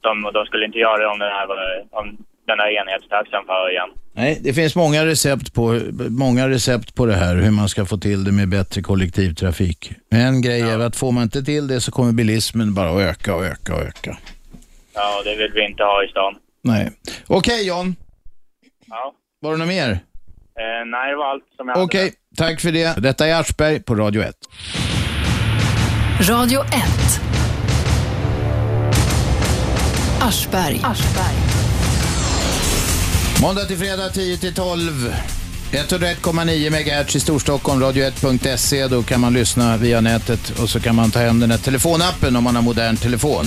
De, 0.00 0.30
de 0.34 0.44
skulle 0.46 0.64
inte 0.66 0.78
göra 0.78 0.98
det 0.98 1.06
om 1.06 1.18
den 1.18 1.28
här, 1.28 1.46
om 1.90 2.16
den 2.46 2.58
här 2.58 2.70
enhetstaxan 2.80 3.44
för 3.46 3.70
igen. 3.70 3.88
Nej, 4.12 4.38
det 4.42 4.52
finns 4.54 4.76
många 4.76 5.06
recept, 5.06 5.54
på, 5.54 5.80
många 6.10 6.48
recept 6.48 6.94
på 6.94 7.06
det 7.06 7.14
här, 7.14 7.36
hur 7.36 7.50
man 7.50 7.68
ska 7.68 7.86
få 7.86 7.96
till 7.96 8.24
det 8.24 8.32
med 8.32 8.48
bättre 8.48 8.82
kollektivtrafik. 8.82 9.92
Men 10.10 10.20
en 10.20 10.42
grej 10.42 10.60
är 10.60 10.78
att 10.78 10.96
får 10.96 11.12
man 11.12 11.22
inte 11.22 11.42
till 11.44 11.66
det 11.66 11.80
så 11.80 11.90
kommer 11.92 12.12
bilismen 12.12 12.74
bara 12.74 12.90
att 12.90 13.00
öka 13.00 13.34
och 13.34 13.44
öka 13.44 13.74
och 13.74 13.82
öka. 13.82 14.18
Ja, 14.94 15.22
det 15.24 15.36
vill 15.36 15.52
vi 15.54 15.66
inte 15.66 15.82
ha 15.82 16.04
i 16.04 16.08
stan. 16.08 16.34
Nej. 16.62 16.90
Okej 17.26 17.66
John, 17.68 17.96
Ja. 18.86 19.14
var 19.40 19.52
det 19.52 19.58
något 19.58 19.68
mer? 19.68 19.90
Eh, 19.90 20.86
nej, 20.86 21.10
det 21.10 21.16
var 21.16 21.30
allt 21.30 21.44
som 21.56 21.68
jag 21.68 21.74
hade. 21.74 21.84
Okej, 21.84 22.12
tack 22.36 22.60
för 22.60 22.72
det. 22.72 23.02
Detta 23.02 23.26
är 23.26 23.40
Aschberg 23.40 23.80
på 23.82 23.94
Radio 23.94 24.22
1. 24.22 24.34
Radio 26.30 26.60
1. 26.60 26.68
Aschberg. 30.20 30.80
Måndag 33.42 33.64
till 33.64 33.76
fredag 33.76 34.08
10 34.08 34.36
till 34.36 34.54
12. 34.54 35.14
101,9 35.72 36.70
MHz 36.70 37.16
i 37.16 37.20
Storstockholm, 37.20 37.82
radio1.se. 37.82 38.86
Då 38.88 39.02
kan 39.02 39.20
man 39.20 39.32
lyssna 39.32 39.76
via 39.76 40.00
nätet 40.00 40.50
och 40.50 40.70
så 40.70 40.80
kan 40.80 40.94
man 40.94 41.10
ta 41.10 41.18
hem 41.18 41.40
den 41.40 41.50
här 41.50 41.58
telefonappen 41.58 42.36
om 42.36 42.44
man 42.44 42.56
har 42.56 42.62
modern 42.62 42.96
telefon. 42.96 43.46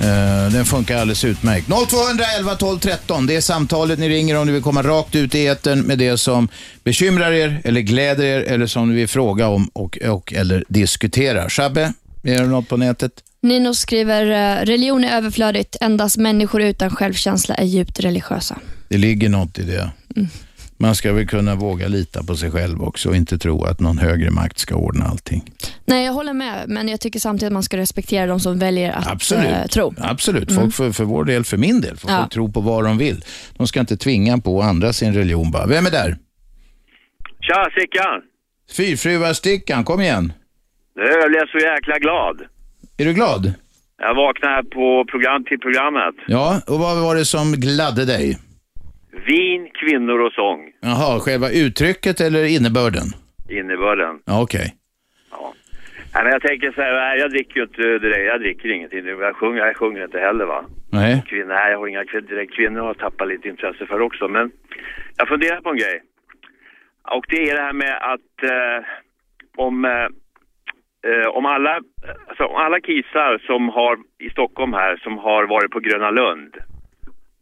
Eh, 0.00 0.52
den 0.52 0.64
funkar 0.64 0.96
alldeles 0.96 1.24
utmärkt. 1.24 1.66
0211 1.88 2.54
12 2.54 2.78
13, 2.78 3.26
det 3.26 3.36
är 3.36 3.40
samtalet 3.40 3.98
ni 3.98 4.08
ringer 4.08 4.36
om 4.36 4.46
ni 4.46 4.52
vill 4.52 4.62
komma 4.62 4.82
rakt 4.82 5.14
ut 5.14 5.34
i 5.34 5.46
etern 5.46 5.80
med 5.80 5.98
det 5.98 6.18
som 6.18 6.48
bekymrar 6.84 7.32
er 7.32 7.60
eller 7.64 7.80
gläder 7.80 8.24
er 8.24 8.40
eller 8.40 8.66
som 8.66 8.88
ni 8.88 8.94
vill 8.94 9.08
fråga 9.08 9.48
om 9.48 9.70
och, 9.72 9.98
och 9.98 10.32
eller 10.32 10.64
diskutera. 10.68 11.50
Shabbe, 11.50 11.92
är 12.22 12.38
det 12.38 12.46
något 12.46 12.68
på 12.68 12.76
nätet? 12.76 13.12
Nino 13.42 13.74
skriver, 13.74 14.26
eh, 14.60 14.64
religion 14.64 15.04
är 15.04 15.16
överflödigt. 15.16 15.76
Endast 15.80 16.16
människor 16.16 16.62
utan 16.62 16.90
självkänsla 16.90 17.54
är 17.54 17.64
djupt 17.64 18.00
religiösa. 18.00 18.58
Det 18.88 18.98
ligger 18.98 19.28
något 19.28 19.58
i 19.58 19.62
det. 19.62 19.90
Man 20.76 20.94
ska 20.94 21.12
väl 21.12 21.26
kunna 21.28 21.54
våga 21.54 21.88
lita 21.88 22.22
på 22.22 22.36
sig 22.36 22.50
själv 22.50 22.82
också 22.82 23.08
och 23.08 23.16
inte 23.16 23.38
tro 23.38 23.64
att 23.64 23.80
någon 23.80 23.98
högre 23.98 24.30
makt 24.30 24.58
ska 24.58 24.74
ordna 24.74 25.04
allting. 25.04 25.44
Nej, 25.84 26.04
jag 26.04 26.12
håller 26.12 26.32
med, 26.32 26.64
men 26.68 26.88
jag 26.88 27.00
tycker 27.00 27.18
samtidigt 27.20 27.46
att 27.46 27.52
man 27.52 27.62
ska 27.62 27.76
respektera 27.76 28.26
de 28.26 28.40
som 28.40 28.58
väljer 28.58 28.92
att 28.92 29.06
Absolut. 29.06 29.44
eh, 29.46 29.66
tro. 29.66 29.94
Absolut. 29.98 30.50
Mm. 30.50 30.62
Folk 30.62 30.74
för, 30.74 30.92
för 30.92 31.04
vår 31.04 31.24
del, 31.24 31.44
för 31.44 31.56
min 31.56 31.80
del, 31.80 31.96
får 31.96 32.10
Ja. 32.10 32.18
folk 32.20 32.32
tro 32.32 32.52
på 32.52 32.60
vad 32.60 32.84
de 32.84 32.98
vill. 32.98 33.24
De 33.56 33.66
ska 33.66 33.80
inte 33.80 33.96
tvinga 33.96 34.38
på 34.38 34.62
andra 34.62 34.92
sin 34.92 35.14
religion 35.14 35.50
bara. 35.50 35.66
Vem 35.66 35.86
är 35.86 35.90
där? 35.90 36.16
Tja, 37.40 37.68
Sickan! 37.80 38.22
Fyrfruar-stickan, 38.76 39.84
kom 39.84 40.00
igen. 40.00 40.32
Du, 40.94 41.02
Jag 41.22 41.30
blev 41.30 41.46
så 41.52 41.58
jäkla 41.58 41.98
glad. 41.98 42.40
Är 43.00 43.04
du 43.04 43.12
glad? 43.14 43.54
Jag 43.98 44.14
vaknade 44.14 44.54
här 44.54 44.62
på 44.62 45.04
program 45.10 45.44
till 45.44 45.58
programmet. 45.58 46.14
Ja, 46.26 46.60
och 46.66 46.78
vad 46.78 47.02
var 47.02 47.14
det 47.14 47.24
som 47.24 47.52
gladde 47.52 48.04
dig? 48.06 48.38
Vin, 49.26 49.70
kvinnor 49.80 50.18
och 50.26 50.32
sång. 50.32 50.60
Jaha, 50.80 51.20
själva 51.20 51.50
uttrycket 51.50 52.20
eller 52.20 52.44
innebörden? 52.56 53.06
Innebörden. 53.50 54.18
Ja, 54.24 54.42
okej. 54.42 54.74
Nej, 56.14 56.22
men 56.24 56.32
jag 56.32 56.42
tänker 56.42 56.72
så 56.72 56.80
här, 56.80 56.92
nej, 56.92 57.18
jag 57.18 57.30
dricker 57.30 57.56
ju 57.56 57.62
inte 57.62 57.82
direkt, 57.82 58.26
jag 58.32 58.40
dricker 58.40 58.68
ingenting. 58.72 59.06
Jag 59.06 59.36
sjunger, 59.36 59.58
jag 59.66 59.76
sjunger 59.76 60.04
inte 60.04 60.18
heller 60.18 60.44
va. 60.44 60.64
Nej. 60.92 61.22
Kvinnor, 61.28 61.46
nej, 61.54 61.70
jag 61.72 61.78
har 61.78 61.86
inga 61.86 62.04
kvin- 62.04 62.28
direkt 62.28 62.54
kvinnor 62.54 62.80
har 62.80 62.86
jag 62.86 62.98
tappat 62.98 63.28
lite 63.28 63.48
intresse 63.48 63.86
för 63.86 64.00
också. 64.00 64.28
Men 64.28 64.50
jag 65.16 65.28
funderar 65.28 65.60
på 65.60 65.70
en 65.70 65.76
grej. 65.76 66.02
Och 67.16 67.24
det 67.28 67.50
är 67.50 67.54
det 67.56 67.62
här 67.62 67.72
med 67.72 67.94
att 68.14 68.34
eh, 68.42 68.84
om, 69.66 69.84
eh, 69.84 69.90
eh, 71.08 71.28
om 71.28 71.46
alla, 71.46 71.80
alltså, 72.28 72.44
om 72.44 72.56
alla 72.56 72.80
kisar 72.80 73.38
som 73.46 73.68
har 73.68 73.98
i 74.18 74.30
Stockholm 74.30 74.72
här 74.72 74.96
som 74.96 75.18
har 75.18 75.46
varit 75.46 75.70
på 75.70 75.80
Gröna 75.80 76.10
Lund. 76.10 76.54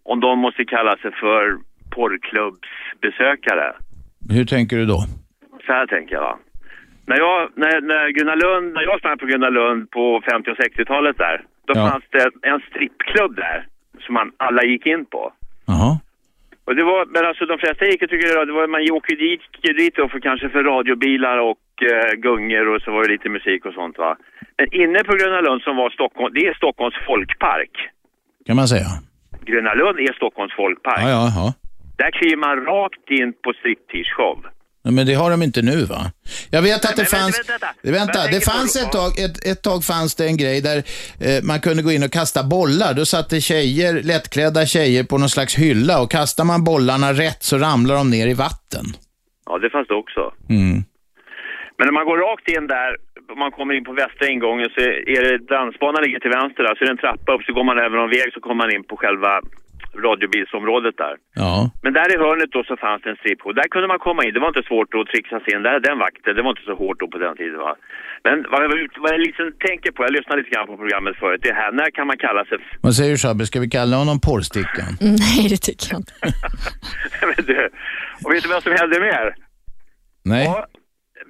Om 0.03 0.21
de 0.21 0.39
måste 0.39 0.65
kalla 0.65 0.97
sig 0.97 1.13
för 1.13 1.59
porrklubbsbesökare. 1.95 3.73
Hur 4.31 4.45
tänker 4.45 4.77
du 4.77 4.87
då? 4.87 4.99
Så 5.67 5.73
här 5.73 5.87
tänker 5.87 6.15
jag. 6.15 6.39
När 7.07 7.19
jag, 7.19 7.51
när, 7.55 7.81
när 7.81 8.09
Gröna 8.09 8.35
Lund, 8.35 8.73
när 8.75 8.83
jag 8.83 8.99
sprang 8.99 9.19
på 9.19 9.27
Gröna 9.27 9.49
Lund 9.49 9.91
på 9.91 10.23
50 10.31 10.51
och 10.51 10.57
60-talet 10.57 11.19
där. 11.19 11.45
Då 11.67 11.73
Ja. 11.77 11.89
fanns 11.91 12.05
det 12.11 12.49
en 12.49 12.61
strippklubb 12.61 13.37
där. 13.37 13.67
Som 14.01 14.15
man 14.15 14.33
alla 14.37 14.63
gick 14.65 14.87
in 14.87 15.05
på. 15.07 15.33
Jaha. 15.67 16.01
Och 16.65 16.77
det 16.77 16.83
var, 16.83 17.07
men 17.07 17.27
alltså 17.27 17.47
de 17.47 17.59
flesta 17.59 17.85
gick 17.85 18.03
och 18.03 18.11
tyckte 18.11 18.45
det 18.45 18.53
var, 18.53 18.67
man 18.67 18.91
åker 18.91 19.17
dit, 19.17 19.41
dit 19.77 19.95
då 19.97 20.09
för 20.09 20.21
kanske 20.21 20.49
för 20.49 20.65
radiobilar 20.65 21.39
och 21.39 21.59
eh, 21.83 22.11
gungor 22.27 22.67
och 22.75 22.81
så 22.83 22.91
var 22.95 23.03
det 23.05 23.13
lite 23.13 23.29
musik 23.29 23.61
och 23.65 23.75
sånt 23.75 23.99
va. 23.99 24.17
Men 24.59 24.67
inne 24.83 24.99
på 25.09 25.13
Gröna 25.19 25.41
Lund 25.41 25.63
som 25.63 25.77
var 25.77 25.91
Stockholm, 25.91 26.35
det 26.35 26.47
är 26.47 26.55
Stockholms 26.55 26.97
folkpark. 27.07 27.75
Kan 28.47 28.57
man 28.57 28.69
säga. 28.69 28.91
Gröna 29.49 29.75
Lund 29.75 29.99
är 29.99 30.13
Stockholms 30.13 30.53
folkpark. 30.57 31.03
Ja, 31.03 31.11
ja, 31.11 31.33
ja. 31.37 31.47
Där 32.01 32.11
kliver 32.11 32.37
man 32.37 32.57
rakt 32.73 33.11
in 33.11 33.33
på 33.45 33.51
striptease-show. 33.59 34.39
Men 34.91 35.07
det 35.07 35.15
har 35.15 35.31
de 35.31 35.43
inte 35.43 35.63
nu 35.63 35.85
va? 35.85 36.13
Jag 36.51 36.63
vet 36.63 36.85
att 36.85 36.97
det 36.97 37.05
fanns... 37.05 37.41
vänta, 37.83 38.27
det 38.27 38.45
fanns 38.45 38.77
ett 38.77 38.93
tag, 38.93 39.19
ett, 39.19 39.47
ett 39.47 39.63
tag 39.63 39.85
fanns 39.85 40.15
det 40.15 40.27
en 40.27 40.37
grej 40.37 40.61
där 40.61 40.77
eh, 40.77 41.43
man 41.43 41.61
kunde 41.61 41.83
gå 41.83 41.93
in 41.93 42.03
och 42.03 42.13
kasta 42.13 42.43
bollar. 42.45 42.95
Då 42.95 43.05
satte 43.05 43.41
tjejer, 43.41 44.03
lättklädda 44.03 44.67
tjejer 44.67 45.05
på 45.05 45.19
någon 45.19 45.29
slags 45.29 45.55
hylla 45.59 46.03
och 46.03 46.11
kastar 46.11 46.45
man 46.45 46.65
bollarna 46.65 47.13
rätt 47.13 47.43
så 47.43 47.59
ramlar 47.59 47.95
de 47.95 48.11
ner 48.11 48.27
i 48.27 48.35
vatten. 48.35 48.85
Ja, 49.47 49.59
det 49.59 49.71
fanns 49.71 49.89
det 49.89 49.95
också. 49.95 50.33
Mm. 50.49 50.85
Men 51.79 51.87
när 51.87 51.97
man 51.99 52.07
går 52.11 52.19
rakt 52.19 52.49
in 52.49 52.67
där, 52.67 52.91
om 53.33 53.39
man 53.39 53.53
kommer 53.57 53.75
in 53.75 53.85
på 53.85 53.93
västra 53.93 54.29
ingången 54.29 54.69
så 54.75 54.81
är 55.15 55.23
det 55.27 55.39
dansbanan 55.57 56.03
ligger 56.03 56.21
till 56.21 56.37
vänster 56.39 56.63
där, 56.63 56.75
så 56.75 56.81
är 56.83 56.87
det 56.87 56.97
en 56.97 57.05
trappa 57.05 57.33
upp 57.35 57.43
så 57.45 57.53
går 57.53 57.65
man 57.71 57.79
över 57.79 57.97
någon 57.97 58.15
väg 58.19 58.29
så 58.33 58.41
kommer 58.41 58.61
man 58.63 58.75
in 58.77 58.85
på 58.91 58.97
själva 58.97 59.33
radiobilsområdet 60.07 60.97
där. 61.05 61.15
Ja. 61.35 61.71
Men 61.83 61.93
där 61.99 62.09
i 62.15 62.17
hörnet 62.25 62.51
då 62.53 62.61
så 62.71 62.77
fanns 62.85 63.03
det 63.03 63.11
en 63.11 63.21
strippjour. 63.23 63.53
Där 63.61 63.69
kunde 63.75 63.89
man 63.89 63.99
komma 63.99 64.21
in. 64.25 64.35
Det 64.35 64.41
var 64.45 64.51
inte 64.55 64.69
svårt 64.71 64.91
att 64.95 65.07
trixa 65.13 65.37
sig 65.41 65.51
in. 65.55 65.63
Där, 65.63 65.81
den 65.89 65.99
vakten, 65.99 66.37
det 66.37 66.43
var 66.43 66.51
inte 66.55 66.67
så 66.71 66.75
hårt 66.83 66.99
då 67.01 67.07
på 67.15 67.19
den 67.19 67.37
tiden 67.37 67.59
va. 67.67 67.73
Men 68.27 68.37
vad 68.53 68.61
jag, 68.65 68.71
vad 69.03 69.11
jag 69.15 69.21
liksom 69.21 69.47
tänker 69.69 69.91
på, 69.93 69.99
jag 70.07 70.13
lyssnade 70.19 70.39
lite 70.41 70.53
grann 70.55 70.67
på 70.73 70.77
programmet 70.83 71.17
förut, 71.23 71.41
det 71.49 71.55
här, 71.61 71.71
när 71.73 71.91
kan 71.97 72.07
man 72.11 72.19
kalla 72.27 72.45
sig... 72.45 72.59
Vad 72.87 72.95
säger 72.95 73.11
du 73.15 73.19
Shabbe, 73.25 73.47
ska 73.47 73.61
vi 73.67 73.71
kalla 73.79 73.97
honom 74.03 74.21
porrstickan? 74.29 74.91
Nej, 75.25 75.41
det 75.53 75.61
tycker 75.69 75.87
jag 75.93 75.99
inte. 76.03 76.15
Men 77.31 77.45
du, 77.51 77.69
och 78.25 78.31
vet 78.33 78.43
du 78.43 78.49
vad 78.49 78.63
som 78.63 78.73
hände 78.81 79.01
mer? 79.01 79.27
Nej, 80.25 80.47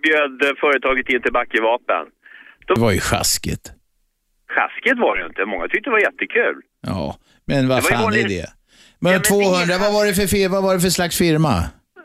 Bjöd 0.02 0.56
företaget 0.60 1.08
in 1.08 1.22
till 1.22 1.32
Backevapen. 1.32 2.04
det 2.66 2.80
var 2.80 2.92
ju 2.92 3.00
sjaskigt. 3.00 3.72
Sjaskigt 4.54 4.98
var 4.98 5.16
det 5.16 5.26
inte. 5.26 5.44
Många 5.44 5.68
tyckte 5.68 5.90
det 5.90 5.96
var 5.98 6.00
jättekul. 6.00 6.56
Ja, 6.80 7.16
men 7.44 7.68
vad 7.68 7.84
fan 7.84 7.98
är 7.98 8.02
vanligt- 8.02 8.28
det? 8.28 8.46
Men 9.00 9.22
200, 9.22 9.74
vad 9.84 9.92
var 9.96 10.06
det 10.06 10.14
för, 10.14 10.48
vad 10.48 10.62
var 10.62 10.74
det 10.74 10.80
för 10.80 10.88
slags 10.88 11.18
firma? 11.18 11.54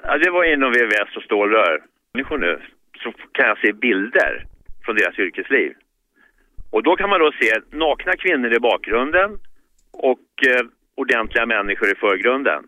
Ja, 0.04 0.18
det 0.18 0.30
var 0.30 0.44
inom 0.54 0.72
VVS 0.72 1.12
och 1.18 1.24
stålrör. 1.24 1.80
Människor 2.14 2.38
nu, 2.38 2.62
så 3.04 3.12
kan 3.32 3.48
jag 3.48 3.58
se 3.64 3.74
bilder 3.74 4.46
från 4.86 4.96
deras 4.96 5.20
yrkesliv. 5.20 5.72
Och 6.72 6.84
då 6.84 6.96
kan 6.96 7.10
man 7.10 7.20
då 7.20 7.32
se 7.42 7.52
nakna 7.72 8.14
kvinnor 8.24 8.54
i 8.54 8.60
bakgrunden 8.60 9.30
och 9.92 10.30
eh, 10.52 10.62
ordentliga 10.96 11.46
människor 11.46 11.88
i 11.92 11.96
förgrunden. 11.96 12.64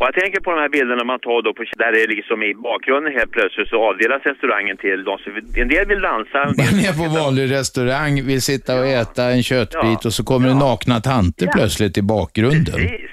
Och 0.00 0.06
jag 0.06 0.14
tänker 0.14 0.40
på 0.40 0.50
de 0.54 0.58
här 0.64 0.68
bilderna 0.68 1.04
man 1.04 1.20
tar 1.20 1.42
då 1.42 1.50
på, 1.54 1.62
där 1.82 1.92
det 1.92 2.00
är 2.02 2.08
liksom 2.16 2.42
i 2.42 2.54
bakgrunden 2.54 3.12
helt 3.18 3.30
plötsligt 3.36 3.68
så 3.68 3.76
avdelas 3.88 4.22
restaurangen 4.30 4.76
till 4.76 5.04
de 5.08 5.18
som, 5.18 5.32
en 5.62 5.68
del 5.74 5.84
vill 5.92 6.00
dansa, 6.10 6.38
en 6.42 6.52
del 6.56 6.66
Man 6.72 6.80
är 6.90 6.94
på 7.02 7.06
vanlig 7.22 7.44
restaurang, 7.58 8.14
vill 8.30 8.42
sitta 8.52 8.70
och 8.80 8.86
äta 8.86 9.22
en 9.36 9.42
köttbit 9.42 10.00
och 10.08 10.12
så 10.18 10.22
kommer 10.30 10.46
det 10.48 10.54
nakna 10.68 10.96
tanter 11.00 11.46
plötsligt 11.56 11.94
i 11.98 12.02
bakgrunden. 12.02 12.74
Precis. 12.80 13.10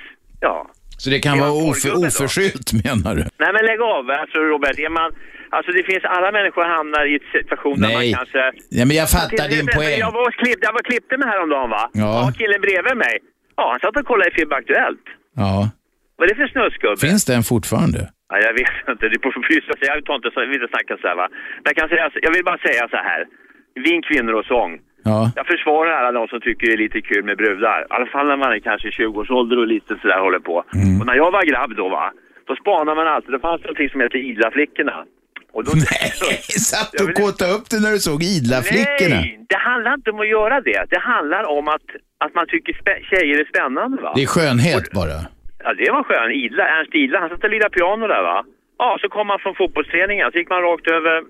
Ja. 0.48 0.58
Så 1.02 1.10
det 1.10 1.20
kan 1.20 1.34
Det 1.38 1.42
vara 1.44 1.52
var 1.52 1.70
of 1.70 1.84
då. 1.84 2.08
oförskyllt 2.08 2.70
menar 2.86 3.12
du? 3.20 3.24
Nej 3.44 3.52
men 3.56 3.62
lägg 3.70 3.82
av, 3.96 4.04
alltså 4.22 4.38
Robert, 4.52 4.78
är 4.88 4.90
man, 5.00 5.10
alltså 5.56 5.70
det 5.78 5.84
finns, 5.90 6.04
alla 6.16 6.30
människor 6.38 6.64
hamnar 6.78 7.04
i 7.12 7.14
en 7.20 7.26
situation 7.38 7.76
där 7.82 7.88
Nej. 7.88 7.96
man 8.12 8.18
kanske... 8.20 8.42
Ja, 8.78 8.84
men 8.88 8.96
jag 9.02 9.10
fattar 9.18 9.46
din 9.56 9.68
poäng. 9.78 10.00
Jag 10.06 10.12
var, 10.20 10.32
klipp, 10.42 10.60
jag 10.68 10.74
var 10.78 10.84
klippte 10.90 11.18
mig 11.18 11.28
häromdagen 11.34 11.70
va? 11.78 11.84
Ja. 12.04 12.32
killen 12.40 12.62
bredvid 12.68 12.98
mig. 13.06 13.16
Ja, 13.60 13.64
han 13.72 13.80
satt 13.84 13.96
och 14.00 14.06
kollade 14.12 14.30
i 14.32 14.34
FIB 14.38 14.54
Aktuellt. 14.54 15.06
Ja. 15.36 15.70
Vad 16.18 16.24
är 16.26 16.30
det 16.34 16.40
för 16.42 16.48
snusgubbe? 16.56 16.98
Finns 17.08 17.26
den 17.26 17.44
fortfarande? 17.44 18.02
Ja, 18.32 18.38
jag 18.48 18.54
vet 18.62 18.76
inte, 18.94 19.06
det 19.14 19.20
får 19.24 19.42
bry 19.48 19.58
sig. 19.62 19.74
Jag 19.94 20.06
tar 20.06 20.16
inte 20.16 20.30
jag 20.36 20.48
vill 20.48 20.62
inte 20.62 20.72
snacka 20.76 20.94
så 21.02 21.08
här 21.08 21.16
va. 21.16 21.28
Jag 21.64 21.76
kan 21.76 21.90
säga, 21.90 22.12
jag 22.28 22.32
vill 22.36 22.46
bara 22.50 22.58
säga 22.68 22.84
så 22.96 22.98
här. 23.10 23.22
Vin, 23.86 24.02
kvinnor 24.10 24.34
och 24.42 24.46
sång. 24.46 24.72
Ja. 25.04 25.32
Jag 25.36 25.46
försvarar 25.54 25.92
alla 25.92 26.12
de 26.20 26.28
som 26.28 26.40
tycker 26.42 26.68
det 26.68 26.74
är 26.74 26.84
lite 26.86 27.02
kul 27.02 27.24
med 27.30 27.38
brudar. 27.38 27.80
I 27.82 27.86
alla 27.90 28.06
fall 28.14 28.28
när 28.28 28.38
man 28.38 28.52
är 28.54 28.60
kanske 28.60 28.88
i 28.88 28.92
20-årsålder 28.92 29.58
och 29.62 29.68
lite 29.68 29.92
sådär 30.02 30.20
håller 30.20 30.40
på. 30.40 30.64
Mm. 30.74 31.00
Och 31.00 31.06
när 31.06 31.16
jag 31.16 31.32
var 31.32 31.44
grabb 31.52 31.76
då 31.76 31.90
va, 31.90 32.06
då 32.48 32.56
spanar 32.56 32.96
man 32.96 33.08
alltid. 33.08 33.32
Det 33.32 33.40
fanns 33.40 33.62
någonting 33.62 33.90
som 33.90 34.02
heter 34.02 34.18
Idla-flickorna. 34.30 34.98
Och 35.56 35.64
då, 35.66 35.72
Nej, 35.76 36.10
satt 36.72 36.92
du 36.98 37.04
och 37.04 37.14
kåtade 37.14 37.52
upp 37.58 37.70
det 37.70 37.80
när 37.80 37.92
du 37.92 38.00
såg 38.10 38.24
Idla-flickorna? 38.24 39.20
Nej, 39.22 39.46
det 39.50 39.60
handlar 39.70 39.94
inte 39.94 40.10
om 40.12 40.20
att 40.20 40.28
göra 40.38 40.62
det. 40.62 40.86
Det 40.90 41.00
handlar 41.00 41.44
om 41.58 41.68
att, 41.68 41.88
att 42.26 42.34
man 42.36 42.46
tycker 42.48 42.74
tjejer 43.10 43.40
är 43.40 43.46
spännande 43.54 44.02
va. 44.02 44.12
Det 44.16 44.24
är 44.24 44.28
skönhet 44.28 44.92
bara. 44.92 45.18
Ja, 45.64 45.74
det 45.74 45.92
var 45.92 46.04
skön. 46.04 46.32
Idla, 46.32 46.64
Ernst 46.68 46.96
Idla, 46.96 47.20
han 47.20 47.30
satt 47.30 47.44
och 47.44 47.50
lirade 47.50 47.70
piano 47.70 48.08
där 48.08 48.24
va. 48.24 48.46
Ja, 48.78 48.98
så 49.02 49.10
kom 49.10 49.28
man 49.28 49.40
från 49.40 49.56
fotbollsträningen, 49.56 50.32
så 50.32 50.38
gick 50.38 50.50
man 50.50 50.62
rakt 50.62 50.88
över 50.88 51.24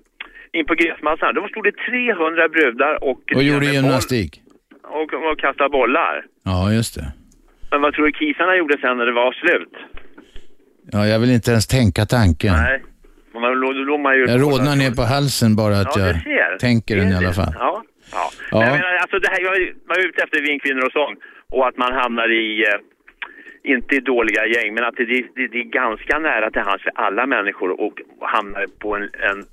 in 0.57 0.65
på 0.65 0.75
gräsmattan. 0.75 1.35
Då 1.35 1.47
stod 1.47 1.63
det 1.63 1.71
300 1.71 2.49
brudar 2.49 3.03
och... 3.03 3.21
Och 3.35 3.43
gjorde 3.43 3.65
gymnastik. 3.65 4.41
Och, 4.83 5.13
och 5.13 5.39
kastade 5.39 5.69
bollar. 5.69 6.25
Ja, 6.43 6.71
just 6.71 6.95
det. 6.95 7.07
Men 7.71 7.81
vad 7.81 7.93
tror 7.93 8.05
du 8.05 8.11
kisarna 8.11 8.55
gjorde 8.55 8.77
sen 8.81 8.97
när 8.97 9.05
det 9.05 9.11
var 9.11 9.31
slut? 9.31 9.73
Ja, 10.91 11.07
jag 11.07 11.19
vill 11.19 11.31
inte 11.31 11.51
ens 11.51 11.67
tänka 11.67 12.05
tanken. 12.05 12.53
Nej. 12.53 12.83
Man, 13.33 13.61
då 13.61 13.71
låg 13.71 13.99
man 13.99 14.15
ju... 14.15 14.21
Jag 14.25 14.41
rodnar 14.41 14.75
ner 14.75 14.91
på 14.91 15.01
halsen 15.01 15.55
bara 15.55 15.75
att 15.83 15.95
Ja, 15.95 16.13
jag 16.25 16.59
tänker 16.59 16.95
den 16.97 17.09
i 17.11 17.15
alla 17.15 17.33
fall. 17.33 17.53
Ja. 17.59 17.83
ja. 18.11 18.31
Ja. 18.51 18.59
Men 18.59 18.67
jag 18.67 18.75
menar, 18.79 18.93
alltså 19.03 19.19
det 19.19 19.29
här, 19.33 19.41
jag 19.47 19.53
var 19.91 19.97
ute 20.07 20.23
efter 20.23 20.41
vin, 20.47 20.59
kvinnor 20.59 20.85
och 20.85 20.91
sång. 20.91 21.15
Och 21.49 21.67
att 21.67 21.77
man 21.77 21.93
hamnar 21.93 22.29
i, 22.31 22.63
eh, 22.69 22.79
inte 23.63 23.95
i 23.95 23.99
dåliga 23.99 24.45
gäng, 24.45 24.73
men 24.73 24.83
att 24.83 24.95
det, 24.97 25.05
det, 25.05 25.47
det 25.47 25.59
är 25.59 25.69
ganska 25.81 26.19
nära 26.19 26.51
till 26.51 26.61
hands 26.61 26.83
för 26.83 26.91
alla 26.95 27.25
människor 27.25 27.81
och 27.81 27.93
hamnar 28.21 28.65
på 28.79 28.95
en, 28.95 29.03
en 29.03 29.45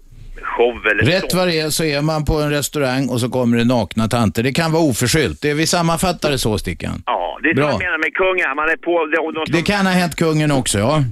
show 0.43 0.87
eller 0.87 1.03
Rätt 1.05 1.35
vad 1.35 1.49
det 1.49 1.61
är 1.61 1.71
så 1.71 1.85
är 1.85 2.03
man 2.03 2.25
på 2.25 2.35
en 2.35 2.51
restaurang 2.51 3.09
och 3.09 3.21
så 3.21 3.29
kommer 3.31 3.57
det 3.59 3.65
nakna 3.65 4.09
tanter. 4.09 4.43
Det 4.43 4.53
kan 4.53 4.73
vara 4.73 4.83
oförskyllt. 4.83 5.43
Det 5.43 5.55
vi 5.55 5.67
sammanfattar 5.67 6.31
det 6.31 6.39
så, 6.39 6.59
Stickan. 6.59 7.03
Ja, 7.07 7.39
det 7.43 7.51
är 7.51 7.55
Bra. 7.55 7.65
så 7.65 7.71
jag 7.71 7.79
menar 7.79 7.99
med 7.99 8.15
kungen. 8.15 8.57
Man 8.57 8.69
är 8.69 8.77
på... 8.77 9.07
Det, 9.07 9.17
de 9.17 9.47
som, 9.47 9.55
Det 9.57 9.63
kan 9.63 9.87
ha 9.87 9.93
hänt 9.93 10.17
kungen 10.17 10.51
också, 10.53 10.79
ja. 10.79 11.03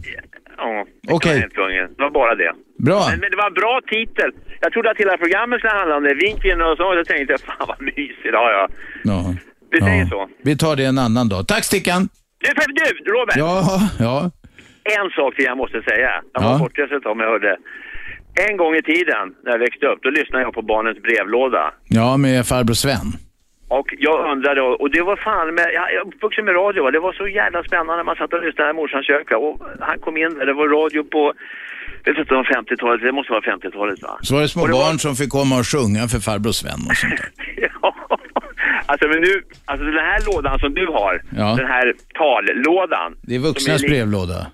Ja, 0.57 0.86
det 1.03 1.12
Okej. 1.12 1.30
kan 1.30 1.32
ha 1.32 1.40
hänt 1.40 1.55
kungen. 1.55 1.86
Det 1.96 2.03
var 2.03 2.11
bara 2.11 2.34
det. 2.34 2.53
Bra. 2.78 3.07
Men, 3.11 3.20
men 3.20 3.30
det 3.30 3.36
var 3.36 3.46
en 3.46 3.55
bra 3.62 3.80
titel. 3.90 4.30
Jag 4.61 4.72
trodde 4.72 4.90
att 4.90 4.99
hela 4.99 5.16
programmet 5.16 5.59
skulle 5.59 5.72
handla 5.72 5.96
om 5.96 6.03
det. 6.03 6.14
Vin, 6.14 6.36
kvinnor 6.40 6.64
och 6.72 6.76
sång. 6.76 6.94
Jag 6.94 7.07
tänkte, 7.07 7.34
fan 7.46 7.66
vad 7.68 7.80
mysigt. 7.82 8.32
Ja, 8.32 8.51
ja. 8.57 8.68
ja. 9.05 9.34
Vi 9.70 9.80
säger 9.80 10.01
ja. 10.01 10.09
så. 10.11 10.28
Vi 10.42 10.57
tar 10.57 10.76
det 10.76 10.84
en 10.84 10.99
annan 10.99 11.28
dag. 11.28 11.49
Tack 11.49 11.64
Stickan! 11.64 12.09
Du, 12.39 12.49
du 13.05 13.11
Robert! 13.12 13.36
Ja, 13.36 13.80
ja. 13.99 14.30
En 14.84 15.11
sak 15.11 15.34
till 15.36 15.45
jag 15.45 15.57
måste 15.57 15.82
säga. 15.82 16.11
Jag 16.32 16.43
var 16.43 16.70
Ja. 17.05 17.14
men 17.14 17.24
jag 17.26 17.30
hörde. 17.32 17.57
En 18.49 18.57
gång 18.57 18.74
i 18.74 18.82
tiden 18.82 19.24
när 19.45 19.53
jag 19.53 19.59
växte 19.59 19.86
upp, 19.86 19.99
då 20.03 20.11
lyssnade 20.11 20.45
jag 20.45 20.55
på 20.55 20.62
Barnens 20.62 20.99
brevlåda. 21.03 21.72
Ja, 21.89 22.16
med 22.16 22.47
farbror 22.47 22.74
Sven. 22.74 23.09
Och 23.68 23.89
jag 23.99 24.32
undrade, 24.32 24.61
och 24.62 24.91
det 24.91 25.03
var 25.03 25.16
fan 25.16 25.55
med, 25.55 25.64
jag 25.74 25.93
jag 25.93 25.93
är 25.95 26.07
uppvuxen 26.07 26.45
med 26.45 26.55
radio, 26.55 26.91
det 26.91 27.01
var 27.01 27.12
så 27.12 27.28
jävla 27.28 27.62
spännande. 27.64 28.05
Man 28.05 28.16
satt 28.16 28.32
och 28.32 28.43
lyssnade 28.47 28.70
i 28.70 28.72
morsans 28.72 29.07
kök 29.07 29.30
och 29.30 29.61
han 29.80 29.99
kom 29.99 30.16
in 30.16 30.34
det 30.49 30.53
var 30.53 30.68
radio 30.68 31.03
på, 31.05 31.32
jag 32.05 32.12
vet 32.12 32.20
inte 32.20 32.34
om 32.34 32.45
50-talet, 32.45 33.01
det 33.03 33.12
måste 33.12 33.32
vara 33.32 33.41
50-talet 33.53 34.03
va? 34.03 34.18
Så 34.22 34.34
var 34.34 34.43
det 34.43 34.49
små 34.49 34.66
det 34.66 34.72
var- 34.72 34.80
barn 34.86 34.99
som 34.99 35.14
fick 35.16 35.30
komma 35.30 35.55
och 35.59 35.66
sjunga 35.66 36.03
för 36.12 36.18
farbror 36.28 36.53
Sven 36.53 36.80
och 36.91 36.97
sånt 36.97 37.16
där. 37.20 37.28
Alltså 38.91 39.09
men 39.09 39.20
nu, 39.20 39.32
alltså 39.64 39.84
den 39.86 39.95
här 40.11 40.20
lådan 40.32 40.59
som 40.59 40.74
du 40.74 40.86
har, 40.86 41.14
Ja. 41.36 41.49
den 41.61 41.66
här 41.66 41.86
tallådan. 42.20 43.11
Det 43.22 43.34
är 43.34 43.39
vuxnas 43.39 43.64
som 43.64 43.74
är 43.74 43.89
li- 43.89 43.89
brevlåda. 43.89 44.47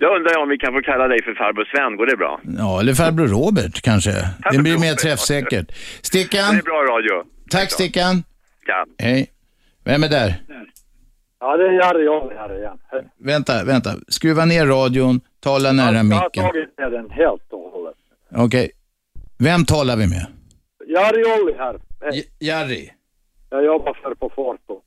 Då 0.00 0.06
undrar 0.16 0.30
jag 0.32 0.42
om 0.42 0.48
vi 0.48 0.58
kan 0.58 0.72
få 0.72 0.80
kalla 0.80 1.08
dig 1.08 1.22
för 1.22 1.34
farbror 1.34 1.64
Sven, 1.64 1.96
går 1.96 2.06
det 2.06 2.16
bra? 2.16 2.40
Ja, 2.58 2.80
eller 2.80 2.94
farbror 2.94 3.26
Robert 3.26 3.80
kanske. 3.82 4.10
Det 4.52 4.58
blir 4.58 4.78
mer 4.78 4.94
träffsäkert. 4.94 5.68
Det 5.68 6.06
Stickan, 6.06 6.56
är 6.56 6.62
bra 6.62 6.74
radio. 6.92 7.24
tack 7.50 7.70
Stickan. 7.72 8.22
Ja. 8.66 8.84
Hej. 8.98 9.26
Vem 9.84 10.02
är 10.04 10.08
där? 10.08 10.34
Ja, 11.40 11.56
det 11.56 11.64
är 11.64 11.72
Jari 11.72 12.08
Olli 12.08 12.34
här 12.34 12.58
igen. 12.58 12.78
Vänta, 13.18 13.64
vänta. 13.64 13.90
Skruva 14.08 14.44
ner 14.44 14.66
radion, 14.66 15.20
tala 15.40 15.72
nära 15.72 15.86
Jag 15.92 15.96
har 15.96 16.02
micken. 16.04 16.44
tagit 16.44 16.78
ner 16.78 16.90
den 16.90 17.10
helt 17.10 17.42
och 17.50 17.70
hållet. 17.72 17.94
Okej. 18.36 18.70
Vem 19.38 19.64
talar 19.64 19.96
vi 19.96 20.06
med? 20.06 20.26
Jari 20.88 21.24
Olli 21.42 21.54
här. 21.58 21.76
J- 22.12 22.24
Jari? 22.40 22.90
Jag 23.52 23.64
jobbar 23.64 23.94
för 24.02 24.14
på 24.14 24.30
Forto. 24.34 24.80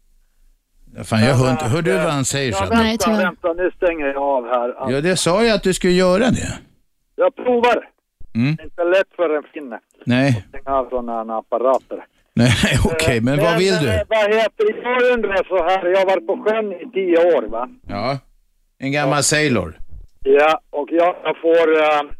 Ja, 0.97 1.03
Fan, 1.03 1.23
jag 1.23 1.35
hör 1.35 1.51
inte. 1.51 1.65
Hör 1.65 1.81
du 1.81 1.93
vad 1.93 2.01
han 2.19 2.25
säger? 2.25 2.51
Ja, 2.51 2.57
så 2.57 2.63
att- 2.63 2.69
vänta, 2.85 3.11
vänta, 3.11 3.53
nu 3.53 3.71
stänger 3.71 4.05
jag 4.05 4.17
av 4.17 4.45
här. 4.45 4.75
Ja, 4.91 5.01
det 5.01 5.17
sa 5.17 5.43
jag 5.43 5.55
att 5.55 5.63
du 5.63 5.73
skulle 5.73 5.93
göra 5.93 6.19
det. 6.29 6.59
Jag 7.15 7.35
provar. 7.35 7.89
Mm. 8.35 8.55
Det 8.55 8.61
är 8.61 8.65
inte 8.65 8.83
lätt 8.83 9.07
för 9.15 9.37
en 9.37 9.43
finne 9.53 9.79
Nej, 10.05 10.29
att 10.29 10.49
stänga 10.59 10.77
av 10.77 10.89
sådana 10.89 11.13
här 11.33 11.39
apparater. 11.39 12.05
nej, 12.33 12.51
okej, 12.85 13.21
men 13.21 13.39
vad 13.39 13.57
vill 13.57 13.73
du? 13.81 13.89
eh, 13.93 14.01
Vad 14.09 14.33
heter? 14.35 14.65
Jag 14.83 15.13
undrar 15.13 15.43
så 15.47 15.63
här, 15.63 15.85
jag 15.85 15.99
har 15.99 16.05
varit 16.05 16.27
på 16.27 16.43
sjön 16.43 16.71
i 16.73 16.91
tio 16.93 17.35
år 17.37 17.41
va? 17.47 17.69
Ja, 17.87 18.19
en 18.77 18.91
gammal 18.91 19.23
sailor. 19.23 19.79
Ja, 20.23 20.59
och 20.69 20.87
jag, 20.91 21.15
jag 21.23 21.37
får 21.37 21.71
uh, 21.71 22.11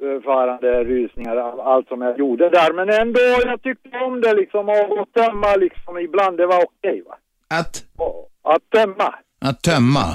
fortfarande 0.00 0.84
rysningar 0.84 1.36
av 1.36 1.60
allt 1.60 1.88
som 1.88 2.02
jag 2.02 2.18
gjorde 2.18 2.48
där. 2.50 2.72
Men 2.72 2.88
ändå, 2.90 3.20
jag 3.44 3.62
tyckte 3.62 3.98
om 3.98 4.20
det 4.20 4.34
liksom 4.34 4.68
och, 4.68 4.98
och 4.98 5.08
tömma 5.12 5.56
liksom 5.56 5.98
ibland, 5.98 6.38
det 6.38 6.46
var 6.46 6.64
okej 6.64 7.02
va? 7.08 7.14
Att? 7.60 7.84
Och, 7.96 8.30
att 8.54 8.70
tömma. 8.70 9.14
Att 9.40 9.62
tömma. 9.62 10.06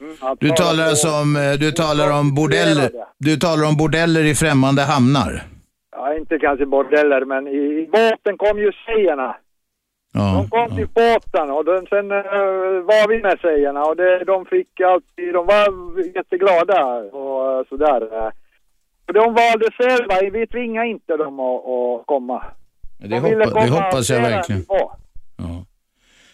Mm, 0.00 0.14
att 0.20 0.40
Du 0.40 0.48
ta 0.48 0.54
talar 0.54 0.84
alltså 0.84 1.08
om, 1.08 1.36
eh, 1.36 1.52
du 1.60 1.72
talar 1.72 2.20
om 2.20 2.34
bordeller, 2.34 2.90
du 3.18 3.36
talar 3.36 3.68
om 3.68 3.76
bordeller 3.76 4.24
i 4.24 4.34
främmande 4.34 4.82
hamnar. 4.82 5.42
Ja, 5.96 6.14
inte 6.14 6.38
kanske 6.38 6.66
bordeller, 6.66 7.24
men 7.24 7.46
i, 7.46 7.58
i 7.82 7.88
båten 7.92 8.38
kom 8.38 8.58
ju 8.58 8.72
tjejerna. 8.72 9.36
Ja, 10.14 10.20
De 10.36 10.50
kom 10.50 10.76
till 10.76 10.88
båten 10.94 11.50
och 11.50 11.64
den, 11.64 11.86
sen 11.86 12.10
eh, 12.10 12.18
var 12.90 13.08
vi 13.08 13.22
med 13.22 13.38
tjejerna 13.40 13.84
och 13.84 13.96
det, 13.96 14.24
de 14.24 14.46
fick 14.46 14.80
alltid, 14.80 15.34
de 15.34 15.46
var 15.46 15.66
jätteglada 16.16 16.84
och 16.96 17.52
eh, 17.58 17.64
sådär. 17.68 18.32
Och 19.12 19.18
de 19.18 19.34
valde 19.34 19.70
själva, 19.78 20.14
vi 20.38 20.46
tvingade 20.46 20.86
inte 20.86 21.16
dem 21.16 21.40
att, 21.40 21.60
att 21.66 22.06
komma. 22.06 22.44
det, 22.98 23.08
De 23.08 23.18
hoppa, 23.18 23.36
det 23.38 23.50
komma 23.50 23.66
hoppas 23.82 24.10
jag 24.10 24.20
verkligen. 24.20 24.64
var. 24.68 24.92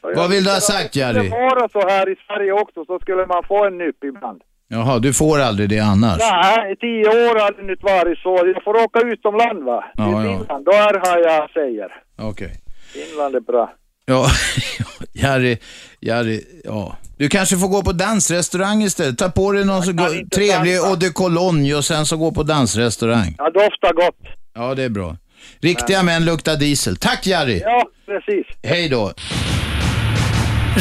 Jag 0.02 0.16
Vad 0.16 0.30
vill 0.30 0.44
du 0.44 0.50
ha 0.50 0.60
sagt, 0.60 0.92
det 0.92 0.98
Jerry? 1.00 1.14
skulle 1.14 1.30
vara 1.30 1.68
så 1.68 1.88
här 1.88 2.08
i 2.12 2.16
Sverige 2.26 2.52
också, 2.52 2.84
så 2.84 2.98
skulle 2.98 3.26
man 3.26 3.42
få 3.48 3.64
en 3.66 3.78
nypp 3.78 4.04
ibland. 4.04 4.42
Jaha, 4.68 4.98
du 4.98 5.12
får 5.14 5.38
aldrig 5.40 5.68
det 5.68 5.78
annars? 5.80 6.18
Nej, 6.18 6.72
i 6.72 6.76
tio 6.76 7.08
år 7.08 7.40
har 7.40 7.52
det 7.52 7.62
nu 7.62 7.76
varit 7.80 8.18
så. 8.18 8.40
Jag 8.54 8.64
får 8.64 8.74
åka 8.84 9.00
utomland 9.00 9.62
va? 9.64 9.84
Ja, 9.94 10.04
Till 10.04 10.30
ja. 10.30 10.38
Finland, 10.38 10.64
där 10.64 11.10
har 11.10 11.18
jag 11.18 11.50
säger. 11.50 12.02
Okej. 12.18 12.52
Finland 12.92 13.34
är 13.34 13.40
bra. 13.40 13.72
Ja, 14.04 14.26
Jari, 15.12 15.58
Jari, 16.00 16.40
ja. 16.64 16.96
Du 17.18 17.28
kanske 17.28 17.56
får 17.58 17.68
gå 17.68 17.82
på 17.82 17.92
dansrestaurang 17.92 18.82
istället. 18.82 19.18
Ta 19.18 19.28
på 19.30 19.52
dig 19.52 19.64
någon 19.64 19.82
så 19.82 19.92
go- 19.92 20.04
trevlig 20.34 20.74
eau 20.76 20.96
de 20.96 21.10
cologne 21.10 21.74
och 21.74 21.84
sen 21.84 22.06
så 22.06 22.16
gå 22.16 22.32
på 22.32 22.42
dansrestaurang. 22.42 23.34
Ja, 23.38 23.44
doftar 23.44 23.92
gott. 23.94 24.16
Ja, 24.54 24.74
det 24.74 24.82
är 24.82 24.88
bra. 24.88 25.16
Riktiga 25.60 26.02
män 26.02 26.24
luktar 26.24 26.56
diesel. 26.56 26.96
Tack 26.96 27.26
Jari! 27.26 27.60
Ja, 27.64 27.82
precis. 28.06 28.46
Hej 28.62 28.88
då! 28.88 29.12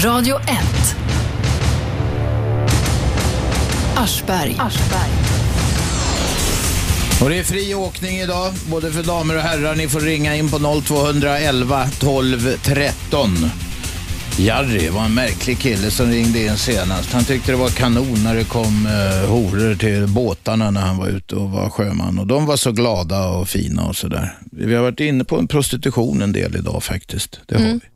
Radio 0.05 0.35
1. 0.39 0.47
Aschberg. 3.97 4.55
Och 7.23 7.29
det 7.29 7.39
är 7.39 7.43
fri 7.43 7.75
åkning 7.75 8.17
idag, 8.17 8.53
både 8.71 8.91
för 8.91 9.03
damer 9.03 9.35
och 9.35 9.41
herrar. 9.41 9.75
Ni 9.75 9.87
får 9.87 9.99
ringa 9.99 10.35
in 10.35 10.49
på 10.49 10.81
0211 10.81 11.87
12 11.99 12.57
13. 12.63 13.29
Jari 14.39 14.89
var 14.89 15.05
en 15.05 15.13
märklig 15.13 15.59
kille 15.59 15.91
som 15.91 16.07
ringde 16.11 16.43
in 16.45 16.57
senast. 16.57 17.13
Han 17.13 17.23
tyckte 17.23 17.51
det 17.51 17.57
var 17.57 17.69
kanon 17.69 18.23
när 18.23 18.35
det 18.35 18.43
kom 18.43 18.85
eh, 18.85 19.29
horor 19.29 19.75
till 19.75 20.07
båtarna 20.07 20.71
när 20.71 20.81
han 20.81 20.97
var 20.97 21.07
ute 21.07 21.35
och 21.35 21.49
var 21.49 21.69
sjöman. 21.69 22.19
Och 22.19 22.27
de 22.27 22.45
var 22.45 22.55
så 22.57 22.71
glada 22.71 23.27
och 23.27 23.49
fina 23.49 23.85
och 23.87 23.95
sådär. 23.95 24.37
Vi 24.51 24.75
har 24.75 24.81
varit 24.83 24.99
inne 24.99 25.23
på 25.23 25.37
en 25.39 25.47
prostitution 25.47 26.21
en 26.21 26.31
del 26.31 26.55
idag 26.55 26.83
faktiskt. 26.83 27.39
Det 27.45 27.55
har 27.55 27.61
Mm. 27.65 27.79
vi. 27.83 27.87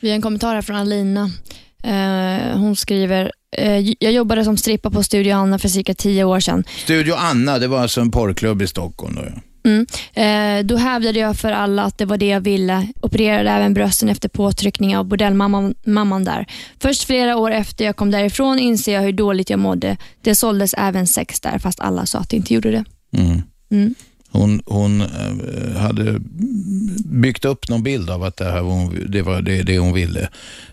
Vi 0.00 0.08
har 0.08 0.14
en 0.16 0.22
kommentar 0.22 0.54
här 0.54 0.62
från 0.62 0.76
Alina. 0.76 1.30
Eh, 1.84 2.58
hon 2.58 2.76
skriver, 2.76 3.32
eh, 3.56 3.78
jag 3.98 4.12
jobbade 4.12 4.44
som 4.44 4.56
strippa 4.56 4.90
på 4.90 5.02
Studio 5.02 5.34
Anna 5.34 5.58
för 5.58 5.68
cirka 5.68 5.94
tio 5.94 6.24
år 6.24 6.40
sedan. 6.40 6.64
Studio 6.84 7.14
Anna, 7.14 7.58
det 7.58 7.68
var 7.68 7.80
alltså 7.80 8.00
en 8.00 8.10
porrklubb 8.10 8.62
i 8.62 8.66
Stockholm 8.66 9.14
då. 9.14 9.22
Ja. 9.26 9.40
Mm. 9.64 9.86
Eh, 10.14 10.66
då 10.66 10.76
hävdade 10.76 11.18
jag 11.18 11.36
för 11.36 11.52
alla 11.52 11.82
att 11.82 11.98
det 11.98 12.04
var 12.04 12.16
det 12.16 12.28
jag 12.28 12.40
ville. 12.40 12.88
Opererade 13.00 13.50
även 13.50 13.74
brösten 13.74 14.08
efter 14.08 14.28
påtryckning 14.28 14.96
av 14.96 15.04
bordellmamman 15.04 15.74
mamman 15.84 16.24
där. 16.24 16.46
Först 16.78 17.04
flera 17.04 17.36
år 17.36 17.50
efter 17.50 17.84
jag 17.84 17.96
kom 17.96 18.10
därifrån 18.10 18.58
inser 18.58 18.94
jag 18.94 19.02
hur 19.02 19.12
dåligt 19.12 19.50
jag 19.50 19.58
mådde. 19.58 19.96
Det 20.20 20.34
såldes 20.34 20.74
även 20.78 21.06
sex 21.06 21.40
där, 21.40 21.58
fast 21.58 21.80
alla 21.80 22.06
sa 22.06 22.18
att 22.18 22.28
det 22.28 22.36
inte 22.36 22.54
gjorde 22.54 22.70
det. 22.70 22.84
Mm. 23.18 23.42
Mm. 23.70 23.94
Hon, 24.30 24.62
hon 24.66 25.00
eh, 25.00 25.76
hade 25.76 26.20
byggt 27.04 27.44
upp 27.44 27.68
någon 27.68 27.82
bild 27.82 28.10
av 28.10 28.22
att 28.22 28.36
det, 28.36 28.44
här 28.44 28.62
var 28.62 28.72
hon, 28.72 29.06
det 29.08 29.22
var 29.22 29.42
det, 29.42 29.62
det 29.62 29.78
hon 29.78 29.92
ville. 29.92 30.28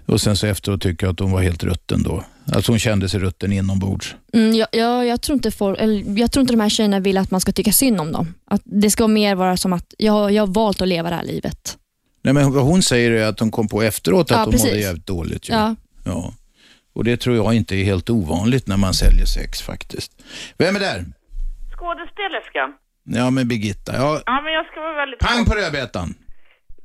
Och 0.05 0.21
sen 0.21 0.37
så 0.37 0.47
efteråt 0.47 0.81
tycker 0.81 1.07
jag 1.07 1.13
att 1.13 1.19
hon 1.19 1.31
var 1.31 1.41
helt 1.41 1.63
rutten 1.63 2.03
då. 2.03 2.23
Alltså 2.53 2.71
hon 2.71 2.79
kände 2.79 3.09
sig 3.09 3.19
rutten 3.19 3.53
inombords. 3.53 4.15
Mm, 4.33 4.55
jag, 4.55 4.67
jag, 4.71 5.05
jag, 5.07 5.21
tror 5.21 5.33
inte 5.35 5.51
folk, 5.51 5.79
eller, 5.79 6.19
jag 6.19 6.31
tror 6.31 6.41
inte 6.41 6.53
de 6.53 6.59
här 6.59 6.69
tjejerna 6.69 6.99
vill 6.99 7.17
att 7.17 7.31
man 7.31 7.41
ska 7.41 7.51
tycka 7.51 7.71
synd 7.71 8.01
om 8.01 8.11
dem. 8.11 8.33
Att 8.45 8.61
det 8.65 8.89
ska 8.89 9.07
mer 9.07 9.35
vara 9.35 9.57
som 9.57 9.73
att 9.73 9.93
jag, 9.97 10.31
jag 10.31 10.41
har 10.41 10.47
valt 10.53 10.81
att 10.81 10.87
leva 10.87 11.09
det 11.09 11.15
här 11.15 11.23
livet. 11.23 11.77
Nej, 12.23 12.33
men 12.33 12.53
vad 12.53 12.63
hon 12.63 12.81
säger 12.81 13.11
är 13.11 13.25
att 13.27 13.39
hon 13.39 13.51
kom 13.51 13.67
på 13.67 13.81
efteråt 13.81 14.25
att 14.25 14.31
Ja, 14.31 14.37
hon 14.37 14.45
mådde 14.45 14.57
precis. 14.57 14.83
jävligt 14.83 15.05
dåligt. 15.07 15.49
ju. 15.49 15.53
Ja. 15.53 15.75
Ja. 16.03 16.33
Och 16.93 17.03
det 17.03 17.17
tror 17.17 17.35
jag 17.35 17.53
inte 17.53 17.75
är 17.75 17.83
helt 17.83 18.09
ovanligt 18.09 18.67
när 18.67 18.77
man 18.77 18.93
säljer 18.93 19.25
sex 19.25 19.61
faktiskt. 19.61 20.11
Vem 20.57 20.75
är 20.75 20.79
där? 20.79 21.05
Skådespelerskan. 21.77 22.73
Ja, 23.03 23.29
men 23.29 23.47
Birgitta. 23.47 23.95
Ja, 23.95 24.21
Ja, 24.25 24.41
men 24.41 24.53
jag 24.53 24.65
ska 24.65 24.79
vara 24.79 24.95
väldigt... 24.95 25.19
pang 25.19 25.45
på 25.45 25.53
rödbetan. 25.53 26.13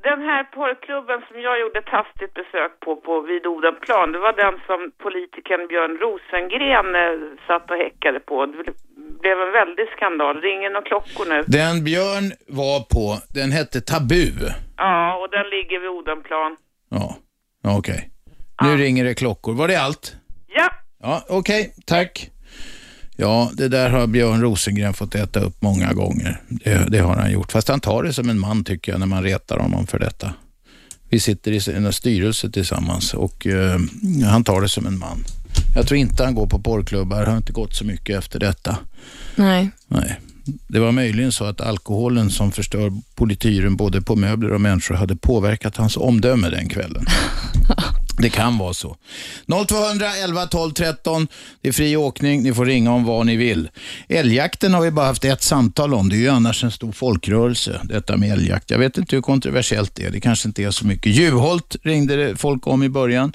Den 0.09 0.21
här 0.29 0.45
porrklubben 0.45 1.21
som 1.29 1.37
jag 1.47 1.61
gjorde 1.61 1.79
ett 1.79 1.95
hastigt 1.99 2.35
besök 2.41 2.73
på, 2.85 2.91
på 2.97 3.21
vid 3.21 3.47
Odenplan, 3.47 4.13
det 4.13 4.19
var 4.19 4.33
den 4.45 4.57
som 4.69 4.81
politikern 5.05 5.63
Björn 5.71 5.95
Rosengren 6.03 6.89
eh, 7.03 7.15
satt 7.47 7.71
och 7.71 7.77
häckade 7.77 8.21
på. 8.21 8.47
Det 8.47 8.73
blev 9.23 9.37
en 9.47 9.53
väldig 9.61 9.87
skandal. 9.97 10.35
Ringer 10.41 10.71
några 10.71 10.89
klockor 10.91 11.27
nu? 11.33 11.39
Den 11.47 11.85
Björn 11.85 12.27
var 12.63 12.79
på, 12.95 13.07
den 13.39 13.51
hette 13.59 13.81
Tabu. 13.81 14.33
Ja, 14.77 15.17
och 15.21 15.31
den 15.31 15.47
ligger 15.55 15.79
vid 15.81 15.91
Odenplan. 15.91 16.57
Ja, 16.89 17.17
ja 17.63 17.79
okej. 17.79 18.11
Nu 18.63 18.77
ringer 18.77 19.05
det 19.05 19.15
klockor. 19.15 19.53
Var 19.55 19.69
det 19.69 19.77
allt? 19.77 20.17
Ja. 20.47 20.69
Ja, 21.03 21.23
okej. 21.29 21.75
Tack. 21.87 22.31
Ja, 23.17 23.51
det 23.55 23.69
där 23.69 23.91
har 23.91 24.07
Björn 24.07 24.41
Rosengren 24.41 24.95
fått 24.95 25.15
äta 25.15 25.41
upp 25.41 25.63
många 25.63 25.93
gånger. 25.93 26.41
Det, 26.49 26.87
det 26.89 26.99
har 26.99 27.17
han 27.17 27.33
gjort. 27.33 27.53
Fast 27.53 27.69
han 27.69 27.81
tar 27.81 28.03
det 28.03 28.13
som 28.13 28.29
en 28.29 28.39
man 28.39 28.65
tycker 28.65 28.93
jag 28.93 28.99
när 28.99 29.07
man 29.07 29.23
retar 29.23 29.59
honom 29.59 29.87
för 29.87 29.99
detta. 29.99 30.33
Vi 31.09 31.21
sitter 31.21 31.53
i 31.53 31.77
en 31.77 31.93
styrelse 31.93 32.51
tillsammans 32.51 33.15
och 33.15 33.47
eh, 33.47 33.79
han 34.25 34.45
tar 34.45 34.61
det 34.61 34.69
som 34.69 34.87
en 34.87 34.99
man. 34.99 35.25
Jag 35.75 35.87
tror 35.87 35.99
inte 35.99 36.25
han 36.25 36.35
går 36.35 36.47
på 36.47 36.59
porrklubbar. 36.59 37.17
Han 37.17 37.29
har 37.29 37.37
inte 37.37 37.53
gått 37.53 37.75
så 37.75 37.85
mycket 37.85 38.19
efter 38.19 38.41
detta. 38.41 38.79
Nej. 39.37 39.71
Nej. 39.89 40.21
Det 40.69 40.79
var 40.79 40.93
möjligen 40.93 41.33
så 41.33 41.45
att 41.45 41.61
alkoholen 41.61 42.31
som 42.31 42.53
förstör 42.53 42.93
polityren 43.15 43.77
både 43.77 44.03
på 44.03 44.17
möbler 44.17 44.53
och 44.53 44.61
människor 44.61 44.95
hade 44.95 45.17
påverkat 45.17 45.77
hans 45.77 45.97
omdöme 45.97 46.51
den 46.51 46.69
kvällen. 46.69 47.07
Det 48.19 48.31
kan 48.31 48.59
vara 48.59 48.75
så. 48.75 48.97
0200 49.67 50.17
11 50.17 50.47
12 50.47 50.73
13. 50.73 51.29
Det 51.61 51.69
är 51.69 51.73
fri 51.73 51.97
åkning. 51.97 52.43
Ni 52.43 52.55
får 52.55 52.67
ringa 52.67 52.93
om 52.93 53.05
vad 53.05 53.27
ni 53.27 53.37
vill. 53.37 53.69
Älgjakten 54.09 54.75
har 54.75 54.83
vi 54.83 54.91
bara 54.91 55.07
haft 55.07 55.25
ett 55.25 55.43
samtal 55.43 55.95
om. 55.95 56.09
Det 56.09 56.17
är 56.17 56.19
ju 56.19 56.29
annars 56.29 56.65
en 56.65 56.71
stor 56.71 56.93
folkrörelse, 56.93 57.81
detta 57.85 58.17
med 58.17 58.33
älgjakt. 58.33 58.71
Jag 58.71 58.79
vet 58.79 58.99
inte 58.99 59.17
hur 59.17 59.23
kontroversiellt 59.23 59.95
det 59.95 60.05
är. 60.05 60.11
Det 60.11 60.21
kanske 60.21 60.49
inte 60.49 60.63
är 60.63 60.71
så 60.71 60.87
mycket. 60.87 61.13
Juholt 61.13 61.77
ringde 61.83 62.17
det 62.17 62.37
folk 62.37 62.67
om 62.67 62.83
i 62.83 62.89
början. 62.89 63.33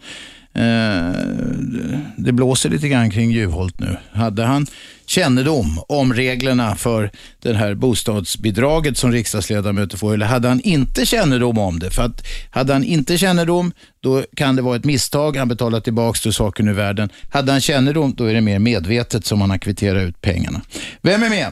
Eh, 0.59 1.99
det 2.17 2.31
blåser 2.31 2.69
lite 2.69 2.87
grann 2.87 3.11
kring 3.11 3.31
Juholt 3.31 3.79
nu. 3.79 3.97
Hade 4.13 4.43
han 4.43 4.65
kännedom 5.05 5.65
om 5.87 6.13
reglerna 6.13 6.75
för 6.75 7.09
det 7.41 7.53
här 7.53 7.73
bostadsbidraget 7.73 8.97
som 8.97 9.11
riksdagsledamöter 9.11 9.97
får, 9.97 10.13
eller 10.13 10.25
hade 10.25 10.47
han 10.47 10.61
inte 10.63 11.05
kännedom 11.05 11.57
om 11.57 11.79
det? 11.79 11.89
För 11.91 12.03
att 12.03 12.21
hade 12.51 12.73
han 12.73 12.83
inte 12.83 13.17
kännedom, 13.17 13.71
då 13.99 14.23
kan 14.35 14.55
det 14.55 14.61
vara 14.61 14.75
ett 14.75 14.85
misstag. 14.85 15.35
Han 15.37 15.47
betalar 15.47 15.79
tillbaka 15.79 16.17
till 16.17 16.33
saken 16.33 16.67
ur 16.67 16.73
världen. 16.73 17.09
Hade 17.31 17.51
han 17.51 17.61
kännedom, 17.61 18.13
då 18.17 18.25
är 18.25 18.33
det 18.33 18.41
mer 18.41 18.59
medvetet 18.59 19.25
som 19.25 19.41
han 19.41 19.49
har 19.49 19.57
kvitterat 19.57 20.03
ut 20.09 20.21
pengarna. 20.21 20.61
Vem 21.01 21.23
är 21.23 21.29
med? 21.29 21.51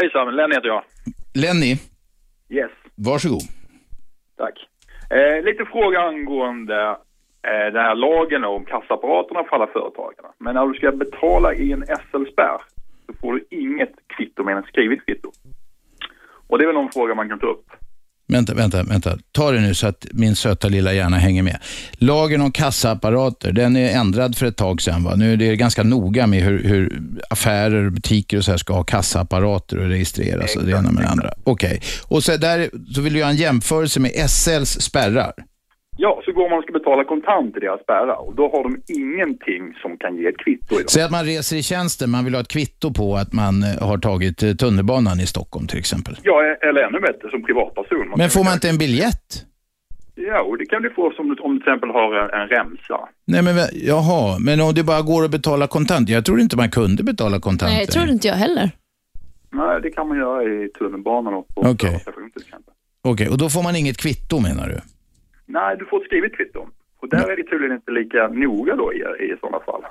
Hejsan, 0.00 0.36
Lenny 0.36 0.54
heter 0.54 0.68
jag. 0.68 0.82
Lenny, 1.34 1.78
Yes, 2.52 2.70
varsågod. 2.94 3.42
tack. 4.38 4.54
Eh, 5.10 5.44
lite 5.44 5.64
fråga 5.72 5.98
angående 6.00 6.96
eh, 7.48 7.72
den 7.72 7.84
här 7.84 7.94
lagen 7.94 8.44
om 8.44 8.64
kassaapparaterna 8.64 9.44
för 9.44 9.56
alla 9.56 9.66
företagarna. 9.66 10.28
Men 10.38 10.54
när 10.54 10.66
du 10.66 10.74
ska 10.74 10.92
betala 10.92 11.54
i 11.54 11.72
en 11.72 11.84
SL-spärr 11.86 12.60
så 13.06 13.12
får 13.20 13.32
du 13.34 13.44
inget 13.50 13.94
kvitto 14.16 14.44
med 14.44 14.56
en 14.56 14.62
skrivet 14.62 15.06
kvitto. 15.06 15.30
Och 16.48 16.58
det 16.58 16.64
är 16.64 16.66
väl 16.66 16.74
någon 16.74 16.92
fråga 16.92 17.14
man 17.14 17.28
kan 17.28 17.38
ta 17.38 17.46
upp. 17.46 17.66
Vänta, 18.30 18.54
vänta, 18.54 18.82
vänta. 18.82 19.18
Ta 19.32 19.50
det 19.50 19.60
nu 19.60 19.74
så 19.74 19.86
att 19.86 20.06
min 20.12 20.36
söta 20.36 20.68
lilla 20.68 20.92
hjärna 20.92 21.16
hänger 21.16 21.42
med. 21.42 21.58
Lagen 21.92 22.40
om 22.40 22.52
kassaapparater, 22.52 23.52
den 23.52 23.76
är 23.76 23.90
ändrad 23.90 24.36
för 24.36 24.46
ett 24.46 24.56
tag 24.56 24.82
sedan. 24.82 25.04
Va? 25.04 25.14
Nu 25.16 25.32
är 25.32 25.36
det 25.36 25.56
ganska 25.56 25.82
noga 25.82 26.26
med 26.26 26.42
hur, 26.42 26.64
hur 26.64 27.02
affärer, 27.30 27.90
butiker 27.90 28.36
och 28.36 28.44
så 28.44 28.50
här 28.50 28.58
ska 28.58 28.72
ha 28.72 28.84
kassaapparater 28.84 29.78
och 29.78 29.88
registreras 29.88 30.56
och 30.56 30.64
det 30.64 30.70
ena 30.70 30.90
med 30.90 31.02
det 31.02 31.08
andra. 31.08 31.30
Okej. 31.44 31.80
Och 32.08 32.22
så, 32.22 32.36
där, 32.36 32.70
så 32.94 33.00
vill 33.00 33.12
du 33.12 33.18
göra 33.18 33.30
en 33.30 33.36
jämförelse 33.36 34.00
med 34.00 34.30
SLs 34.30 34.80
spärrar. 34.80 35.32
Ja, 36.02 36.22
så 36.24 36.32
går 36.32 36.50
man 36.50 36.58
och 36.58 36.64
ska 36.64 36.72
betala 36.72 37.04
kontant 37.04 37.56
i 37.56 37.60
deras 37.60 37.80
spärrar 37.82 38.18
och 38.26 38.34
då 38.34 38.44
har 38.52 38.62
de 38.62 38.72
ingenting 39.00 39.62
som 39.82 39.96
kan 40.02 40.16
ge 40.16 40.26
ett 40.26 40.38
kvitto 40.44 40.74
idag. 40.74 40.90
Säg 40.90 41.02
att 41.02 41.10
man 41.10 41.24
reser 41.24 41.56
i 41.56 41.62
tjänsten, 41.62 42.10
man 42.10 42.24
vill 42.24 42.34
ha 42.34 42.40
ett 42.40 42.54
kvitto 42.56 42.92
på 43.00 43.06
att 43.22 43.32
man 43.32 43.54
eh, 43.62 43.88
har 43.88 43.98
tagit 43.98 44.42
eh, 44.42 44.52
tunnelbanan 44.52 45.20
i 45.20 45.26
Stockholm 45.26 45.66
till 45.66 45.78
exempel. 45.78 46.14
Ja, 46.22 46.36
eller 46.68 46.80
ännu 46.86 47.00
bättre 47.00 47.30
som 47.30 47.42
privatperson. 47.48 48.08
Man 48.08 48.18
Men 48.18 48.30
får 48.30 48.44
man 48.44 48.52
inte 48.52 48.68
en 48.68 48.78
biljett? 48.78 49.30
Ja, 50.14 50.40
och 50.42 50.58
det 50.58 50.66
kan 50.66 50.82
du 50.82 50.90
få 50.90 51.12
som, 51.16 51.24
om 51.40 51.54
du 51.54 51.60
till 51.60 51.68
exempel 51.68 51.90
har 51.90 52.08
en, 52.22 52.40
en 52.40 52.48
remsa. 52.48 52.98
Nej 53.32 53.42
men 53.42 53.54
jaha, 53.72 54.38
men 54.38 54.60
om 54.60 54.74
det 54.74 54.82
bara 54.82 55.02
går 55.02 55.24
att 55.24 55.30
betala 55.30 55.66
kontant. 55.66 56.08
Jag 56.08 56.24
tror 56.24 56.40
inte 56.40 56.56
man 56.56 56.70
kunde 56.70 57.02
betala 57.02 57.40
kontant. 57.40 57.72
Nej, 57.72 57.86
det 57.86 57.92
tror 57.92 58.08
inte 58.08 58.28
jag 58.28 58.34
heller. 58.34 58.70
Nej, 59.52 59.80
det 59.82 59.90
kan 59.90 60.08
man 60.08 60.16
göra 60.18 60.42
i 60.42 60.68
tunnelbanan 60.78 61.34
och 61.34 61.46
på 61.54 61.60
Okej. 61.60 62.00
station 62.00 62.30
till 62.30 62.42
exempel. 62.42 62.74
Okej, 63.02 63.28
och 63.28 63.38
då 63.38 63.48
får 63.48 63.62
man 63.62 63.76
inget 63.76 63.96
kvitto 63.96 64.40
menar 64.40 64.68
du? 64.68 64.80
Nej, 65.50 65.76
du 65.78 65.84
får 65.86 66.00
ett 66.00 66.06
skrivet 66.06 66.36
kvitto. 66.36 66.60
Och 67.00 67.08
där 67.08 67.30
är 67.30 67.36
det 67.36 67.44
tydligen 67.50 67.76
inte 67.76 67.92
lika 67.92 68.28
noga 68.28 68.76
då 68.76 68.92
i, 68.92 68.96
i 68.96 69.36
sådana 69.40 69.60
fall. 69.60 69.82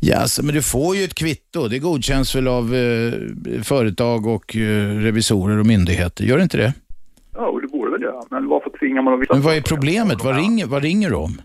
Ja, 0.00 0.16
alltså, 0.16 0.44
men 0.44 0.54
du 0.54 0.62
får 0.62 0.96
ju 0.96 1.04
ett 1.04 1.14
kvitto. 1.14 1.68
Det 1.68 1.78
godkänns 1.78 2.36
väl 2.36 2.48
av 2.48 2.74
eh, 2.74 3.12
företag 3.62 4.26
och 4.26 4.56
eh, 4.56 4.98
revisorer 5.08 5.58
och 5.58 5.66
myndigheter. 5.66 6.24
Gör 6.24 6.36
det 6.36 6.42
inte 6.42 6.56
det? 6.56 6.74
Ja, 7.34 7.46
och 7.46 7.60
det 7.62 7.68
borde 7.68 7.90
väl 7.90 8.02
göra. 8.02 8.22
Men 8.30 8.48
varför 8.48 8.70
tvingar 8.70 9.02
man 9.02 9.20
vissa... 9.20 9.34
Men 9.34 9.42
vad 9.42 9.56
är 9.56 9.60
problemet? 9.60 10.24
Vad 10.24 10.36
ringer, 10.36 10.66
vad 10.66 10.82
ringer 10.82 11.10
de 11.10 11.16
om? 11.16 11.40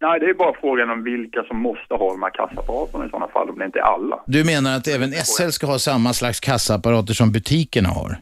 Nej, 0.00 0.20
det 0.20 0.26
är 0.26 0.34
bara 0.34 0.54
frågan 0.60 0.90
om 0.90 1.04
vilka 1.04 1.42
som 1.42 1.60
måste 1.60 1.94
ha 1.94 2.12
de 2.12 2.22
här 2.22 2.30
kassaapparaterna 2.30 3.06
i 3.06 3.10
sådana 3.10 3.28
fall, 3.28 3.50
om 3.50 3.58
det 3.58 3.64
inte 3.64 3.78
är 3.78 3.82
alla. 3.82 4.20
Du 4.26 4.44
menar 4.44 4.76
att 4.76 4.88
även 4.88 5.12
SL 5.12 5.48
ska 5.48 5.66
ha 5.66 5.78
samma 5.78 6.12
slags 6.12 6.40
kassaapparater 6.40 7.14
som 7.14 7.32
butikerna 7.32 7.88
har? 7.88 8.16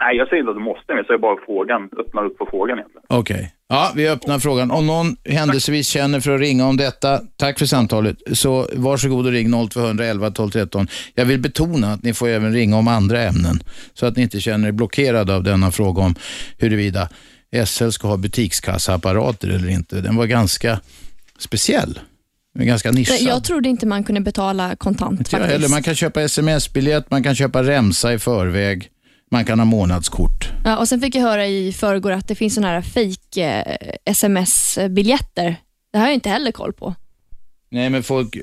Nej, 0.00 0.16
jag 0.16 0.28
säger 0.28 0.40
inte 0.40 0.50
att 0.50 0.56
du 0.56 0.62
måste, 0.62 0.84
men 0.88 0.96
jag 0.96 1.06
säger 1.06 1.18
bara 1.18 1.36
frågan, 1.46 1.82
öppnar 2.00 2.24
upp 2.24 2.38
på 2.38 2.46
frågan 2.50 2.78
egentligen. 2.78 3.02
Okej. 3.08 3.52
Ja, 3.68 3.92
vi 3.96 4.08
öppnar 4.08 4.38
frågan. 4.38 4.70
Om 4.70 4.86
någon 4.86 5.16
händelsevis 5.24 5.88
känner 5.88 6.20
för 6.20 6.34
att 6.34 6.40
ringa 6.40 6.66
om 6.66 6.76
detta, 6.76 7.20
tack 7.36 7.58
för 7.58 7.66
samtalet, 7.66 8.16
så 8.32 8.66
varsågod 8.72 9.26
och 9.26 9.32
ring 9.32 9.68
0211 9.68 10.30
12 10.30 10.50
13. 10.50 10.88
Jag 11.14 11.24
vill 11.24 11.40
betona 11.40 11.92
att 11.92 12.02
ni 12.02 12.14
får 12.14 12.28
även 12.28 12.52
ringa 12.52 12.76
om 12.76 12.88
andra 12.88 13.22
ämnen, 13.22 13.60
så 13.94 14.06
att 14.06 14.16
ni 14.16 14.22
inte 14.22 14.40
känner 14.40 14.68
er 14.68 14.72
blockerade 14.72 15.34
av 15.34 15.42
denna 15.42 15.70
fråga 15.70 16.02
om 16.02 16.14
huruvida 16.58 17.08
SL 17.66 17.88
ska 17.90 18.08
ha 18.08 18.16
butikskassaapparater 18.16 19.48
eller 19.48 19.68
inte. 19.68 20.00
Den 20.00 20.16
var 20.16 20.26
ganska 20.26 20.80
speciell. 21.38 21.98
Ganska 22.58 22.90
nischad. 22.90 23.16
Jag 23.20 23.44
trodde 23.44 23.68
inte 23.68 23.86
man 23.86 24.04
kunde 24.04 24.20
betala 24.20 24.76
kontant 24.76 25.18
Inte 25.18 25.30
faktiskt. 25.30 25.52
heller. 25.52 25.68
Man 25.68 25.82
kan 25.82 25.94
köpa 25.94 26.22
sms-biljett, 26.22 27.10
man 27.10 27.22
kan 27.22 27.34
köpa 27.34 27.62
remsa 27.62 28.12
i 28.12 28.18
förväg, 28.18 28.88
man 29.30 29.44
kan 29.44 29.58
ha 29.58 29.64
månadskort. 29.66 30.48
Ja, 30.64 30.76
och 30.76 30.88
sen 30.88 31.00
fick 31.00 31.14
jag 31.14 31.22
höra 31.22 31.46
i 31.46 31.72
förrgår 31.72 32.12
att 32.12 32.28
det 32.28 32.34
finns 32.34 32.54
såna 32.54 32.66
här 32.66 32.82
fake 32.82 33.44
eh, 33.62 33.94
sms-biljetter. 34.04 35.56
Det 35.92 35.98
har 35.98 36.06
jag 36.06 36.14
inte 36.14 36.28
heller 36.28 36.52
koll 36.52 36.72
på. 36.72 36.94
Nej, 37.70 37.90
men 37.90 38.02
folk, 38.02 38.36
eh, 38.36 38.42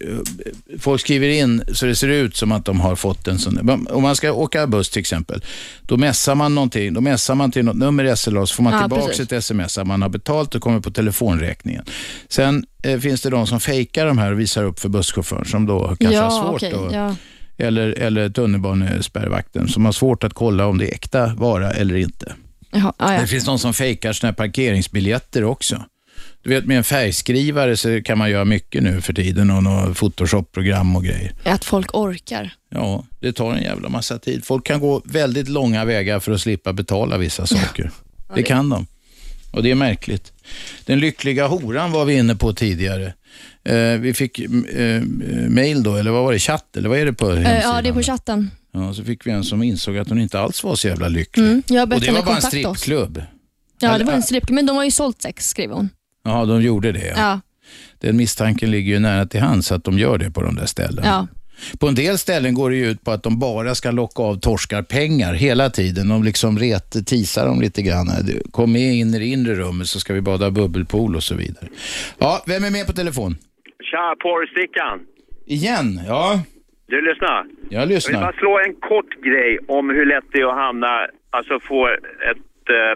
folk 0.80 1.02
skriver 1.02 1.28
in 1.30 1.64
så 1.74 1.86
det 1.86 1.96
ser 1.96 2.08
ut 2.08 2.36
som 2.36 2.52
att 2.52 2.66
de 2.66 2.80
har 2.80 2.96
fått 2.96 3.28
en 3.28 3.40
sån. 3.40 3.88
Om 3.90 4.02
man 4.04 4.16
ska 4.16 4.32
åka 4.32 4.68
buss 4.68 4.90
till 4.90 5.00
exempel, 5.00 5.44
då 5.82 5.98
mässar 5.98 6.36
man 6.36 6.56
någonting. 6.56 6.94
Då 6.94 7.02
mässar 7.02 7.36
man 7.36 7.52
till 7.52 7.66
något 7.66 7.76
nummer 7.76 8.04
i 8.04 8.16
SLA 8.18 8.46
så 8.46 8.56
får 8.56 8.64
man 8.64 8.74
Ja, 8.74 8.80
tillbaka 8.82 9.08
precis. 9.08 9.20
ett 9.26 9.32
sms 9.32 9.78
att 9.78 9.88
man 9.88 10.02
har 10.02 10.10
betalt 10.10 10.56
och 10.56 10.62
kommer 10.62 10.80
på 10.80 10.92
telefonräkningen. 10.92 11.86
Sen 12.30 12.66
eh, 12.84 13.00
finns 13.00 13.22
det 13.22 13.30
de 13.30 13.48
som 13.48 13.60
fejkar 13.60 14.06
de 14.06 14.18
här 14.18 14.32
och 14.32 14.40
visar 14.40 14.64
upp 14.64 14.80
för 14.80 14.90
busschauffören 14.90 15.46
som 15.46 15.66
då 15.66 15.88
kanske 15.88 16.14
ja, 16.14 16.24
har 16.24 16.44
svårt 16.44 16.56
okej, 16.56 16.74
att 16.74 16.94
ja. 16.94 17.16
Eller, 17.58 17.90
eller 17.90 18.30
tunnelbanespärrvakten 18.30 19.68
som 19.68 19.86
har 19.86 19.92
svårt 19.92 20.24
att 20.24 20.34
kolla 20.34 20.66
om 20.66 20.78
det 20.78 20.88
är 20.88 20.94
äkta 20.94 21.34
vara 21.36 21.72
eller 21.72 21.96
inte. 21.96 22.34
Jaha, 22.72 22.94
ja, 22.98 23.14
ja. 23.14 23.22
Det 23.22 23.28
finns 23.28 23.46
de 23.46 23.60
som 23.60 23.74
fejkar 23.74 24.26
här 24.26 24.34
parkeringsbiljetter 24.34 25.44
också. 25.44 25.84
Du 26.44 26.50
vet 26.50 26.66
med 26.66 26.78
en 26.78 26.84
färgskrivare 26.84 27.78
så 27.78 28.02
kan 28.02 28.18
man 28.18 28.30
göra 28.30 28.46
mycket 28.46 28.84
nu 28.84 29.02
för 29.02 29.14
tiden 29.14 29.50
och 29.50 29.64
några 29.64 29.94
Photoshop-program 29.94 30.96
och 30.96 31.04
grejer. 31.04 31.34
Att 31.44 31.66
folk 31.66 31.96
orkar. 31.96 32.54
Ja, 32.70 33.06
det 33.20 33.34
tar 33.34 33.54
en 33.54 33.64
jävla 33.64 33.90
massa 33.90 34.20
tid. 34.20 34.46
Folk 34.46 34.66
kan 34.66 34.80
gå 34.80 35.02
väldigt 35.06 35.50
långa 35.50 35.86
vägar 35.86 36.20
för 36.20 36.32
att 36.32 36.42
slippa 36.42 36.74
betala 36.74 37.18
vissa 37.18 37.48
saker. 37.48 37.92
det 38.36 38.44
kan 38.44 38.70
de. 38.70 38.88
Och 39.52 39.64
det 39.64 39.72
är 39.72 39.76
märkligt. 39.76 40.34
Den 40.86 41.00
lyckliga 41.00 41.48
horan 41.48 41.92
var 41.92 42.06
vi 42.06 42.14
inne 42.14 42.36
på 42.36 42.54
tidigare. 42.54 43.14
Eh, 43.66 44.00
vi 44.00 44.14
fick 44.14 44.40
eh, 44.40 45.02
mail 45.50 45.84
då, 45.84 45.96
eller 45.96 46.12
vad 46.12 46.24
var 46.24 46.34
det, 46.34 46.40
chatt, 46.40 46.78
eller 46.78 46.90
vad 46.90 46.98
är 47.00 47.06
det 47.06 47.14
på 47.14 47.30
Eh, 47.32 47.36
hemsidan? 47.36 47.76
ja, 47.76 47.82
det 47.82 47.90
är 47.90 47.94
på 47.94 48.02
chatten. 48.02 48.52
Ja, 48.74 48.94
så 48.94 49.04
fick 49.04 49.28
vi 49.28 49.32
en 49.32 49.44
som 49.44 49.64
insåg 49.64 49.98
att 49.98 50.10
hon 50.10 50.20
inte 50.22 50.40
alls 50.40 50.64
var 50.64 50.76
så 50.76 50.88
jävla 50.88 51.08
lycklig. 51.08 51.46
Mm, 51.46 51.64
jag 51.68 51.94
och 51.94 52.00
det 52.02 52.12
var 52.12 52.24
bara 52.24 52.36
en 52.36 52.42
strippklubb. 52.42 53.22
Ja, 53.80 53.98
det 53.98 54.04
var 54.04 54.14
en 54.14 54.24
strippklubb, 54.24 54.56
men 54.56 54.66
de 54.66 54.76
har 54.76 54.84
ju 54.84 54.92
sålt 54.92 55.22
sex, 55.22 55.48
skriver 55.48 55.76
hon. 55.76 55.90
Ja, 56.24 56.46
de 56.46 56.62
gjorde 56.62 56.92
det. 56.92 57.08
Ja. 57.08 57.14
Ja, 57.18 57.40
Den 58.00 58.18
misstanken 58.18 58.72
ligger 58.72 58.94
ju 58.94 59.00
nära 59.00 59.26
till 59.26 59.40
hands 59.42 59.72
att 59.72 59.84
de 59.84 60.00
gör 60.00 60.18
det 60.18 60.32
på 60.32 60.42
de 60.42 60.56
där 60.56 60.66
ställena. 60.66 61.08
ja. 61.08 61.28
På 61.80 61.88
en 61.88 61.96
del 61.96 62.18
ställen 62.18 62.54
går 62.54 62.70
det 62.72 62.78
ut 62.78 63.04
på 63.04 63.12
att 63.12 63.24
de 63.24 63.40
bara 63.40 63.76
ska 63.76 63.92
locka 63.92 64.24
av 64.24 64.40
torskar 64.40 64.82
pengar 64.82 65.34
hela 65.34 65.70
tiden. 65.70 66.08
De 66.08 66.24
liksom 66.24 66.60
ret, 66.60 67.06
tisar 67.08 67.46
dem 67.48 67.62
lite 67.62 67.82
grann. 67.82 68.12
Kom 68.52 68.72
med 68.72 68.94
in 68.96 69.14
i 69.16 69.20
det 69.20 69.26
inre 69.26 69.56
rummet 69.56 69.90
så 69.90 70.00
ska 70.00 70.14
vi 70.14 70.22
bada 70.22 70.52
bubbelpool 70.52 71.16
och 71.16 71.24
så 71.24 71.36
vidare. 71.36 71.68
Ja, 72.20 72.44
vem 72.48 72.64
är 72.64 72.70
med 72.70 72.86
på 72.88 72.94
telefon? 72.94 73.38
Tja, 73.94 74.16
porrstickan. 74.20 75.00
Igen? 75.46 75.86
Ja, 76.08 76.24
Du, 76.88 77.02
lyssna. 77.02 77.28
jag 77.70 77.82
Jag 77.82 77.88
vill 77.88 77.96
lyssnar. 77.96 78.22
bara 78.22 78.34
slå 78.34 78.60
en 78.60 78.74
kort 78.76 79.14
grej 79.28 79.60
om 79.68 79.90
hur 79.90 80.06
lätt 80.06 80.24
det 80.32 80.40
är 80.40 80.48
att 80.48 80.56
hamna, 80.66 81.08
alltså 81.38 81.60
få 81.60 81.88
ett, 82.32 82.64
eh, 82.78 82.94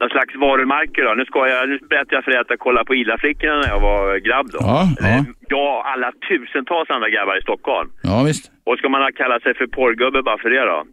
någon 0.00 0.10
slags 0.10 0.34
varumärke 0.34 1.02
då. 1.02 1.14
Nu, 1.14 1.24
ska 1.24 1.48
jag, 1.48 1.68
nu 1.68 1.78
berättar 1.90 2.14
jag 2.16 2.24
för 2.24 2.30
dig 2.30 2.40
att 2.40 2.50
jag 2.50 2.58
kollade 2.58 2.84
på 2.84 2.94
Ila-flickorna 2.94 3.56
när 3.60 3.68
jag 3.68 3.80
var 3.80 4.18
grabb 4.28 4.46
då. 4.50 4.58
Ja, 4.60 4.88
ja, 5.00 5.24
Jag 5.48 5.86
alla 5.92 6.12
tusentals 6.28 6.90
andra 6.90 7.08
grabbar 7.10 7.38
i 7.38 7.42
Stockholm. 7.42 7.90
ja 8.02 8.22
visst. 8.26 8.52
Och 8.64 8.78
ska 8.78 8.88
man 8.88 9.02
ha 9.02 9.10
kallat 9.20 9.42
sig 9.42 9.54
för 9.54 9.66
porrgubbe 9.66 10.22
bara 10.22 10.38
för 10.38 10.50
det 10.50 10.60
då? 10.64 10.84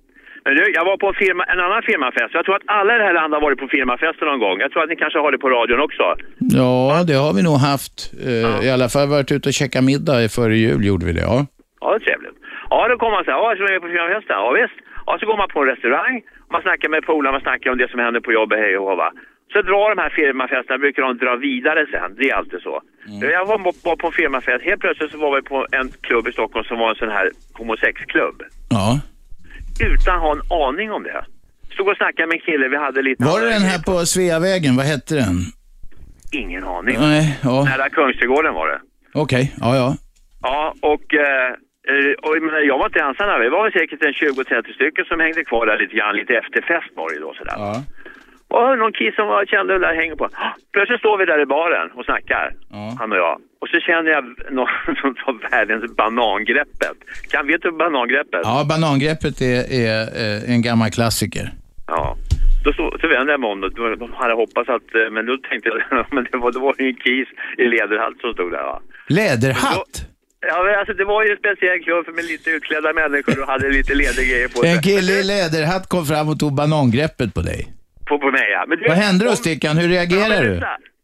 Men 0.46 0.56
du, 0.56 0.64
jag 0.78 0.86
var 0.86 0.98
på 0.98 1.08
en, 1.08 1.14
firma, 1.14 1.44
en 1.44 1.60
annan 1.60 1.82
firmafest. 1.90 2.34
Jag 2.34 2.46
tror 2.46 2.56
att 2.56 2.62
alla 2.66 2.96
i 2.96 2.98
det 2.98 3.04
här 3.10 3.14
landet 3.14 3.36
har 3.38 3.42
varit 3.48 3.60
på 3.60 3.68
firmafester 3.68 4.26
någon 4.26 4.40
gång. 4.40 4.60
Jag 4.60 4.72
tror 4.72 4.84
att 4.84 4.90
ni 4.90 4.96
kanske 4.96 5.20
har 5.20 5.32
det 5.32 5.38
på 5.38 5.50
radion 5.50 5.80
också. 5.80 6.04
Ja, 6.62 7.04
det 7.08 7.14
har 7.26 7.34
vi 7.38 7.44
nog 7.50 7.58
haft. 7.72 7.96
Eh, 8.28 8.66
I 8.68 8.70
alla 8.76 8.90
fall 8.94 9.08
varit 9.16 9.32
ute 9.32 9.50
och 9.50 9.54
käka 9.62 9.82
middag 9.82 10.30
före 10.38 10.56
jul 10.66 10.82
gjorde 10.90 11.06
vi 11.06 11.14
det. 11.20 11.26
Ja. 11.32 11.38
Ja, 11.82 11.88
det 11.92 11.96
är 11.96 12.06
trevligt. 12.08 12.38
Ja, 12.70 12.88
då 12.88 12.98
kommer 12.98 13.16
man 13.18 13.24
så 13.26 13.32
här, 13.32 13.38
ja, 13.38 13.56
så 13.58 13.64
är 13.64 13.72
jag 13.74 13.82
på 13.82 13.88
firmafesten. 13.96 14.36
Ja, 14.44 14.52
visst. 14.62 14.78
Ja, 15.08 15.18
så 15.20 15.26
går 15.26 15.38
man 15.38 15.50
på 15.54 15.60
en 15.62 15.68
restaurang, 15.74 16.16
man 16.54 16.62
snackar 16.62 16.90
med 16.90 17.06
polarna, 17.06 17.32
man 17.32 17.42
snackar 17.42 17.72
om 17.72 17.78
det 17.78 17.90
som 17.92 18.00
händer 18.00 18.20
på 18.20 18.32
jobbet, 18.34 18.60
hej 18.60 18.78
och 18.78 18.98
va. 18.98 19.12
Så 19.54 19.62
drar 19.62 19.96
de 19.96 20.02
här 20.02 20.10
firmafesterna, 20.10 20.78
brukar 20.78 21.02
de 21.04 21.18
dra 21.18 21.36
vidare 21.36 21.86
sen. 21.92 22.10
Det 22.18 22.30
är 22.30 22.36
alltid 22.36 22.62
så. 22.62 22.82
Jag 23.22 23.46
var, 23.46 23.58
var 23.88 23.96
på 23.96 24.08
en 24.08 24.14
firmafest, 24.14 24.66
helt 24.66 24.82
plötsligt 24.82 25.12
så 25.12 25.18
var 25.18 25.36
vi 25.36 25.42
på 25.42 25.66
en 25.72 25.88
klubb 26.02 26.28
i 26.28 26.32
Stockholm 26.32 26.66
som 26.66 26.78
var 26.80 26.90
en 26.90 26.96
sån 26.96 27.10
här 27.10 27.30
homosexklubb. 27.54 28.38
ja. 28.70 29.00
Utan 29.80 30.16
att 30.16 30.22
ha 30.22 30.32
en 30.32 30.42
aning 30.68 30.92
om 30.92 31.04
det. 31.04 31.26
Stod 31.74 31.88
och 31.88 31.98
snackade 31.98 32.28
med 32.28 32.36
en 32.36 32.42
kille, 32.42 32.68
vi 32.68 32.78
hade 32.78 33.02
lite... 33.02 33.24
Var 33.24 33.42
det 33.42 33.50
den 33.50 33.62
här 33.62 33.80
på 33.80 34.06
Sveavägen? 34.06 34.76
Vad 34.76 34.86
hette 34.86 35.16
den? 35.16 35.36
Ingen 36.32 36.64
aning. 36.64 36.96
Nej, 37.00 37.40
ja. 37.44 37.64
Nära 37.64 37.90
Kungsträdgården 37.90 38.54
var 38.54 38.68
det. 38.68 38.80
Okej, 39.14 39.54
ja, 39.62 39.76
ja. 39.76 39.96
Ja, 40.42 40.74
och, 40.82 41.14
eh, 41.14 41.52
och 42.24 42.36
jag, 42.36 42.44
menar, 42.44 42.60
jag 42.60 42.78
var 42.78 42.86
inte 42.86 43.00
ensam 43.00 43.28
där. 43.28 43.40
Vi 43.40 43.50
var 43.50 43.64
väl 43.64 43.72
säkert 43.74 44.04
en 44.04 44.14
20-30 44.14 44.74
stycken 44.76 45.06
som 45.06 45.20
hängde 45.20 45.44
kvar 45.44 45.66
där 45.66 45.78
lite 45.78 45.96
grann. 45.96 46.16
Lite 46.16 46.34
efterfest 46.34 46.92
var 46.96 47.10
det 47.14 47.20
då 47.20 47.34
sådär. 47.34 47.54
Ja. 47.58 47.84
Och 48.54 48.78
någon 48.78 48.94
kille 48.94 49.16
som 49.16 49.28
var, 49.28 49.46
kände 49.46 49.80
där 49.80 49.96
hänger 49.96 50.16
på. 50.16 50.30
Plötsligt 50.74 51.00
står 51.00 51.18
vi 51.18 51.26
där 51.26 51.42
i 51.42 51.46
baren 51.46 51.92
och 51.92 52.06
snackar, 52.06 52.54
han 53.00 53.12
och 53.12 53.18
jag. 53.18 53.42
Och 53.62 53.68
så 53.68 53.80
känner 53.80 54.10
jag 54.12 54.24
någon 54.52 54.68
som 55.02 55.16
tar 55.16 55.50
världens 55.52 55.96
banangreppet. 55.96 56.98
Kan 57.32 57.48
vet 57.48 57.62
du 57.62 57.72
banangreppet? 57.72 58.42
Ja, 58.44 58.66
banangreppet 58.70 59.42
är, 59.42 59.60
är 59.84 60.02
eh, 60.24 60.54
en 60.54 60.62
gammal 60.62 60.90
klassiker. 60.92 61.46
Ja. 61.88 62.18
Då, 62.64 62.74
så, 62.74 62.98
så 63.02 63.08
vände 63.08 63.32
jag 63.34 63.40
mig 63.42 63.50
om 63.50 63.64
och 63.64 63.74
då 63.74 63.96
då 63.96 64.10
hade 64.14 64.32
jag 64.32 64.38
hoppats 64.38 64.70
att, 64.70 64.96
eh, 64.96 65.12
men 65.12 65.26
då 65.26 65.38
tänkte 65.50 65.70
jag, 65.70 66.06
men 66.16 66.28
det 66.32 66.38
var, 66.38 66.52
det 66.52 66.60
var 66.60 66.76
ju 66.80 66.88
en 66.88 66.96
kis 66.96 67.28
i 67.58 67.66
läderhatt 67.76 68.14
som 68.22 68.34
stod 68.34 68.52
där 68.52 68.64
va. 68.64 68.82
Läderhatt? 69.08 69.96
Ja, 70.48 70.64
men 70.66 70.80
alltså 70.80 70.94
det 70.94 71.06
var 71.06 71.24
ju 71.24 71.32
en 71.32 71.38
speciell 71.38 71.80
klubb 71.84 72.16
med 72.16 72.26
lite 72.26 72.50
utklädda 72.50 72.94
människor 72.94 73.42
och 73.42 73.48
hade 73.48 73.70
lite 73.70 73.94
lädergrejer 73.94 74.48
på 74.48 74.58
sig. 74.58 74.72
En 74.72 74.82
kille 74.82 75.14
i 75.20 75.24
läderhatt 75.24 75.90
kom 75.90 76.06
fram 76.06 76.30
och 76.30 76.40
tog 76.40 76.54
banangreppet 76.56 77.34
på 77.34 77.42
dig. 77.42 77.62
På, 78.08 78.20
på 78.20 78.32
mig 78.32 78.50
ja. 78.52 78.66
Men 78.68 78.78
du, 78.80 78.88
Vad 78.88 78.98
hände 78.98 79.26
då 79.26 79.32
Stickan? 79.32 79.78
Hur 79.78 79.90
reagerar 79.90 80.44
du? 80.44 80.62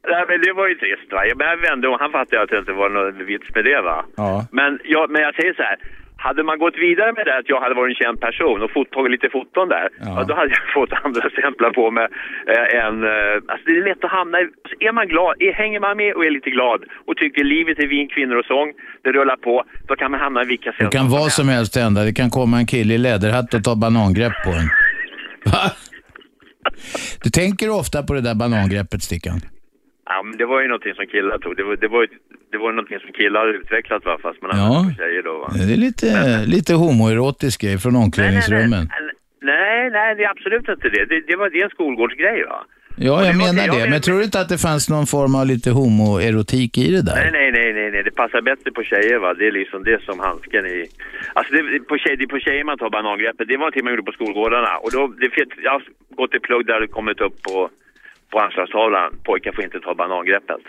Nej, 0.07 0.23
men 0.30 0.41
det 0.41 0.53
var 0.53 0.68
ju 0.68 0.76
trist 0.76 1.11
va. 1.11 1.22
Men 1.36 1.48
jag 1.48 1.57
vände 1.57 1.88
och 1.88 1.99
han 1.99 2.11
fattade 2.11 2.41
att 2.41 2.49
det 2.49 2.57
inte 2.57 2.72
var 2.72 2.90
någon 2.90 3.26
vits 3.26 3.56
med 3.56 3.64
det 3.65 3.82
va. 3.82 4.06
Ja. 4.18 4.48
Men, 4.52 4.80
jag, 4.84 5.11
men 5.11 5.22
jag 5.22 5.36
säger 5.36 5.53
så 5.53 5.64
här. 5.64 5.77
hade 6.18 6.44
man 6.44 6.60
gått 6.60 6.77
vidare 6.77 7.14
med 7.14 7.26
det 7.26 7.38
att 7.38 7.49
jag 7.49 7.60
hade 7.61 7.76
varit 7.76 7.91
en 7.98 8.03
känd 8.06 8.19
person 8.22 8.61
och 8.64 8.72
fot, 8.72 8.91
tagit 8.91 9.11
lite 9.11 9.30
foton 9.30 9.68
där, 9.69 9.90
ja. 9.99 10.23
då 10.27 10.34
hade 10.36 10.49
jag 10.49 10.73
fått 10.73 10.94
andra 11.03 11.30
stämplar 11.30 11.72
på 11.80 11.91
mig 11.91 12.07
eh, 12.53 12.86
än... 12.86 12.95
Eh, 13.03 13.36
alltså 13.52 13.65
det 13.65 13.77
är 13.77 13.84
lätt 13.90 14.03
att 14.03 14.11
hamna 14.11 14.38
i... 14.41 14.44
alltså, 14.44 14.76
Är 14.80 14.91
man 14.91 15.07
glad, 15.07 15.34
är, 15.40 15.53
hänger 15.53 15.80
man 15.80 15.98
med 15.98 16.14
och 16.15 16.26
är 16.26 16.32
lite 16.32 16.49
glad 16.49 16.80
och 17.07 17.18
tycker 17.18 17.44
livet 17.44 17.80
är 17.80 17.88
vin, 17.88 18.07
kvinnor 18.15 18.36
och 18.36 18.45
sång, 18.45 18.73
det 19.03 19.11
rullar 19.11 19.38
på, 19.48 19.64
då 19.88 19.95
kan 19.95 20.11
man 20.11 20.19
hamna 20.19 20.41
i 20.44 20.45
vilka 20.45 20.73
Det 20.80 20.91
kan 20.91 21.10
vad 21.10 21.32
som 21.32 21.49
helst 21.49 21.76
hända. 21.76 22.03
Det 22.03 22.14
kan 22.14 22.30
komma 22.30 22.57
en 22.57 22.68
kille 22.68 22.94
i 22.94 22.98
läderhatt 22.98 23.53
och 23.53 23.64
ta 23.64 23.76
banangrepp 23.76 24.34
på 24.45 24.49
en. 24.49 24.68
Va? 25.52 25.72
Du 27.23 27.30
tänker 27.30 27.69
ofta 27.69 28.03
på 28.03 28.14
det 28.14 28.22
där 28.22 28.36
banangreppet, 28.36 29.03
Stickan? 29.03 29.40
Ja, 30.06 30.23
men 30.23 30.38
det 30.38 30.45
var 30.45 30.61
ju 30.61 30.68
någonting 30.68 30.94
som 30.94 31.07
killar 31.07 31.38
tog. 31.38 31.57
Det 31.57 31.64
var, 31.64 31.76
det 31.76 31.88
var, 31.88 32.07
det 32.52 32.57
var 32.57 32.72
någonting 32.72 32.99
som 32.99 33.11
killar 33.19 33.40
hade 33.40 33.53
utvecklat 33.57 34.06
va, 34.06 34.18
fast 34.22 34.41
man 34.41 34.52
Ja. 34.53 34.64
använde 34.64 34.90
på 34.95 35.02
tjejer 35.02 35.23
då 35.23 35.34
va. 35.44 35.48
Det 35.68 35.73
är 35.73 35.77
lite, 35.88 36.10
lite 36.56 36.73
homoerotisk 36.73 37.61
grej 37.61 37.77
från 37.77 37.95
omklädningsrummen. 37.95 38.84
Nej, 39.41 39.90
nej, 39.98 40.15
det 40.15 40.23
är 40.23 40.30
absolut 40.30 40.68
inte 40.69 40.90
det. 40.90 41.06
Det, 41.06 41.22
det 41.27 41.36
var 41.36 41.49
det 41.49 41.60
är 41.60 41.64
en 41.64 41.69
skolgårdsgrej 41.69 42.44
va. 42.52 42.60
Ja, 42.98 43.26
jag 43.26 43.34
det 43.34 43.38
menar 43.38 43.68
det 43.73 43.80
jag. 43.80 43.90
Men 43.90 44.02
tror 44.02 44.18
du 44.18 44.23
inte 44.23 44.40
att 44.40 44.49
det 44.49 44.57
fanns 44.68 44.90
någon 44.90 45.07
form 45.15 45.36
av 45.36 45.45
lite 45.53 45.69
homoerotik 45.72 46.77
i 46.77 46.88
det 46.95 47.02
där? 47.10 47.15
Nej, 47.15 47.32
nej, 47.32 47.52
nej, 47.52 47.73
nej, 47.73 47.91
nej, 47.91 48.03
det 48.03 48.11
passar 48.11 48.41
bättre 48.41 48.72
på 48.72 48.84
tjejer 48.84 49.18
va. 49.19 49.34
Det 49.34 49.48
är 49.48 49.52
liksom 49.52 49.84
det 49.84 50.02
som 50.07 50.19
handsken 50.19 50.65
i... 50.65 50.80
Alltså 51.34 51.53
det, 51.53 51.80
på 51.91 51.98
tjej, 51.98 52.15
det 52.18 52.23
är 52.23 52.27
på 52.27 52.40
tjejer 52.40 52.64
man 52.64 52.77
tar 52.77 52.90
banangreppet. 52.90 53.48
Det 53.48 53.53
var 53.57 53.60
någonting 53.65 53.84
man 53.84 53.94
gjorde 53.94 54.03
på 54.11 54.18
skolgårdarna. 54.19 54.77
Och 54.84 54.91
då, 54.95 55.07
det, 55.07 55.30
jag 55.64 55.72
har 55.72 55.84
gått 56.15 56.34
i 56.36 56.40
plugg 56.40 56.65
där 56.65 56.80
det 56.82 56.88
kommit 56.88 57.22
upp 57.22 57.41
på, 57.48 57.69
på 58.35 58.39
anslagstavlan. 58.45 59.09
Pojkar 59.27 59.51
får 59.55 59.63
inte 59.63 59.79
ta 59.85 59.91
banangreppet. 60.03 60.63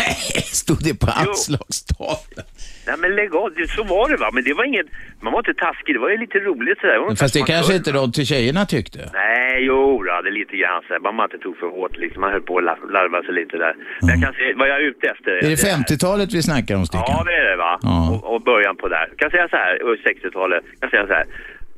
Stod 0.62 0.80
det 0.88 0.94
på 1.04 1.08
anslagstavlan? 1.24 2.46
Nej 2.86 2.96
men 3.02 3.10
lägg 3.20 3.30
av, 3.42 3.48
det, 3.56 3.68
så 3.76 3.82
var 3.94 4.04
det 4.10 4.16
va. 4.24 4.28
Men 4.34 4.42
det 4.44 4.54
var 4.58 4.64
inget, 4.64 4.86
man 5.24 5.32
var 5.32 5.40
inte 5.44 5.54
taskig, 5.66 5.94
det 5.96 6.02
var 6.06 6.10
ju 6.14 6.18
lite 6.24 6.38
roligt 6.48 6.78
sådär. 6.80 6.98
inte 7.10 7.20
Fast 7.22 7.34
det 7.38 7.44
kanske 7.54 7.72
inte 7.80 7.92
de 8.00 8.12
till 8.12 8.26
tjejerna 8.32 8.62
tyckte. 8.74 9.00
Nej, 9.12 9.52
jo, 9.68 10.02
då, 10.06 10.12
det 10.24 10.28
är 10.32 10.36
lite 10.42 10.56
grann 10.62 10.82
så 10.86 10.90
här. 10.94 11.00
Man 11.00 11.24
inte 11.28 11.38
tog 11.44 11.54
för 11.60 11.68
hårt 11.76 11.94
liksom. 12.04 12.18
Man 12.24 12.30
höll 12.34 12.46
på 12.50 12.54
att 12.58 12.64
la- 12.68 12.88
larva 12.96 13.18
sig 13.26 13.34
lite 13.40 13.56
där. 13.64 13.74
Men 14.04 14.10
jag 14.14 14.20
kan 14.24 14.32
se, 14.38 14.44
vad 14.60 14.68
jag 14.70 14.76
är 14.82 14.86
ute 14.92 15.06
efter. 15.14 15.30
Är 15.44 15.48
det 15.54 15.60
50-talet 15.74 16.28
vi 16.36 16.42
snackar 16.50 16.74
om, 16.78 16.84
Stickan? 16.86 17.04
Ja, 17.08 17.22
det 17.28 17.34
är 17.42 17.44
det 17.50 17.56
va. 17.66 17.72
Ja. 17.82 17.96
Och, 18.12 18.34
och 18.34 18.40
början 18.50 18.76
på 18.80 18.86
där. 18.96 19.04
Jag 19.12 19.18
kan 19.22 19.30
säga 19.30 19.46
så 19.54 19.56
här, 19.64 19.72
och 19.86 19.94
60-talet. 20.08 20.62
Jag 20.80 20.80
kan 20.80 20.90
säga 20.90 21.06
så 21.06 21.14
här. 21.20 21.26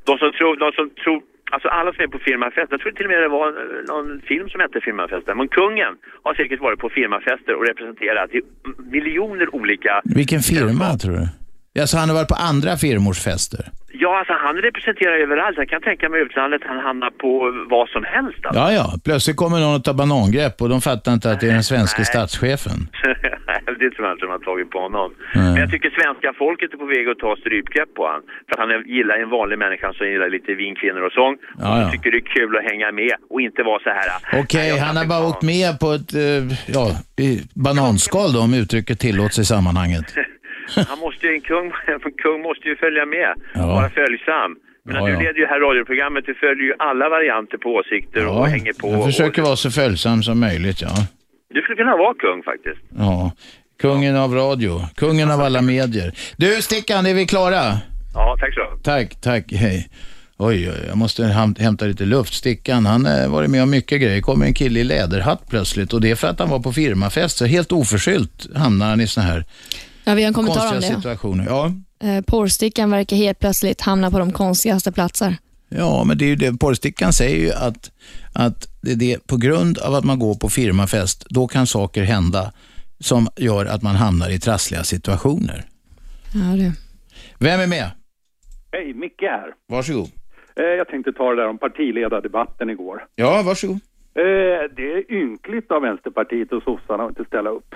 De 0.08 0.12
som 0.22 0.30
tror, 0.38 0.52
de 0.64 0.68
som 0.78 0.86
tror, 1.04 1.18
alltså 1.54 1.68
alla 1.68 1.90
som 1.92 2.02
är 2.04 2.10
på 2.16 2.18
firmafest, 2.18 2.68
jag 2.70 2.80
tror 2.80 2.92
till 2.92 3.06
och 3.06 3.12
med 3.12 3.22
det 3.22 3.28
var 3.28 3.48
någon 3.92 4.20
film 4.30 4.48
som 4.48 4.60
hette 4.60 4.80
Firmafesten. 4.80 5.36
Men 5.40 5.48
kungen 5.48 5.92
har 6.24 6.34
säkert 6.34 6.60
varit 6.60 6.78
på 6.84 6.88
firmafester 6.88 7.52
och 7.58 7.64
representerat 7.70 8.30
miljoner 8.96 9.54
olika 9.54 9.92
Vilken 10.04 10.40
firma, 10.40 10.88
tror 11.02 11.14
du? 11.20 11.26
Alltså, 11.80 11.96
han 11.96 12.08
har 12.08 12.16
varit 12.16 12.28
på 12.28 12.34
andra 12.34 12.76
firmors 12.76 13.20
fester. 13.24 13.64
Ja, 14.04 14.18
alltså 14.18 14.34
han 14.46 14.56
representerar 14.56 15.16
överallt. 15.26 15.56
Jag 15.58 15.68
kan 15.68 15.82
tänka 15.82 16.08
mig 16.08 16.20
utlandet, 16.20 16.62
han 16.64 16.78
hamnar 16.78 17.10
på 17.10 17.30
vad 17.70 17.88
som 17.88 18.04
helst. 18.14 18.38
Alltså. 18.46 18.60
Ja, 18.60 18.72
ja. 18.72 18.86
Plötsligt 19.04 19.36
kommer 19.36 19.58
någon 19.60 19.76
att 19.76 19.84
ta 19.84 19.94
banangrepp 19.94 20.62
och 20.62 20.68
de 20.68 20.80
fattar 20.80 21.12
inte 21.12 21.30
att 21.30 21.40
det 21.40 21.48
är 21.48 21.52
den 21.52 21.68
svenska 21.72 21.98
Nej. 22.02 22.06
statschefen. 22.12 22.78
det 23.80 23.90
tror 23.90 24.02
jag 24.06 24.14
inte 24.14 24.24
de 24.26 24.30
har 24.38 24.44
tagit 24.50 24.70
på 24.70 24.78
honom. 24.86 25.08
Nej. 25.34 25.44
Men 25.44 25.56
jag 25.56 25.70
tycker 25.70 25.90
svenska 26.00 26.32
folket 26.38 26.72
är 26.72 26.76
på 26.76 26.86
väg 26.86 27.08
att 27.08 27.18
ta 27.18 27.36
strypgrepp 27.42 27.94
på 27.98 28.02
han. 28.12 28.20
För 28.48 28.54
han 28.62 28.68
är- 28.74 28.88
gillar 28.96 29.16
en 29.24 29.30
vanlig 29.38 29.58
människa 29.64 29.92
som 29.92 30.06
gillar 30.12 30.28
lite 30.36 30.54
vin, 30.54 30.74
kvinnor 30.80 31.02
och 31.08 31.12
sång. 31.20 31.34
Ja, 31.58 31.62
ja. 31.64 31.86
Och 31.86 31.92
tycker 31.92 32.10
det 32.10 32.20
är 32.24 32.28
kul 32.38 32.56
att 32.58 32.64
hänga 32.70 32.92
med 32.92 33.14
och 33.32 33.40
inte 33.40 33.62
vara 33.70 33.80
så 33.86 33.90
här. 33.98 34.08
Okej, 34.42 34.78
han 34.86 34.96
har 34.96 35.04
bara 35.14 35.24
åkt 35.30 35.42
med 35.42 35.70
på 35.82 35.88
ett 35.98 36.14
eh, 36.14 36.42
ja, 36.76 36.84
bananskal 37.68 38.32
då, 38.32 38.40
om 38.40 38.54
uttrycket 38.54 39.00
tillåts 39.00 39.38
i 39.38 39.44
sammanhanget. 39.44 40.04
Han 40.90 40.98
måste 40.98 41.26
ju, 41.26 41.34
en 41.34 41.40
kung, 41.40 41.66
en 41.86 42.00
kung 42.22 42.42
måste 42.42 42.68
ju 42.68 42.76
följa 42.76 43.04
med 43.06 43.30
Ja. 43.54 43.66
vara 43.66 43.90
följsam. 43.90 44.50
Men 44.86 44.96
Ja, 44.96 45.06
du 45.06 45.12
ja. 45.12 45.18
leder 45.20 45.38
ju 45.42 45.46
här 45.46 45.60
radioprogrammet, 45.60 46.24
du 46.26 46.34
följer 46.34 46.64
ju 46.64 46.74
alla 46.78 47.08
varianter 47.08 47.58
på 47.58 47.68
åsikter 47.74 48.26
och 48.28 48.34
Ja, 48.34 48.42
hänger 48.44 48.72
på. 48.72 48.88
jag 48.90 48.98
och, 49.00 49.06
försöker 49.06 49.42
vara 49.42 49.56
så 49.56 49.70
följsam 49.70 50.22
som 50.22 50.40
möjligt, 50.40 50.82
ja. 50.82 50.90
du 51.54 51.62
skulle 51.62 51.76
kunna 51.76 51.96
vara 51.96 52.14
kung 52.14 52.42
faktiskt. 52.42 52.80
ja. 52.98 53.32
Kungen 53.82 54.16
av 54.16 54.34
radio, 54.34 54.80
kungen 54.96 55.30
av 55.30 55.40
alla 55.40 55.62
medier. 55.62 56.12
Du, 56.36 56.62
Stickan, 56.62 57.06
är 57.06 57.14
vi 57.14 57.26
klara? 57.26 57.62
Ja, 58.14 58.36
tack 58.40 58.54
så. 58.54 58.78
Tack, 58.84 59.20
tack, 59.20 59.52
hej. 59.52 59.88
Oj, 60.36 60.70
oj, 60.70 60.84
jag 60.88 60.96
måste 60.98 61.22
häm- 61.22 61.60
hämta 61.60 61.84
lite 61.84 62.04
luft. 62.04 62.34
Stickan, 62.34 62.86
han 62.86 63.06
har 63.06 63.28
varit 63.28 63.50
med 63.50 63.62
om 63.62 63.70
mycket 63.70 64.00
grejer. 64.00 64.20
kommer 64.20 64.46
en 64.46 64.54
kille 64.54 64.80
i 64.80 64.84
läderhatt 64.84 65.42
plötsligt 65.50 65.92
och 65.92 66.00
det 66.00 66.10
är 66.10 66.14
för 66.14 66.28
att 66.28 66.38
han 66.38 66.50
var 66.50 66.60
på 66.60 66.72
firmafest. 66.72 67.36
Så 67.38 67.46
helt 67.46 67.72
oförskyllt 67.72 68.56
hamnar 68.56 68.88
han 68.88 69.00
i 69.00 69.06
såna 69.06 69.26
här 69.26 69.44
Ja, 70.04 70.14
vi 70.14 70.22
har 70.22 70.28
en 70.28 70.34
kommentar 70.34 70.60
konstiga 70.70 70.76
om 70.94 71.00
det. 71.00 71.02
situationer. 71.02 71.44
Ja. 71.48 71.72
Eh, 72.08 72.24
porrstickan 72.24 72.90
verkar 72.90 73.16
helt 73.16 73.38
plötsligt 73.38 73.80
hamna 73.80 74.10
på 74.10 74.18
de 74.18 74.32
konstigaste 74.32 74.92
platser. 74.92 75.36
Ja, 75.68 76.04
men 76.04 76.18
det 76.18 76.24
är 76.24 76.28
ju 76.28 76.36
det. 76.36 76.58
Porrstickan 76.60 77.12
säger 77.12 77.36
ju 77.46 77.52
att, 77.52 77.90
att 78.34 78.68
det 78.82 78.92
är 78.92 78.96
det, 78.96 79.26
på 79.26 79.36
grund 79.36 79.78
av 79.78 79.94
att 79.94 80.04
man 80.04 80.18
går 80.18 80.34
på 80.34 80.48
firmafest, 80.48 81.26
då 81.30 81.46
kan 81.46 81.66
saker 81.66 82.02
hända 82.02 82.52
som 83.00 83.28
gör 83.36 83.66
att 83.66 83.82
man 83.82 83.96
hamnar 83.96 84.30
i 84.30 84.38
trassliga 84.38 84.82
situationer. 84.84 85.64
Ja, 86.34 86.56
det. 86.56 86.72
Vem 87.38 87.60
är 87.60 87.66
med? 87.66 87.90
Hej, 88.72 88.94
Micke 88.94 89.20
här. 89.22 89.52
Varsågod. 89.68 90.10
Eh, 90.56 90.64
Jag 90.64 90.88
tänkte 90.88 91.12
ta 91.12 91.30
det 91.30 91.36
där 91.42 91.48
om 91.48 91.58
partiledardebatten 91.58 92.70
igår. 92.70 93.06
Ja, 93.14 93.42
varsågod. 93.42 93.76
Eh, 94.14 94.62
Det 94.76 94.82
är 94.92 95.12
ynkligt 95.12 95.70
av 95.70 95.82
Vänsterpartiet 95.82 96.52
och 96.52 96.62
sossarna 96.62 97.02
att 97.04 97.08
inte 97.10 97.24
ställa 97.24 97.50
upp. 97.50 97.74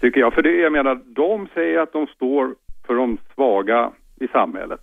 Tycker 0.00 0.20
jag. 0.20 0.34
För 0.34 0.42
det, 0.42 0.56
jag 0.56 0.72
menar, 0.72 0.94
de 1.06 1.48
säger 1.54 1.78
att 1.78 1.92
de 1.92 2.06
står 2.06 2.54
för 2.86 2.94
de 2.94 3.18
svaga 3.34 3.90
i 4.20 4.28
samhället. 4.28 4.80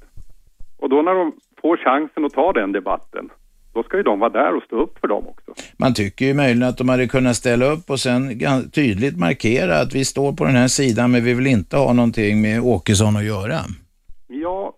Och 0.77 0.89
då 0.89 1.01
när 1.01 1.13
de 1.13 1.33
får 1.61 1.77
chansen 1.77 2.25
att 2.25 2.33
ta 2.33 2.53
den 2.53 2.71
debatten, 2.71 3.29
då 3.73 3.83
ska 3.83 3.97
ju 3.97 4.03
de 4.03 4.19
vara 4.19 4.29
där 4.29 4.55
och 4.55 4.63
stå 4.63 4.75
upp 4.75 4.99
för 4.99 5.07
dem 5.07 5.27
också. 5.27 5.53
Man 5.77 5.93
tycker 5.93 6.25
ju 6.25 6.33
möjligen 6.33 6.69
att 6.69 6.77
de 6.77 6.89
hade 6.89 7.07
kunnat 7.07 7.35
ställa 7.35 7.65
upp 7.65 7.89
och 7.89 7.99
sen 7.99 8.39
tydligt 8.71 9.19
markera 9.19 9.79
att 9.79 9.95
vi 9.95 10.05
står 10.05 10.33
på 10.33 10.45
den 10.45 10.55
här 10.55 10.67
sidan 10.67 11.11
men 11.11 11.23
vi 11.23 11.33
vill 11.33 11.47
inte 11.47 11.77
ha 11.77 11.93
någonting 11.93 12.41
med 12.41 12.61
Åkesson 12.61 13.17
att 13.17 13.25
göra. 13.25 13.59
Ja, 14.27 14.74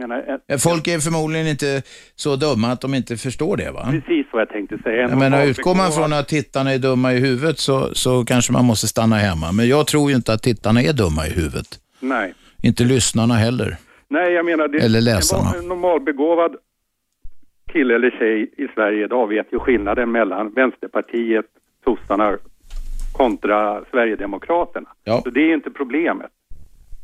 jag 0.00 0.08
menar... 0.08 0.38
eh, 0.48 0.58
Folk 0.58 0.86
är 0.88 0.98
förmodligen 0.98 1.46
inte 1.46 1.82
så 2.14 2.36
dumma 2.36 2.68
att 2.72 2.80
de 2.80 2.94
inte 2.94 3.16
förstår 3.16 3.56
det 3.56 3.70
va? 3.70 3.88
Precis 3.90 4.26
vad 4.32 4.42
jag 4.42 4.48
tänkte 4.48 4.78
säga. 4.78 5.00
Jag 5.08 5.18
menar, 5.18 5.46
utgår 5.46 5.74
man 5.74 5.92
från 5.92 6.12
att 6.12 6.28
tittarna 6.28 6.72
är 6.72 6.78
dumma 6.78 7.12
i 7.12 7.20
huvudet 7.20 7.58
så, 7.58 7.94
så 7.94 8.24
kanske 8.24 8.52
man 8.52 8.64
måste 8.64 8.86
stanna 8.86 9.16
hemma. 9.16 9.52
Men 9.52 9.68
jag 9.68 9.86
tror 9.86 10.10
ju 10.10 10.16
inte 10.16 10.32
att 10.32 10.42
tittarna 10.42 10.82
är 10.82 10.92
dumma 10.92 11.26
i 11.26 11.30
huvudet. 11.30 11.66
Nej. 12.00 12.34
Inte 12.62 12.84
lyssnarna 12.84 13.34
heller. 13.34 13.76
Nej, 14.08 14.32
jag 14.32 14.44
menar... 14.46 14.68
Det, 14.68 14.78
Eller 14.78 15.00
läsarna. 15.00 15.54
En 15.58 15.68
normalbegåvad 15.68 16.56
kille 17.72 17.94
eller 17.94 18.10
tjej 18.10 18.50
i 18.56 18.68
Sverige 18.74 19.04
idag 19.04 19.26
vet 19.28 19.52
ju 19.52 19.58
skillnaden 19.58 20.12
mellan 20.12 20.52
Vänsterpartiet, 20.54 21.44
sossarna 21.84 22.36
kontra 23.12 23.84
Sverigedemokraterna. 23.90 24.88
Ja. 25.04 25.20
Så 25.24 25.30
det 25.30 25.40
är 25.40 25.54
inte 25.54 25.70
problemet. 25.70 26.30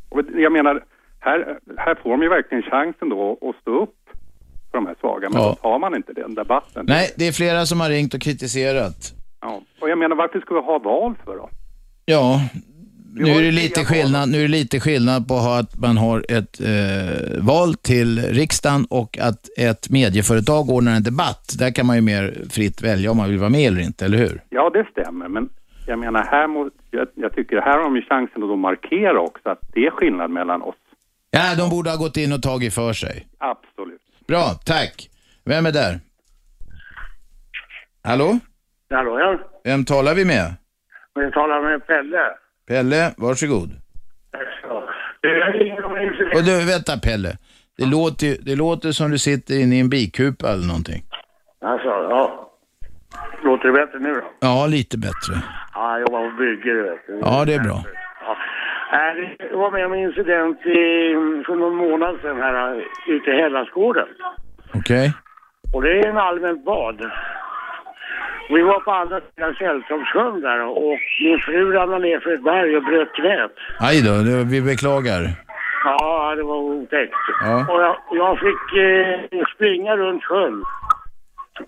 Och 0.09 0.20
jag 0.36 0.52
menar, 0.52 0.85
här, 1.23 1.59
här 1.77 1.94
får 2.03 2.11
de 2.11 2.23
ju 2.23 2.28
verkligen 2.28 2.62
chansen 2.62 3.09
då 3.09 3.39
att 3.43 3.57
stå 3.62 3.82
upp 3.82 3.94
för 4.70 4.78
de 4.78 4.86
här 4.86 4.97
svaga, 5.01 5.31
men 5.31 5.43
Ja. 5.43 5.49
då 5.49 5.55
tar 5.55 5.78
man 5.78 5.94
inte 5.97 6.12
den 6.12 6.35
debatten. 6.35 6.85
Nej, 6.89 7.09
det 7.16 7.28
är 7.28 7.32
flera 7.32 7.66
som 7.66 7.81
har 7.81 7.89
ringt 7.89 8.15
och 8.15 8.20
kritiserat. 8.20 9.12
Ja. 9.40 9.61
Och 9.81 9.89
jag 9.90 9.99
menar, 9.99 10.16
varför 10.16 10.40
ska 10.40 10.55
vi 10.55 10.61
ha 10.61 10.78
val 10.78 11.15
för 11.24 11.36
då? 11.36 11.49
Ja, 12.05 12.40
nu 13.15 13.31
är, 13.31 13.43
det 13.43 13.51
lite 13.51 13.85
skillnad, 13.85 14.28
nu 14.28 14.39
är 14.39 14.43
det 14.43 14.49
lite 14.49 14.81
skillnad 14.81 15.28
på 15.28 15.35
att 15.35 15.78
man 15.78 15.97
har 15.97 16.19
ett 16.28 16.61
eh, 16.61 17.44
val 17.47 17.74
till 17.74 18.19
riksdagen 18.19 18.86
och 18.90 19.19
att 19.19 19.59
ett 19.59 19.90
medieföretag 19.90 20.70
ordnar 20.70 20.93
en 20.97 21.03
debatt. 21.03 21.57
Där 21.59 21.70
kan 21.74 21.86
man 21.86 21.97
ju 21.97 22.03
mer 22.03 22.35
fritt 22.51 22.82
välja 22.82 23.11
om 23.11 23.16
man 23.16 23.28
vill 23.31 23.39
vara 23.39 23.51
med 23.51 23.66
eller 23.69 23.81
inte, 23.81 24.05
eller 24.05 24.19
hur? 24.19 24.43
Ja, 24.51 24.70
det 24.70 24.86
stämmer, 24.90 25.28
men 25.28 25.49
jag 25.86 25.99
menar, 25.99 26.23
här 26.24 26.47
må, 26.47 26.70
jag, 26.90 27.07
jag 27.15 27.35
tycker 27.35 27.61
här 27.61 27.77
har 27.77 27.85
de 27.85 27.97
ju 27.97 28.03
chansen 28.03 28.43
att 28.43 28.59
markera 28.59 29.20
också 29.20 29.49
att 29.49 29.61
det 29.74 29.86
är 29.86 29.90
skillnad 29.90 30.31
mellan 30.31 30.62
oss. 30.62 30.74
Ja, 31.34 31.54
de 31.59 31.70
borde 31.70 31.90
ha 31.90 31.96
gått 31.96 32.16
in 32.16 32.32
och 32.32 32.42
tagit 32.42 32.74
för 32.74 32.92
sig. 32.92 33.26
Absolut. 33.38 34.00
Bra, 34.28 34.44
tack. 34.64 35.09
Vem 35.44 35.66
är 35.66 35.72
där? 35.72 36.00
Hallå? 38.04 38.38
Hallå 38.90 39.18
ja, 39.18 39.38
Vem 39.64 39.84
talar 39.84 40.14
vi 40.14 40.24
med? 40.24 40.54
jag 41.14 41.32
talar 41.32 41.62
med 41.62 41.86
Pelle. 41.86 42.18
Pelle, 42.68 43.14
varsågod. 43.16 43.70
Och 46.34 46.42
du, 46.44 46.64
vänta 46.66 46.98
Pelle. 46.98 47.36
Det 47.78 47.84
låter, 47.86 48.26
ju- 48.26 48.36
det 48.42 48.56
låter 48.56 48.92
som 48.92 49.10
du 49.10 49.18
sitter 49.18 49.59
inne 49.60 49.76
i 49.76 49.80
en 49.80 49.88
bikupa 49.88 50.52
eller 50.52 50.66
någonting. 50.66 51.02
Alltså, 51.64 51.88
ja. 51.88 52.50
Låter 53.44 53.68
det 53.68 53.72
bättre 53.72 53.98
nu 53.98 54.12
då? 54.14 54.22
Ja, 54.40 54.66
lite 54.66 54.98
bättre. 54.98 55.42
Ja, 55.74 55.90
jag 55.92 56.00
jobbar 56.00 56.30
på 56.30 56.36
bygge, 56.36 56.70
du 56.72 56.82
vet. 56.82 57.00
Ja, 57.22 57.44
det 57.44 57.54
är 57.54 57.60
bra. 57.60 57.84
Jag 58.93 59.59
var 59.59 59.70
med 59.70 59.86
om 59.86 59.93
en 59.93 59.98
incident 59.98 60.66
i, 60.66 61.14
för 61.47 61.55
någon 61.55 61.77
månad 61.77 62.16
sedan 62.23 62.43
här 62.43 62.85
ute 63.06 63.31
i 63.31 63.40
Hälladsgården. 63.40 64.09
Okej? 64.74 65.12
Och 65.74 65.82
det 65.82 65.98
är 65.98 66.09
en 66.09 66.19
allmänt 66.19 66.64
bad. 66.64 67.10
Vi 68.48 68.62
var 68.62 68.81
på 68.81 68.90
andra 68.93 69.20
sidan 69.20 69.55
Sälltorpssjön 69.55 70.40
där 70.40 70.60
och 70.60 70.98
min 71.24 71.39
fru 71.39 71.73
ramlade 71.73 72.05
ner 72.05 72.20
för 72.20 72.35
ett 72.35 72.44
berg 72.44 72.77
och 72.77 72.85
bröt 72.85 73.12
knät. 73.12 73.52
Aj 73.81 74.02
då, 74.02 74.12
det, 74.12 74.44
vi 74.44 74.62
beklagar. 74.62 75.23
Ja, 75.85 76.35
det 76.36 76.43
var 76.43 76.56
otäckt. 76.56 77.14
Ja. 77.44 77.66
Och 77.70 77.82
jag, 77.82 77.97
jag 78.10 78.39
fick 78.39 78.64
eh, 78.78 79.44
springa 79.55 79.97
runt 79.97 80.24
sjön 80.24 80.64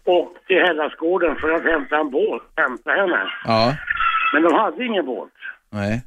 och 0.04 0.32
till 0.46 0.60
Hällaskåden 0.60 1.36
för 1.36 1.50
att 1.50 1.64
hämta 1.64 1.96
en 1.96 2.10
båt, 2.10 2.42
hämta 2.56 2.90
henne. 2.90 3.20
Ja. 3.44 3.72
Men 4.32 4.42
de 4.42 4.54
hade 4.54 4.84
ingen 4.84 5.06
båt. 5.06 5.33
Nej. 5.74 6.02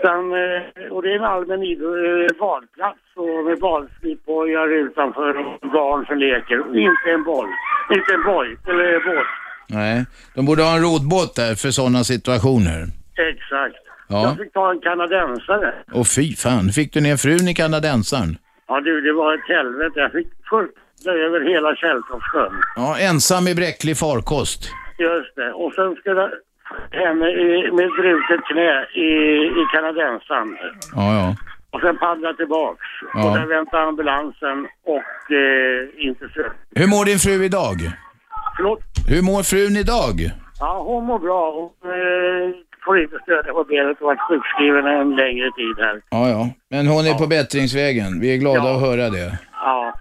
Utan, 0.00 0.20
eh, 0.32 0.92
och 0.92 1.02
det 1.02 1.10
är 1.12 1.16
en 1.16 1.24
allmän 1.24 1.62
eh, 1.62 2.38
badplats 2.40 3.04
och 3.16 3.44
med 3.48 3.58
badslipbojar 3.58 4.68
utanför 4.68 5.28
och 5.38 5.70
barn 5.78 6.06
som 6.06 6.18
leker. 6.18 6.58
Inte 6.88 7.08
en 7.14 7.24
boll. 7.24 7.48
Inte 7.96 8.14
en 8.14 8.24
boj, 8.32 8.48
eller 8.68 9.04
båt. 9.06 9.26
Nej. 9.68 10.04
De 10.34 10.46
borde 10.46 10.62
ha 10.62 10.76
en 10.76 10.82
rodbåt 10.82 11.36
där 11.36 11.54
för 11.54 11.70
sådana 11.70 12.04
situationer. 12.04 12.80
Exakt. 13.32 13.82
Ja. 14.08 14.22
Jag 14.22 14.36
fick 14.36 14.52
ta 14.52 14.70
en 14.70 14.80
kanadensare. 14.80 15.74
Och 15.92 16.06
fy 16.16 16.36
fan, 16.36 16.68
fick 16.78 16.92
du 16.92 17.00
ner 17.00 17.16
frun 17.16 17.48
i 17.48 17.54
kanadensaren? 17.54 18.38
Ja 18.68 18.80
du, 18.80 19.00
det 19.00 19.12
var 19.12 19.34
ett 19.34 19.48
helvete. 19.48 20.00
Jag 20.00 20.12
fick 20.12 20.28
fullt 20.50 20.74
över 21.06 21.40
hela 21.52 21.76
Källtorpssjön. 21.76 22.52
Ja, 22.76 22.98
ensam 22.98 23.48
i 23.48 23.54
bräcklig 23.54 23.96
farkost. 23.96 24.70
Just 24.98 25.36
det. 25.36 25.52
Och 25.52 25.72
sen 25.74 25.94
skulle 25.94 26.30
henne 26.92 27.28
i, 27.30 27.70
med 27.72 27.88
brutet 27.98 28.40
knä 28.50 28.86
i, 28.94 29.08
i 29.60 29.62
kanadensaren. 29.74 30.56
Ja, 30.94 31.14
ja. 31.14 31.36
Och 31.70 31.80
sen 31.80 31.98
paddla 31.98 32.32
tillbaks. 32.32 32.86
Ja. 33.14 33.30
Och 33.30 33.38
där 33.38 33.46
väntade 33.46 33.82
ambulansen 33.82 34.58
och 34.86 35.32
eh, 35.42 36.06
inte 36.08 36.28
så. 36.34 36.42
Hur 36.74 36.86
mår 36.86 37.04
din 37.04 37.18
fru 37.18 37.44
idag? 37.44 37.76
Förlåt? 38.56 38.80
Hur 39.08 39.22
mår 39.22 39.42
frun 39.42 39.76
idag? 39.76 40.14
Ja, 40.60 40.82
hon 40.82 41.04
mår 41.04 41.18
bra. 41.18 41.42
Hon 41.58 41.90
eh, 41.92 42.54
får 42.84 43.00
inte 43.02 43.18
stödja 43.22 43.52
på 43.52 43.64
benet 43.64 44.00
och 44.00 44.06
varit 44.06 44.20
sjukskriven 44.28 44.86
en 44.86 45.16
längre 45.16 45.50
tid 45.60 45.76
här. 45.78 46.00
Ja, 46.10 46.28
ja. 46.28 46.48
Men 46.70 46.86
hon 46.86 47.06
är 47.06 47.14
på 47.14 47.26
bättringsvägen. 47.26 48.20
Vi 48.20 48.34
är 48.34 48.38
glada 48.38 48.68
att 48.74 48.80
höra 48.80 49.10
det. 49.10 49.38
Ja. 49.52 49.92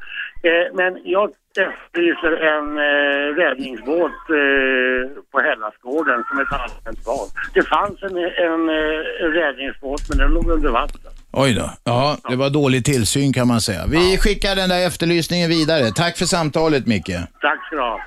Eh, 0.43 0.75
men 0.79 0.91
jag 1.03 1.29
efterlyser 1.57 2.33
en 2.53 2.67
eh, 2.77 3.25
räddningsbåt 3.41 4.21
eh, 4.41 5.01
på 5.31 5.37
Hällaskåden 5.47 6.19
som 6.29 6.39
ett 6.43 6.53
allmänt 6.61 7.05
bad. 7.05 7.27
Det 7.53 7.63
fanns 7.63 8.03
en, 8.03 8.17
en, 8.47 8.61
eh, 8.79 9.23
en 9.23 9.31
räddningsbåt 9.41 10.01
men 10.09 10.17
den 10.17 10.31
låg 10.31 10.49
under 10.49 10.69
vatten. 10.69 11.11
Oj 11.31 11.53
då. 11.53 11.69
Ja, 11.83 12.17
det 12.29 12.35
var 12.35 12.49
dålig 12.49 12.85
tillsyn 12.85 13.33
kan 13.33 13.47
man 13.47 13.61
säga. 13.61 13.85
Vi 13.87 14.17
skickar 14.17 14.55
den 14.55 14.69
där 14.69 14.87
efterlysningen 14.87 15.49
vidare. 15.49 15.91
Tack 15.91 16.17
för 16.17 16.25
samtalet 16.25 16.87
Micke. 16.87 17.15
Tack 17.41 17.65
ska 17.67 17.75
du 17.75 17.81
ha. 17.81 17.99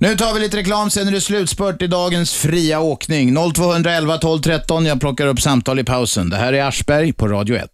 Nu 0.00 0.16
tar 0.16 0.34
vi 0.34 0.40
lite 0.40 0.56
reklam, 0.56 0.90
sen 0.90 1.08
är 1.08 1.12
det 1.12 1.20
slutspurt 1.20 1.82
i 1.82 1.86
dagens 1.86 2.34
fria 2.34 2.80
åkning. 2.80 3.52
0211 3.54 4.18
12 4.18 4.40
13. 4.40 4.86
Jag 4.86 5.00
plockar 5.00 5.26
upp 5.26 5.40
samtal 5.40 5.78
i 5.78 5.84
pausen. 5.84 6.30
Det 6.30 6.36
här 6.36 6.52
är 6.52 6.64
Aschberg 6.64 7.12
på 7.12 7.28
Radio 7.28 7.56
1. 7.56 7.70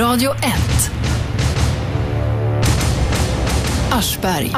Radio 0.00 0.30
1. 0.30 0.38
Aschberg. 3.90 4.52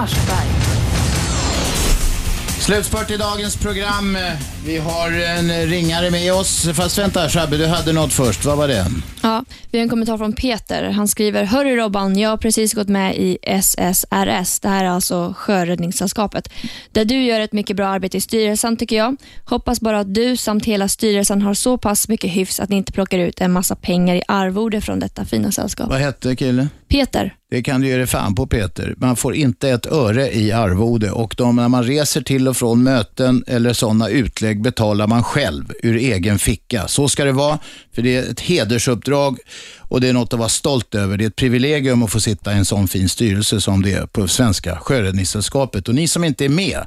Slutspurt 2.59 3.11
i 3.11 3.17
dagens 3.17 3.57
program. 3.57 4.17
Vi 4.65 4.79
har 4.79 5.13
en 5.13 5.67
ringare 5.67 6.11
med 6.11 6.33
oss. 6.33 6.69
Fast 6.75 6.99
vänta 6.99 7.29
Shabbe, 7.29 7.57
du 7.57 7.67
hade 7.67 7.93
något 7.93 8.13
först. 8.13 8.45
Vad 8.45 8.59
var 8.59 8.69
det? 8.69 8.87
Ja, 9.23 9.45
vi 9.71 9.79
har 9.79 9.83
en 9.83 9.89
kommentar 9.89 10.19
från 10.19 10.33
Peter. 10.33 10.91
Han 10.91 11.09
skriver, 11.09 11.45
Hörru 11.45 11.77
Robban, 11.77 12.19
jag 12.19 12.31
har 12.31 12.37
precis 12.37 12.75
gått 12.75 12.89
med 12.89 13.17
i 13.17 13.39
SSRS. 13.43 14.61
Det 14.61 14.69
här 14.69 14.85
är 14.85 14.89
alltså 14.89 15.35
Sjöräddningssällskapet. 15.37 16.49
Där 16.93 17.05
du 17.05 17.23
gör 17.23 17.41
ett 17.41 17.53
mycket 17.53 17.77
bra 17.77 17.89
arbete 17.89 18.17
i 18.17 18.21
styrelsen 18.21 18.77
tycker 18.77 18.97
jag. 18.97 19.17
Hoppas 19.45 19.81
bara 19.81 20.01
att 20.01 20.15
du 20.15 20.37
samt 20.37 20.65
hela 20.65 20.89
styrelsen 20.89 21.43
har 21.43 21.55
så 21.55 21.79
pass 21.79 22.09
mycket 22.09 22.31
hyfs 22.31 22.61
att 22.61 22.69
ni 22.69 22.77
inte 22.77 22.93
plockar 22.93 23.19
ut 23.19 23.41
en 23.41 23.53
massa 23.53 23.77
pengar 23.77 24.15
i 24.15 24.23
arvode 24.29 24.81
från 24.81 24.99
detta 25.01 25.25
fina 25.25 25.53
sällskap. 25.53 25.89
Vad 25.89 26.01
hette 26.01 26.37
killen? 26.37 26.69
Peter. 26.89 27.35
Det 27.51 27.63
kan 27.63 27.81
du 27.81 27.89
ge 27.89 27.97
dig 27.97 28.07
fan 28.07 28.35
på 28.35 28.47
Peter. 28.47 28.95
Man 28.97 29.17
får 29.17 29.35
inte 29.35 29.69
ett 29.71 29.87
öre 29.87 30.33
i 30.33 30.53
arvode 30.53 31.11
och 31.11 31.35
de, 31.37 31.57
när 31.57 31.69
man 31.69 31.85
reser 31.85 32.21
till 32.21 32.49
och 32.49 32.57
från 32.57 32.83
möten 32.83 33.45
eller 33.47 33.73
sådana 33.73 34.09
utlägg 34.09 34.50
betalar 34.59 35.07
man 35.07 35.23
själv 35.23 35.73
ur 35.83 35.97
egen 35.97 36.39
ficka. 36.39 36.89
Så 36.89 37.09
ska 37.09 37.25
det 37.25 37.33
vara, 37.33 37.59
för 37.95 38.03
det 38.03 38.17
är 38.17 38.31
ett 38.31 38.41
hedersuppdrag 38.41 39.39
och 39.79 40.01
det 40.01 40.09
är 40.09 40.13
något 40.13 40.33
att 40.33 40.39
vara 40.39 40.49
stolt 40.49 40.95
över. 40.95 41.17
Det 41.17 41.25
är 41.25 41.29
ett 41.29 41.37
privilegium 41.37 42.03
att 42.03 42.13
få 42.13 42.21
sitta 42.21 42.53
i 42.53 42.57
en 42.57 42.65
sån 42.65 42.89
fin 42.89 43.09
styrelse 43.09 43.61
som 43.61 43.83
det 43.83 43.93
är 43.93 44.07
på 44.07 44.29
Svenska 44.29 44.77
Sjöräddningssällskapet. 44.77 45.89
Och 45.89 45.95
ni 45.95 46.09
som 46.09 46.25
inte 46.25 46.45
är 46.45 46.49
med, 46.49 46.87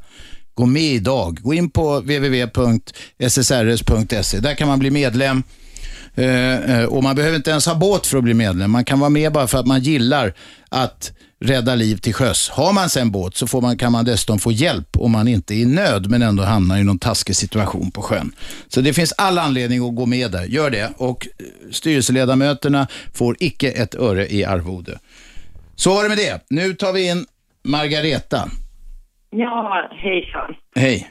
gå 0.54 0.66
med 0.66 0.94
idag. 0.94 1.40
Gå 1.42 1.54
in 1.54 1.70
på 1.70 2.00
www.ssrs.se. 2.00 2.70
Där 4.40 4.56
kan 4.56 4.68
man 4.68 4.80
bli 4.80 4.92
medlem. 4.92 5.44
Eh, 6.16 6.80
eh, 6.80 6.86
och 6.86 7.04
man 7.04 7.16
behöver 7.16 7.38
inte 7.38 7.52
ens 7.52 7.66
ha 7.66 7.76
båt 7.76 8.08
för 8.08 8.18
att 8.18 8.24
bli 8.24 8.34
medlem. 8.34 8.72
Man 8.72 8.86
kan 8.86 9.00
vara 9.00 9.10
med 9.10 9.32
bara 9.32 9.48
för 9.48 9.58
att 9.58 9.68
man 9.68 9.82
gillar 9.82 10.34
att 10.70 11.12
rädda 11.44 11.76
liv 11.76 11.96
till 11.96 12.14
sjöss. 12.14 12.50
Har 12.50 12.74
man 12.74 12.90
sen 12.90 13.12
båt 13.12 13.36
så 13.36 13.48
får 13.48 13.62
man, 13.62 13.78
kan 13.78 13.92
man 13.92 14.06
dessutom 14.06 14.40
få 14.40 14.52
hjälp 14.52 14.88
om 14.98 15.12
man 15.12 15.28
inte 15.28 15.54
är 15.54 15.62
i 15.66 15.66
nöd 15.66 16.04
men 16.10 16.22
ändå 16.22 16.44
hamnar 16.44 16.78
i 16.78 16.84
någon 16.84 17.00
taskig 17.00 17.36
situation 17.36 17.92
på 17.92 18.02
sjön. 18.02 18.32
Så 18.68 18.82
det 18.82 18.94
finns 18.94 19.14
all 19.18 19.38
anledning 19.40 19.80
att 19.88 19.96
gå 19.96 20.06
med 20.06 20.32
där. 20.32 20.46
Gör 20.46 20.70
det. 20.70 20.88
Och 20.98 21.28
eh, 21.28 21.46
styrelseledamöterna 21.72 22.88
får 23.14 23.36
icke 23.40 23.70
ett 23.84 23.96
öre 23.96 24.28
i 24.28 24.46
arvode. 24.46 24.92
Så 25.76 25.90
var 25.90 26.04
det 26.04 26.10
med 26.10 26.18
det. 26.18 26.46
Nu 26.50 26.74
tar 26.74 26.94
vi 26.94 27.10
in 27.12 27.26
Margareta. 27.64 28.42
Ja, 29.30 29.90
hejsan. 29.92 30.56
Hej. 30.76 31.08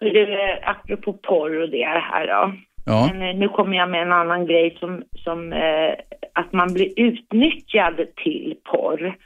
Du, 0.00 0.22
eh, 0.22 0.70
apropå 0.70 1.12
porr 1.12 1.62
och 1.62 1.70
det 1.70 1.84
här 1.84 2.26
då. 2.26 2.52
Ja. 2.86 3.10
Men, 3.12 3.28
eh, 3.28 3.36
nu 3.36 3.48
kommer 3.48 3.76
jag 3.76 3.90
med 3.90 4.02
en 4.02 4.12
annan 4.12 4.46
grej 4.46 4.76
som, 4.80 5.02
som 5.24 5.52
eh, 5.52 5.92
att 6.32 6.52
man 6.52 6.74
blir 6.74 6.90
utnyttjad 6.96 7.96
till 8.24 8.54
porr. 8.70 9.16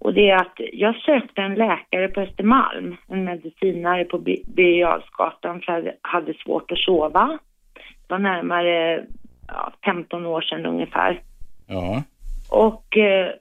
Och 0.00 0.14
det 0.14 0.30
är 0.30 0.36
att 0.36 0.60
jag 0.72 0.94
sökte 0.94 1.40
en 1.42 1.54
läkare 1.54 2.08
på 2.08 2.20
Östermalm, 2.20 2.96
en 3.08 3.24
medicinare 3.24 4.04
på 4.04 4.18
Bi- 4.18 4.44
Birger 4.46 5.04
för 5.16 5.32
jag 5.66 5.92
hade 6.02 6.34
svårt 6.34 6.72
att 6.72 6.78
sova. 6.78 7.38
Det 7.74 8.14
var 8.14 8.18
närmare 8.18 9.04
ja, 9.48 9.72
15 9.84 10.26
år 10.26 10.40
sedan 10.40 10.66
ungefär. 10.66 11.20
Ja. 11.66 12.02
Och 12.50 12.96
eh, 12.96 13.32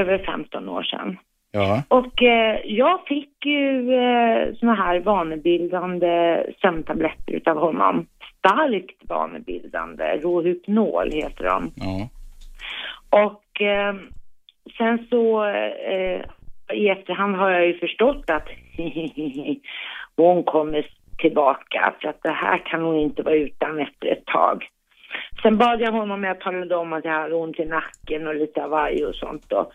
över 0.00 0.18
15 0.18 0.68
år 0.68 0.82
sedan. 0.82 1.18
Ja. 1.52 1.82
Och 1.88 2.22
eh, 2.22 2.60
jag 2.64 3.00
fick 3.06 3.46
ju 3.46 3.94
eh, 3.94 4.54
såna 4.54 4.74
här 4.74 5.00
vanebildande 5.00 6.44
sömntabletter 6.60 7.32
utav 7.32 7.58
honom. 7.58 8.06
Starkt 8.38 9.08
vanebildande. 9.08 10.04
Rohypnol 10.22 11.10
heter 11.12 11.44
de. 11.44 11.70
Ja. 11.76 12.08
Och 13.24 13.62
eh, 13.62 13.94
sen 14.78 15.06
så 15.10 15.44
eh, 15.44 16.22
i 16.72 16.88
efterhand 16.88 17.36
har 17.36 17.50
jag 17.50 17.66
ju 17.66 17.78
förstått 17.78 18.30
att 18.30 18.48
hon 20.16 20.44
kommer 20.44 20.86
tillbaka 21.18 21.94
för 22.00 22.08
att 22.08 22.22
det 22.22 22.30
här 22.30 22.58
kan 22.58 22.82
hon 22.82 22.96
inte 22.96 23.22
vara 23.22 23.34
utan 23.34 23.80
efter 23.80 24.06
ett 24.06 24.24
tag. 24.26 24.68
Sen 25.42 25.58
bad 25.58 25.80
jag 25.80 25.92
honom, 25.92 26.24
jag 26.24 26.40
talade 26.40 26.76
om 26.76 26.92
att 26.92 27.04
jag 27.04 27.12
hade 27.12 27.34
ont 27.34 27.58
i 27.58 27.64
nacken 27.64 28.26
och 28.26 28.34
lite 28.34 28.64
avaj 28.64 29.04
och 29.04 29.14
sånt 29.14 29.44
då. 29.48 29.70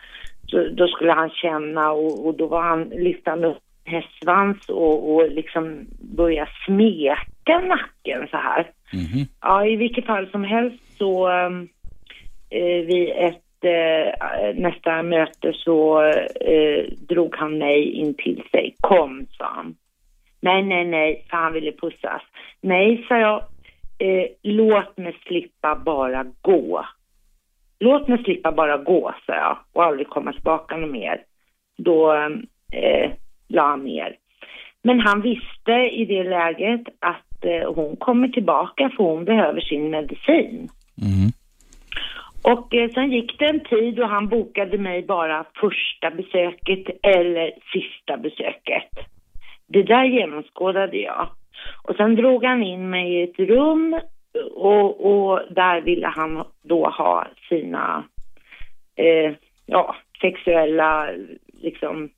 Så, 0.46 0.68
då 0.68 0.86
skulle 0.86 1.12
han 1.12 1.30
känna 1.30 1.92
och, 1.92 2.26
och 2.26 2.36
då 2.36 2.46
var 2.46 2.62
han, 2.62 2.82
lyfte 2.84 3.30
han 3.30 3.44
upp 3.44 3.58
hästsvans 3.84 4.68
och, 4.68 5.14
och 5.14 5.30
liksom 5.30 5.86
börja 6.16 6.48
smeka 6.66 7.58
nacken 7.58 8.28
så 8.30 8.36
här. 8.36 8.70
Ja, 9.40 9.66
i 9.66 9.76
vilket 9.76 10.06
fall 10.06 10.30
som 10.30 10.44
helst 10.44 10.98
så 10.98 11.28
eh, 12.50 12.86
vid 12.86 13.08
ett 13.08 13.45
eh, 13.66 14.54
nästa 14.54 15.02
möte 15.02 15.52
så 15.52 16.02
eh, 16.40 16.84
drog 17.08 17.36
han 17.36 17.58
mig 17.58 17.90
in 17.90 18.14
till 18.14 18.42
sig. 18.50 18.74
Kom, 18.80 19.26
sa 19.38 19.44
han. 19.44 19.74
Nej, 20.40 20.62
nej, 20.62 20.84
nej, 20.84 21.24
för 21.30 21.36
han 21.36 21.52
ville 21.52 21.72
pussas. 21.72 22.22
Nej, 22.60 23.04
sa 23.08 23.18
jag. 23.18 23.42
Eh, 23.98 24.26
låt 24.42 24.96
mig 24.96 25.16
slippa 25.26 25.76
bara 25.76 26.24
gå. 26.40 26.86
Låt 27.78 28.08
mig 28.08 28.24
slippa 28.24 28.52
bara 28.52 28.76
gå, 28.76 29.14
sa 29.26 29.34
jag, 29.34 29.58
och 29.72 29.84
aldrig 29.84 30.08
komma 30.08 30.32
tillbaka 30.32 30.76
något 30.76 30.90
mer. 30.90 31.22
Då 31.78 32.12
eh, 32.72 33.10
la 33.48 33.62
han 33.68 33.84
ner. 33.84 34.16
Men 34.82 35.00
han 35.00 35.22
visste 35.22 35.72
i 35.72 36.04
det 36.04 36.22
läget 36.22 36.82
att 36.98 37.44
eh, 37.44 37.74
hon 37.74 37.96
kommer 37.96 38.28
tillbaka 38.28 38.90
för 38.96 39.04
hon 39.04 39.24
behöver 39.24 39.60
sin 39.60 39.90
medicin. 39.90 40.68
Mm. 41.02 41.30
Och 42.52 42.74
eh, 42.74 42.90
sen 42.90 43.12
gick 43.12 43.38
det 43.38 43.44
en 43.44 43.64
tid 43.64 44.00
och 44.00 44.08
han 44.08 44.28
bokade 44.28 44.78
mig 44.78 45.02
bara 45.02 45.44
första 45.60 46.10
besöket 46.10 46.84
eller 47.02 47.52
sista 47.72 48.16
besöket. 48.16 48.90
Det 49.66 49.82
där 49.82 50.04
genomskådade 50.04 50.96
jag. 50.96 51.28
Och 51.82 51.96
sen 51.96 52.14
drog 52.14 52.44
han 52.44 52.62
in 52.62 52.90
mig 52.90 53.14
i 53.14 53.22
ett 53.22 53.38
rum 53.38 54.00
och, 54.54 55.06
och 55.06 55.40
där 55.50 55.80
ville 55.80 56.06
han 56.06 56.44
då 56.62 56.88
ha 56.88 57.26
sina 57.48 58.04
eh, 58.96 59.34
ja, 59.66 59.96
sexuella 60.20 61.10
liksom, 61.62 62.10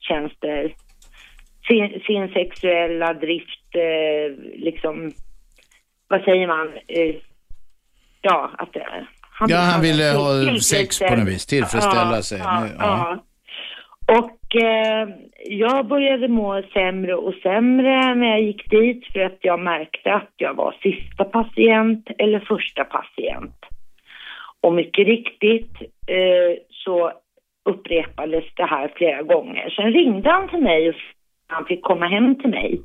tjänster. 0.00 0.74
Sin, 1.68 2.00
sin 2.06 2.28
sexuella 2.28 3.14
drift, 3.14 3.74
eh, 3.74 4.36
liksom, 4.54 5.10
vad 6.08 6.24
säger 6.24 6.46
man? 6.46 6.72
Eh, 6.86 7.14
ja, 8.22 8.50
att, 8.58 8.76
eh, 8.76 9.02
eh, 9.40 9.46
Ja, 9.48 9.58
han 9.58 9.80
vill 9.80 9.92
ville 9.96 10.12
ha 10.12 10.60
sex 10.60 10.98
på 10.98 11.16
något 11.16 11.28
vis, 11.28 11.46
tillfredsställa 11.46 12.16
Ja, 12.16 12.22
sig. 12.22 12.38
Ja, 12.38 12.66
ja. 12.78 13.24
Och 14.18 14.56
eh, 14.62 15.08
jag 15.44 15.86
började 15.86 16.28
må 16.28 16.62
sämre 16.72 17.14
och 17.14 17.34
sämre 17.34 18.14
när 18.14 18.26
jag 18.26 18.42
gick 18.42 18.70
dit 18.70 19.06
för 19.12 19.20
att 19.20 19.38
jag 19.40 19.60
märkte 19.60 20.14
att 20.14 20.32
jag 20.36 20.54
var 20.54 20.76
sista 20.82 21.24
patient 21.24 22.08
eller 22.18 22.40
första 22.40 22.84
patient. 22.84 23.56
Och 24.60 24.74
mycket 24.74 25.06
riktigt 25.06 25.72
eh, 26.06 26.58
så 26.70 27.12
upprepades 27.70 28.44
det 28.54 28.64
här 28.64 28.92
flera 28.96 29.22
gånger. 29.22 29.70
Sen 29.70 29.92
ringde 29.92 30.30
han 30.30 30.48
till 30.48 30.62
mig 30.62 30.88
och 30.88 30.94
han 31.46 31.64
fick 31.64 31.82
komma 31.82 32.06
hem 32.06 32.34
till 32.34 32.50
mig. 32.50 32.80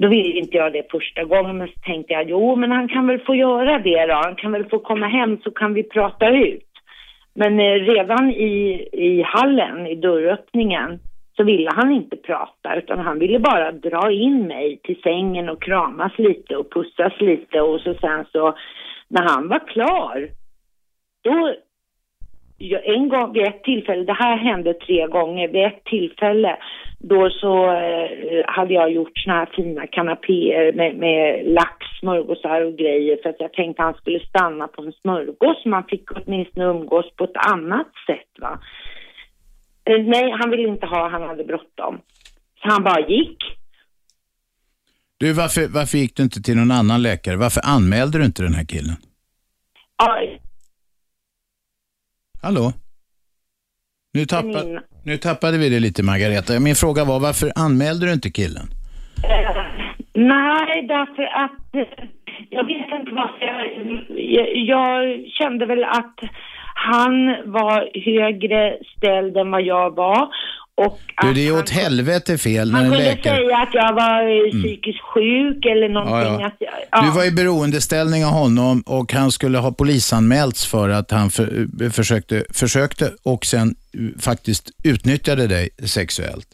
Då 0.00 0.08
ville 0.08 0.38
inte 0.38 0.56
jag 0.56 0.72
det 0.72 0.90
första 0.90 1.24
gången, 1.24 1.58
men 1.58 1.68
så 1.68 1.80
tänkte 1.80 2.12
jag, 2.12 2.30
jo 2.30 2.56
men 2.56 2.70
han 2.70 2.88
kan 2.88 3.06
väl 3.06 3.20
få 3.20 3.34
göra 3.34 3.78
det 3.78 4.06
då. 4.06 4.14
Han 4.14 4.36
kan 4.36 4.52
väl 4.52 4.68
få 4.68 4.78
komma 4.78 5.06
hem 5.06 5.38
så 5.44 5.50
kan 5.50 5.74
vi 5.74 5.82
prata 5.82 6.28
ut. 6.28 6.70
Men 7.34 7.60
eh, 7.60 7.72
redan 7.72 8.30
i, 8.30 8.88
i 8.92 9.22
hallen, 9.22 9.86
i 9.86 9.94
dörröppningen, 9.94 10.98
så 11.36 11.44
ville 11.44 11.70
han 11.70 11.92
inte 11.92 12.16
prata 12.16 12.74
utan 12.76 12.98
han 12.98 13.18
ville 13.18 13.38
bara 13.38 13.72
dra 13.72 14.12
in 14.12 14.46
mig 14.46 14.80
till 14.82 15.00
sängen 15.02 15.48
och 15.48 15.62
kramas 15.62 16.12
lite 16.18 16.56
och 16.56 16.72
pussas 16.72 17.20
lite 17.20 17.60
och 17.60 17.80
så 17.80 17.94
sen 17.94 18.24
så 18.32 18.54
när 19.08 19.22
han 19.22 19.48
var 19.48 19.68
klar, 19.68 20.28
då 21.24 21.54
en 22.84 23.08
gång 23.08 23.32
vid 23.32 23.42
ett 23.42 23.62
tillfälle, 23.62 24.04
det 24.04 24.12
här 24.12 24.36
hände 24.36 24.74
tre 24.74 25.06
gånger, 25.06 25.48
vid 25.48 25.64
ett 25.64 25.84
tillfälle 25.84 26.56
då 26.98 27.30
så 27.30 27.72
eh, 27.72 28.44
hade 28.46 28.74
jag 28.74 28.92
gjort 28.92 29.18
såna 29.18 29.36
här 29.36 29.48
fina 29.56 29.86
kanapéer 29.86 30.72
med, 30.72 30.96
med 30.96 31.46
lax, 31.46 31.76
smörgåsar 32.00 32.60
och 32.60 32.76
grejer 32.76 33.18
för 33.22 33.30
att 33.30 33.40
jag 33.40 33.52
tänkte 33.52 33.82
han 33.82 33.94
skulle 33.94 34.20
stanna 34.20 34.68
på 34.68 34.82
en 34.82 34.92
smörgås, 34.92 35.64
man 35.64 35.84
fick 35.84 36.04
åtminstone 36.16 36.66
umgås 36.66 37.16
på 37.16 37.24
ett 37.24 37.36
annat 37.36 37.92
sätt 38.06 38.32
va. 38.40 38.60
Eh, 39.84 40.02
nej, 40.04 40.30
han 40.40 40.50
ville 40.50 40.68
inte 40.68 40.86
ha, 40.86 41.08
han 41.08 41.22
hade 41.22 41.44
bråttom. 41.44 42.00
Så 42.62 42.68
han 42.68 42.82
bara 42.82 43.00
gick. 43.00 43.36
Du, 45.18 45.32
varför, 45.32 45.74
varför 45.74 45.98
gick 45.98 46.16
du 46.16 46.22
inte 46.22 46.42
till 46.42 46.56
någon 46.56 46.70
annan 46.70 47.02
läkare? 47.02 47.36
Varför 47.36 47.60
anmälde 47.64 48.18
du 48.18 48.24
inte 48.24 48.42
den 48.42 48.54
här 48.54 48.64
killen? 48.64 48.96
Ja, 49.98 50.22
Hallå? 52.42 52.72
Nu, 54.14 54.24
tappa, 54.24 54.46
Min- 54.46 54.80
nu 55.04 55.16
tappade 55.16 55.58
vi 55.58 55.68
det 55.68 55.80
lite, 55.80 56.02
Margareta. 56.02 56.60
Min 56.60 56.74
fråga 56.74 57.04
var, 57.04 57.20
varför 57.20 57.52
anmälde 57.56 58.06
du 58.06 58.12
inte 58.12 58.30
killen? 58.30 58.66
Eh, 59.24 59.62
nej, 60.14 60.86
därför 60.86 61.22
att 61.44 61.74
eh, 61.74 62.04
jag 62.50 62.64
vet 62.66 63.00
inte 63.00 63.12
varför. 63.12 63.44
Jag, 64.36 64.56
jag 64.56 65.26
kände 65.38 65.66
väl 65.66 65.84
att 65.84 66.18
han 66.74 67.26
var 67.52 67.88
högre 68.04 68.78
ställd 68.96 69.36
än 69.36 69.50
vad 69.50 69.62
jag 69.62 69.94
var. 69.96 70.28
Du, 71.22 71.34
det 71.34 71.46
är 71.46 71.58
åt 71.58 71.70
helvete 71.70 72.38
fel 72.38 72.70
när 72.70 72.78
han 72.78 72.84
en 72.86 72.92
kunde 72.92 73.04
läkare... 73.04 73.36
säga 73.36 73.58
att 73.58 73.74
jag 73.74 73.92
var 73.94 74.46
eh, 74.46 74.62
psykiskt 74.62 75.00
sjuk 75.00 75.66
eller 75.66 75.88
någonting. 75.88 76.32
Ja, 76.32 76.40
ja. 76.40 76.46
Att 76.46 76.56
jag, 76.58 76.72
ja. 76.90 77.02
Du 77.02 77.10
var 77.10 77.24
i 77.24 77.30
beroendeställning 77.30 78.24
av 78.24 78.32
honom 78.32 78.82
och 78.86 79.12
han 79.12 79.32
skulle 79.32 79.58
ha 79.58 79.72
polisanmälts 79.72 80.66
för 80.66 80.88
att 80.88 81.10
han 81.10 81.30
för, 81.30 81.66
eh, 81.82 81.90
försökte, 81.90 82.44
försökte 82.50 83.12
och 83.22 83.46
sen 83.46 83.74
eh, 83.94 84.20
faktiskt 84.20 84.70
utnyttjade 84.82 85.46
dig 85.46 85.68
sexuellt. 85.84 86.46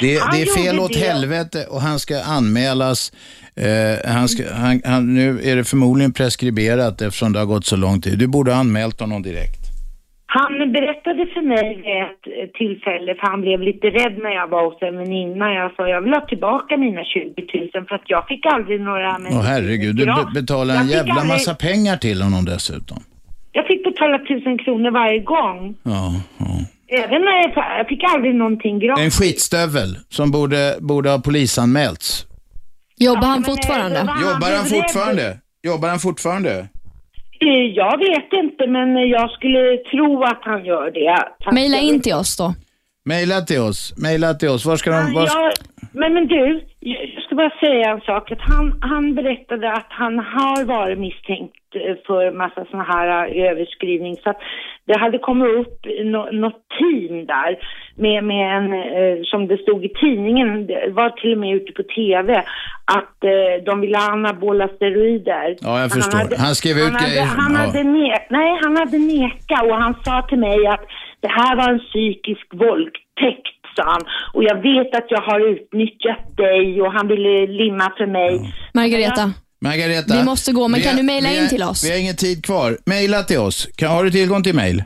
Det, 0.00 0.18
Han 0.18 0.36
det 0.36 0.42
är 0.42 0.46
fel 0.46 0.80
åt 0.80 0.92
det. 0.92 0.98
helvete 0.98 1.66
och 1.70 1.80
han 1.80 1.98
ska 1.98 2.22
anmälas. 2.22 3.12
Eh, 3.54 4.12
han 4.12 4.28
ska, 4.28 4.54
han, 4.54 4.82
han, 4.84 5.14
nu 5.14 5.40
är 5.44 5.56
det 5.56 5.64
förmodligen 5.64 6.12
preskriberat 6.12 7.02
eftersom 7.02 7.32
det 7.32 7.38
har 7.38 7.46
gått 7.46 7.66
så 7.66 7.76
lång 7.76 8.00
tid. 8.00 8.18
Du 8.18 8.26
borde 8.26 8.52
ha 8.52 8.58
anmält 8.58 9.00
honom 9.00 9.22
direkt. 9.22 9.63
Han 10.38 10.72
berättade 10.72 11.22
för 11.34 11.42
mig 11.54 11.66
vid 11.76 11.96
ett 12.06 12.22
eh, 12.38 12.48
tillfälle, 12.60 13.10
för 13.18 13.26
han 13.32 13.40
blev 13.40 13.60
lite 13.70 13.86
rädd 13.86 14.14
när 14.24 14.30
jag 14.40 14.48
var 14.54 14.62
hos 14.68 14.78
en 14.88 14.96
väninna. 14.98 15.46
Jag 15.60 15.74
sa 15.76 15.88
jag 15.88 16.00
vill 16.04 16.12
ha 16.14 16.20
tillbaka 16.32 16.76
mina 16.76 17.02
20 17.04 17.70
000 17.74 17.86
för 17.88 17.94
att 17.94 18.06
jag 18.14 18.22
fick 18.28 18.46
aldrig 18.46 18.80
några 18.80 19.10
Åh 19.30 19.42
herregud, 19.52 19.96
du 19.96 20.04
gratis. 20.04 20.24
be- 20.34 20.40
betalar 20.40 20.74
en 20.76 20.88
jävla 20.88 21.14
aldrig- 21.14 21.28
massa 21.32 21.54
pengar 21.54 21.96
till 21.96 22.22
honom 22.22 22.44
dessutom. 22.44 22.98
Jag 23.52 23.66
fick 23.66 23.84
betala 23.84 24.16
1000 24.16 24.58
kronor 24.58 24.90
varje 24.90 25.18
gång. 25.18 25.74
Ja, 25.82 26.12
ja. 26.38 26.46
Även 26.98 27.20
när 27.22 27.36
jag, 27.42 27.52
jag 27.78 27.88
fick 27.88 28.02
aldrig 28.14 28.34
någonting 28.34 28.78
gratis. 28.78 29.04
En 29.04 29.10
skitstövel 29.10 29.96
som 30.08 30.30
borde, 30.30 30.74
borde 30.80 31.10
ha 31.10 31.18
polisanmälts. 31.18 32.26
Jobbar 32.98 33.26
han 33.34 33.44
fortfarande? 33.44 33.98
Jobbar 33.98 34.56
han 34.56 34.66
fortfarande? 34.66 35.38
Jobbar 35.62 35.88
han 35.88 35.98
fortfarande? 35.98 36.68
Eh, 37.40 37.48
Jag 37.74 37.98
vet 37.98 38.32
inte, 38.32 38.66
men 38.66 39.08
jag 39.08 39.30
skulle 39.30 39.76
tro 39.76 40.22
att 40.24 40.40
han 40.42 40.64
gör 40.64 40.90
det. 40.90 41.24
Jag 41.38 41.54
in 41.78 42.02
till 42.02 42.14
oss 42.14 42.36
då. 42.36 42.54
Maila 43.06 43.40
till 43.40 43.60
oss. 43.60 43.94
Maila 43.96 44.34
till 44.34 44.48
oss. 44.48 44.64
Var 44.64 44.76
ska 44.76 44.90
de... 44.90 45.14
Var... 45.14 45.26
Ja, 45.26 45.52
men, 45.94 46.14
men 46.14 46.26
du, 46.26 46.60
jag 46.80 47.22
ska 47.24 47.34
bara 47.34 47.50
säga 47.60 47.90
en 47.90 48.00
sak. 48.00 48.32
Att 48.32 48.40
han, 48.40 48.78
han 48.80 49.14
berättade 49.14 49.72
att 49.72 49.86
han 49.88 50.18
har 50.18 50.64
varit 50.64 50.98
misstänkt 50.98 51.54
eh, 51.74 51.96
för 52.06 52.32
massa 52.32 52.64
såna 52.70 52.82
här 52.84 53.08
eh, 53.26 53.50
överskrivning. 53.50 54.16
Så 54.16 54.30
att 54.30 54.38
det 54.86 54.98
hade 54.98 55.18
kommit 55.18 55.48
upp 55.60 55.78
no, 56.04 56.30
något 56.32 56.62
team 56.78 57.26
där 57.26 57.58
med, 57.96 58.24
med 58.24 58.56
en, 58.56 58.72
eh, 58.72 59.18
som 59.24 59.46
det 59.46 59.58
stod 59.58 59.84
i 59.84 59.88
tidningen, 59.88 60.66
det 60.66 60.90
var 60.90 61.10
till 61.10 61.32
och 61.32 61.38
med 61.38 61.54
ute 61.56 61.72
på 61.72 61.82
TV, 61.82 62.34
att 62.98 63.24
eh, 63.24 63.64
de 63.66 63.80
ville 63.80 63.98
ha 63.98 64.12
anabola 64.12 64.68
steroider. 64.68 65.56
Ja, 65.60 65.80
jag 65.80 65.92
förstår. 65.92 66.36
Han 66.38 66.54
skrev 66.54 66.76
ut 66.76 66.84
han 66.84 66.92
hade, 66.94 67.06
grejer. 67.06 67.26
han 67.26 67.52
Ja. 67.52 67.58
hade 67.58 67.78
ne- 67.78 68.26
Nej, 68.30 68.58
han 68.62 68.76
hade 68.76 68.98
nekat 68.98 69.62
och 69.70 69.76
han 69.76 69.94
sa 70.04 70.22
till 70.28 70.38
mig 70.38 70.66
att 70.66 70.84
det 71.20 71.28
här 71.28 71.56
var 71.56 71.68
en 71.72 71.78
psykisk 71.78 72.46
våldtäkt, 72.52 73.63
sa 73.76 73.82
han. 73.94 74.02
Och 74.34 74.42
jag 74.44 74.56
vet 74.68 74.90
att 74.98 75.06
jag 75.08 75.20
har 75.30 75.40
utnyttjat 75.52 76.36
dig 76.36 76.82
och 76.82 76.92
han 76.92 77.08
ville 77.08 77.46
limma 77.46 77.86
för 77.98 78.06
mig. 78.06 78.54
Margareta, 78.74 79.32
Margareta. 79.60 80.16
Vi 80.16 80.24
måste 80.24 80.52
gå, 80.52 80.68
men 80.68 80.78
vi 80.80 80.84
kan 80.84 80.92
har- 80.92 80.96
du 81.02 81.06
mejla 81.06 81.30
in 81.32 81.48
till 81.48 81.62
oss? 81.62 81.84
Vi 81.84 81.90
har 81.90 81.98
ingen 81.98 82.16
tid 82.16 82.44
kvar. 82.44 82.78
Maila 82.86 83.22
till 83.22 83.38
oss. 83.38 83.68
Kan, 83.76 83.88
har 83.90 84.04
du 84.04 84.10
tillgång 84.10 84.42
till 84.42 84.54
mail? 84.54 84.82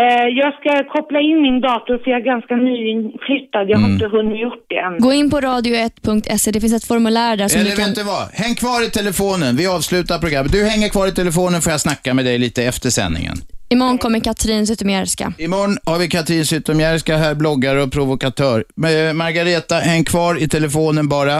Eh, 0.00 0.26
jag 0.42 0.54
ska 0.60 0.92
koppla 0.92 1.20
in 1.20 1.42
min 1.42 1.60
dator 1.60 1.98
för 2.04 2.10
jag 2.10 2.20
är 2.20 2.24
ganska 2.24 2.54
nyinflyttad. 2.56 3.64
Jag 3.70 3.78
har 3.78 3.84
Mm. 3.84 3.92
inte 3.92 4.06
hunnit 4.16 4.40
gjort 4.40 4.64
det 4.68 4.76
än. 4.78 4.98
gå 4.98 5.12
in 5.12 5.30
på 5.30 5.40
radio1.se. 5.40 6.50
Det 6.50 6.60
finns 6.60 6.72
ett 6.72 6.84
formulär 6.84 7.36
där 7.36 7.48
som 7.48 7.60
Eller 7.60 7.70
du 7.70 7.76
kan... 7.76 7.86
vet 7.86 7.94
du 7.94 8.02
vad? 8.02 8.28
Häng 8.32 8.54
kvar 8.54 8.86
i 8.86 8.90
telefonen. 8.90 9.56
Vi 9.56 9.66
avslutar 9.66 10.18
programmet. 10.18 10.52
Du 10.52 10.64
hänger 10.64 10.88
kvar 10.88 11.06
i 11.06 11.12
telefonen 11.12 11.60
får 11.62 11.70
jag 11.72 11.80
snacka 11.80 12.14
med 12.14 12.24
dig 12.24 12.38
lite 12.38 12.64
efter 12.64 12.90
sändningen. 12.90 13.36
Imorgon 13.72 13.98
kommer 13.98 14.20
Katrin 14.20 14.66
Zytomierska. 14.66 15.32
Imorgon 15.38 15.78
har 15.84 15.98
vi 15.98 16.08
Katrin 16.08 16.46
Zytomierska 16.46 17.16
här, 17.16 17.34
bloggare 17.34 17.82
och 17.82 17.92
provokatör. 17.92 18.64
Eh, 18.86 19.12
Margareta, 19.12 19.74
häng 19.78 20.04
kvar 20.04 20.42
i 20.42 20.48
telefonen 20.48 21.08
bara. 21.08 21.36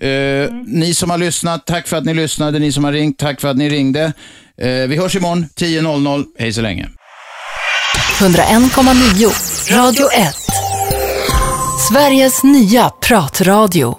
Eh, 0.00 0.50
Ni 0.66 0.94
som 0.94 1.10
har 1.10 1.18
lyssnat, 1.18 1.66
tack 1.66 1.88
för 1.88 1.96
att 1.96 2.04
ni 2.04 2.14
lyssnade. 2.14 2.58
Ni 2.58 2.72
som 2.72 2.84
har 2.84 2.92
ringt, 2.92 3.18
tack 3.18 3.40
för 3.40 3.48
att 3.48 3.56
ni 3.56 3.68
ringde. 3.70 4.12
Eh, 4.60 4.68
vi 4.68 4.96
hörs 4.96 5.16
imorgon 5.16 5.46
10.00. 5.56 6.24
Hej 6.38 6.52
så 6.52 6.60
länge. 6.60 6.88
101,9 8.18 9.76
Radio 9.76 10.06
1. 10.12 10.34
Sveriges 11.90 12.42
nya 12.44 12.90
pratradio. 12.90 13.94